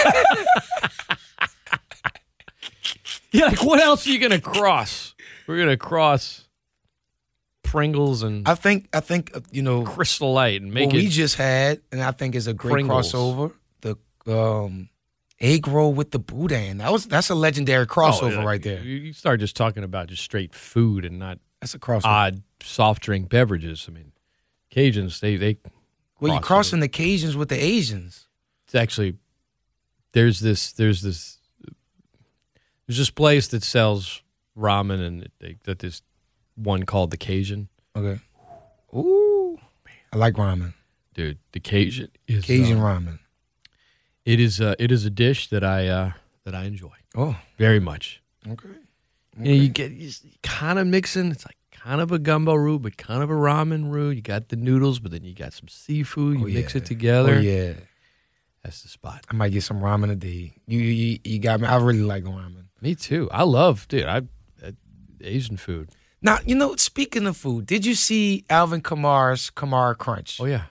yeah, 3.31 3.45
like 3.45 3.63
what 3.63 3.80
else 3.80 4.07
are 4.07 4.09
you 4.11 4.19
gonna 4.19 4.41
cross? 4.41 5.13
We're 5.49 5.57
gonna 5.57 5.77
cross 5.77 6.47
Pringles 7.63 8.21
and 8.21 8.47
I 8.47 8.53
think. 8.53 8.88
I 8.93 8.99
think 8.99 9.35
uh, 9.35 9.39
you 9.51 9.63
know 9.63 9.84
Crystal 9.84 10.31
Light 10.31 10.61
and 10.61 10.71
make 10.71 10.85
what 10.88 10.95
it 10.95 10.99
we 10.99 11.07
just 11.07 11.38
had, 11.38 11.81
and 11.91 12.03
I 12.03 12.11
think 12.11 12.35
is 12.35 12.45
a 12.45 12.53
great 12.53 12.71
Pringles. 12.71 13.11
crossover. 13.11 13.53
The 13.81 13.95
um, 14.27 14.89
egg 15.39 15.67
roll 15.67 15.91
with 15.91 16.11
the 16.11 16.19
boudin. 16.19 16.77
That 16.77 16.91
was 16.91 17.07
that's 17.07 17.31
a 17.31 17.35
legendary 17.35 17.88
crossover 17.88 18.21
Oh, 18.38 18.41
yeah. 18.41 18.45
right 18.45 18.61
there. 18.61 18.84
You, 18.84 18.97
you 18.97 19.13
start 19.13 19.39
just 19.39 19.55
talking 19.55 19.84
about 19.84 20.07
just 20.07 20.21
straight 20.21 20.53
food 20.53 21.03
and 21.03 21.17
not 21.17 21.39
That's 21.61 21.73
a 21.73 21.80
crossover. 21.80 22.05
odd 22.05 22.43
soft 22.61 23.01
drink 23.01 23.27
beverages. 23.30 23.88
I 23.89 23.91
mean, 23.91 24.11
Cajuns 24.71 25.19
they 25.19 25.35
they 25.35 25.57
well, 26.19 26.34
you're 26.34 26.41
crossing 26.41 26.80
the 26.80 26.89
Cajuns 26.89 27.34
with 27.34 27.49
the 27.49 27.57
Asians. 27.63 28.27
it's 28.65 28.76
actually 28.76 29.15
there's 30.11 30.41
this 30.41 30.73
there's 30.73 31.01
this 31.01 31.39
there's 32.85 32.99
this 32.99 33.09
place 33.09 33.47
that 33.47 33.63
sells 33.63 34.21
ramen 34.60 34.99
and 35.06 35.30
they 35.40 35.53
got 35.65 35.80
this 35.80 36.02
one 36.56 36.84
called 36.84 37.11
the 37.11 37.18
Cajun. 37.18 37.69
Okay. 37.95 38.19
Ooh, 38.94 39.57
I 40.14 40.18
like 40.18 40.34
ramen. 40.36 40.73
Dude, 41.14 41.38
the 41.53 41.60
Cajun 41.60 42.10
is 42.27 42.45
Cajun 42.45 42.80
uh, 42.80 42.84
ramen. 42.84 43.19
It 44.26 44.40
is 44.40 44.60
uh, 44.61 44.76
it 44.80 44.91
is 44.91 45.06
a 45.06 45.10
dish 45.10 45.48
that 45.49 45.64
I 45.64 45.88
uh, 45.88 46.11
that 46.45 46.53
I 46.56 46.65
enjoy 46.65 46.91
Oh, 47.15 47.38
very 47.57 47.80
much. 47.80 48.22
okay. 48.48 48.69
You 49.38 49.45
know, 49.45 49.52
you 49.64 49.69
get 49.69 49.91
you 49.91 50.11
kind 50.44 50.77
of 50.80 50.88
mixing. 50.88 51.31
It's 51.31 51.45
like 51.45 51.56
kind 51.72 52.02
of 52.02 52.11
a 52.11 52.19
gumbo 52.19 52.53
roux, 52.56 52.77
but 52.80 52.98
kind 52.98 53.23
of 53.23 53.30
a 53.30 53.34
ramen 53.34 53.90
roux. 53.90 54.10
You 54.10 54.22
got 54.22 54.49
the 54.49 54.56
noodles, 54.57 54.99
but 54.99 55.11
then 55.11 55.23
you 55.23 55.34
got 55.34 55.53
some 55.53 55.68
seafood. 55.69 56.40
You 56.40 56.45
Oh, 56.45 56.49
mix 56.49 56.76
yeah. 56.76 56.81
it 56.81 56.86
together. 56.86 57.36
Oh 57.36 57.40
yeah. 57.40 57.73
That's 58.64 58.81
the 58.84 58.90
spot. 58.90 59.26
I 59.30 59.34
might 59.36 59.53
get 59.53 59.64
some 59.64 59.80
ramen 59.80 60.11
a 60.11 60.15
day. 60.15 60.53
You 60.68 60.80
you, 60.80 61.19
you 61.23 61.40
got 61.40 61.61
me. 61.61 61.68
I 61.68 61.77
really 61.77 62.02
like 62.02 62.23
ramen. 62.26 62.65
Me 62.81 62.95
too. 62.95 63.30
I 63.31 63.44
love, 63.44 63.88
dude. 63.88 64.06
I 64.06 64.22
Asian 65.23 65.57
food. 65.57 65.89
Now 66.21 66.39
you 66.45 66.55
know. 66.55 66.75
Speaking 66.75 67.25
of 67.27 67.37
food, 67.37 67.65
did 67.65 67.85
you 67.85 67.95
see 67.95 68.43
Alvin 68.49 68.81
Kamara's 68.81 69.49
Kamar 69.49 69.95
Crunch? 69.95 70.39
Oh 70.41 70.45
yeah. 70.45 70.63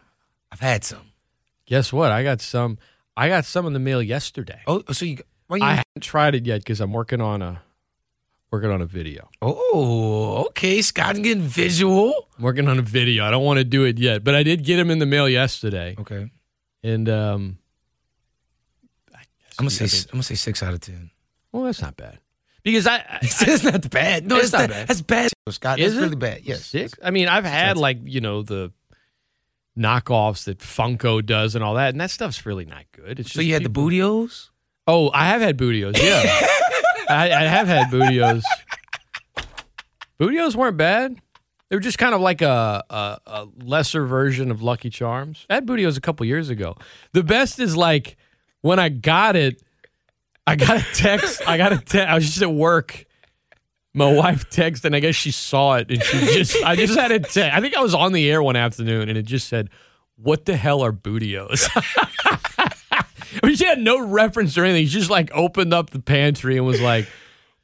I've 0.52 0.60
had 0.60 0.84
some. 0.84 1.12
Guess 1.66 1.92
what? 1.92 2.10
I 2.12 2.22
got 2.22 2.40
some. 2.40 2.78
I 3.16 3.28
got 3.28 3.44
some 3.44 3.66
in 3.66 3.72
the 3.72 3.78
mail 3.78 4.02
yesterday. 4.02 4.60
Oh, 4.66 4.82
so 4.92 5.04
you? 5.04 5.18
Why 5.48 5.56
you 5.56 5.64
I 5.64 5.70
haven't 5.70 6.02
tried 6.02 6.34
it 6.34 6.46
yet 6.46 6.60
because 6.60 6.80
I'm 6.80 6.92
working 6.92 7.20
on 7.20 7.42
a 7.42 7.62
working 8.50 8.70
on 8.70 8.80
a 8.80 8.86
video. 8.86 9.28
oh, 9.42 10.44
okay. 10.48 10.80
Scott 10.82 11.16
getting 11.16 11.42
visual. 11.42 12.12
I'm 12.38 12.44
working 12.44 12.68
on 12.68 12.78
a 12.78 12.82
video. 12.82 13.24
I 13.24 13.30
don't 13.30 13.44
want 13.44 13.58
to 13.58 13.64
do 13.64 13.84
it 13.84 13.98
yet, 13.98 14.24
but 14.24 14.34
I 14.34 14.42
did 14.42 14.64
get 14.64 14.76
them 14.76 14.90
in 14.90 14.98
the 14.98 15.06
mail 15.06 15.28
yesterday, 15.28 15.96
Okay. 15.98 16.30
and 16.82 17.08
um, 17.08 17.58
I'm 19.58 19.64
gonna 19.66 19.70
say 19.70 19.84
I'm 20.10 20.12
gonna 20.12 20.22
say 20.22 20.34
six 20.36 20.62
out 20.62 20.72
of 20.74 20.80
ten. 20.80 21.10
Well, 21.52 21.64
that's 21.64 21.82
not 21.82 21.96
bad. 21.96 22.18
Because 22.72 22.86
I, 22.86 22.96
I, 22.96 23.18
it's 23.22 23.64
not 23.64 23.90
bad. 23.90 24.26
No, 24.26 24.36
It's 24.36 24.46
it's, 24.46 24.52
not 24.52 24.68
bad. 24.70 24.88
That's 24.88 25.00
bad, 25.02 25.30
Scott. 25.50 25.78
Is 25.78 25.92
that's 25.94 25.98
it? 26.02 26.04
really 26.04 26.16
bad. 26.16 26.40
Yes. 26.44 26.64
six. 26.66 26.92
I 27.02 27.10
mean, 27.10 27.28
I've 27.28 27.44
had 27.44 27.76
like 27.76 27.98
you 28.04 28.20
know 28.20 28.42
the 28.42 28.72
knockoffs 29.78 30.44
that 30.44 30.58
Funko 30.58 31.24
does 31.24 31.54
and 31.54 31.62
all 31.64 31.74
that, 31.74 31.90
and 31.90 32.00
that 32.00 32.10
stuff's 32.10 32.44
really 32.44 32.64
not 32.64 32.84
good. 32.92 33.20
It's 33.20 33.32
So 33.32 33.40
you 33.40 33.54
had 33.54 33.62
the 33.64 33.70
people- 33.70 33.84
bootios? 33.88 34.50
Oh, 34.86 35.10
I 35.12 35.26
have 35.26 35.40
had 35.40 35.56
bootios. 35.58 35.96
Yeah, 36.02 36.22
I, 37.08 37.30
I 37.32 37.42
have 37.44 37.66
had 37.68 37.88
bootios. 37.88 38.42
Bootios 40.20 40.54
weren't 40.56 40.76
bad. 40.76 41.16
They 41.68 41.76
were 41.76 41.80
just 41.80 41.98
kind 41.98 42.14
of 42.14 42.20
like 42.20 42.40
a, 42.42 42.82
a, 42.88 43.18
a 43.26 43.46
lesser 43.62 44.06
version 44.06 44.50
of 44.50 44.62
Lucky 44.62 44.90
Charms. 44.90 45.44
I 45.50 45.54
had 45.56 45.66
bootios 45.66 45.96
a 45.98 46.00
couple 46.00 46.24
years 46.26 46.48
ago. 46.48 46.76
The 47.12 47.22
best 47.22 47.58
is 47.60 47.76
like 47.76 48.16
when 48.62 48.78
I 48.78 48.88
got 48.88 49.36
it, 49.36 49.62
I 50.48 50.56
got 50.56 50.76
a 50.78 50.86
text. 50.94 51.42
I 51.46 51.56
got 51.56 51.72
a 51.72 51.78
text. 51.78 52.08
I 52.08 52.14
was 52.14 52.26
just 52.26 52.42
at 52.42 52.52
work. 52.52 53.04
My 53.94 54.12
wife 54.12 54.48
texted, 54.50 54.84
and 54.86 54.94
I 54.94 55.00
guess 55.00 55.14
she 55.14 55.30
saw 55.30 55.74
it, 55.76 55.90
and 55.90 56.02
she 56.02 56.18
just. 56.34 56.62
I 56.64 56.76
just 56.76 56.98
had 56.98 57.10
a 57.10 57.18
text. 57.18 57.38
I 57.38 57.60
think 57.60 57.76
I 57.76 57.80
was 57.80 57.94
on 57.94 58.12
the 58.12 58.30
air 58.30 58.42
one 58.42 58.56
afternoon, 58.56 59.08
and 59.08 59.18
it 59.18 59.22
just 59.22 59.48
said, 59.48 59.70
"What 60.16 60.44
the 60.44 60.56
hell 60.56 60.82
are 60.82 60.92
bootios?" 60.92 61.68
I 63.42 63.46
mean, 63.46 63.56
she 63.56 63.64
had 63.64 63.78
no 63.78 64.00
reference 64.04 64.56
or 64.56 64.64
anything. 64.64 64.86
She 64.86 64.98
just 64.98 65.10
like 65.10 65.30
opened 65.34 65.74
up 65.74 65.90
the 65.90 66.00
pantry 66.00 66.56
and 66.56 66.66
was 66.66 66.80
like, 66.80 67.08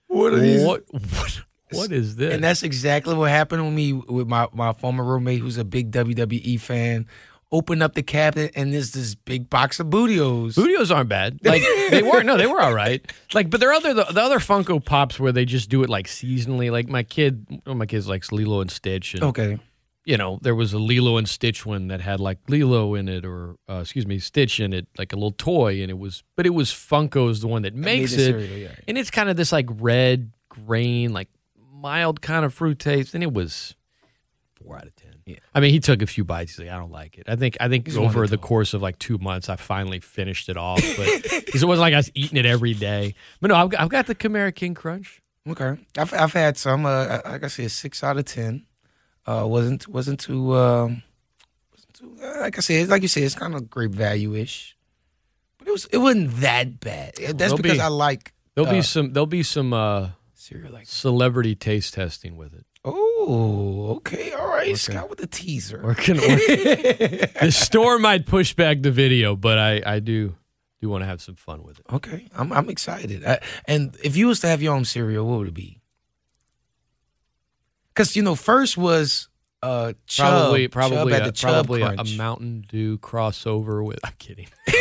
What 0.08 0.32
are 0.32 0.38
these? 0.38 0.64
"What? 0.64 0.84
What? 0.90 1.42
What 1.70 1.92
is 1.92 2.16
this?" 2.16 2.34
And 2.34 2.42
that's 2.44 2.62
exactly 2.62 3.14
what 3.14 3.30
happened 3.30 3.64
with 3.64 3.74
me 3.74 3.92
with 3.92 4.28
my, 4.28 4.48
my 4.52 4.72
former 4.72 5.04
roommate 5.04 5.40
who's 5.40 5.58
a 5.58 5.64
big 5.64 5.90
WWE 5.90 6.60
fan. 6.60 7.06
Opened 7.54 7.82
up 7.84 7.94
the 7.94 8.02
cabinet 8.02 8.50
and 8.56 8.74
there's 8.74 8.90
this 8.90 9.14
big 9.14 9.48
box 9.48 9.78
of 9.78 9.86
bootios. 9.86 10.54
Bootios 10.54 10.92
aren't 10.94 11.08
bad. 11.08 11.38
Like 11.44 11.62
they 11.90 12.02
weren't. 12.02 12.26
No, 12.26 12.36
they 12.36 12.46
were 12.48 12.60
all 12.60 12.74
right. 12.74 13.00
Like, 13.32 13.48
but 13.48 13.60
there 13.60 13.70
are 13.70 13.74
other 13.74 13.94
the, 13.94 14.04
the 14.04 14.20
other 14.20 14.40
Funko 14.40 14.84
Pops 14.84 15.20
where 15.20 15.30
they 15.30 15.44
just 15.44 15.70
do 15.70 15.84
it 15.84 15.88
like 15.88 16.08
seasonally. 16.08 16.72
Like 16.72 16.88
my 16.88 17.04
kid, 17.04 17.46
one 17.48 17.60
of 17.66 17.76
my 17.76 17.86
kids 17.86 18.08
likes 18.08 18.32
Lilo 18.32 18.60
and 18.60 18.70
Stitch, 18.70 19.14
and 19.14 19.22
Okay. 19.22 19.58
you 20.04 20.16
know 20.16 20.40
there 20.42 20.54
was 20.56 20.72
a 20.72 20.78
Lilo 20.78 21.16
and 21.16 21.28
Stitch 21.28 21.64
one 21.64 21.86
that 21.88 22.00
had 22.00 22.18
like 22.18 22.38
Lilo 22.48 22.94
in 22.96 23.08
it, 23.08 23.24
or 23.24 23.54
uh, 23.70 23.74
excuse 23.82 24.06
me, 24.06 24.18
Stitch 24.18 24.58
in 24.58 24.72
it, 24.72 24.88
like 24.98 25.12
a 25.12 25.16
little 25.16 25.30
toy, 25.30 25.80
and 25.80 25.90
it 25.90 25.98
was, 25.98 26.24
but 26.34 26.46
it 26.46 26.54
was 26.54 26.70
Funko's 26.70 27.40
the 27.40 27.46
one 27.48 27.62
that 27.62 27.74
makes 27.74 28.14
it, 28.14 28.16
cereal, 28.32 28.58
yeah. 28.58 28.74
and 28.88 28.98
it's 28.98 29.10
kind 29.12 29.28
of 29.30 29.36
this 29.36 29.52
like 29.52 29.68
red 29.78 30.32
grain, 30.48 31.12
like 31.12 31.28
mild 31.72 32.20
kind 32.20 32.44
of 32.44 32.52
fruit 32.52 32.80
taste, 32.80 33.14
and 33.14 33.22
it 33.22 33.32
was 33.32 33.76
four 34.56 34.76
out 34.76 34.86
of 34.86 34.96
ten. 34.96 35.03
Yeah. 35.26 35.36
I 35.54 35.60
mean, 35.60 35.70
he 35.72 35.80
took 35.80 36.02
a 36.02 36.06
few 36.06 36.24
bites. 36.24 36.52
He's 36.52 36.66
like, 36.66 36.74
I 36.74 36.78
don't 36.78 36.90
like 36.92 37.16
it. 37.16 37.24
I 37.28 37.36
think 37.36 37.56
I 37.60 37.68
think 37.68 37.86
He's 37.86 37.96
over 37.96 38.26
the 38.26 38.36
course 38.36 38.74
of 38.74 38.82
like 38.82 38.98
two 38.98 39.16
months, 39.18 39.48
I 39.48 39.56
finally 39.56 40.00
finished 40.00 40.48
it 40.48 40.56
off. 40.56 40.82
But 40.96 41.22
because 41.46 41.62
it 41.62 41.66
wasn't 41.66 41.82
like 41.82 41.94
I 41.94 41.98
was 41.98 42.10
eating 42.14 42.36
it 42.36 42.46
every 42.46 42.74
day. 42.74 43.14
But 43.40 43.48
no, 43.48 43.56
I've 43.56 43.70
got, 43.70 43.80
I've 43.80 43.88
got 43.88 44.06
the 44.06 44.14
Kamara 44.14 44.54
King 44.54 44.74
Crunch. 44.74 45.22
Okay. 45.48 45.78
I've 45.96 46.12
I've 46.12 46.32
had 46.32 46.56
some. 46.56 46.84
Uh, 46.86 47.20
like 47.24 47.44
I 47.44 47.48
said, 47.48 47.70
six 47.70 48.02
out 48.04 48.18
of 48.18 48.24
ten. 48.26 48.66
Uh, 49.26 49.44
wasn't 49.46 49.88
wasn't 49.88 50.20
too. 50.20 50.54
Um, 50.54 51.02
wasn't 51.72 51.94
too 51.94 52.16
uh, 52.22 52.40
like 52.40 52.58
I 52.58 52.60
said, 52.60 52.88
like 52.88 53.02
you 53.02 53.08
said, 53.08 53.22
it's 53.22 53.34
kind 53.34 53.54
of 53.54 53.70
great 53.70 53.90
value 53.90 54.34
ish. 54.34 54.76
But 55.58 55.68
it 55.68 55.70
was 55.70 55.86
it 55.86 55.98
wasn't 55.98 56.36
that 56.36 56.80
bad. 56.80 57.14
That's 57.16 57.32
There'll 57.34 57.56
because 57.56 57.78
be- 57.78 57.82
I 57.82 57.88
like 57.88 58.32
There'll 58.54 58.68
uh, 58.68 58.72
be 58.72 58.82
some 58.82 59.12
there'll 59.12 59.26
be 59.26 59.42
some 59.42 59.72
uh, 59.72 60.10
cereal 60.34 60.72
like. 60.72 60.86
celebrity 60.86 61.54
taste 61.54 61.94
testing 61.94 62.36
with 62.36 62.54
it. 62.54 62.66
Oh, 62.84 63.94
okay, 63.96 64.32
all 64.32 64.48
right. 64.48 64.76
Scott 64.76 65.08
with 65.08 65.18
the 65.18 65.26
teaser. 65.26 65.80
We're 65.82 65.94
the 65.94 67.50
store 67.50 67.98
might 67.98 68.26
push 68.26 68.52
back 68.54 68.82
the 68.82 68.90
video, 68.90 69.36
but 69.36 69.58
I 69.58 69.82
I 69.86 69.98
do 70.00 70.34
do 70.82 70.90
want 70.90 71.02
to 71.02 71.06
have 71.06 71.22
some 71.22 71.34
fun 71.34 71.62
with 71.62 71.78
it. 71.80 71.86
Okay, 71.90 72.28
I'm 72.36 72.52
I'm 72.52 72.68
excited. 72.68 73.24
I, 73.24 73.40
and 73.66 73.96
if 74.02 74.16
you 74.16 74.26
was 74.26 74.40
to 74.40 74.48
have 74.48 74.60
your 74.60 74.74
own 74.74 74.84
cereal, 74.84 75.26
what 75.26 75.38
would 75.38 75.48
it 75.48 75.54
be? 75.54 75.80
Because 77.88 78.16
you 78.16 78.22
know, 78.22 78.34
first 78.34 78.76
was 78.76 79.28
uh 79.64 79.92
Chubb, 80.06 80.28
Probably 80.28 80.68
probably 80.68 81.12
a, 81.14 81.32
probably 81.32 81.82
a, 81.82 81.94
a 81.98 82.04
Mountain 82.16 82.66
Dew 82.68 82.98
crossover 82.98 83.84
with. 83.84 83.98
I'm 84.04 84.12
kidding. 84.18 84.48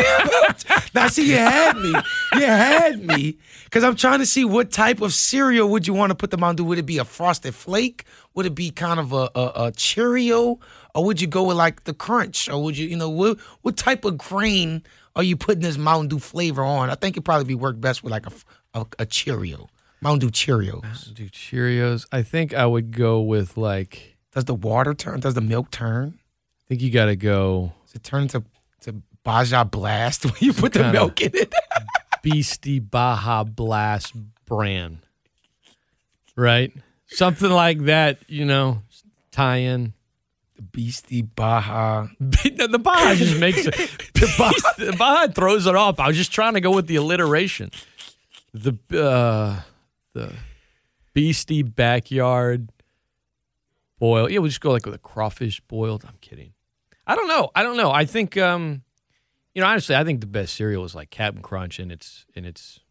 Now, 0.93 1.07
see, 1.07 1.29
you 1.31 1.37
had 1.37 1.75
me. 1.77 1.93
You 2.33 2.45
had 2.45 3.03
me. 3.03 3.37
Because 3.63 3.83
I'm 3.83 3.95
trying 3.95 4.19
to 4.19 4.25
see 4.27 4.45
what 4.45 4.71
type 4.71 5.01
of 5.01 5.11
cereal 5.11 5.67
would 5.69 5.87
you 5.87 5.93
want 5.93 6.11
to 6.11 6.15
put 6.15 6.29
the 6.29 6.37
Mountain 6.37 6.57
Dew? 6.57 6.65
Would 6.65 6.77
it 6.77 6.85
be 6.85 6.99
a 6.99 7.05
Frosted 7.05 7.55
Flake? 7.55 8.05
Would 8.35 8.45
it 8.45 8.53
be 8.53 8.69
kind 8.69 8.99
of 8.99 9.11
a, 9.11 9.29
a, 9.33 9.51
a 9.55 9.71
Cheerio? 9.75 10.59
Or 10.93 11.03
would 11.05 11.19
you 11.19 11.25
go 11.27 11.43
with 11.43 11.57
like 11.57 11.85
the 11.85 11.93
Crunch? 11.93 12.47
Or 12.47 12.61
would 12.63 12.77
you, 12.77 12.87
you 12.87 12.95
know, 12.95 13.09
what, 13.09 13.39
what 13.63 13.75
type 13.75 14.05
of 14.05 14.19
grain 14.19 14.83
are 15.15 15.23
you 15.23 15.35
putting 15.35 15.63
this 15.63 15.77
Mountain 15.77 16.09
Dew 16.09 16.19
flavor 16.19 16.63
on? 16.63 16.91
I 16.91 16.95
think 16.95 17.15
it'd 17.15 17.25
probably 17.25 17.45
be 17.45 17.55
work 17.55 17.81
best 17.81 18.03
with 18.03 18.11
like 18.11 18.27
a, 18.27 18.31
a, 18.79 18.85
a 18.99 19.05
Cheerio. 19.07 19.69
Mountain 20.01 20.29
Dew 20.29 20.31
Cheerios. 20.31 21.13
Do 21.13 21.27
Cheerios. 21.29 22.05
I 22.11 22.21
think 22.21 22.53
I 22.53 22.65
would 22.65 22.91
go 22.91 23.21
with 23.21 23.57
like. 23.57 24.12
Does 24.33 24.45
the 24.45 24.55
water 24.55 24.93
turn? 24.93 25.19
Does 25.19 25.35
the 25.35 25.41
milk 25.41 25.71
turn? 25.71 26.19
I 26.19 26.63
think 26.67 26.81
you 26.81 26.89
got 26.91 27.05
to 27.05 27.15
go 27.15 27.73
Does 27.85 27.95
it 27.95 28.03
turn 28.03 28.27
to, 28.29 28.43
to 28.81 28.95
Baja 29.23 29.63
Blast 29.63 30.25
when 30.25 30.33
you 30.39 30.53
put 30.53 30.73
the 30.73 30.91
milk 30.91 31.21
in 31.21 31.31
it? 31.33 31.53
Beastie 32.23 32.79
Baja 32.79 33.43
Blast 33.43 34.13
brand, 34.45 34.99
right? 36.35 36.71
Something 37.07 37.51
like 37.51 37.79
that. 37.85 38.19
You 38.27 38.45
know, 38.45 38.81
tie 39.31 39.57
in. 39.57 39.93
The 40.55 40.61
Beastie 40.61 41.23
Baja. 41.23 42.07
the 42.19 42.79
Baja 42.81 43.15
just 43.15 43.39
makes 43.39 43.65
it. 43.65 43.73
The 44.13 44.33
Baja, 44.37 44.91
the 44.91 44.95
Baja 44.97 45.33
throws 45.33 45.67
it 45.67 45.75
off. 45.75 45.99
I 45.99 46.07
was 46.07 46.15
just 46.15 46.31
trying 46.31 46.53
to 46.53 46.61
go 46.61 46.71
with 46.71 46.87
the 46.87 46.95
alliteration. 46.95 47.71
The 48.53 48.77
uh, 48.93 49.61
the 50.13 50.33
Beastie 51.13 51.63
backyard 51.63 52.69
boil. 54.03 54.29
Yeah, 54.29 54.39
we'll 54.39 54.49
just 54.49 54.59
go 54.59 54.71
like 54.71 54.85
with 54.85 54.95
a 54.95 54.99
crawfish 54.99 55.61
boiled. 55.61 56.03
I'm 56.05 56.17
kidding. 56.19 56.51
I 57.07 57.15
don't 57.15 57.29
know. 57.29 57.51
I 57.55 57.63
don't 57.63 57.77
know. 57.77 57.89
I 57.89 58.03
think 58.03 58.35
um, 58.35 58.81
you 59.55 59.61
know, 59.61 59.67
honestly, 59.67 59.95
I 59.95 60.03
think 60.03 60.19
the 60.19 60.27
best 60.27 60.55
cereal 60.55 60.83
is 60.83 60.93
like 60.93 61.09
Captain 61.09 61.41
Crunch 61.41 61.79
and 61.79 61.89
it's 61.89 62.25
and 62.35 62.45
it's 62.45 62.81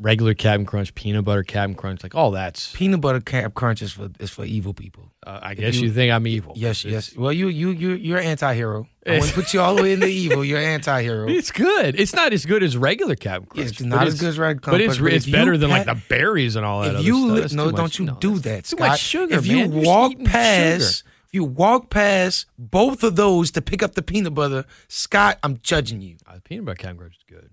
regular 0.00 0.34
Captain 0.34 0.64
Crunch, 0.66 0.94
peanut 0.94 1.24
butter 1.24 1.42
Captain 1.44 1.74
Crunch, 1.74 2.02
like 2.02 2.14
all 2.14 2.30
that's. 2.32 2.72
Peanut 2.74 3.00
butter 3.00 3.20
cap 3.20 3.54
crunch 3.54 3.82
is 3.82 3.92
for 3.92 4.08
is 4.18 4.30
for 4.30 4.44
evil 4.44 4.72
people. 4.74 5.12
Uh, 5.26 5.38
I 5.42 5.54
guess 5.54 5.76
you- 5.76 5.88
you, 5.88 5.92
think 5.92 6.10
I'm 6.12 6.26
evil. 6.26 6.54
Yes, 6.56 6.84
It's- 6.84 7.08
yes. 7.10 7.16
Well, 7.16 7.32
you 7.32 7.48
you 7.48 7.70
you 7.70 7.90
you're 7.92 8.18
an 8.18 8.24
anti-hero. 8.24 8.88
I 9.06 9.12
wouldn't 9.18 9.32
put 9.34 9.52
you 9.54 9.60
all 9.60 9.74
the 9.76 9.82
way 9.82 9.92
into 9.92 10.06
evil. 10.06 10.44
You're 10.44 10.58
an 10.58 10.64
anti-hero. 10.64 11.28
It's 11.40 11.50
good. 11.50 11.98
It's 12.00 12.14
not 12.14 12.32
as 12.32 12.46
good 12.46 12.62
as 12.62 12.76
regular 12.76 13.14
Captain 13.16 13.46
Crunch. 13.46 13.70
It's 13.70 13.80
not 13.82 14.06
as 14.06 14.18
good 14.18 14.30
as 14.30 14.38
regular 14.38 14.60
But 14.60 14.62
Crunch, 14.78 14.82
it's 14.92 14.98
but 14.98 15.12
it's 15.12 15.26
better 15.26 15.56
than 15.58 15.70
like 15.70 15.86
the 15.86 16.00
berries 16.08 16.56
and 16.56 16.64
all 16.64 16.80
that. 16.82 16.90
If 16.90 16.94
other 16.96 17.04
you 17.04 17.14
stuff. 17.20 17.30
li- 17.34 17.40
That's 17.42 17.52
no, 17.54 17.70
too 17.70 17.76
don't 17.76 17.98
you 17.98 18.04
no, 18.06 18.16
do 18.20 18.38
that, 18.40 18.64
Too 18.64 18.76
Scott. 18.76 18.88
much 18.88 19.00
sugar, 19.00 19.34
If 19.36 19.46
man. 19.46 19.72
you 19.72 19.80
walk 19.86 20.12
past, 20.24 20.98
sugar. 20.98 21.10
if 21.26 21.34
you 21.34 21.44
walk 21.44 21.90
past 21.90 22.46
both 22.58 23.02
of 23.02 23.16
those 23.16 23.50
to 23.52 23.60
pick 23.62 23.82
up 23.82 23.94
the 23.94 24.02
peanut 24.02 24.34
butter, 24.34 24.64
Scott, 24.88 25.38
I'm 25.42 25.58
judging 25.62 26.00
you. 26.00 26.16
Uh, 26.26 26.38
peanut 26.44 26.64
butter 26.64 26.76
Captain 26.76 26.96
Crunch 26.98 27.14
is 27.16 27.24
good. 27.28 27.50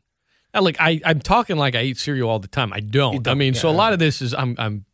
I 0.58 0.60
like 0.60 0.78
I 0.80 1.00
I'm 1.06 1.20
talking 1.20 1.56
like 1.58 1.76
I 1.76 1.84
eat 1.84 1.98
cereal 1.98 2.30
all 2.30 2.40
the 2.40 2.48
time. 2.48 2.74
I 2.74 2.80
don't. 2.80 3.24
Don't, 3.24 3.32
I 3.32 3.36
mean, 3.36 3.54
so 3.54 3.70
a 3.70 3.72
lot 3.72 3.94
of 3.94 4.00
this 4.00 4.22
is 4.22 4.34
I'm 4.34 4.56
I'm 4.58 4.86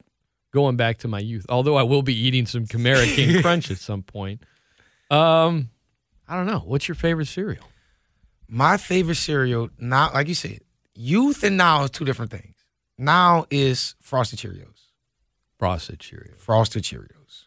going 0.52 0.76
back 0.76 1.00
to 1.00 1.08
my 1.08 1.20
youth. 1.20 1.46
Although 1.48 1.76
I 1.76 1.84
will 1.84 2.02
be 2.02 2.14
eating 2.16 2.46
some 2.46 2.66
Kamara 2.66 3.06
King 3.16 3.42
Crunch 3.42 3.72
at 3.72 3.78
some 3.78 4.04
point. 4.04 4.42
Um, 5.10 5.70
I 6.28 6.36
don't 6.36 6.46
know. 6.48 6.60
What's 6.60 6.88
your 6.88 6.96
favorite 6.96 7.28
cereal? 7.28 7.64
My 8.48 8.78
favorite 8.78 9.16
cereal, 9.16 9.70
now, 9.80 10.12
like 10.14 10.28
you 10.28 10.36
said, 10.36 10.60
youth 10.94 11.44
and 11.44 11.58
now 11.58 11.84
is 11.84 11.92
two 11.92 12.06
different 12.06 12.30
things. 12.30 12.56
Now 12.98 13.46
is 13.50 13.96
Frosted 14.02 14.40
Cheerios. 14.40 14.90
Frosted 15.58 16.00
Cheerios. 16.00 16.38
Frosted 16.38 16.84
Cheerios. 16.84 17.46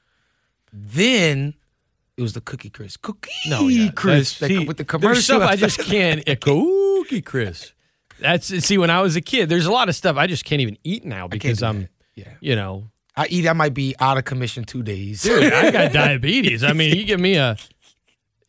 Then 0.72 1.54
it 2.16 2.22
was 2.22 2.32
the 2.32 2.40
Cookie 2.40 2.70
Crisp. 2.70 3.02
Cookie 3.02 3.30
No, 3.46 3.68
yeah, 3.68 3.90
Crisp 3.90 4.38
see, 4.38 4.66
with 4.66 4.78
the 4.78 4.84
commercial. 4.84 5.22
stuff 5.22 5.42
I 5.42 5.56
just 5.56 5.78
can't. 5.80 6.24
Cookie 6.40 7.22
crisp. 7.22 7.75
That's 8.20 8.46
see. 8.46 8.78
When 8.78 8.90
I 8.90 9.00
was 9.02 9.16
a 9.16 9.20
kid, 9.20 9.48
there's 9.48 9.66
a 9.66 9.72
lot 9.72 9.88
of 9.88 9.94
stuff 9.96 10.16
I 10.16 10.26
just 10.26 10.44
can't 10.44 10.60
even 10.62 10.78
eat 10.84 11.04
now 11.04 11.28
because 11.28 11.62
I'm, 11.62 11.82
that. 11.82 11.88
Yeah. 12.14 12.32
you 12.40 12.56
know, 12.56 12.90
I 13.16 13.26
eat. 13.28 13.46
I 13.46 13.52
might 13.52 13.74
be 13.74 13.94
out 14.00 14.16
of 14.18 14.24
commission 14.24 14.64
two 14.64 14.82
days. 14.82 15.22
dude, 15.22 15.52
I 15.52 15.70
got 15.70 15.92
diabetes. 15.92 16.64
I 16.64 16.72
mean, 16.72 16.96
you 16.96 17.04
give 17.04 17.20
me 17.20 17.34
a, 17.36 17.56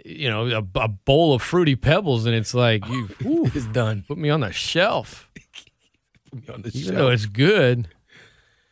you 0.06 0.30
know, 0.30 0.48
a, 0.48 0.80
a 0.80 0.88
bowl 0.88 1.34
of 1.34 1.42
fruity 1.42 1.76
pebbles, 1.76 2.26
and 2.26 2.34
it's 2.36 2.54
like 2.54 2.88
you 2.88 3.08
whew, 3.22 3.46
it's 3.54 3.66
done. 3.68 4.04
put 4.08 4.18
me 4.18 4.30
on 4.30 4.40
the 4.42 4.52
shelf. 4.54 5.30
Put 6.32 6.48
me 6.48 6.54
on 6.54 6.62
the 6.62 6.70
Even 6.70 6.82
shelf. 6.82 6.96
though 6.98 7.10
it's 7.10 7.26
good, 7.26 7.88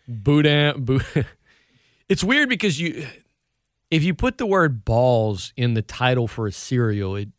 boudin. 0.09 0.83
Bou- 0.83 0.99
it's 2.09 2.23
weird 2.23 2.49
because 2.49 2.79
you, 2.81 3.07
if 3.89 4.03
you 4.03 4.13
put 4.13 4.37
the 4.37 4.45
word 4.45 4.83
balls 4.85 5.53
in 5.55 5.73
the 5.73 5.81
title 5.81 6.27
for 6.27 6.47
a 6.47 6.51
cereal, 6.51 7.15
it 7.15 7.29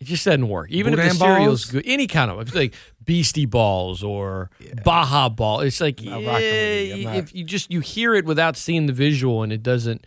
it 0.00 0.04
just 0.06 0.24
doesn't 0.24 0.48
work. 0.48 0.70
Even 0.70 0.92
if 0.92 0.98
Boudin 0.98 1.08
the 1.12 1.18
cereal's 1.18 1.64
balls? 1.64 1.70
good, 1.72 1.82
any 1.86 2.06
kind 2.06 2.30
of 2.30 2.54
like 2.54 2.74
Beastie 3.04 3.46
Balls 3.46 4.02
or 4.04 4.50
Baja 4.84 5.28
Ball. 5.28 5.60
It's 5.60 5.80
like 5.80 6.00
yeah, 6.02 6.12
rocking 6.12 6.24
with 6.26 6.42
it. 6.42 6.92
I'm 6.94 7.02
not- 7.02 7.16
if 7.16 7.34
you 7.34 7.44
just 7.44 7.70
you 7.72 7.80
hear 7.80 8.14
it 8.14 8.24
without 8.24 8.56
seeing 8.56 8.86
the 8.86 8.92
visual, 8.92 9.42
and 9.42 9.52
it 9.52 9.62
doesn't 9.62 10.06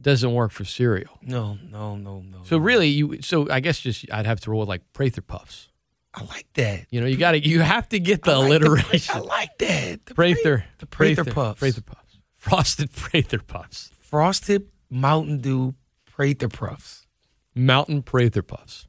doesn't 0.00 0.32
work 0.34 0.50
for 0.50 0.64
cereal. 0.64 1.18
no, 1.22 1.56
no, 1.70 1.94
no, 1.96 2.20
no. 2.20 2.38
So 2.44 2.58
no. 2.58 2.64
really, 2.64 2.88
you 2.88 3.22
so 3.22 3.48
I 3.50 3.60
guess 3.60 3.78
just 3.80 4.04
I'd 4.12 4.26
have 4.26 4.40
to 4.40 4.50
roll 4.50 4.60
with 4.60 4.68
like 4.68 4.82
Prather 4.92 5.22
Puffs. 5.22 5.68
I 6.14 6.24
like 6.24 6.46
that. 6.54 6.86
You 6.90 7.00
know, 7.00 7.06
you 7.06 7.16
got 7.16 7.32
to 7.32 7.38
you 7.38 7.60
have 7.60 7.88
to 7.90 7.98
get 8.00 8.22
the 8.24 8.32
I 8.32 8.36
like 8.36 8.60
the- 8.60 8.68
alliteration. 8.68 9.16
I 9.16 9.20
like 9.20 9.56
that. 9.58 10.04
The 10.06 10.14
Prather, 10.14 10.64
the 10.78 10.86
Prather 10.86 11.24
Puffs. 11.24 11.58
Prather 11.60 11.80
Puffs, 11.80 12.18
frosted 12.36 12.92
Prather 12.96 13.38
Puffs, 13.38 13.90
Frosted 14.00 14.68
Mountain 14.90 15.38
Dew 15.38 15.74
Prather 16.04 16.48
Puffs. 16.50 17.06
mountain 17.54 18.02
Prather 18.02 18.42
Puffs. 18.42 18.86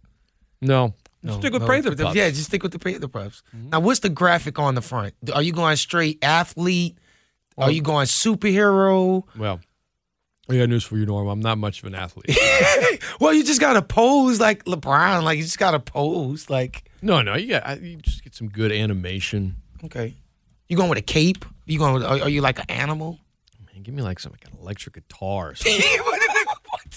No, 0.63 0.93
No, 1.21 1.39
stick 1.39 1.53
with 1.53 1.61
no, 1.61 1.67
Prather 1.67 1.91
the- 1.93 2.03
Puffs. 2.03 2.15
Yeah, 2.15 2.29
just 2.29 2.45
stick 2.45 2.63
with 2.63 2.71
the 2.71 2.79
Prather 2.79 3.07
Puffs. 3.07 3.43
Mm-hmm. 3.55 3.69
Now, 3.69 3.79
what's 3.81 3.99
the 3.99 4.09
graphic 4.09 4.57
on 4.59 4.75
the 4.75 4.81
front? 4.81 5.13
Are 5.33 5.41
you 5.41 5.51
going 5.53 5.75
straight 5.75 6.23
athlete? 6.23 6.97
Are 7.57 7.69
you 7.71 7.81
going 7.83 8.07
superhero? 8.07 9.23
Well, 9.37 9.59
I 10.49 10.57
got 10.57 10.69
news 10.69 10.83
for 10.83 10.97
you, 10.97 11.05
Norm. 11.05 11.27
I'm 11.27 11.39
not 11.39 11.57
much 11.57 11.79
of 11.79 11.85
an 11.85 11.95
athlete. 11.95 12.37
well, 13.19 13.33
you 13.33 13.43
just 13.43 13.61
gotta 13.61 13.81
pose 13.81 14.39
like 14.39 14.65
LeBron. 14.65 15.23
Like 15.23 15.37
you 15.37 15.43
just 15.43 15.59
gotta 15.59 15.79
pose. 15.79 16.49
Like 16.49 16.89
no, 17.01 17.21
no, 17.21 17.35
you 17.35 17.47
got 17.49 17.79
you 17.81 17.97
just 17.97 18.23
get 18.23 18.33
some 18.35 18.49
good 18.49 18.71
animation. 18.71 19.55
okay, 19.85 20.15
you 20.67 20.75
going 20.75 20.89
with 20.89 20.97
a 20.97 21.01
cape? 21.03 21.45
You 21.65 21.77
going? 21.79 21.93
With, 21.93 22.03
are, 22.03 22.23
are 22.23 22.29
you 22.29 22.41
like 22.41 22.59
an 22.59 22.65
animal? 22.69 23.19
Man, 23.71 23.83
give 23.83 23.93
me 23.95 24.01
like 24.01 24.19
some 24.19 24.31
like 24.33 24.45
an 24.51 24.57
electric 24.59 24.95
guitar. 24.95 25.51
Or 25.51 25.55
something. 25.55 25.81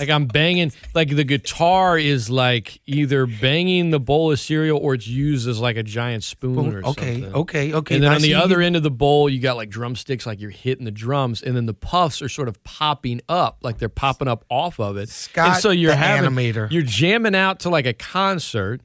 Like 0.00 0.10
I'm 0.10 0.26
banging. 0.26 0.72
Like 0.94 1.14
the 1.14 1.24
guitar 1.24 1.98
is 1.98 2.28
like 2.30 2.80
either 2.86 3.26
banging 3.26 3.90
the 3.90 4.00
bowl 4.00 4.32
of 4.32 4.38
cereal 4.40 4.78
or 4.78 4.94
it's 4.94 5.06
used 5.06 5.48
as 5.48 5.58
like 5.60 5.76
a 5.76 5.82
giant 5.82 6.24
spoon 6.24 6.74
or 6.74 6.78
okay, 6.78 7.14
something. 7.20 7.24
okay, 7.34 7.72
okay. 7.72 7.74
Okay. 7.74 7.94
And 7.96 8.04
then 8.04 8.10
Now, 8.10 8.16
on 8.16 8.22
the 8.22 8.34
other 8.34 8.60
you- 8.60 8.66
end 8.66 8.76
of 8.76 8.82
the 8.82 8.90
bowl, 8.90 9.28
you 9.28 9.40
got 9.40 9.56
like 9.56 9.68
drumsticks, 9.70 10.26
like 10.26 10.40
you're 10.40 10.50
hitting 10.50 10.84
the 10.84 10.90
drums, 10.90 11.42
and 11.42 11.56
then 11.56 11.66
the 11.66 11.74
puffs 11.74 12.20
are 12.22 12.28
sort 12.28 12.48
of 12.48 12.62
popping 12.64 13.20
up, 13.28 13.58
like 13.62 13.78
they're 13.78 13.88
popping 13.88 14.28
up 14.28 14.44
off 14.50 14.80
of 14.80 14.96
it. 14.96 15.08
Scott, 15.08 15.48
and 15.48 15.56
so 15.56 15.70
you're 15.70 15.94
having, 15.94 16.30
animator. 16.30 16.70
you're 16.70 16.82
jamming 16.82 17.34
out 17.34 17.60
to 17.60 17.70
like 17.70 17.86
a 17.86 17.92
concert. 17.92 18.80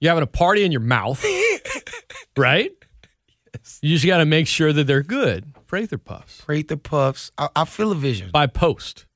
You're 0.00 0.10
having 0.10 0.22
a 0.22 0.26
party 0.26 0.64
in 0.64 0.72
your 0.72 0.80
mouth, 0.80 1.24
right? 2.36 2.70
Yes. 3.54 3.78
You 3.82 3.94
just 3.94 4.06
got 4.06 4.18
to 4.18 4.24
make 4.24 4.46
sure 4.46 4.72
that 4.72 4.86
they're 4.86 5.02
good. 5.02 5.52
Prather 5.66 5.98
Puffs 5.98 6.40
Prather 6.40 6.76
Puffs. 6.76 7.30
I, 7.38 7.48
I 7.54 7.64
feel 7.64 7.92
a 7.92 7.94
vision 7.94 8.30
by 8.32 8.46
Post. 8.46 9.06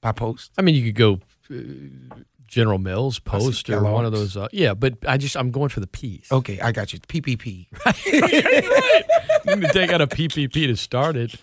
By 0.00 0.12
post. 0.12 0.52
I 0.58 0.62
mean, 0.62 0.74
you 0.74 0.84
could 0.84 0.94
go 0.94 1.20
uh, 1.50 2.16
General 2.46 2.78
Mills, 2.78 3.18
Post, 3.18 3.68
or 3.70 3.82
one 3.82 4.04
of 4.04 4.12
those. 4.12 4.36
Uh, 4.36 4.48
yeah, 4.52 4.74
but 4.74 4.94
I 5.06 5.16
just 5.16 5.36
I'm 5.36 5.50
going 5.50 5.68
for 5.68 5.80
the 5.80 5.86
P's. 5.86 6.30
Okay, 6.30 6.60
I 6.60 6.72
got 6.72 6.92
you. 6.92 7.00
PPP. 7.00 7.66
you 8.06 9.60
can 9.60 9.72
take 9.72 9.90
out 9.90 10.00
a 10.00 10.06
PPP 10.06 10.52
to 10.52 10.76
start 10.76 11.16
it. 11.16 11.34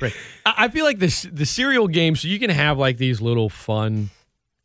Right. 0.00 0.14
I 0.44 0.54
I 0.56 0.68
feel 0.68 0.84
like 0.84 0.98
this 0.98 1.22
the 1.22 1.46
cereal 1.46 1.88
game, 1.88 2.16
so 2.16 2.28
you 2.28 2.38
can 2.38 2.50
have 2.50 2.78
like 2.78 2.98
these 2.98 3.20
little 3.20 3.48
fun, 3.48 4.10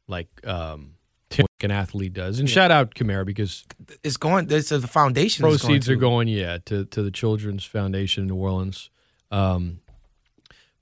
like 0.08 0.28
um, 0.46 0.96
Tim 1.30 1.46
an 1.64 1.72
athlete 1.72 2.14
does. 2.14 2.40
And 2.40 2.50
shout 2.50 2.72
out 2.72 2.94
Kamara 2.94 3.26
because 3.26 3.64
It's 4.04 4.18
going. 4.18 4.48
This 4.48 4.72
is 4.72 4.82
the 4.82 4.88
foundation. 4.88 5.46
is 5.46 5.62
proceeds 5.62 5.88
going 5.88 5.98
are 5.98 6.00
going, 6.00 6.28
yeah, 6.28 6.58
to 6.66 6.86
to 6.86 7.02
the 7.02 7.12
Children's 7.12 7.64
Foundation 7.64 8.24
in 8.24 8.28
New 8.28 8.36
Orleans. 8.36 8.90
Um, 9.32 9.80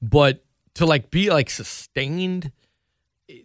but 0.02 0.44
to 0.80 0.86
like 0.86 1.10
be 1.12 1.30
like 1.30 1.50
sustained, 1.50 2.52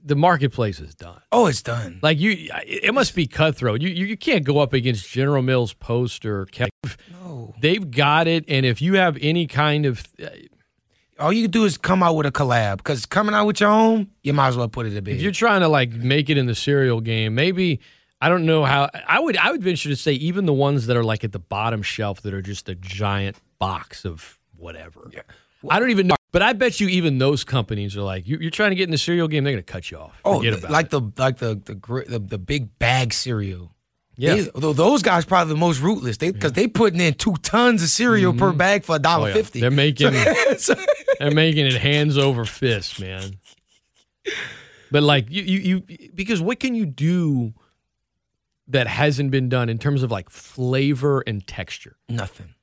the 0.02 0.16
marketplace 0.16 0.80
is 0.80 0.94
done. 0.94 1.20
Oh, 1.30 1.46
it's 1.46 1.62
done. 1.62 2.00
Like 2.02 2.18
you, 2.18 2.48
it 2.66 2.94
must 2.94 3.14
be 3.14 3.26
cutthroat. 3.26 3.82
You 3.82 3.90
you, 3.90 4.06
you 4.06 4.16
can't 4.16 4.44
go 4.44 4.58
up 4.58 4.72
against 4.72 5.08
General 5.10 5.42
Mills 5.42 5.74
Post 5.74 6.24
or 6.24 6.46
Ke- 6.46 6.70
No. 7.12 7.54
they've 7.60 7.90
got 7.90 8.26
it. 8.26 8.44
And 8.48 8.64
if 8.66 8.80
you 8.82 8.94
have 8.94 9.18
any 9.20 9.46
kind 9.46 9.84
of 9.86 10.02
uh, 10.22 10.28
All 11.20 11.32
you 11.32 11.42
can 11.42 11.50
do 11.50 11.64
is 11.64 11.76
come 11.78 12.02
out 12.02 12.14
with 12.16 12.26
a 12.26 12.32
collab. 12.32 12.78
Because 12.78 13.06
coming 13.06 13.34
out 13.34 13.46
with 13.46 13.60
your 13.60 13.70
own, 13.70 14.08
you 14.22 14.32
might 14.32 14.48
as 14.48 14.56
well 14.56 14.68
put 14.68 14.86
it 14.86 14.96
a 14.96 15.02
bit. 15.02 15.16
If 15.16 15.22
you're 15.22 15.32
trying 15.32 15.60
to 15.60 15.68
like 15.68 15.90
make 15.92 16.30
it 16.30 16.38
in 16.38 16.46
the 16.46 16.54
cereal 16.54 17.00
game, 17.00 17.34
maybe 17.34 17.80
I 18.22 18.28
don't 18.30 18.46
know 18.46 18.64
how 18.64 18.88
I 19.06 19.20
would 19.20 19.36
I 19.36 19.50
would 19.52 19.62
venture 19.62 19.90
to 19.90 19.96
say 19.96 20.12
even 20.14 20.46
the 20.46 20.54
ones 20.54 20.86
that 20.86 20.96
are 20.96 21.04
like 21.04 21.24
at 21.24 21.32
the 21.32 21.38
bottom 21.38 21.82
shelf 21.82 22.22
that 22.22 22.32
are 22.32 22.42
just 22.42 22.68
a 22.70 22.74
giant 22.74 23.36
box 23.58 24.04
of 24.06 24.38
whatever. 24.56 25.10
Yeah, 25.12 25.20
I 25.68 25.78
don't 25.78 25.90
even 25.90 26.06
know. 26.06 26.16
But 26.34 26.42
I 26.42 26.52
bet 26.52 26.80
you 26.80 26.88
even 26.88 27.18
those 27.18 27.44
companies 27.44 27.96
are 27.96 28.02
like, 28.02 28.26
you, 28.26 28.38
you're 28.40 28.50
trying 28.50 28.70
to 28.70 28.74
get 28.74 28.82
in 28.82 28.90
the 28.90 28.98
cereal 28.98 29.28
game, 29.28 29.44
they're 29.44 29.52
going 29.52 29.62
to 29.62 29.72
cut 29.72 29.88
you 29.92 29.98
off. 29.98 30.20
Oh, 30.24 30.38
like 30.38 30.46
it. 30.46 30.60
the 30.90 31.12
like 31.22 31.38
the 31.38 31.54
the 31.54 32.04
the, 32.08 32.18
the 32.18 32.38
big 32.38 32.76
bag 32.80 33.12
cereal. 33.12 33.72
yeah. 34.16 34.34
They- 34.34 34.50
though 34.52 34.72
those 34.72 35.00
guys 35.00 35.24
probably 35.24 35.54
the 35.54 35.60
most 35.60 35.80
rootless. 35.80 36.16
They 36.16 36.32
because 36.32 36.50
they 36.50 36.66
putting 36.66 36.98
in 36.98 37.14
two 37.14 37.34
tons 37.42 37.84
of 37.84 37.88
cereal 37.88 38.32
per 38.32 38.48
mm-hmm. 38.48 38.58
bag 38.58 38.82
for 38.82 38.96
a 38.96 38.98
Oh, 38.98 38.98
dollar 38.98 39.28
yeah. 39.28 39.34
fifty. 39.34 39.60
They're 39.60 39.70
making 39.70 40.10
they're 41.20 41.30
making 41.30 41.66
it 41.66 41.74
hands 41.74 42.18
over 42.18 42.44
fist, 42.44 43.00
man. 43.00 43.38
But 44.90 45.04
like 45.04 45.30
you, 45.30 45.44
you, 45.44 45.82
you, 45.86 46.10
because 46.16 46.42
what 46.42 46.58
can 46.58 46.74
you 46.74 46.84
do 46.84 47.54
that 48.66 48.88
hasn't 48.88 49.30
been 49.30 49.48
done 49.48 49.68
in 49.68 49.78
terms 49.78 50.02
of 50.02 50.10
like 50.10 50.30
flavor 50.30 51.22
and 51.28 51.46
texture? 51.46 51.96
nothing. 52.08 52.54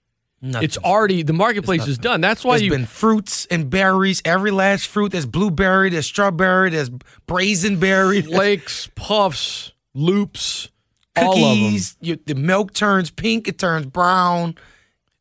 Nothing. 0.44 0.66
It's 0.66 0.78
already 0.80 1.22
the 1.22 1.34
marketplace 1.34 1.88
is 1.88 2.00
done. 2.00 2.20
That's 2.20 2.44
why 2.44 2.54
There's 2.54 2.64
you 2.64 2.72
been 2.72 2.88
fruits 2.88 3.46
and 3.52 3.70
berries. 3.70 4.24
Every 4.26 4.50
last 4.50 4.88
fruit. 4.88 5.12
There's 5.12 5.28
blueberry. 5.28 5.90
There's 5.90 6.08
strawberry. 6.08 6.72
There's 6.72 6.90
brazenberry. 6.90 8.26
flakes, 8.26 8.90
puffs, 8.96 9.72
loops, 9.94 10.70
all 11.16 11.34
of 11.34 11.40
them. 11.40 11.44
Cookies. 11.44 11.96
You, 12.02 12.18
the 12.26 12.34
milk 12.34 12.74
turns 12.74 13.12
pink. 13.12 13.48
It 13.48 13.60
turns 13.60 13.86
brown. 13.86 14.56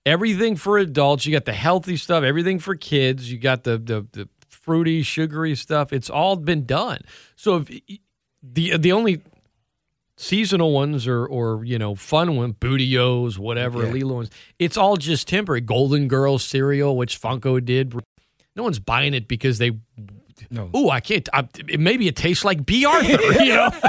Everything 0.06 0.56
for 0.56 0.78
adults. 0.78 1.26
You 1.26 1.32
got 1.32 1.44
the 1.44 1.52
healthy 1.52 1.98
stuff. 1.98 2.24
Everything 2.24 2.58
for 2.58 2.74
kids. 2.74 3.30
You 3.30 3.38
got 3.38 3.64
the 3.64 3.76
the, 3.76 4.06
the 4.12 4.28
fruity, 4.48 5.02
sugary 5.02 5.54
stuff. 5.54 5.92
It's 5.92 6.08
all 6.08 6.36
been 6.36 6.64
done. 6.64 7.00
So 7.36 7.56
if 7.56 7.68
the 8.42 8.78
the 8.78 8.92
only 8.92 9.20
seasonal 10.20 10.72
ones 10.72 11.06
or 11.06 11.24
or 11.26 11.64
you 11.64 11.78
know 11.78 11.94
fun 11.94 12.36
one, 12.36 12.52
Bootios, 12.52 13.38
whatever, 13.38 13.84
Yeah. 13.86 13.92
Lilo 13.92 14.14
ones. 14.16 14.30
It's 14.58 14.76
all 14.76 14.96
just 14.96 15.26
temporary. 15.26 15.62
Golden 15.62 16.08
Girls 16.08 16.44
cereal, 16.44 16.96
which 16.96 17.20
Funko 17.20 17.64
did. 17.64 17.94
No 18.56 18.62
one's 18.64 18.78
buying 18.78 19.14
it 19.14 19.26
because 19.28 19.58
they. 19.58 19.72
No. 20.50 20.70
Oh, 20.74 20.90
I 20.90 21.00
can't. 21.00 21.28
I, 21.32 21.46
maybe 21.78 22.08
it 22.08 22.16
tastes 22.16 22.44
like 22.44 22.64
B. 22.66 22.84
Arthur. 22.84 23.18
You 23.42 23.54
know. 23.54 23.70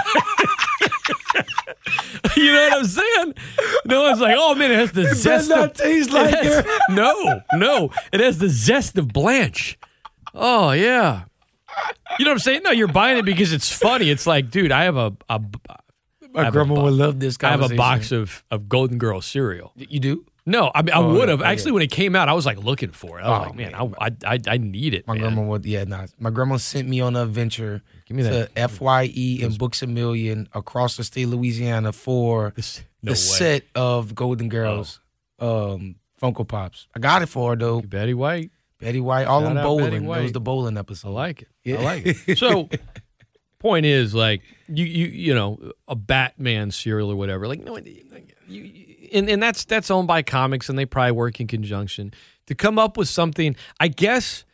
you 2.35 2.51
know 2.53 2.67
what 2.69 2.73
I'm 2.79 2.85
saying? 2.85 3.33
No 3.85 4.03
one's 4.03 4.19
like, 4.19 4.35
oh 4.37 4.55
man, 4.55 4.71
it 4.71 4.75
has 4.77 4.91
the 4.91 5.03
better 5.03 5.15
zest. 5.15 5.49
not 5.49 5.59
of, 5.71 5.73
taste 5.73 6.09
it 6.13 6.13
like 6.13 6.35
has- 6.35 6.65
No, 6.89 7.41
no, 7.53 7.89
it 8.11 8.19
has 8.19 8.37
the 8.37 8.49
zest 8.49 8.97
of 8.97 9.07
Blanche. 9.09 9.77
Oh 10.33 10.71
yeah. 10.71 11.23
You 12.19 12.25
know 12.25 12.31
what 12.31 12.35
I'm 12.35 12.39
saying? 12.39 12.63
No, 12.63 12.71
you're 12.71 12.87
buying 12.87 13.17
it 13.17 13.25
because 13.25 13.53
it's 13.53 13.71
funny. 13.71 14.09
It's 14.09 14.27
like, 14.27 14.51
dude, 14.51 14.71
I 14.71 14.83
have 14.83 14.97
a, 14.97 15.13
a 15.29 15.41
My 16.33 16.49
grandma 16.49 16.75
bo- 16.75 16.83
would 16.83 16.93
love 16.93 17.19
this. 17.19 17.37
I 17.43 17.49
have 17.49 17.69
a 17.71 17.75
box 17.75 18.11
of, 18.11 18.43
of 18.51 18.69
Golden 18.69 18.97
Girl 18.97 19.21
cereal. 19.21 19.73
You 19.75 19.99
do? 19.99 20.25
No, 20.45 20.71
I 20.73 20.81
mean 20.81 20.93
I 20.93 20.97
Oh, 20.99 21.13
would 21.13 21.29
have 21.29 21.41
okay. 21.41 21.49
actually 21.51 21.73
when 21.73 21.83
it 21.83 21.91
came 21.91 22.15
out. 22.15 22.27
I 22.27 22.33
was 22.33 22.45
like 22.47 22.57
looking 22.57 22.91
for 22.91 23.19
it. 23.19 23.23
I 23.23 23.29
was 23.29 23.39
Oh, 23.39 23.43
like, 23.49 23.55
man, 23.55 23.71
man. 23.73 23.93
I, 23.99 24.11
I 24.33 24.39
I 24.47 24.57
need 24.57 24.93
it. 24.95 25.05
My 25.07 25.13
man. 25.13 25.21
grandma 25.21 25.41
would. 25.43 25.65
Yeah, 25.65 25.83
nah. 25.83 26.07
My 26.19 26.31
grandma 26.31 26.57
sent 26.57 26.87
me 26.87 26.99
on 26.99 27.15
an 27.15 27.21
adventure 27.21 27.83
Give 28.07 28.17
me 28.17 28.23
to 28.23 28.49
that. 28.55 28.71
Fye 28.71 29.11
and 29.43 29.55
Books 29.57 29.83
a 29.83 29.87
Million 29.87 30.49
across 30.53 30.97
the 30.97 31.03
state 31.03 31.23
of 31.23 31.29
Louisiana 31.31 31.91
for 31.93 32.53
This- 32.55 32.81
No 33.03 33.09
the 33.09 33.11
way. 33.13 33.15
set 33.15 33.63
of 33.75 34.13
Golden 34.15 34.47
Girls 34.49 34.99
um, 35.39 35.95
Funko 36.21 36.47
Pops. 36.47 36.87
I 36.95 36.99
got 36.99 37.21
it 37.23 37.27
for 37.27 37.51
her 37.51 37.55
though. 37.55 37.81
Betty 37.81 38.13
White. 38.13 38.51
Betty 38.79 38.99
White, 38.99 39.25
all 39.25 39.41
Shout 39.41 39.53
them 39.55 39.63
bowling. 39.63 40.05
White. 40.05 40.23
was 40.23 40.31
the 40.31 40.41
bowling 40.41 40.77
episode. 40.77 41.09
I 41.09 41.11
like 41.11 41.41
it. 41.43 41.47
Yeah. 41.63 41.77
I 41.79 41.83
like 41.83 42.27
it. 42.27 42.37
So, 42.37 42.67
point 43.61 43.85
is, 43.85 44.13
like 44.13 44.41
you, 44.67 44.85
you, 44.85 45.07
you 45.07 45.35
know, 45.35 45.71
a 45.87 45.95
Batman 45.95 46.71
cereal 46.71 47.11
or 47.11 47.15
whatever. 47.15 47.47
Like, 47.47 47.63
no, 47.63 47.77
you, 48.47 48.85
and 49.13 49.29
and 49.29 49.41
that's 49.41 49.65
that's 49.65 49.91
owned 49.91 50.07
by 50.07 50.21
comics, 50.23 50.69
and 50.69 50.77
they 50.77 50.85
probably 50.85 51.11
work 51.11 51.39
in 51.39 51.47
conjunction 51.47 52.13
to 52.47 52.55
come 52.55 52.79
up 52.79 52.97
with 52.97 53.07
something. 53.07 53.55
I 53.79 53.87
guess 53.87 54.45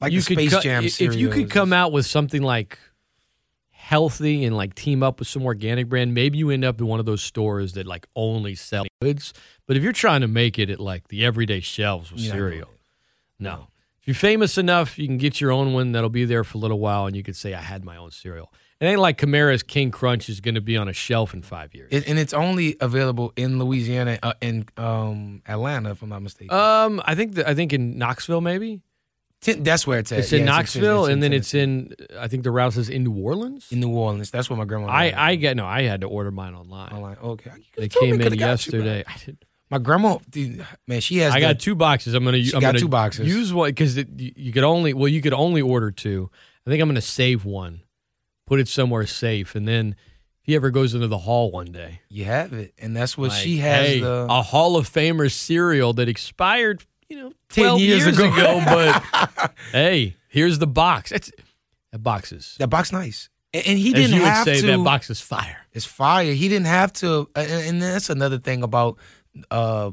Like 0.00 0.12
you 0.12 0.22
could 0.22 0.38
Space 0.38 0.54
co- 0.54 0.60
Jam 0.60 0.84
if 0.84 1.00
you 1.14 1.28
could 1.30 1.50
come 1.50 1.72
out 1.72 1.92
with 1.92 2.06
something 2.06 2.42
like 2.42 2.78
healthy 3.70 4.46
and 4.46 4.56
like 4.56 4.74
team 4.74 5.02
up 5.02 5.18
with 5.18 5.28
some 5.28 5.44
organic 5.44 5.88
brand, 5.88 6.14
maybe 6.14 6.38
you 6.38 6.48
end 6.50 6.64
up 6.64 6.80
in 6.80 6.86
one 6.86 7.00
of 7.00 7.06
those 7.06 7.22
stores 7.22 7.74
that 7.74 7.86
like 7.86 8.06
only 8.16 8.54
sell 8.54 8.86
goods. 9.02 9.34
But 9.66 9.76
if 9.76 9.82
you're 9.82 9.92
trying 9.92 10.22
to 10.22 10.28
make 10.28 10.58
it 10.58 10.70
at 10.70 10.80
like 10.80 11.08
the 11.08 11.24
everyday 11.24 11.60
shelves 11.60 12.10
with 12.10 12.22
not 12.22 12.32
cereal, 12.32 12.70
no. 13.38 13.68
If 14.04 14.08
you're 14.08 14.14
famous 14.16 14.58
enough, 14.58 14.98
you 14.98 15.06
can 15.06 15.16
get 15.16 15.40
your 15.40 15.50
own 15.50 15.72
one 15.72 15.92
that'll 15.92 16.10
be 16.10 16.26
there 16.26 16.44
for 16.44 16.58
a 16.58 16.60
little 16.60 16.78
while, 16.78 17.06
and 17.06 17.16
you 17.16 17.22
could 17.22 17.36
say, 17.36 17.54
"I 17.54 17.62
had 17.62 17.84
my 17.84 17.96
own 17.96 18.10
cereal." 18.10 18.52
It 18.80 18.84
ain't 18.86 19.00
like 19.00 19.16
Kamara's 19.16 19.62
King 19.62 19.90
Crunch 19.90 20.28
is 20.28 20.40
going 20.40 20.56
to 20.56 20.60
be 20.60 20.76
on 20.76 20.88
a 20.88 20.92
shelf 20.92 21.32
in 21.32 21.40
five 21.40 21.74
years. 21.74 21.88
It- 21.90 22.06
and 22.06 22.18
it's 22.18 22.34
only 22.34 22.76
available 22.80 23.32
in 23.34 23.58
Louisiana 23.58 24.18
uh, 24.22 24.34
in 24.42 24.66
um, 24.76 25.40
Atlanta, 25.48 25.92
if 25.92 26.02
I'm 26.02 26.10
not 26.10 26.20
mistaken. 26.22 26.54
um, 26.54 27.00
I 27.06 27.14
think 27.14 27.36
the, 27.36 27.48
I 27.48 27.54
think 27.54 27.72
in 27.72 27.96
Knoxville, 27.96 28.42
maybe 28.42 28.82
Ten- 29.40 29.62
that's 29.62 29.86
where 29.86 29.98
it's 30.00 30.12
at. 30.12 30.18
it's 30.18 30.32
in 30.34 30.40
Yeah, 30.40 30.44
Knoxville, 30.46 31.06
and 31.06 31.22
then 31.22 31.32
it's 31.32 31.54
in 31.54 31.94
I 32.18 32.28
think 32.28 32.42
the 32.42 32.50
route 32.50 32.74
says 32.74 32.90
in 32.90 33.04
New 33.04 33.14
Orleans. 33.14 33.68
in 33.72 33.80
New 33.80 33.88
Orleans. 33.90 34.30
That's 34.30 34.50
where 34.50 34.58
my 34.58 34.66
grandma. 34.66 34.88
I 34.88 35.14
I 35.16 35.36
get 35.36 35.56
no, 35.56 35.64
I 35.64 35.82
had 35.84 36.02
to 36.02 36.06
order 36.08 36.30
mine 36.30 36.54
online. 36.54 36.90
I'm 36.92 37.02
okay. 37.30 37.52
They 37.76 37.88
could've 37.88 37.90
told 37.90 38.02
me, 38.04 38.10
came 38.10 38.14
in 38.16 38.20
could've 38.24 38.40
you, 38.40 38.46
yesterday. 38.46 39.04
I 39.06 39.16
did. 39.24 39.44
My 39.70 39.78
grandma, 39.78 40.18
dude, 40.30 40.64
man, 40.86 41.00
she 41.00 41.18
has. 41.18 41.32
I 41.32 41.40
the- 41.40 41.46
got 41.46 41.58
two 41.60 41.74
boxes. 41.74 42.14
I'm 42.14 42.24
gonna. 42.24 42.42
She 42.42 42.54
I'm 42.54 42.60
got 42.60 42.68
gonna 42.68 42.78
two 42.80 42.88
boxes. 42.88 43.26
Use 43.26 43.52
one 43.52 43.70
because 43.70 43.96
you, 43.96 44.04
you 44.16 44.52
could 44.52 44.64
only. 44.64 44.92
Well, 44.94 45.08
you 45.08 45.20
could 45.22 45.32
only 45.32 45.62
order 45.62 45.90
two. 45.90 46.30
I 46.66 46.70
think 46.70 46.80
I'm 46.82 46.88
gonna 46.88 47.00
save 47.00 47.44
one, 47.44 47.82
put 48.46 48.60
it 48.60 48.68
somewhere 48.68 49.06
safe, 49.06 49.54
and 49.54 49.66
then 49.66 49.96
if 50.42 50.46
he 50.46 50.54
ever 50.54 50.70
goes 50.70 50.94
into 50.94 51.08
the 51.08 51.18
hall 51.18 51.50
one 51.50 51.72
day, 51.72 52.00
You 52.08 52.24
have 52.26 52.52
it, 52.52 52.74
and 52.78 52.94
that's 52.96 53.16
what 53.18 53.30
like, 53.30 53.42
she 53.42 53.56
has. 53.58 53.86
hey, 53.86 54.00
the, 54.00 54.26
a 54.28 54.42
Hall 54.42 54.76
of 54.76 54.88
Famer 54.88 55.30
cereal 55.32 55.94
that 55.94 56.08
expired, 56.08 56.82
you 57.08 57.16
know, 57.16 57.32
10 57.50 57.64
12 57.64 57.80
years 57.80 58.04
years, 58.04 58.18
ago. 58.18 58.32
ago. 58.32 58.62
but 58.66 59.52
hey, 59.72 60.16
here's 60.28 60.58
the 60.58 60.66
box. 60.66 61.10
It's 61.12 61.32
that 61.92 61.98
box 62.02 62.32
is. 62.32 62.56
that 62.58 62.68
box 62.68 62.92
nice, 62.92 63.30
and, 63.54 63.78
he 63.78 63.92
didn't 63.92 64.14
you 64.16 64.20
would 64.20 64.28
have 64.28 64.44
say, 64.44 64.60
to. 64.60 64.66
that 64.66 64.84
box 64.84 65.08
is 65.10 65.20
fire. 65.20 65.58
It's 65.72 65.86
fire. 65.86 66.32
He 66.34 66.48
didn't 66.48 66.66
have 66.66 66.92
to, 66.94 67.28
and, 67.34 67.50
and 67.50 67.82
that's 67.82 68.10
another 68.10 68.38
thing 68.38 68.62
about 68.62 68.98
uh, 69.50 69.90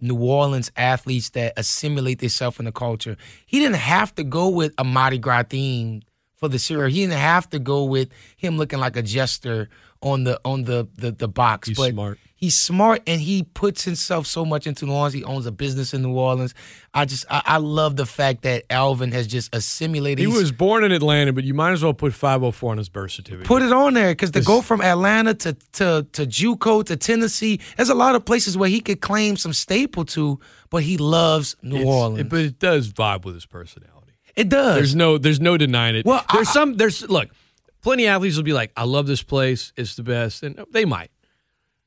New 0.00 0.16
Orleans 0.16 0.70
athletes 0.76 1.30
that 1.30 1.52
assimilate 1.56 2.20
themselves 2.20 2.58
in 2.58 2.64
the 2.64 2.72
culture. 2.72 3.16
He 3.46 3.58
didn't 3.58 3.76
have 3.76 4.14
to 4.14 4.24
go 4.24 4.48
with 4.48 4.72
a 4.78 4.84
Mardi 4.84 5.18
Gras 5.18 5.44
theme 5.50 6.02
for 6.36 6.48
the 6.48 6.58
cereal. 6.58 6.88
He 6.88 7.02
didn't 7.02 7.18
have 7.18 7.48
to 7.50 7.58
go 7.58 7.84
with 7.84 8.08
him 8.36 8.56
looking 8.56 8.78
like 8.78 8.96
a 8.96 9.02
jester 9.02 9.68
on 10.00 10.24
the 10.24 10.40
on 10.44 10.64
the 10.64 10.88
the, 10.96 11.12
the 11.12 11.28
box. 11.28 11.68
He's 11.68 11.76
but 11.76 11.92
smart. 11.92 12.18
He's 12.40 12.56
smart, 12.56 13.02
and 13.06 13.20
he 13.20 13.42
puts 13.42 13.84
himself 13.84 14.26
so 14.26 14.46
much 14.46 14.66
into 14.66 14.86
New 14.86 14.92
Orleans. 14.94 15.12
He 15.12 15.22
owns 15.24 15.44
a 15.44 15.52
business 15.52 15.92
in 15.92 16.00
New 16.00 16.14
Orleans. 16.14 16.54
I 16.94 17.04
just 17.04 17.26
I, 17.30 17.42
I 17.44 17.56
love 17.58 17.96
the 17.96 18.06
fact 18.06 18.42
that 18.42 18.64
Alvin 18.70 19.12
has 19.12 19.26
just 19.26 19.54
assimilated. 19.54 20.20
He 20.20 20.24
He's- 20.24 20.38
was 20.40 20.50
born 20.50 20.82
in 20.82 20.90
Atlanta, 20.90 21.34
but 21.34 21.44
you 21.44 21.52
might 21.52 21.72
as 21.72 21.84
well 21.84 21.92
put 21.92 22.14
504 22.14 22.72
on 22.72 22.78
his 22.78 22.88
birth 22.88 23.10
certificate. 23.12 23.46
Put 23.46 23.60
it 23.60 23.72
on 23.72 23.92
there 23.92 24.12
because 24.12 24.30
to 24.30 24.40
go 24.40 24.62
from 24.62 24.80
Atlanta 24.80 25.34
to 25.34 25.52
to 25.74 26.06
to 26.12 26.26
JUCO 26.26 26.82
to 26.86 26.96
Tennessee, 26.96 27.60
there's 27.76 27.90
a 27.90 27.94
lot 27.94 28.14
of 28.14 28.24
places 28.24 28.56
where 28.56 28.70
he 28.70 28.80
could 28.80 29.02
claim 29.02 29.36
some 29.36 29.52
staple 29.52 30.06
to, 30.06 30.40
but 30.70 30.82
he 30.82 30.96
loves 30.96 31.56
New 31.62 31.84
Orleans. 31.84 32.20
it- 32.20 32.28
but 32.30 32.38
it 32.40 32.58
does 32.58 32.90
vibe 32.90 33.26
with 33.26 33.34
his 33.34 33.44
personality. 33.44 34.12
it 34.34 34.48
does. 34.48 34.76
There's 34.76 34.94
no 34.94 35.18
there's 35.18 35.40
no 35.40 35.58
denying 35.58 35.94
it. 35.96 36.06
Well, 36.06 36.24
there's 36.32 36.48
I- 36.48 36.52
some 36.52 36.78
there's 36.78 37.06
look, 37.06 37.28
plenty 37.82 38.06
of 38.06 38.12
athletes 38.16 38.36
will 38.36 38.44
be 38.44 38.54
like, 38.54 38.72
I 38.78 38.84
love 38.84 39.06
this 39.06 39.22
place, 39.22 39.74
it's 39.76 39.94
the 39.96 40.02
best, 40.02 40.42
and 40.42 40.58
they 40.72 40.86
might. 40.86 41.10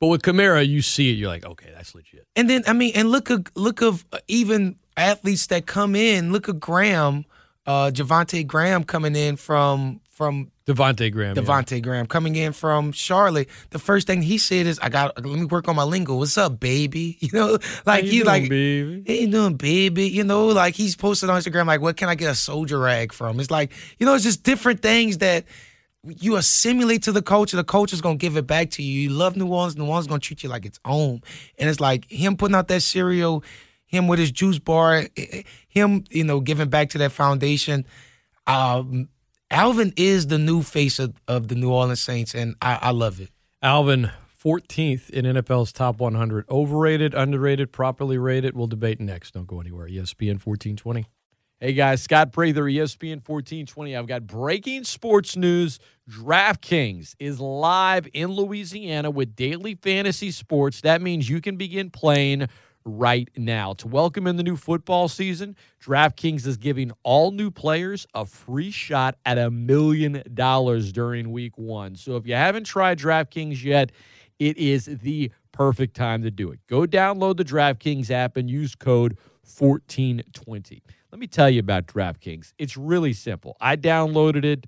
But 0.03 0.09
with 0.09 0.21
Kamara, 0.21 0.67
you 0.67 0.81
see 0.81 1.11
it, 1.11 1.13
you're 1.13 1.29
like, 1.29 1.45
okay, 1.45 1.69
that's 1.73 1.95
legit. 1.95 2.27
and 2.35 2.49
then 2.49 2.63
I 2.67 2.73
mean, 2.73 2.91
and 2.93 3.09
look 3.09 3.29
of 3.29 3.45
look 3.55 3.81
of 3.81 4.03
uh, 4.11 4.17
even 4.27 4.75
athletes 4.97 5.47
that 5.47 5.65
come 5.65 5.95
in. 5.95 6.33
Look 6.33 6.49
at 6.49 6.59
Graham, 6.59 7.23
uh, 7.65 7.89
Javante 7.89 8.45
Graham 8.45 8.83
coming 8.83 9.15
in 9.15 9.37
from 9.37 10.01
from 10.09 10.51
Devonte 10.67 11.09
Graham. 11.09 11.37
yeah. 11.37 11.41
Devonte 11.41 11.81
Graham 11.81 12.05
coming 12.05 12.35
in 12.35 12.51
from 12.51 12.91
Charlotte. 12.91 13.47
The 13.69 13.79
first 13.79 14.05
thing 14.05 14.21
he 14.21 14.37
said 14.37 14.65
is, 14.67 14.77
"I 14.79 14.89
got 14.89 15.15
let 15.25 15.39
me 15.39 15.45
work 15.45 15.69
on 15.69 15.77
my 15.77 15.83
lingo. 15.83 16.17
What's 16.17 16.37
up, 16.37 16.59
baby? 16.59 17.17
You 17.21 17.29
know, 17.31 17.57
like 17.85 18.03
you 18.03 18.11
he's 18.11 18.23
doing, 18.23 18.25
like, 18.25 18.49
baby? 18.49 19.03
Hey, 19.05 19.21
you 19.21 19.27
doing, 19.27 19.55
baby? 19.55 20.09
You 20.09 20.25
know, 20.25 20.47
like 20.47 20.75
he's 20.75 20.97
posted 20.97 21.29
on 21.29 21.39
Instagram, 21.41 21.67
like, 21.67 21.79
what 21.79 21.95
can 21.95 22.09
I 22.09 22.15
get 22.15 22.29
a 22.29 22.35
soldier 22.35 22.77
rag 22.77 23.13
from? 23.13 23.39
It's 23.39 23.49
like, 23.49 23.71
you 23.99 24.05
know, 24.05 24.15
it's 24.15 24.25
just 24.25 24.43
different 24.43 24.81
things 24.81 25.19
that 25.19 25.45
you 26.03 26.35
assimilate 26.35 27.03
to 27.03 27.11
the 27.11 27.21
culture. 27.21 27.55
The 27.55 27.63
culture's 27.63 28.01
gonna 28.01 28.17
give 28.17 28.35
it 28.35 28.45
back 28.45 28.69
to 28.71 28.83
you. 28.83 29.01
You 29.01 29.09
love 29.09 29.37
New 29.37 29.47
Orleans. 29.47 29.77
New 29.77 29.85
Orleans 29.85 30.07
gonna 30.07 30.19
treat 30.19 30.43
you 30.43 30.49
like 30.49 30.65
it's 30.65 30.79
home. 30.83 31.21
And 31.57 31.69
it's 31.69 31.79
like 31.79 32.09
him 32.09 32.35
putting 32.35 32.55
out 32.55 32.67
that 32.67 32.81
cereal, 32.81 33.43
him 33.85 34.07
with 34.07 34.19
his 34.19 34.31
juice 34.31 34.59
bar, 34.59 35.07
eh, 35.15 35.43
him, 35.67 36.03
you 36.09 36.23
know, 36.23 36.39
giving 36.39 36.69
back 36.69 36.89
to 36.89 36.97
that 36.99 37.11
foundation. 37.11 37.85
Um, 38.47 39.09
Alvin 39.49 39.93
is 39.95 40.27
the 40.27 40.39
new 40.39 40.61
face 40.61 40.99
of, 40.99 41.13
of 41.27 41.47
the 41.47 41.55
New 41.55 41.71
Orleans 41.71 42.01
Saints, 42.01 42.33
and 42.33 42.55
I, 42.61 42.79
I 42.81 42.91
love 42.91 43.21
it. 43.21 43.29
Alvin, 43.61 44.11
14th 44.43 45.09
in 45.11 45.25
NFL's 45.25 45.71
top 45.71 45.99
100. 45.99 46.49
Overrated, 46.49 47.13
underrated, 47.13 47.71
properly 47.71 48.17
rated. 48.17 48.57
We'll 48.57 48.67
debate 48.67 48.99
next. 48.99 49.35
Don't 49.35 49.47
go 49.47 49.61
anywhere. 49.61 49.87
ESPN 49.87 50.43
1420. 50.43 51.05
Hey 51.63 51.71
guys, 51.71 52.01
Scott 52.01 52.33
Prather, 52.33 52.63
ESPN 52.63 53.25
1420. 53.25 53.95
I've 53.95 54.05
got 54.05 54.27
breaking 54.27 54.83
sports 54.83 55.37
news. 55.37 55.79
DraftKings 56.09 57.15
is 57.17 57.39
live 57.39 58.09
in 58.13 58.27
Louisiana 58.31 59.09
with 59.09 59.37
daily 59.37 59.75
fantasy 59.75 60.31
sports. 60.31 60.81
That 60.81 61.01
means 61.01 61.29
you 61.29 61.39
can 61.39 61.55
begin 61.55 61.89
playing 61.91 62.49
right 62.83 63.29
now. 63.37 63.71
To 63.75 63.87
welcome 63.87 64.27
in 64.27 64.35
the 64.35 64.43
new 64.43 64.57
football 64.57 65.07
season, 65.07 65.55
DraftKings 65.81 66.45
is 66.45 66.57
giving 66.57 66.91
all 67.03 67.31
new 67.31 67.49
players 67.49 68.05
a 68.13 68.25
free 68.25 68.69
shot 68.69 69.15
at 69.25 69.37
a 69.37 69.49
million 69.49 70.21
dollars 70.33 70.91
during 70.91 71.31
week 71.31 71.57
one. 71.57 71.95
So 71.95 72.17
if 72.17 72.27
you 72.27 72.35
haven't 72.35 72.65
tried 72.65 72.99
DraftKings 72.99 73.63
yet, 73.63 73.93
it 74.39 74.57
is 74.57 74.85
the 74.85 75.31
perfect 75.53 75.95
time 75.95 76.21
to 76.23 76.31
do 76.31 76.51
it. 76.51 76.59
Go 76.67 76.81
download 76.81 77.37
the 77.37 77.45
DraftKings 77.45 78.11
app 78.11 78.35
and 78.35 78.49
use 78.49 78.75
code 78.75 79.17
1420. 79.57 80.83
Let 81.13 81.19
me 81.19 81.27
tell 81.27 81.49
you 81.49 81.61
about 81.61 81.85
DraftKings. 81.85 82.51
It's 82.57 82.75
really 82.75 83.13
simple. 83.13 83.55
I 83.61 83.77
downloaded 83.77 84.43
it. 84.43 84.65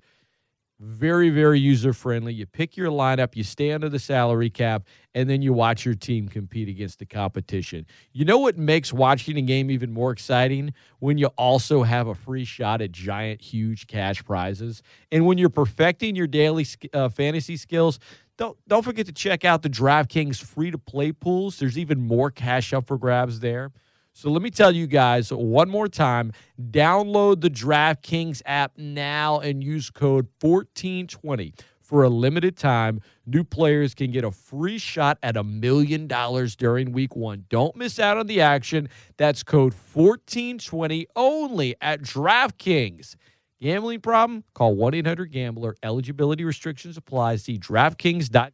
Very, 0.78 1.30
very 1.30 1.58
user 1.58 1.94
friendly. 1.94 2.34
You 2.34 2.44
pick 2.44 2.76
your 2.76 2.90
lineup, 2.90 3.34
you 3.34 3.42
stay 3.42 3.72
under 3.72 3.88
the 3.88 3.98
salary 3.98 4.50
cap, 4.50 4.82
and 5.14 5.28
then 5.28 5.40
you 5.40 5.54
watch 5.54 5.86
your 5.86 5.94
team 5.94 6.28
compete 6.28 6.68
against 6.68 6.98
the 6.98 7.06
competition. 7.06 7.86
You 8.12 8.26
know 8.26 8.36
what 8.36 8.58
makes 8.58 8.92
watching 8.92 9.38
a 9.38 9.42
game 9.42 9.70
even 9.70 9.90
more 9.90 10.10
exciting? 10.10 10.74
When 10.98 11.16
you 11.16 11.28
also 11.38 11.82
have 11.82 12.08
a 12.08 12.14
free 12.14 12.44
shot 12.44 12.82
at 12.82 12.92
giant, 12.92 13.40
huge 13.40 13.86
cash 13.86 14.22
prizes. 14.22 14.82
And 15.10 15.24
when 15.24 15.38
you're 15.38 15.48
perfecting 15.48 16.14
your 16.14 16.26
daily 16.26 16.66
uh, 16.92 17.08
fantasy 17.08 17.56
skills, 17.56 17.98
don't, 18.36 18.58
don't 18.68 18.82
forget 18.82 19.06
to 19.06 19.12
check 19.12 19.46
out 19.46 19.62
the 19.62 19.70
DraftKings 19.70 20.42
free 20.44 20.70
to 20.70 20.76
play 20.76 21.10
pools. 21.10 21.58
There's 21.58 21.78
even 21.78 22.06
more 22.06 22.30
cash 22.30 22.74
up 22.74 22.86
for 22.86 22.98
grabs 22.98 23.40
there. 23.40 23.72
So 24.16 24.30
let 24.30 24.40
me 24.40 24.48
tell 24.48 24.72
you 24.74 24.86
guys 24.86 25.30
one 25.30 25.68
more 25.68 25.88
time 25.88 26.32
download 26.58 27.42
the 27.42 27.50
DraftKings 27.50 28.40
app 28.46 28.72
now 28.78 29.40
and 29.40 29.62
use 29.62 29.90
code 29.90 30.28
1420. 30.40 31.52
For 31.82 32.02
a 32.02 32.08
limited 32.08 32.56
time, 32.56 33.02
new 33.26 33.44
players 33.44 33.94
can 33.94 34.12
get 34.12 34.24
a 34.24 34.30
free 34.30 34.78
shot 34.78 35.18
at 35.22 35.36
a 35.36 35.44
million 35.44 36.06
dollars 36.06 36.56
during 36.56 36.92
week 36.92 37.14
one. 37.14 37.44
Don't 37.50 37.76
miss 37.76 37.98
out 37.98 38.16
on 38.16 38.26
the 38.26 38.40
action. 38.40 38.88
That's 39.18 39.42
code 39.42 39.74
1420 39.74 41.08
only 41.14 41.74
at 41.82 42.00
DraftKings. 42.00 43.16
Gambling 43.60 44.00
problem? 44.00 44.44
Call 44.54 44.74
1 44.76 44.94
800 44.94 45.30
Gambler. 45.30 45.76
Eligibility 45.82 46.42
restrictions 46.42 46.96
apply. 46.96 47.36
See 47.36 47.58
DraftKings.com. 47.58 48.50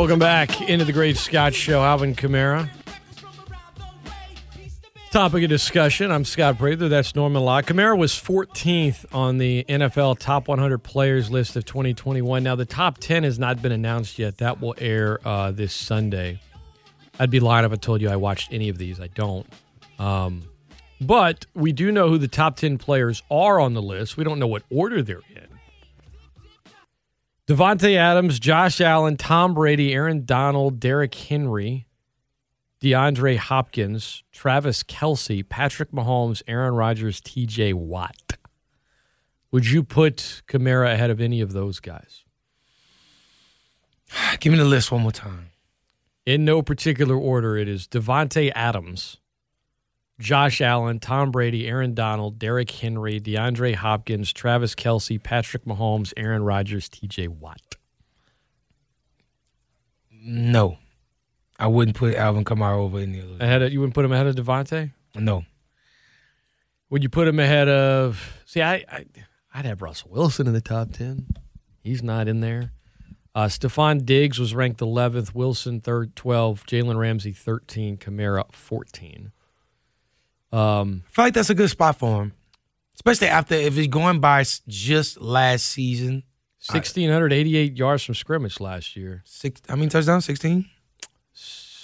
Welcome 0.00 0.18
back 0.18 0.62
into 0.62 0.86
the 0.86 0.94
Great 0.94 1.18
Scott 1.18 1.52
Show. 1.52 1.82
Alvin 1.82 2.14
Kamara. 2.14 2.70
Topic 5.10 5.44
of 5.44 5.50
discussion. 5.50 6.10
I'm 6.10 6.24
Scott 6.24 6.56
Prather. 6.56 6.88
That's 6.88 7.14
Norman 7.14 7.42
Locke. 7.42 7.66
Kamara 7.66 7.98
was 7.98 8.12
14th 8.12 9.04
on 9.12 9.36
the 9.36 9.62
NFL 9.68 10.18
Top 10.18 10.48
100 10.48 10.78
Players 10.78 11.30
list 11.30 11.54
of 11.54 11.66
2021. 11.66 12.42
Now, 12.42 12.56
the 12.56 12.64
top 12.64 12.96
10 12.96 13.24
has 13.24 13.38
not 13.38 13.60
been 13.60 13.72
announced 13.72 14.18
yet. 14.18 14.38
That 14.38 14.58
will 14.58 14.74
air 14.78 15.20
uh, 15.22 15.50
this 15.50 15.74
Sunday. 15.74 16.40
I'd 17.18 17.30
be 17.30 17.38
lying 17.38 17.66
if 17.66 17.72
I 17.72 17.76
told 17.76 18.00
you 18.00 18.08
I 18.08 18.16
watched 18.16 18.54
any 18.54 18.70
of 18.70 18.78
these. 18.78 19.02
I 19.02 19.08
don't. 19.08 19.46
Um, 19.98 20.44
but 20.98 21.44
we 21.52 21.72
do 21.72 21.92
know 21.92 22.08
who 22.08 22.16
the 22.16 22.26
top 22.26 22.56
10 22.56 22.78
players 22.78 23.22
are 23.30 23.60
on 23.60 23.74
the 23.74 23.82
list. 23.82 24.16
We 24.16 24.24
don't 24.24 24.38
know 24.38 24.46
what 24.46 24.62
order 24.70 25.02
they're 25.02 25.20
in. 25.28 25.49
Davante 27.50 27.96
Adams, 27.96 28.38
Josh 28.38 28.80
Allen, 28.80 29.16
Tom 29.16 29.54
Brady, 29.54 29.92
Aaron 29.92 30.24
Donald, 30.24 30.78
Derrick 30.78 31.12
Henry, 31.12 31.88
DeAndre 32.80 33.38
Hopkins, 33.38 34.22
Travis 34.30 34.84
Kelce, 34.84 35.48
Patrick 35.48 35.90
Mahomes, 35.90 36.42
Aaron 36.46 36.74
Rodgers, 36.74 37.20
TJ 37.20 37.74
Watt. 37.74 38.36
Would 39.50 39.66
you 39.66 39.82
put 39.82 40.42
Kamara 40.46 40.92
ahead 40.92 41.10
of 41.10 41.20
any 41.20 41.40
of 41.40 41.52
those 41.52 41.80
guys? 41.80 42.22
Give 44.38 44.52
me 44.52 44.58
the 44.60 44.64
list 44.64 44.92
one 44.92 45.00
more 45.00 45.10
time. 45.10 45.50
In 46.24 46.44
no 46.44 46.62
particular 46.62 47.16
order, 47.16 47.56
it 47.56 47.66
is 47.66 47.88
Davante 47.88 48.52
Adams, 48.54 49.16
Josh 50.20 50.60
Allen, 50.60 51.00
Tom 51.00 51.30
Brady, 51.30 51.66
Aaron 51.66 51.94
Donald, 51.94 52.38
Derrick 52.38 52.70
Henry, 52.70 53.18
DeAndre 53.18 53.74
Hopkins, 53.74 54.32
Travis 54.32 54.74
Kelce, 54.74 55.20
Patrick 55.20 55.64
Mahomes, 55.64 56.12
Aaron 56.16 56.42
Rodgers, 56.44 56.88
TJ 56.88 57.28
Watt. 57.28 57.76
No, 60.12 60.76
I 61.58 61.66
wouldn't 61.66 61.96
put 61.96 62.14
Alvin 62.14 62.44
Kamara 62.44 62.76
over 62.76 62.98
any 62.98 63.18
of 63.18 63.28
those. 63.28 63.40
Ahead 63.40 63.62
of, 63.62 63.72
you 63.72 63.80
wouldn't 63.80 63.94
put 63.94 64.04
him 64.04 64.12
ahead 64.12 64.26
of 64.26 64.34
Davante? 64.36 64.92
No, 65.14 65.44
Would 66.90 67.02
you 67.02 67.08
put 67.08 67.26
him 67.26 67.40
ahead 67.40 67.68
of? 67.68 68.40
See, 68.44 68.62
I, 68.62 68.84
I 68.90 69.06
I'd 69.54 69.64
have 69.64 69.82
Russell 69.82 70.10
Wilson 70.12 70.46
in 70.46 70.52
the 70.52 70.60
top 70.60 70.92
ten. 70.92 71.26
He's 71.82 72.02
not 72.02 72.28
in 72.28 72.40
there. 72.40 72.72
Uh, 73.34 73.46
Stefon 73.46 74.04
Diggs 74.04 74.38
was 74.38 74.54
ranked 74.54 74.80
11th. 74.80 75.34
Wilson 75.34 75.80
third, 75.80 76.14
12. 76.16 76.66
Jalen 76.66 76.98
Ramsey 76.98 77.32
13. 77.32 77.96
Kamara 77.96 78.44
14. 78.52 79.30
Um, 80.52 81.04
I 81.06 81.10
feel 81.10 81.24
like 81.26 81.34
that's 81.34 81.50
a 81.50 81.54
good 81.54 81.70
spot 81.70 81.96
for 81.98 82.22
him, 82.22 82.32
especially 82.96 83.28
after 83.28 83.54
if 83.54 83.74
he's 83.74 83.88
going 83.88 84.20
by 84.20 84.44
just 84.68 85.20
last 85.20 85.66
season. 85.66 86.24
1688 86.66 87.78
yards 87.78 88.04
from 88.04 88.14
scrimmage 88.14 88.60
last 88.60 88.94
year. 88.94 89.22
Six, 89.24 89.62
how 89.66 89.76
many 89.76 89.88
touchdowns? 89.88 90.26
16? 90.26 90.68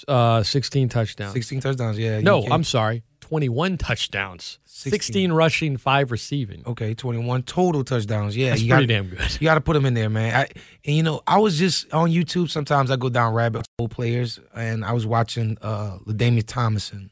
Uh, 0.06 0.42
16 0.42 0.88
touchdowns. 0.90 1.32
16 1.32 1.60
touchdowns, 1.60 1.98
yeah. 1.98 2.20
no, 2.20 2.44
I'm 2.44 2.62
sorry. 2.62 3.02
21 3.20 3.78
touchdowns. 3.78 4.58
16. 4.66 4.90
16 4.92 5.32
rushing, 5.32 5.76
five 5.78 6.12
receiving. 6.12 6.62
Okay, 6.66 6.94
21 6.94 7.42
total 7.42 7.82
touchdowns. 7.82 8.36
Yeah, 8.36 8.50
That's 8.50 8.62
you 8.62 8.70
pretty 8.70 8.86
got, 8.86 8.92
damn 8.92 9.08
good. 9.08 9.40
You 9.40 9.46
got 9.46 9.54
to 9.54 9.60
put 9.60 9.74
him 9.74 9.86
in 9.86 9.94
there, 9.94 10.10
man. 10.10 10.34
I, 10.34 10.42
and 10.84 10.96
you 10.96 11.02
know, 11.02 11.22
I 11.26 11.38
was 11.38 11.58
just 11.58 11.92
on 11.92 12.10
YouTube. 12.10 12.50
Sometimes 12.50 12.90
I 12.90 12.96
go 12.96 13.08
down 13.08 13.34
rabbit 13.34 13.66
hole 13.78 13.88
players, 13.88 14.38
and 14.54 14.84
I 14.84 14.92
was 14.92 15.06
watching 15.06 15.56
uh 15.60 15.98
LaDainian 16.06 16.46
Tomlinson 16.46 17.10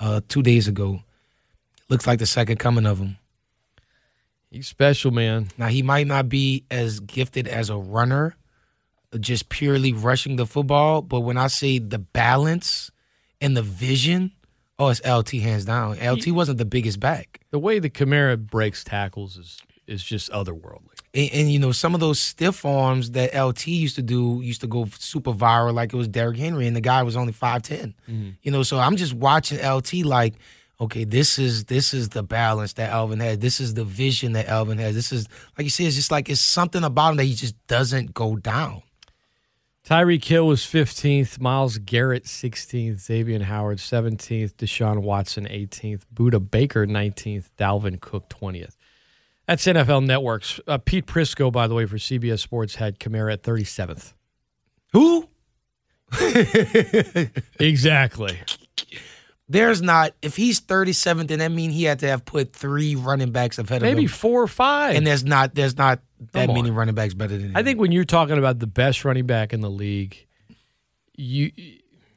uh 0.00 0.20
two 0.28 0.42
days 0.42 0.66
ago. 0.66 1.02
Looks 1.88 2.06
like 2.06 2.18
the 2.18 2.26
second 2.26 2.58
coming 2.58 2.86
of 2.86 2.98
him. 2.98 3.18
He's 4.50 4.66
special, 4.66 5.12
man. 5.12 5.48
Now 5.58 5.68
he 5.68 5.82
might 5.82 6.06
not 6.08 6.28
be 6.28 6.64
as 6.70 6.98
gifted 7.00 7.46
as 7.46 7.70
a 7.70 7.76
runner, 7.76 8.34
just 9.18 9.48
purely 9.48 9.92
rushing 9.92 10.36
the 10.36 10.46
football. 10.46 11.02
But 11.02 11.20
when 11.20 11.36
I 11.36 11.46
say 11.46 11.78
the 11.78 11.98
balance 12.00 12.90
and 13.40 13.56
the 13.56 13.62
vision, 13.62 14.32
oh, 14.78 14.88
it's 14.88 15.00
LT 15.06 15.34
hands 15.34 15.64
down. 15.66 15.98
LT 16.00 16.28
wasn't 16.28 16.58
the 16.58 16.64
biggest 16.64 16.98
back. 16.98 17.40
The 17.50 17.58
way 17.60 17.78
the 17.78 17.90
Kamara 17.90 18.36
breaks 18.38 18.82
tackles 18.82 19.36
is 19.36 19.60
is 19.86 20.04
just 20.04 20.30
otherworldly. 20.30 20.89
And, 21.12 21.30
and 21.32 21.52
you 21.52 21.58
know, 21.58 21.72
some 21.72 21.94
of 21.94 22.00
those 22.00 22.18
stiff 22.18 22.64
arms 22.64 23.12
that 23.12 23.34
LT 23.34 23.66
used 23.66 23.96
to 23.96 24.02
do 24.02 24.40
used 24.42 24.60
to 24.60 24.66
go 24.66 24.86
super 24.98 25.32
viral, 25.32 25.74
like 25.74 25.92
it 25.92 25.96
was 25.96 26.08
Derrick 26.08 26.38
Henry, 26.38 26.66
and 26.66 26.76
the 26.76 26.80
guy 26.80 27.02
was 27.02 27.16
only 27.16 27.32
five 27.32 27.62
mm-hmm. 27.62 28.30
You 28.42 28.50
know, 28.50 28.62
so 28.62 28.78
I'm 28.78 28.96
just 28.96 29.14
watching 29.14 29.58
LT 29.58 30.04
like, 30.04 30.34
okay, 30.80 31.04
this 31.04 31.38
is 31.38 31.64
this 31.64 31.92
is 31.92 32.10
the 32.10 32.22
balance 32.22 32.74
that 32.74 32.90
Alvin 32.90 33.20
has. 33.20 33.38
This 33.38 33.60
is 33.60 33.74
the 33.74 33.84
vision 33.84 34.32
that 34.32 34.48
Alvin 34.48 34.78
has. 34.78 34.94
This 34.94 35.12
is 35.12 35.28
like 35.58 35.64
you 35.64 35.70
see, 35.70 35.86
it's 35.86 35.96
just 35.96 36.10
like 36.10 36.28
it's 36.28 36.40
something 36.40 36.84
about 36.84 37.12
him 37.12 37.16
that 37.18 37.24
he 37.24 37.34
just 37.34 37.54
doesn't 37.66 38.14
go 38.14 38.36
down. 38.36 38.82
Tyreek 39.90 40.24
Hill 40.24 40.46
was 40.46 40.60
15th, 40.60 41.40
Myles 41.40 41.78
Garrett 41.78 42.24
16th, 42.24 43.00
Xavier 43.00 43.42
Howard 43.42 43.78
17th, 43.78 44.54
Deshaun 44.54 45.02
Watson 45.02 45.46
18th, 45.46 46.02
Budda 46.14 46.50
Baker 46.50 46.86
19th, 46.86 47.48
Dalvin 47.58 47.98
Cook 47.98 48.28
20th. 48.28 48.76
That's 49.50 49.66
NFL 49.66 50.06
Networks. 50.06 50.60
Uh, 50.68 50.78
Pete 50.78 51.06
Prisco, 51.06 51.50
by 51.50 51.66
the 51.66 51.74
way, 51.74 51.84
for 51.84 51.96
CBS 51.96 52.38
Sports 52.38 52.76
had 52.76 53.00
Kamara 53.00 53.32
at 53.32 53.42
37th. 53.42 54.14
Who? 54.92 55.28
Exactly. 57.58 58.38
There's 59.48 59.82
not 59.82 60.12
if 60.22 60.36
he's 60.36 60.60
37th, 60.60 61.26
then 61.26 61.40
that 61.40 61.50
mean 61.50 61.72
he 61.72 61.82
had 61.82 61.98
to 61.98 62.06
have 62.06 62.24
put 62.24 62.52
three 62.52 62.94
running 62.94 63.32
backs 63.32 63.58
ahead 63.58 63.82
Maybe 63.82 63.86
of 63.86 63.90
him. 63.90 63.96
Maybe 63.96 64.06
four 64.06 64.40
or 64.40 64.46
five. 64.46 64.94
And 64.94 65.04
there's 65.04 65.24
not 65.24 65.56
there's 65.56 65.76
not 65.76 65.98
that 66.32 66.46
Come 66.46 66.54
many 66.54 66.70
on. 66.70 66.76
running 66.76 66.94
backs 66.94 67.14
better 67.14 67.36
than 67.36 67.46
him. 67.50 67.56
I 67.56 67.64
think 67.64 67.80
when 67.80 67.90
you're 67.90 68.04
talking 68.04 68.38
about 68.38 68.60
the 68.60 68.68
best 68.68 69.04
running 69.04 69.26
back 69.26 69.52
in 69.52 69.60
the 69.60 69.70
league, 69.70 70.28
you 71.16 71.50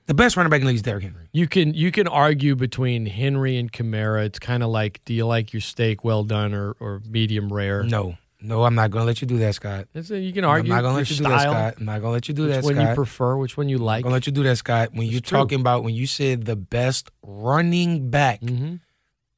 the 0.06 0.14
best 0.14 0.36
running 0.38 0.50
back 0.50 0.60
in 0.62 0.66
the 0.66 0.70
league 0.70 0.76
is 0.78 0.82
Derrick 0.82 1.04
Henry. 1.04 1.30
you 1.32 1.48
can 1.48 1.74
you 1.74 1.92
can 1.92 2.08
argue 2.08 2.56
between 2.56 3.06
Henry 3.06 3.58
and 3.58 3.72
Kamara. 3.72 4.26
It's 4.26 4.40
kind 4.40 4.64
of 4.64 4.70
like, 4.70 5.02
do 5.06 5.14
you 5.14 5.26
like 5.26 5.54
your 5.54 5.62
steak 5.62 6.04
well 6.04 6.24
done 6.24 6.54
or, 6.54 6.72
or 6.80 7.02
medium 7.08 7.52
rare? 7.52 7.84
No, 7.84 8.18
no, 8.42 8.64
I'm 8.64 8.76
not 8.76 8.92
gonna 8.92 9.06
let 9.06 9.22
you 9.22 9.28
do 9.28 9.38
that, 9.40 9.56
Scott. 9.56 9.88
It's 9.94 10.10
a- 10.12 10.20
you 10.20 10.34
can 10.34 10.44
argue. 10.44 10.72
I'm 10.72 10.78
not 10.78 10.82
gonna 10.84 10.98
let 10.98 11.10
you 11.10 11.16
do 11.18 11.24
that, 11.24 11.42
Scott. 11.42 11.76
I'm 11.80 11.86
not 11.86 12.02
gonna 12.02 12.12
let 12.14 12.28
you 12.28 12.34
do 12.34 12.44
which 12.44 12.52
that, 12.56 12.64
one 12.64 12.76
Scott. 12.76 12.90
you 12.90 12.96
prefer, 12.96 13.38
which 13.38 13.56
one 13.58 13.70
you 13.70 13.78
like? 13.78 14.00
I'm 14.00 14.04
gonna 14.04 14.14
let 14.16 14.28
you 14.28 14.34
do 14.34 14.44
that, 14.44 14.58
Scott. 14.58 14.90
When 14.94 15.08
you're 15.08 15.22
true. 15.22 15.38
talking 15.38 15.60
about 15.62 15.84
when 15.84 15.96
you 15.96 16.06
said 16.08 16.46
the 16.46 16.56
best 16.58 17.10
running 17.26 18.10
back, 18.10 18.42
Mhm. 18.42 18.80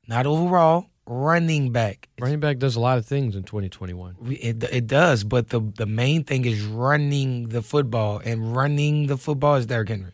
not 0.07 0.25
overall, 0.25 0.87
running 1.07 1.71
back. 1.71 2.09
Running 2.19 2.39
back 2.39 2.57
does 2.57 2.75
a 2.75 2.79
lot 2.79 2.97
of 2.97 3.05
things 3.05 3.35
in 3.35 3.43
2021. 3.43 4.15
It, 4.41 4.63
it 4.63 4.87
does, 4.87 5.23
but 5.23 5.49
the 5.49 5.59
the 5.77 5.85
main 5.85 6.23
thing 6.23 6.45
is 6.45 6.63
running 6.63 7.49
the 7.49 7.61
football, 7.61 8.19
and 8.25 8.55
running 8.55 9.05
the 9.05 9.17
football 9.17 9.53
is 9.55 9.67
Derrick 9.67 9.89
Henry. 9.89 10.13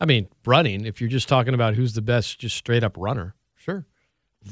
I 0.00 0.06
mean 0.06 0.28
running. 0.44 0.84
If 0.86 1.00
you're 1.00 1.10
just 1.10 1.28
talking 1.28 1.54
about 1.54 1.74
who's 1.74 1.94
the 1.94 2.02
best, 2.02 2.38
just 2.38 2.56
straight 2.56 2.84
up 2.84 2.96
runner, 2.96 3.34
sure. 3.56 3.86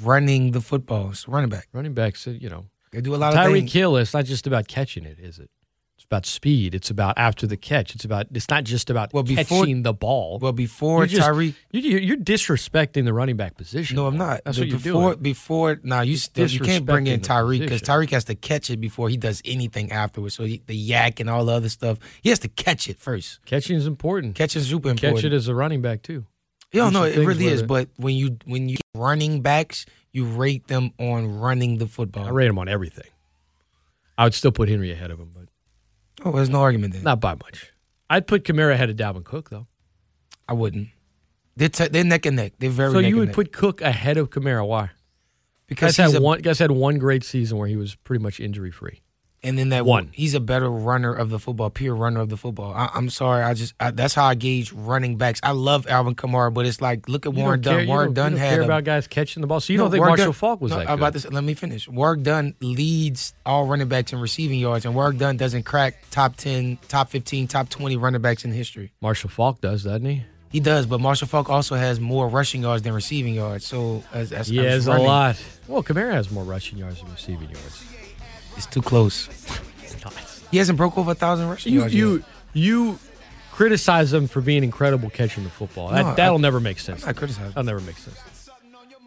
Running 0.02 0.50
the 0.50 0.60
football, 0.60 1.10
it's 1.10 1.28
running 1.28 1.48
back. 1.48 1.68
Running 1.72 1.94
backs, 1.94 2.26
uh, 2.26 2.32
you 2.32 2.48
know, 2.48 2.66
They 2.92 3.00
do 3.00 3.14
a 3.14 3.16
lot 3.16 3.32
of 3.34 3.38
Tyreek 3.38 3.52
things. 3.60 3.72
Hill. 3.72 3.96
It's 3.96 4.12
not 4.14 4.24
just 4.24 4.46
about 4.46 4.66
catching 4.68 5.04
it, 5.04 5.18
is 5.18 5.38
it? 5.38 5.50
About 6.08 6.24
speed. 6.24 6.72
It's 6.72 6.88
about 6.88 7.14
after 7.18 7.48
the 7.48 7.56
catch. 7.56 7.92
It's 7.96 8.04
about. 8.04 8.28
It's 8.32 8.48
not 8.48 8.62
just 8.62 8.90
about 8.90 9.12
Well, 9.12 9.24
before- 9.24 9.62
catching 9.64 9.82
the 9.82 9.92
ball. 9.92 10.38
Well, 10.40 10.52
before 10.52 11.00
You're 11.00 11.18
just- 11.18 11.28
Tyreek, 11.28 11.54
You, 11.72 11.80
you- 11.80 11.98
you're 11.98 12.16
disrespecting 12.16 13.04
the 13.04 13.12
running 13.12 13.36
back 13.36 13.56
position. 13.56 13.96
no, 13.96 14.06
I'm 14.06 14.16
not. 14.16 14.42
That's 14.44 14.56
The- 14.56 14.62
what 14.62 14.68
you're 14.68 14.78
before, 14.78 15.10
doing. 15.14 15.22
Before, 15.24 15.80
now 15.82 16.02
you 16.02 16.16
still 16.16 16.46
you 16.46 16.60
can't 16.60 16.86
bring 16.86 17.08
in 17.08 17.20
Tyreek 17.22 17.58
because. 17.58 17.82
Tyreek 17.82 18.10
has 18.10 18.22
to 18.26 18.36
catch 18.36 18.70
it 18.70 18.80
before 18.80 19.08
he 19.08 19.16
does 19.16 19.42
anything 19.44 19.90
afterwards. 19.90 20.34
So 20.34 20.44
he, 20.44 20.62
the 20.66 20.90
YAC 20.90 21.18
and 21.18 21.28
all 21.28 21.44
the 21.44 21.52
other 21.52 21.68
stuff, 21.68 21.98
he 22.22 22.28
has 22.28 22.38
to 22.40 22.48
catch 22.48 22.88
it 22.88 23.00
first. 23.00 23.44
Catching 23.44 23.76
is 23.76 23.86
important. 23.88 24.36
Catch 24.36 24.54
is 24.54 24.68
super 24.68 24.90
important. 24.90 25.16
Catch 25.16 25.24
it 25.24 25.32
as 25.34 25.48
a 25.48 25.56
running 25.56 25.82
back 25.82 26.02
too. 26.02 26.24
Yeah, 26.72 26.88
no, 26.90 27.02
it 27.02 27.16
really 27.18 27.46
is. 27.48 27.62
it. 27.62 27.66
But 27.66 27.88
when 27.96 28.14
you 28.14 28.36
when 28.44 28.68
you 28.68 28.76
running 28.94 29.42
backs, 29.42 29.86
you 30.12 30.24
rate 30.26 30.68
them 30.68 30.92
on 31.00 31.40
running 31.40 31.78
the 31.78 31.88
football. 31.88 32.26
I 32.26 32.30
rate 32.30 32.46
him 32.46 32.58
on 32.60 32.68
everything. 32.68 33.08
I 34.18 34.24
would 34.24 34.34
still 34.34 34.52
put 34.52 34.68
Henry 34.68 34.90
ahead 34.92 35.10
of 35.10 35.18
him, 35.20 35.30
oh, 36.26 36.32
there's 36.32 36.50
no 36.50 36.60
argument 36.60 36.92
there. 36.94 37.02
not 37.02 37.20
by 37.20 37.34
much. 37.34 37.72
I'd 38.10 38.26
put 38.26 38.44
Kamara 38.44 38.72
ahead 38.72 38.90
of 38.90 38.96
Dalvin 38.96 39.24
Cook 39.24 39.50
though. 39.50 39.66
I 40.48 40.52
wouldn't. 40.52 40.88
They're, 41.56 41.70
t- 41.70 41.88
they're 41.88 42.04
neck 42.04 42.26
and 42.26 42.36
neck. 42.36 42.52
They're 42.58 42.70
very. 42.70 42.92
so 42.92 43.00
neck 43.00 43.08
you 43.08 43.16
would 43.16 43.32
put 43.32 43.52
Cook 43.52 43.80
ahead 43.80 44.16
of 44.16 44.30
Kamara? 44.30 44.66
Why? 44.66 44.90
because 45.66 45.96
Guys 45.96 46.06
he's 46.06 46.12
had 46.12 46.20
a, 46.20 46.24
one. 46.24 46.40
Guys 46.40 46.58
had 46.58 46.70
one 46.70 46.98
great 46.98 47.24
season 47.24 47.58
where 47.58 47.68
he 47.68 47.76
was 47.76 47.94
pretty 47.94 48.22
much 48.22 48.40
injury 48.40 48.70
free. 48.70 49.02
And 49.42 49.56
then 49.56 49.68
that 49.68 49.86
one. 49.86 50.08
He's 50.12 50.34
a 50.34 50.40
better 50.40 50.68
runner 50.68 51.12
of 51.14 51.30
the 51.30 51.38
football, 51.38 51.70
pure 51.70 51.94
runner 51.94 52.20
of 52.20 52.30
the 52.30 52.36
football. 52.36 52.72
I, 52.74 52.90
I'm 52.94 53.08
sorry, 53.10 53.44
I 53.44 53.54
just 53.54 53.74
I, 53.78 53.92
that's 53.92 54.12
how 54.14 54.24
I 54.24 54.34
gauge 54.34 54.72
running 54.72 55.16
backs. 55.18 55.38
I 55.42 55.52
love 55.52 55.86
Alvin 55.86 56.16
Kamara, 56.16 56.52
but 56.52 56.66
it's 56.66 56.80
like 56.80 57.08
look 57.08 57.26
at 57.26 57.34
You 57.34 57.42
Warrick 57.42 57.60
Dunn. 57.60 57.86
Warrick 57.86 58.14
Dunn 58.14 58.32
you 58.32 58.38
don't 58.38 58.44
had 58.46 58.54
care 58.54 58.62
about 58.62 58.84
guys 58.84 59.06
catching 59.06 59.42
the 59.42 59.46
ball. 59.46 59.60
So 59.60 59.72
you 59.72 59.78
No, 59.78 59.84
don't 59.84 59.92
think 59.92 60.00
Warrick 60.00 60.10
Marshall 60.18 60.24
Dunn- 60.26 60.32
Faulk 60.32 60.60
was 60.60 60.72
no, 60.72 60.78
that 60.78 60.88
I'm 60.90 60.98
about 60.98 61.12
good? 61.12 61.22
to 61.22 61.30
let 61.30 61.44
me 61.44 61.54
finish. 61.54 61.86
Warrick 61.88 62.22
Dunn 62.22 62.54
leads 62.60 63.34
all 63.44 63.66
running 63.66 63.86
backs 63.88 64.12
in 64.12 64.18
receiving 64.20 64.58
yards, 64.58 64.84
and 64.84 64.94
Warrick 64.94 65.18
Dunn 65.18 65.36
doesn't 65.36 65.62
crack 65.64 66.02
top 66.10 66.36
ten, 66.36 66.78
top 66.88 67.10
fifteen, 67.10 67.46
top 67.46 67.68
twenty 67.68 67.96
running 67.96 68.22
backs 68.22 68.44
in 68.44 68.50
history. 68.52 68.92
Marshall 69.00 69.30
Faulk 69.30 69.60
does, 69.60 69.84
doesn't 69.84 70.04
he? 70.06 70.24
He 70.50 70.60
does, 70.60 70.86
but 70.86 71.00
Marshall 71.00 71.28
Faulk 71.28 71.50
also 71.50 71.74
has 71.76 72.00
more 72.00 72.28
rushing 72.28 72.62
yards 72.62 72.82
than 72.82 72.94
receiving 72.94 73.34
yards. 73.34 73.66
So 73.66 74.02
as, 74.12 74.32
as 74.32 74.48
He 74.48 74.58
as 74.60 74.86
has 74.86 74.86
a 74.86 74.98
lot. 74.98 75.36
Well, 75.68 75.82
Kamara 75.82 76.12
has 76.12 76.30
more 76.30 76.44
rushing 76.44 76.78
yards 76.78 77.00
than 77.02 77.10
receiving 77.12 77.50
yards. 77.50 77.84
It's 78.56 78.66
too 78.66 78.82
close. 78.82 79.28
He 80.50 80.58
hasn't 80.58 80.76
broke 80.78 80.96
over 80.96 81.10
a 81.12 81.14
thousand 81.14 81.48
rushing 81.48 81.72
You 81.72 81.80
yards. 81.80 81.94
you 81.94 82.14
yet. 82.16 82.24
you 82.54 82.98
criticize 83.52 84.10
them 84.10 84.26
for 84.28 84.40
being 84.40 84.62
incredible 84.64 85.10
catching 85.10 85.44
the 85.44 85.50
football. 85.50 85.88
That, 85.88 86.02
No, 86.02 86.08
I- 86.08 86.14
that'll 86.14 86.38
never 86.38 86.60
make 86.60 86.78
sense. 86.78 87.06
I 87.06 87.12
criticize. 87.12 87.48
That'll 87.48 87.64
never 87.64 87.80
make 87.80 87.96
sense. 87.98 88.16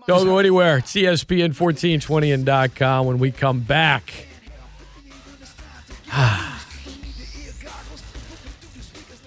Don't 0.08 0.26
go 0.26 0.40
anywhere. 0.40 0.78
It's 0.80 0.92
ESPN 0.96 1.54
1420 1.54 2.32
and 2.32 2.46
dot 2.46 2.74
com 2.76 3.06
when 3.06 3.20
we 3.20 3.32
come 3.32 3.60
back. 3.62 4.12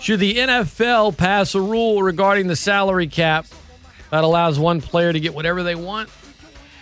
Should 0.01 0.19
the 0.21 0.35
NFL 0.35 1.17
pass 1.17 1.55
a 1.55 1.61
rule 1.61 2.03
regarding 2.03 2.49
the 2.49 2.57
salary 2.57 3.07
cap 3.07 3.47
that 4.11 4.25
allows 4.25 4.59
one 4.59 4.81
player 4.81 5.13
to 5.13 5.21
get 5.21 5.33
whatever 5.35 5.63
they 5.63 5.77
want? 5.77 6.11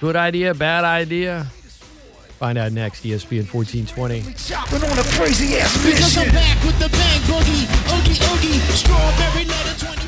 Good 0.01 0.17
idea, 0.17 0.55
bad 0.55 0.85
idea? 0.85 1.47
Find 2.41 2.57
out 2.57 2.73
next, 2.73 3.05
ESPN 3.05 3.45
1420. 3.53 4.23
Chopping 4.33 4.83
on 4.89 4.99
a 4.99 5.03
crazy 5.12 5.59
ass 5.59 5.77
Because 5.85 6.17
I'm 6.17 6.33
back 6.33 6.57
with 6.65 6.79
the 6.79 6.89
bang 6.89 7.21
boogie, 7.29 7.69
oogie 7.93 8.17
oogie, 8.17 8.59
strawberry 8.73 9.45
letter 9.45 9.79
23. 9.79 9.99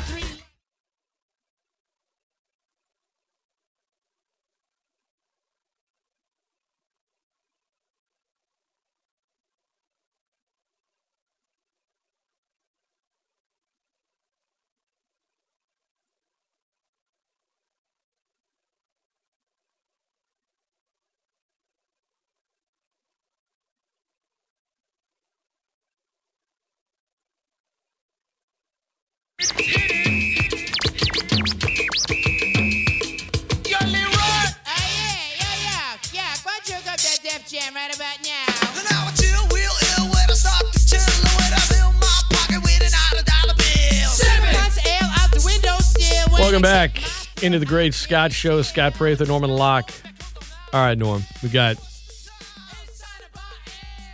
Back 46.63 47.03
into 47.43 47.59
the 47.59 47.65
Great 47.65 47.93
Scott 47.93 48.31
Show. 48.31 48.61
Scott 48.61 48.93
Prather, 48.93 49.25
Norman 49.25 49.49
Locke. 49.49 49.91
All 50.71 50.79
right, 50.85 50.97
Norm, 50.97 51.21
we 51.43 51.49
got 51.49 51.75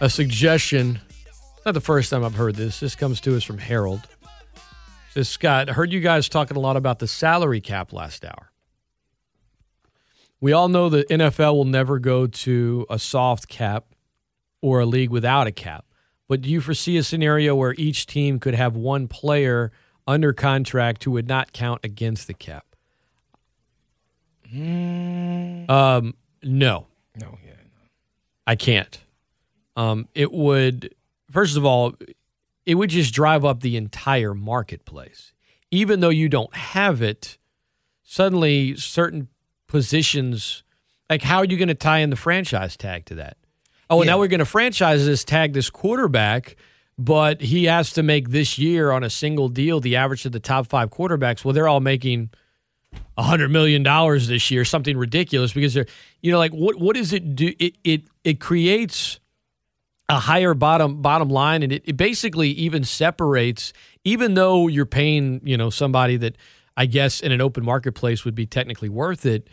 a 0.02 0.10
suggestion. 0.10 1.00
Not 1.64 1.76
the 1.76 1.80
first 1.80 2.10
time 2.10 2.26
I've 2.26 2.34
heard 2.34 2.56
this. 2.56 2.80
This 2.80 2.96
comes 2.96 3.22
to 3.22 3.38
us 3.38 3.44
from 3.44 3.60
Harold. 3.60 4.02
Says 5.14 5.30
Scott, 5.30 5.70
I 5.70 5.74
heard 5.74 5.94
you 5.94 6.00
guys 6.00 6.28
talking 6.28 6.58
a 6.58 6.60
lot 6.60 6.76
about 6.76 6.98
the 6.98 7.08
salary 7.08 7.62
cap 7.62 7.94
last 7.94 8.26
hour. 8.26 8.52
We 10.42 10.52
all 10.52 10.70
know 10.70 10.90
the 10.90 11.04
NFL 11.04 11.54
will 11.54 11.66
never 11.66 12.00
go 12.00 12.26
to 12.26 12.88
a 12.90 12.98
soft 12.98 13.48
cap 13.48 13.94
or 14.60 14.80
a 14.80 14.88
league 14.88 15.12
without 15.12 15.46
a 15.46 15.52
cap. 15.52 15.86
But 16.28 16.42
do 16.42 16.50
you 16.50 16.62
foresee 16.62 16.98
a 16.98 17.04
scenario 17.04 17.54
where 17.54 17.76
each 17.78 18.08
team 18.08 18.40
could 18.40 18.56
have 18.56 18.76
one 18.76 19.08
player 19.08 19.72
under 20.08 20.34
contract 20.34 21.04
who 21.04 21.12
would 21.12 21.28
not 21.28 21.54
count 21.54 21.82
against 21.84 22.28
the 22.28 22.34
cap? 22.34 22.66
Um, 25.70 26.16
no. 26.44 26.88
No, 27.20 27.38
yeah. 27.46 27.54
I 28.48 28.56
can't. 28.56 28.98
Um, 29.76 30.08
it 30.16 30.32
would, 30.32 30.94
first 31.32 31.56
of 31.58 31.66
all, 31.66 31.94
it 32.66 32.76
would 32.76 32.90
just 32.90 33.14
drive 33.14 33.46
up 33.46 33.62
the 33.62 33.78
entire 33.78 34.34
marketplace. 34.34 35.34
Even 35.72 36.00
though 36.00 36.10
you 36.10 36.30
don't 36.30 36.54
have 36.56 37.02
it, 37.02 37.38
suddenly 38.04 38.76
certain 38.76 39.28
positions, 39.68 40.64
like 41.10 41.22
how 41.22 41.38
are 41.38 41.46
you 41.46 41.58
going 41.58 41.68
to 41.68 41.76
tie 41.76 42.00
in 42.00 42.10
the 42.10 42.16
franchise 42.16 42.76
tag 42.76 43.06
to 43.06 43.16
that? 43.16 43.38
Oh, 43.90 44.02
and 44.02 44.08
Yeah. 44.08 44.14
now 44.14 44.20
we're 44.20 44.28
going 44.28 44.40
to 44.40 44.46
franchise 44.46 45.06
this 45.06 45.24
tag 45.24 45.54
this 45.54 45.70
quarterback, 45.70 46.56
but 47.00 47.40
he 47.40 47.64
has 47.64 47.94
to 47.94 48.04
make 48.04 48.30
this 48.30 48.60
year 48.60 48.92
on 48.92 49.06
a 49.06 49.10
single 49.10 49.48
deal 49.48 49.80
the 49.80 49.96
average 49.96 50.26
of 50.26 50.34
the 50.34 50.40
top 50.40 50.68
five 50.68 50.90
quarterbacks. 50.90 51.46
Well, 51.46 51.54
they're 51.54 51.68
all 51.68 51.80
making 51.80 52.30
a 53.18 53.24
hundred 53.24 53.52
million 53.52 53.84
dollars 53.84 54.28
this 54.28 54.52
year, 54.52 54.66
something 54.66 54.98
ridiculous 54.98 55.54
because 55.54 55.74
they're, 55.74 55.86
you 56.22 56.30
know, 56.30 56.38
like 56.38 56.52
what 56.52 56.76
what 56.78 56.98
does 56.98 57.14
it 57.14 57.38
do? 57.38 57.54
It 57.58 57.76
it 57.86 58.02
it 58.26 58.40
creates 58.42 59.22
a 60.10 60.20
higher 60.20 60.54
bottom 60.54 61.02
bottom 61.02 61.30
line, 61.30 61.64
and 61.64 61.72
it, 61.72 61.84
it 61.86 61.96
basically 61.96 62.50
even 62.50 62.84
separates. 62.84 63.72
Even 64.04 64.34
though 64.34 64.68
you're 64.68 64.86
paying, 64.86 65.40
you 65.46 65.56
know, 65.56 65.70
somebody 65.70 66.18
that 66.18 66.36
I 66.76 66.86
guess 66.86 67.22
in 67.22 67.32
an 67.32 67.40
open 67.40 67.64
marketplace 67.64 68.26
would 68.26 68.36
be 68.36 68.46
technically 68.46 68.90
worth 68.90 69.26
it. 69.26 69.48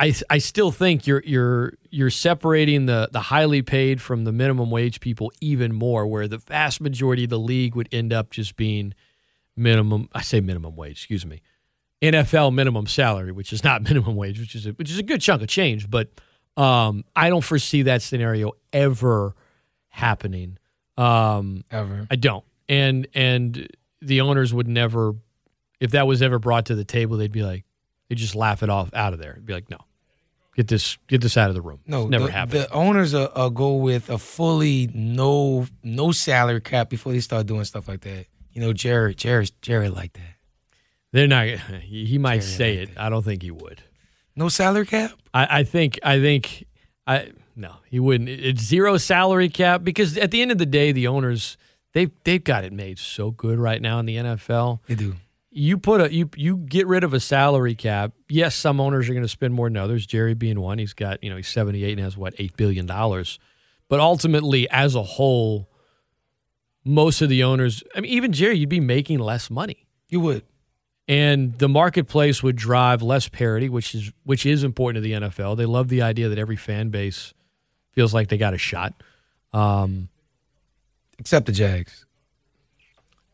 I, 0.00 0.14
I 0.30 0.38
still 0.38 0.70
think 0.70 1.06
you're 1.06 1.22
you're 1.26 1.74
you're 1.90 2.10
separating 2.10 2.86
the 2.86 3.10
the 3.12 3.20
highly 3.20 3.60
paid 3.60 4.00
from 4.00 4.24
the 4.24 4.32
minimum 4.32 4.70
wage 4.70 4.98
people 5.00 5.30
even 5.42 5.74
more, 5.74 6.06
where 6.06 6.26
the 6.26 6.38
vast 6.38 6.80
majority 6.80 7.24
of 7.24 7.30
the 7.30 7.38
league 7.38 7.74
would 7.74 7.88
end 7.92 8.10
up 8.10 8.30
just 8.30 8.56
being 8.56 8.94
minimum. 9.56 10.08
I 10.14 10.22
say 10.22 10.40
minimum 10.40 10.74
wage, 10.74 10.92
excuse 10.92 11.26
me, 11.26 11.42
NFL 12.00 12.54
minimum 12.54 12.86
salary, 12.86 13.30
which 13.30 13.52
is 13.52 13.62
not 13.62 13.82
minimum 13.88 14.16
wage, 14.16 14.40
which 14.40 14.54
is 14.54 14.66
a, 14.66 14.70
which 14.70 14.90
is 14.90 14.98
a 14.98 15.02
good 15.02 15.20
chunk 15.20 15.42
of 15.42 15.48
change. 15.48 15.90
But 15.90 16.08
um, 16.56 17.04
I 17.14 17.28
don't 17.28 17.44
foresee 17.44 17.82
that 17.82 18.00
scenario 18.00 18.52
ever 18.72 19.34
happening. 19.88 20.56
Um, 20.96 21.64
Ever. 21.70 22.06
I 22.10 22.16
don't, 22.16 22.44
and 22.70 23.06
and 23.14 23.68
the 24.00 24.22
owners 24.22 24.54
would 24.54 24.66
never, 24.66 25.14
if 25.78 25.90
that 25.90 26.06
was 26.06 26.22
ever 26.22 26.38
brought 26.38 26.66
to 26.66 26.74
the 26.74 26.84
table, 26.84 27.18
they'd 27.18 27.30
be 27.30 27.42
like, 27.42 27.64
they'd 28.08 28.16
just 28.16 28.34
laugh 28.34 28.62
it 28.62 28.70
off 28.70 28.94
out 28.94 29.12
of 29.12 29.18
there. 29.18 29.32
It'd 29.32 29.44
be 29.44 29.52
like, 29.52 29.68
no, 29.68 29.78
get 30.56 30.68
this 30.68 30.98
get 31.08 31.20
this 31.20 31.36
out 31.36 31.48
of 31.48 31.54
the 31.54 31.62
room. 31.62 31.80
No, 31.86 32.02
It's 32.02 32.10
never 32.10 32.26
the, 32.26 32.32
happened. 32.32 32.60
The 32.62 32.72
owners 32.72 33.14
uh, 33.14 33.24
uh, 33.34 33.48
go 33.48 33.74
with 33.76 34.08
a 34.10 34.18
fully 34.18 34.90
no 34.94 35.66
no 35.82 36.12
salary 36.12 36.60
cap 36.60 36.88
before 36.90 37.12
they 37.12 37.20
start 37.20 37.46
doing 37.46 37.64
stuff 37.64 37.88
like 37.88 38.00
that. 38.02 38.26
You 38.52 38.60
know, 38.60 38.72
Jared, 38.72 39.16
Jared, 39.16 39.52
Jared 39.62 39.92
like 39.94 40.12
that. 40.14 40.34
They're 41.12 41.26
not. 41.28 41.46
He 41.82 42.18
might 42.18 42.40
Jerry 42.40 42.52
say 42.52 42.78
like 42.80 42.88
it. 42.90 42.94
that. 42.94 43.00
I 43.04 43.08
don't 43.08 43.24
think 43.24 43.42
he 43.42 43.50
would. 43.50 43.82
No 44.36 44.48
salary 44.48 44.86
cap. 44.86 45.12
I, 45.34 45.60
I 45.60 45.64
think 45.64 45.98
I 46.02 46.20
think 46.20 46.64
I 47.06 47.32
no, 47.56 47.74
he 47.88 48.00
wouldn't. 48.00 48.28
It's 48.28 48.62
zero 48.62 48.96
salary 48.96 49.48
cap 49.48 49.84
because 49.84 50.16
at 50.16 50.30
the 50.30 50.40
end 50.42 50.50
of 50.52 50.58
the 50.58 50.66
day, 50.66 50.92
the 50.92 51.06
owners 51.08 51.56
they 51.92 52.10
they've 52.24 52.42
got 52.42 52.64
it 52.64 52.72
made 52.72 52.98
so 52.98 53.30
good 53.30 53.58
right 53.58 53.82
now 53.82 53.98
in 53.98 54.06
the 54.06 54.16
NFL. 54.16 54.80
They 54.86 54.94
do. 54.94 55.16
You 55.52 55.78
put 55.78 56.00
a 56.00 56.14
you 56.14 56.30
you 56.36 56.56
get 56.58 56.86
rid 56.86 57.02
of 57.02 57.12
a 57.12 57.18
salary 57.20 57.74
cap. 57.74 58.12
Yes, 58.28 58.54
some 58.54 58.80
owners 58.80 59.08
are 59.08 59.12
going 59.14 59.24
to 59.24 59.28
spend 59.28 59.52
more 59.52 59.68
than 59.68 59.76
others. 59.76 60.06
Jerry 60.06 60.34
being 60.34 60.60
one, 60.60 60.78
he's 60.78 60.92
got 60.92 61.22
you 61.24 61.30
know 61.30 61.36
he's 61.36 61.48
seventy 61.48 61.82
eight 61.84 61.92
and 61.92 62.00
has 62.00 62.16
what 62.16 62.34
eight 62.38 62.56
billion 62.56 62.86
dollars. 62.86 63.38
But 63.88 63.98
ultimately, 63.98 64.70
as 64.70 64.94
a 64.94 65.02
whole, 65.02 65.68
most 66.84 67.20
of 67.22 67.28
the 67.28 67.42
owners, 67.42 67.82
I 67.96 68.00
mean, 68.00 68.12
even 68.12 68.32
Jerry, 68.32 68.58
you'd 68.58 68.68
be 68.68 68.78
making 68.78 69.18
less 69.18 69.50
money 69.50 69.88
You 70.08 70.20
would. 70.20 70.44
and 71.08 71.58
the 71.58 71.68
marketplace 71.68 72.40
would 72.44 72.54
drive 72.54 73.02
less 73.02 73.28
parity, 73.28 73.68
which 73.68 73.92
is 73.96 74.12
which 74.22 74.46
is 74.46 74.62
important 74.62 75.02
to 75.02 75.08
the 75.08 75.26
NFL. 75.28 75.56
They 75.56 75.66
love 75.66 75.88
the 75.88 76.02
idea 76.02 76.28
that 76.28 76.38
every 76.38 76.54
fan 76.56 76.90
base 76.90 77.34
feels 77.90 78.14
like 78.14 78.28
they 78.28 78.38
got 78.38 78.54
a 78.54 78.58
shot. 78.58 78.94
Um, 79.52 80.10
Except 81.18 81.46
the 81.46 81.52
Jags. 81.52 82.06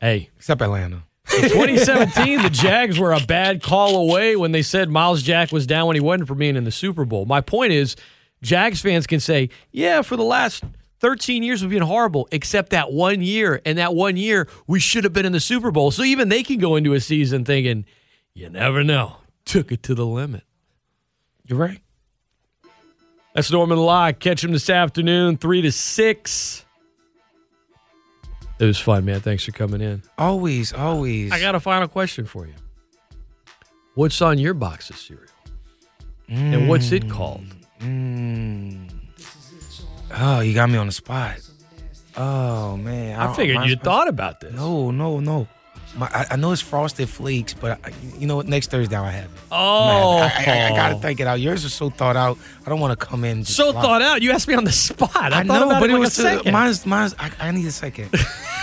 hey, 0.00 0.30
Except 0.38 0.62
Atlanta. 0.62 1.02
In 1.34 1.42
2017, 1.50 2.42
the 2.42 2.50
Jags 2.50 2.98
were 2.98 3.12
a 3.12 3.20
bad 3.20 3.62
call 3.62 3.96
away 3.96 4.36
when 4.36 4.52
they 4.52 4.62
said 4.62 4.90
Myles 4.90 5.22
Jack 5.22 5.52
was 5.52 5.66
down 5.66 5.86
when 5.86 5.96
he 5.96 6.00
wasn't 6.00 6.28
for 6.28 6.34
being 6.34 6.56
in 6.56 6.64
the 6.64 6.70
Super 6.70 7.04
Bowl. 7.04 7.24
My 7.26 7.40
point 7.40 7.72
is, 7.72 7.96
Jags 8.42 8.80
fans 8.80 9.06
can 9.06 9.20
say, 9.20 9.50
"Yeah, 9.72 10.02
for 10.02 10.16
the 10.16 10.22
last 10.24 10.62
13 11.00 11.42
years 11.42 11.62
we've 11.62 11.70
been 11.70 11.82
horrible, 11.82 12.28
except 12.32 12.70
that 12.70 12.92
one 12.92 13.22
year, 13.22 13.60
and 13.64 13.78
that 13.78 13.94
one 13.94 14.16
year 14.16 14.46
we 14.66 14.78
should 14.78 15.04
have 15.04 15.12
been 15.12 15.26
in 15.26 15.32
the 15.32 15.40
Super 15.40 15.70
Bowl." 15.70 15.90
So 15.90 16.02
even 16.04 16.28
they 16.28 16.42
can 16.42 16.58
go 16.58 16.76
into 16.76 16.94
a 16.94 17.00
season 17.00 17.44
thinking, 17.44 17.84
"You 18.34 18.48
never 18.50 18.84
know." 18.84 19.16
Took 19.44 19.70
it 19.70 19.82
to 19.84 19.94
the 19.94 20.04
limit. 20.06 20.42
You're 21.44 21.58
right. 21.58 21.80
That's 23.34 23.50
Norman 23.52 23.78
Locke. 23.78 24.18
Catch 24.18 24.42
him 24.42 24.50
this 24.52 24.68
afternoon, 24.68 25.36
3 25.36 25.62
to 25.62 25.70
6. 25.70 26.65
It 28.58 28.64
was 28.64 28.78
fun, 28.78 29.04
man. 29.04 29.20
Thanks 29.20 29.44
for 29.44 29.52
coming 29.52 29.80
in. 29.80 30.02
Always, 30.18 30.72
always. 30.72 31.30
I 31.32 31.40
got 31.40 31.54
a 31.54 31.60
final 31.60 31.88
question 31.88 32.24
for 32.24 32.46
you. 32.46 32.54
What's 33.94 34.20
on 34.22 34.38
your 34.38 34.54
box 34.54 34.90
of 34.90 34.96
cereal? 34.96 35.24
And 36.28 36.68
what's 36.68 36.90
it 36.92 37.08
called? 37.08 37.44
Mm. 37.80 38.90
Oh, 40.18 40.40
you 40.40 40.54
got 40.54 40.70
me 40.70 40.76
on 40.78 40.86
the 40.86 40.92
spot. 40.92 41.36
Oh 42.16 42.76
man, 42.78 43.20
I 43.20 43.26
don't- 43.26 43.36
figured 43.36 43.56
mine's- 43.58 43.70
you 43.70 43.76
thought 43.76 44.08
about 44.08 44.40
this. 44.40 44.54
No, 44.54 44.90
no, 44.90 45.20
no. 45.20 45.46
My, 45.96 46.06
I, 46.12 46.26
I 46.32 46.36
know 46.36 46.52
it's 46.52 46.60
frosted 46.60 47.08
flakes, 47.08 47.54
but 47.54 47.80
I, 47.84 47.90
you 48.18 48.26
know 48.26 48.36
what? 48.36 48.46
Next 48.46 48.70
Thursday 48.70 48.94
I'll 48.96 49.04
have 49.04 49.24
it. 49.24 49.30
Oh, 49.50 50.18
Man, 50.18 50.30
I, 50.30 50.60
I, 50.60 50.66
I 50.66 50.76
gotta 50.76 50.96
think 50.96 51.20
it 51.20 51.26
out. 51.26 51.40
Yours 51.40 51.64
is 51.64 51.72
so 51.72 51.88
thought 51.90 52.16
out. 52.16 52.36
I 52.66 52.68
don't 52.70 52.80
want 52.80 52.98
to 52.98 53.06
come 53.06 53.24
in. 53.24 53.44
so 53.44 53.72
fly. 53.72 53.82
thought 53.82 54.02
out. 54.02 54.22
You 54.22 54.32
asked 54.32 54.46
me 54.48 54.54
on 54.54 54.64
the 54.64 54.72
spot. 54.72 55.10
I, 55.14 55.42
know, 55.42 55.68
but 55.70 55.84
it, 55.84 55.90
it 55.90 55.92
like 55.94 56.00
was 56.00 56.18
a 56.18 56.22
second. 56.22 56.52
mine's. 56.52 56.84
Mine's. 56.84 57.14
I, 57.18 57.30
I 57.40 57.50
need 57.50 57.66
a 57.66 57.70
second. 57.72 58.10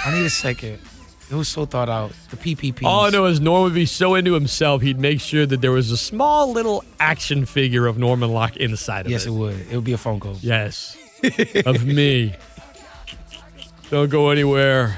I 0.05 0.13
need 0.13 0.25
a 0.25 0.29
second. 0.29 0.79
It 1.31 1.35
was 1.35 1.47
so 1.47 1.65
thought 1.65 1.89
out. 1.89 2.11
The 2.29 2.37
PPP. 2.37 2.83
All 2.83 3.05
I 3.05 3.09
know 3.09 3.25
is 3.25 3.39
Norm 3.39 3.63
would 3.63 3.73
be 3.73 3.87
so 3.87 4.13
into 4.13 4.33
himself, 4.33 4.83
he'd 4.83 4.99
make 4.99 5.19
sure 5.19 5.47
that 5.47 5.61
there 5.61 5.71
was 5.71 5.89
a 5.89 5.97
small 5.97 6.51
little 6.51 6.83
action 6.99 7.45
figure 7.45 7.87
of 7.87 7.97
Norman 7.97 8.31
Locke 8.31 8.57
inside 8.57 9.07
of 9.07 9.11
Yes, 9.11 9.25
it. 9.25 9.29
Yes, 9.31 9.35
it 9.35 9.39
would. 9.39 9.59
It 9.71 9.75
would 9.75 9.83
be 9.83 9.93
a 9.93 9.97
phone 9.97 10.19
call. 10.19 10.37
Yes. 10.41 10.95
of 11.65 11.83
me. 11.85 12.35
Don't 13.89 14.09
go 14.09 14.29
anywhere. 14.29 14.97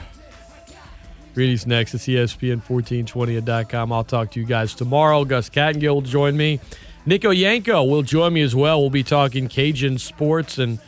Greetings 1.36 1.68
next. 1.68 1.94
It's 1.94 2.10
E 2.10 2.16
ESPN1420.com. 2.16 3.92
I'll 3.92 4.04
talk 4.04 4.32
to 4.32 4.40
you 4.40 4.46
guys 4.46 4.74
tomorrow. 4.74 5.26
Gus 5.26 5.50
Cattingill 5.50 5.94
will 5.94 6.02
join 6.02 6.36
me. 6.36 6.60
Nico 7.06 7.30
Yanko 7.30 7.84
will 7.84 8.02
join 8.02 8.34
me 8.34 8.42
as 8.42 8.56
well. 8.56 8.82
We'll 8.82 8.90
be 8.90 9.04
talking 9.04 9.48
Cajun 9.48 10.00
sports 10.00 10.58
and, 10.58 10.80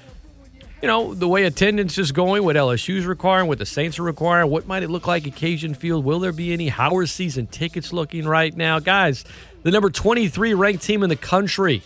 you 0.81 0.87
know, 0.87 1.13
the 1.13 1.27
way 1.27 1.43
attendance 1.43 1.97
is 1.99 2.11
going, 2.11 2.43
what 2.43 2.55
LSU's 2.55 3.05
requiring, 3.05 3.47
what 3.47 3.59
the 3.59 3.65
Saints 3.65 3.99
are 3.99 4.03
requiring. 4.03 4.49
What 4.49 4.65
might 4.65 4.81
it 4.81 4.89
look 4.89 5.05
like 5.05 5.27
at 5.27 5.35
Cajun 5.35 5.75
Field? 5.75 6.03
Will 6.03 6.19
there 6.19 6.31
be 6.31 6.53
any? 6.53 6.69
How 6.69 6.95
are 6.95 7.05
season 7.05 7.45
tickets 7.47 7.93
looking 7.93 8.25
right 8.25 8.55
now? 8.55 8.79
Guys, 8.79 9.25
the 9.61 9.69
number 9.69 9.89
23 9.89 10.53
ranked 10.53 10.81
team 10.81 11.03
in 11.03 11.09
the 11.09 11.15
country 11.15 11.83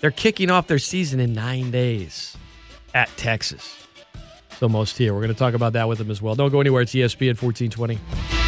they're 0.00 0.10
kicking 0.10 0.50
off 0.50 0.66
their 0.66 0.78
season 0.78 1.20
in 1.20 1.32
nine 1.32 1.70
days 1.70 2.36
at 2.94 3.08
Texas. 3.16 3.85
So 4.58 4.68
most 4.68 4.96
here. 4.96 5.12
We're 5.12 5.20
going 5.20 5.32
to 5.32 5.38
talk 5.38 5.54
about 5.54 5.74
that 5.74 5.88
with 5.88 5.98
them 5.98 6.10
as 6.10 6.22
well. 6.22 6.34
Don't 6.34 6.50
go 6.50 6.60
anywhere. 6.60 6.82
It's 6.82 6.94
ESPN 6.94 7.40
1420. 7.40 8.45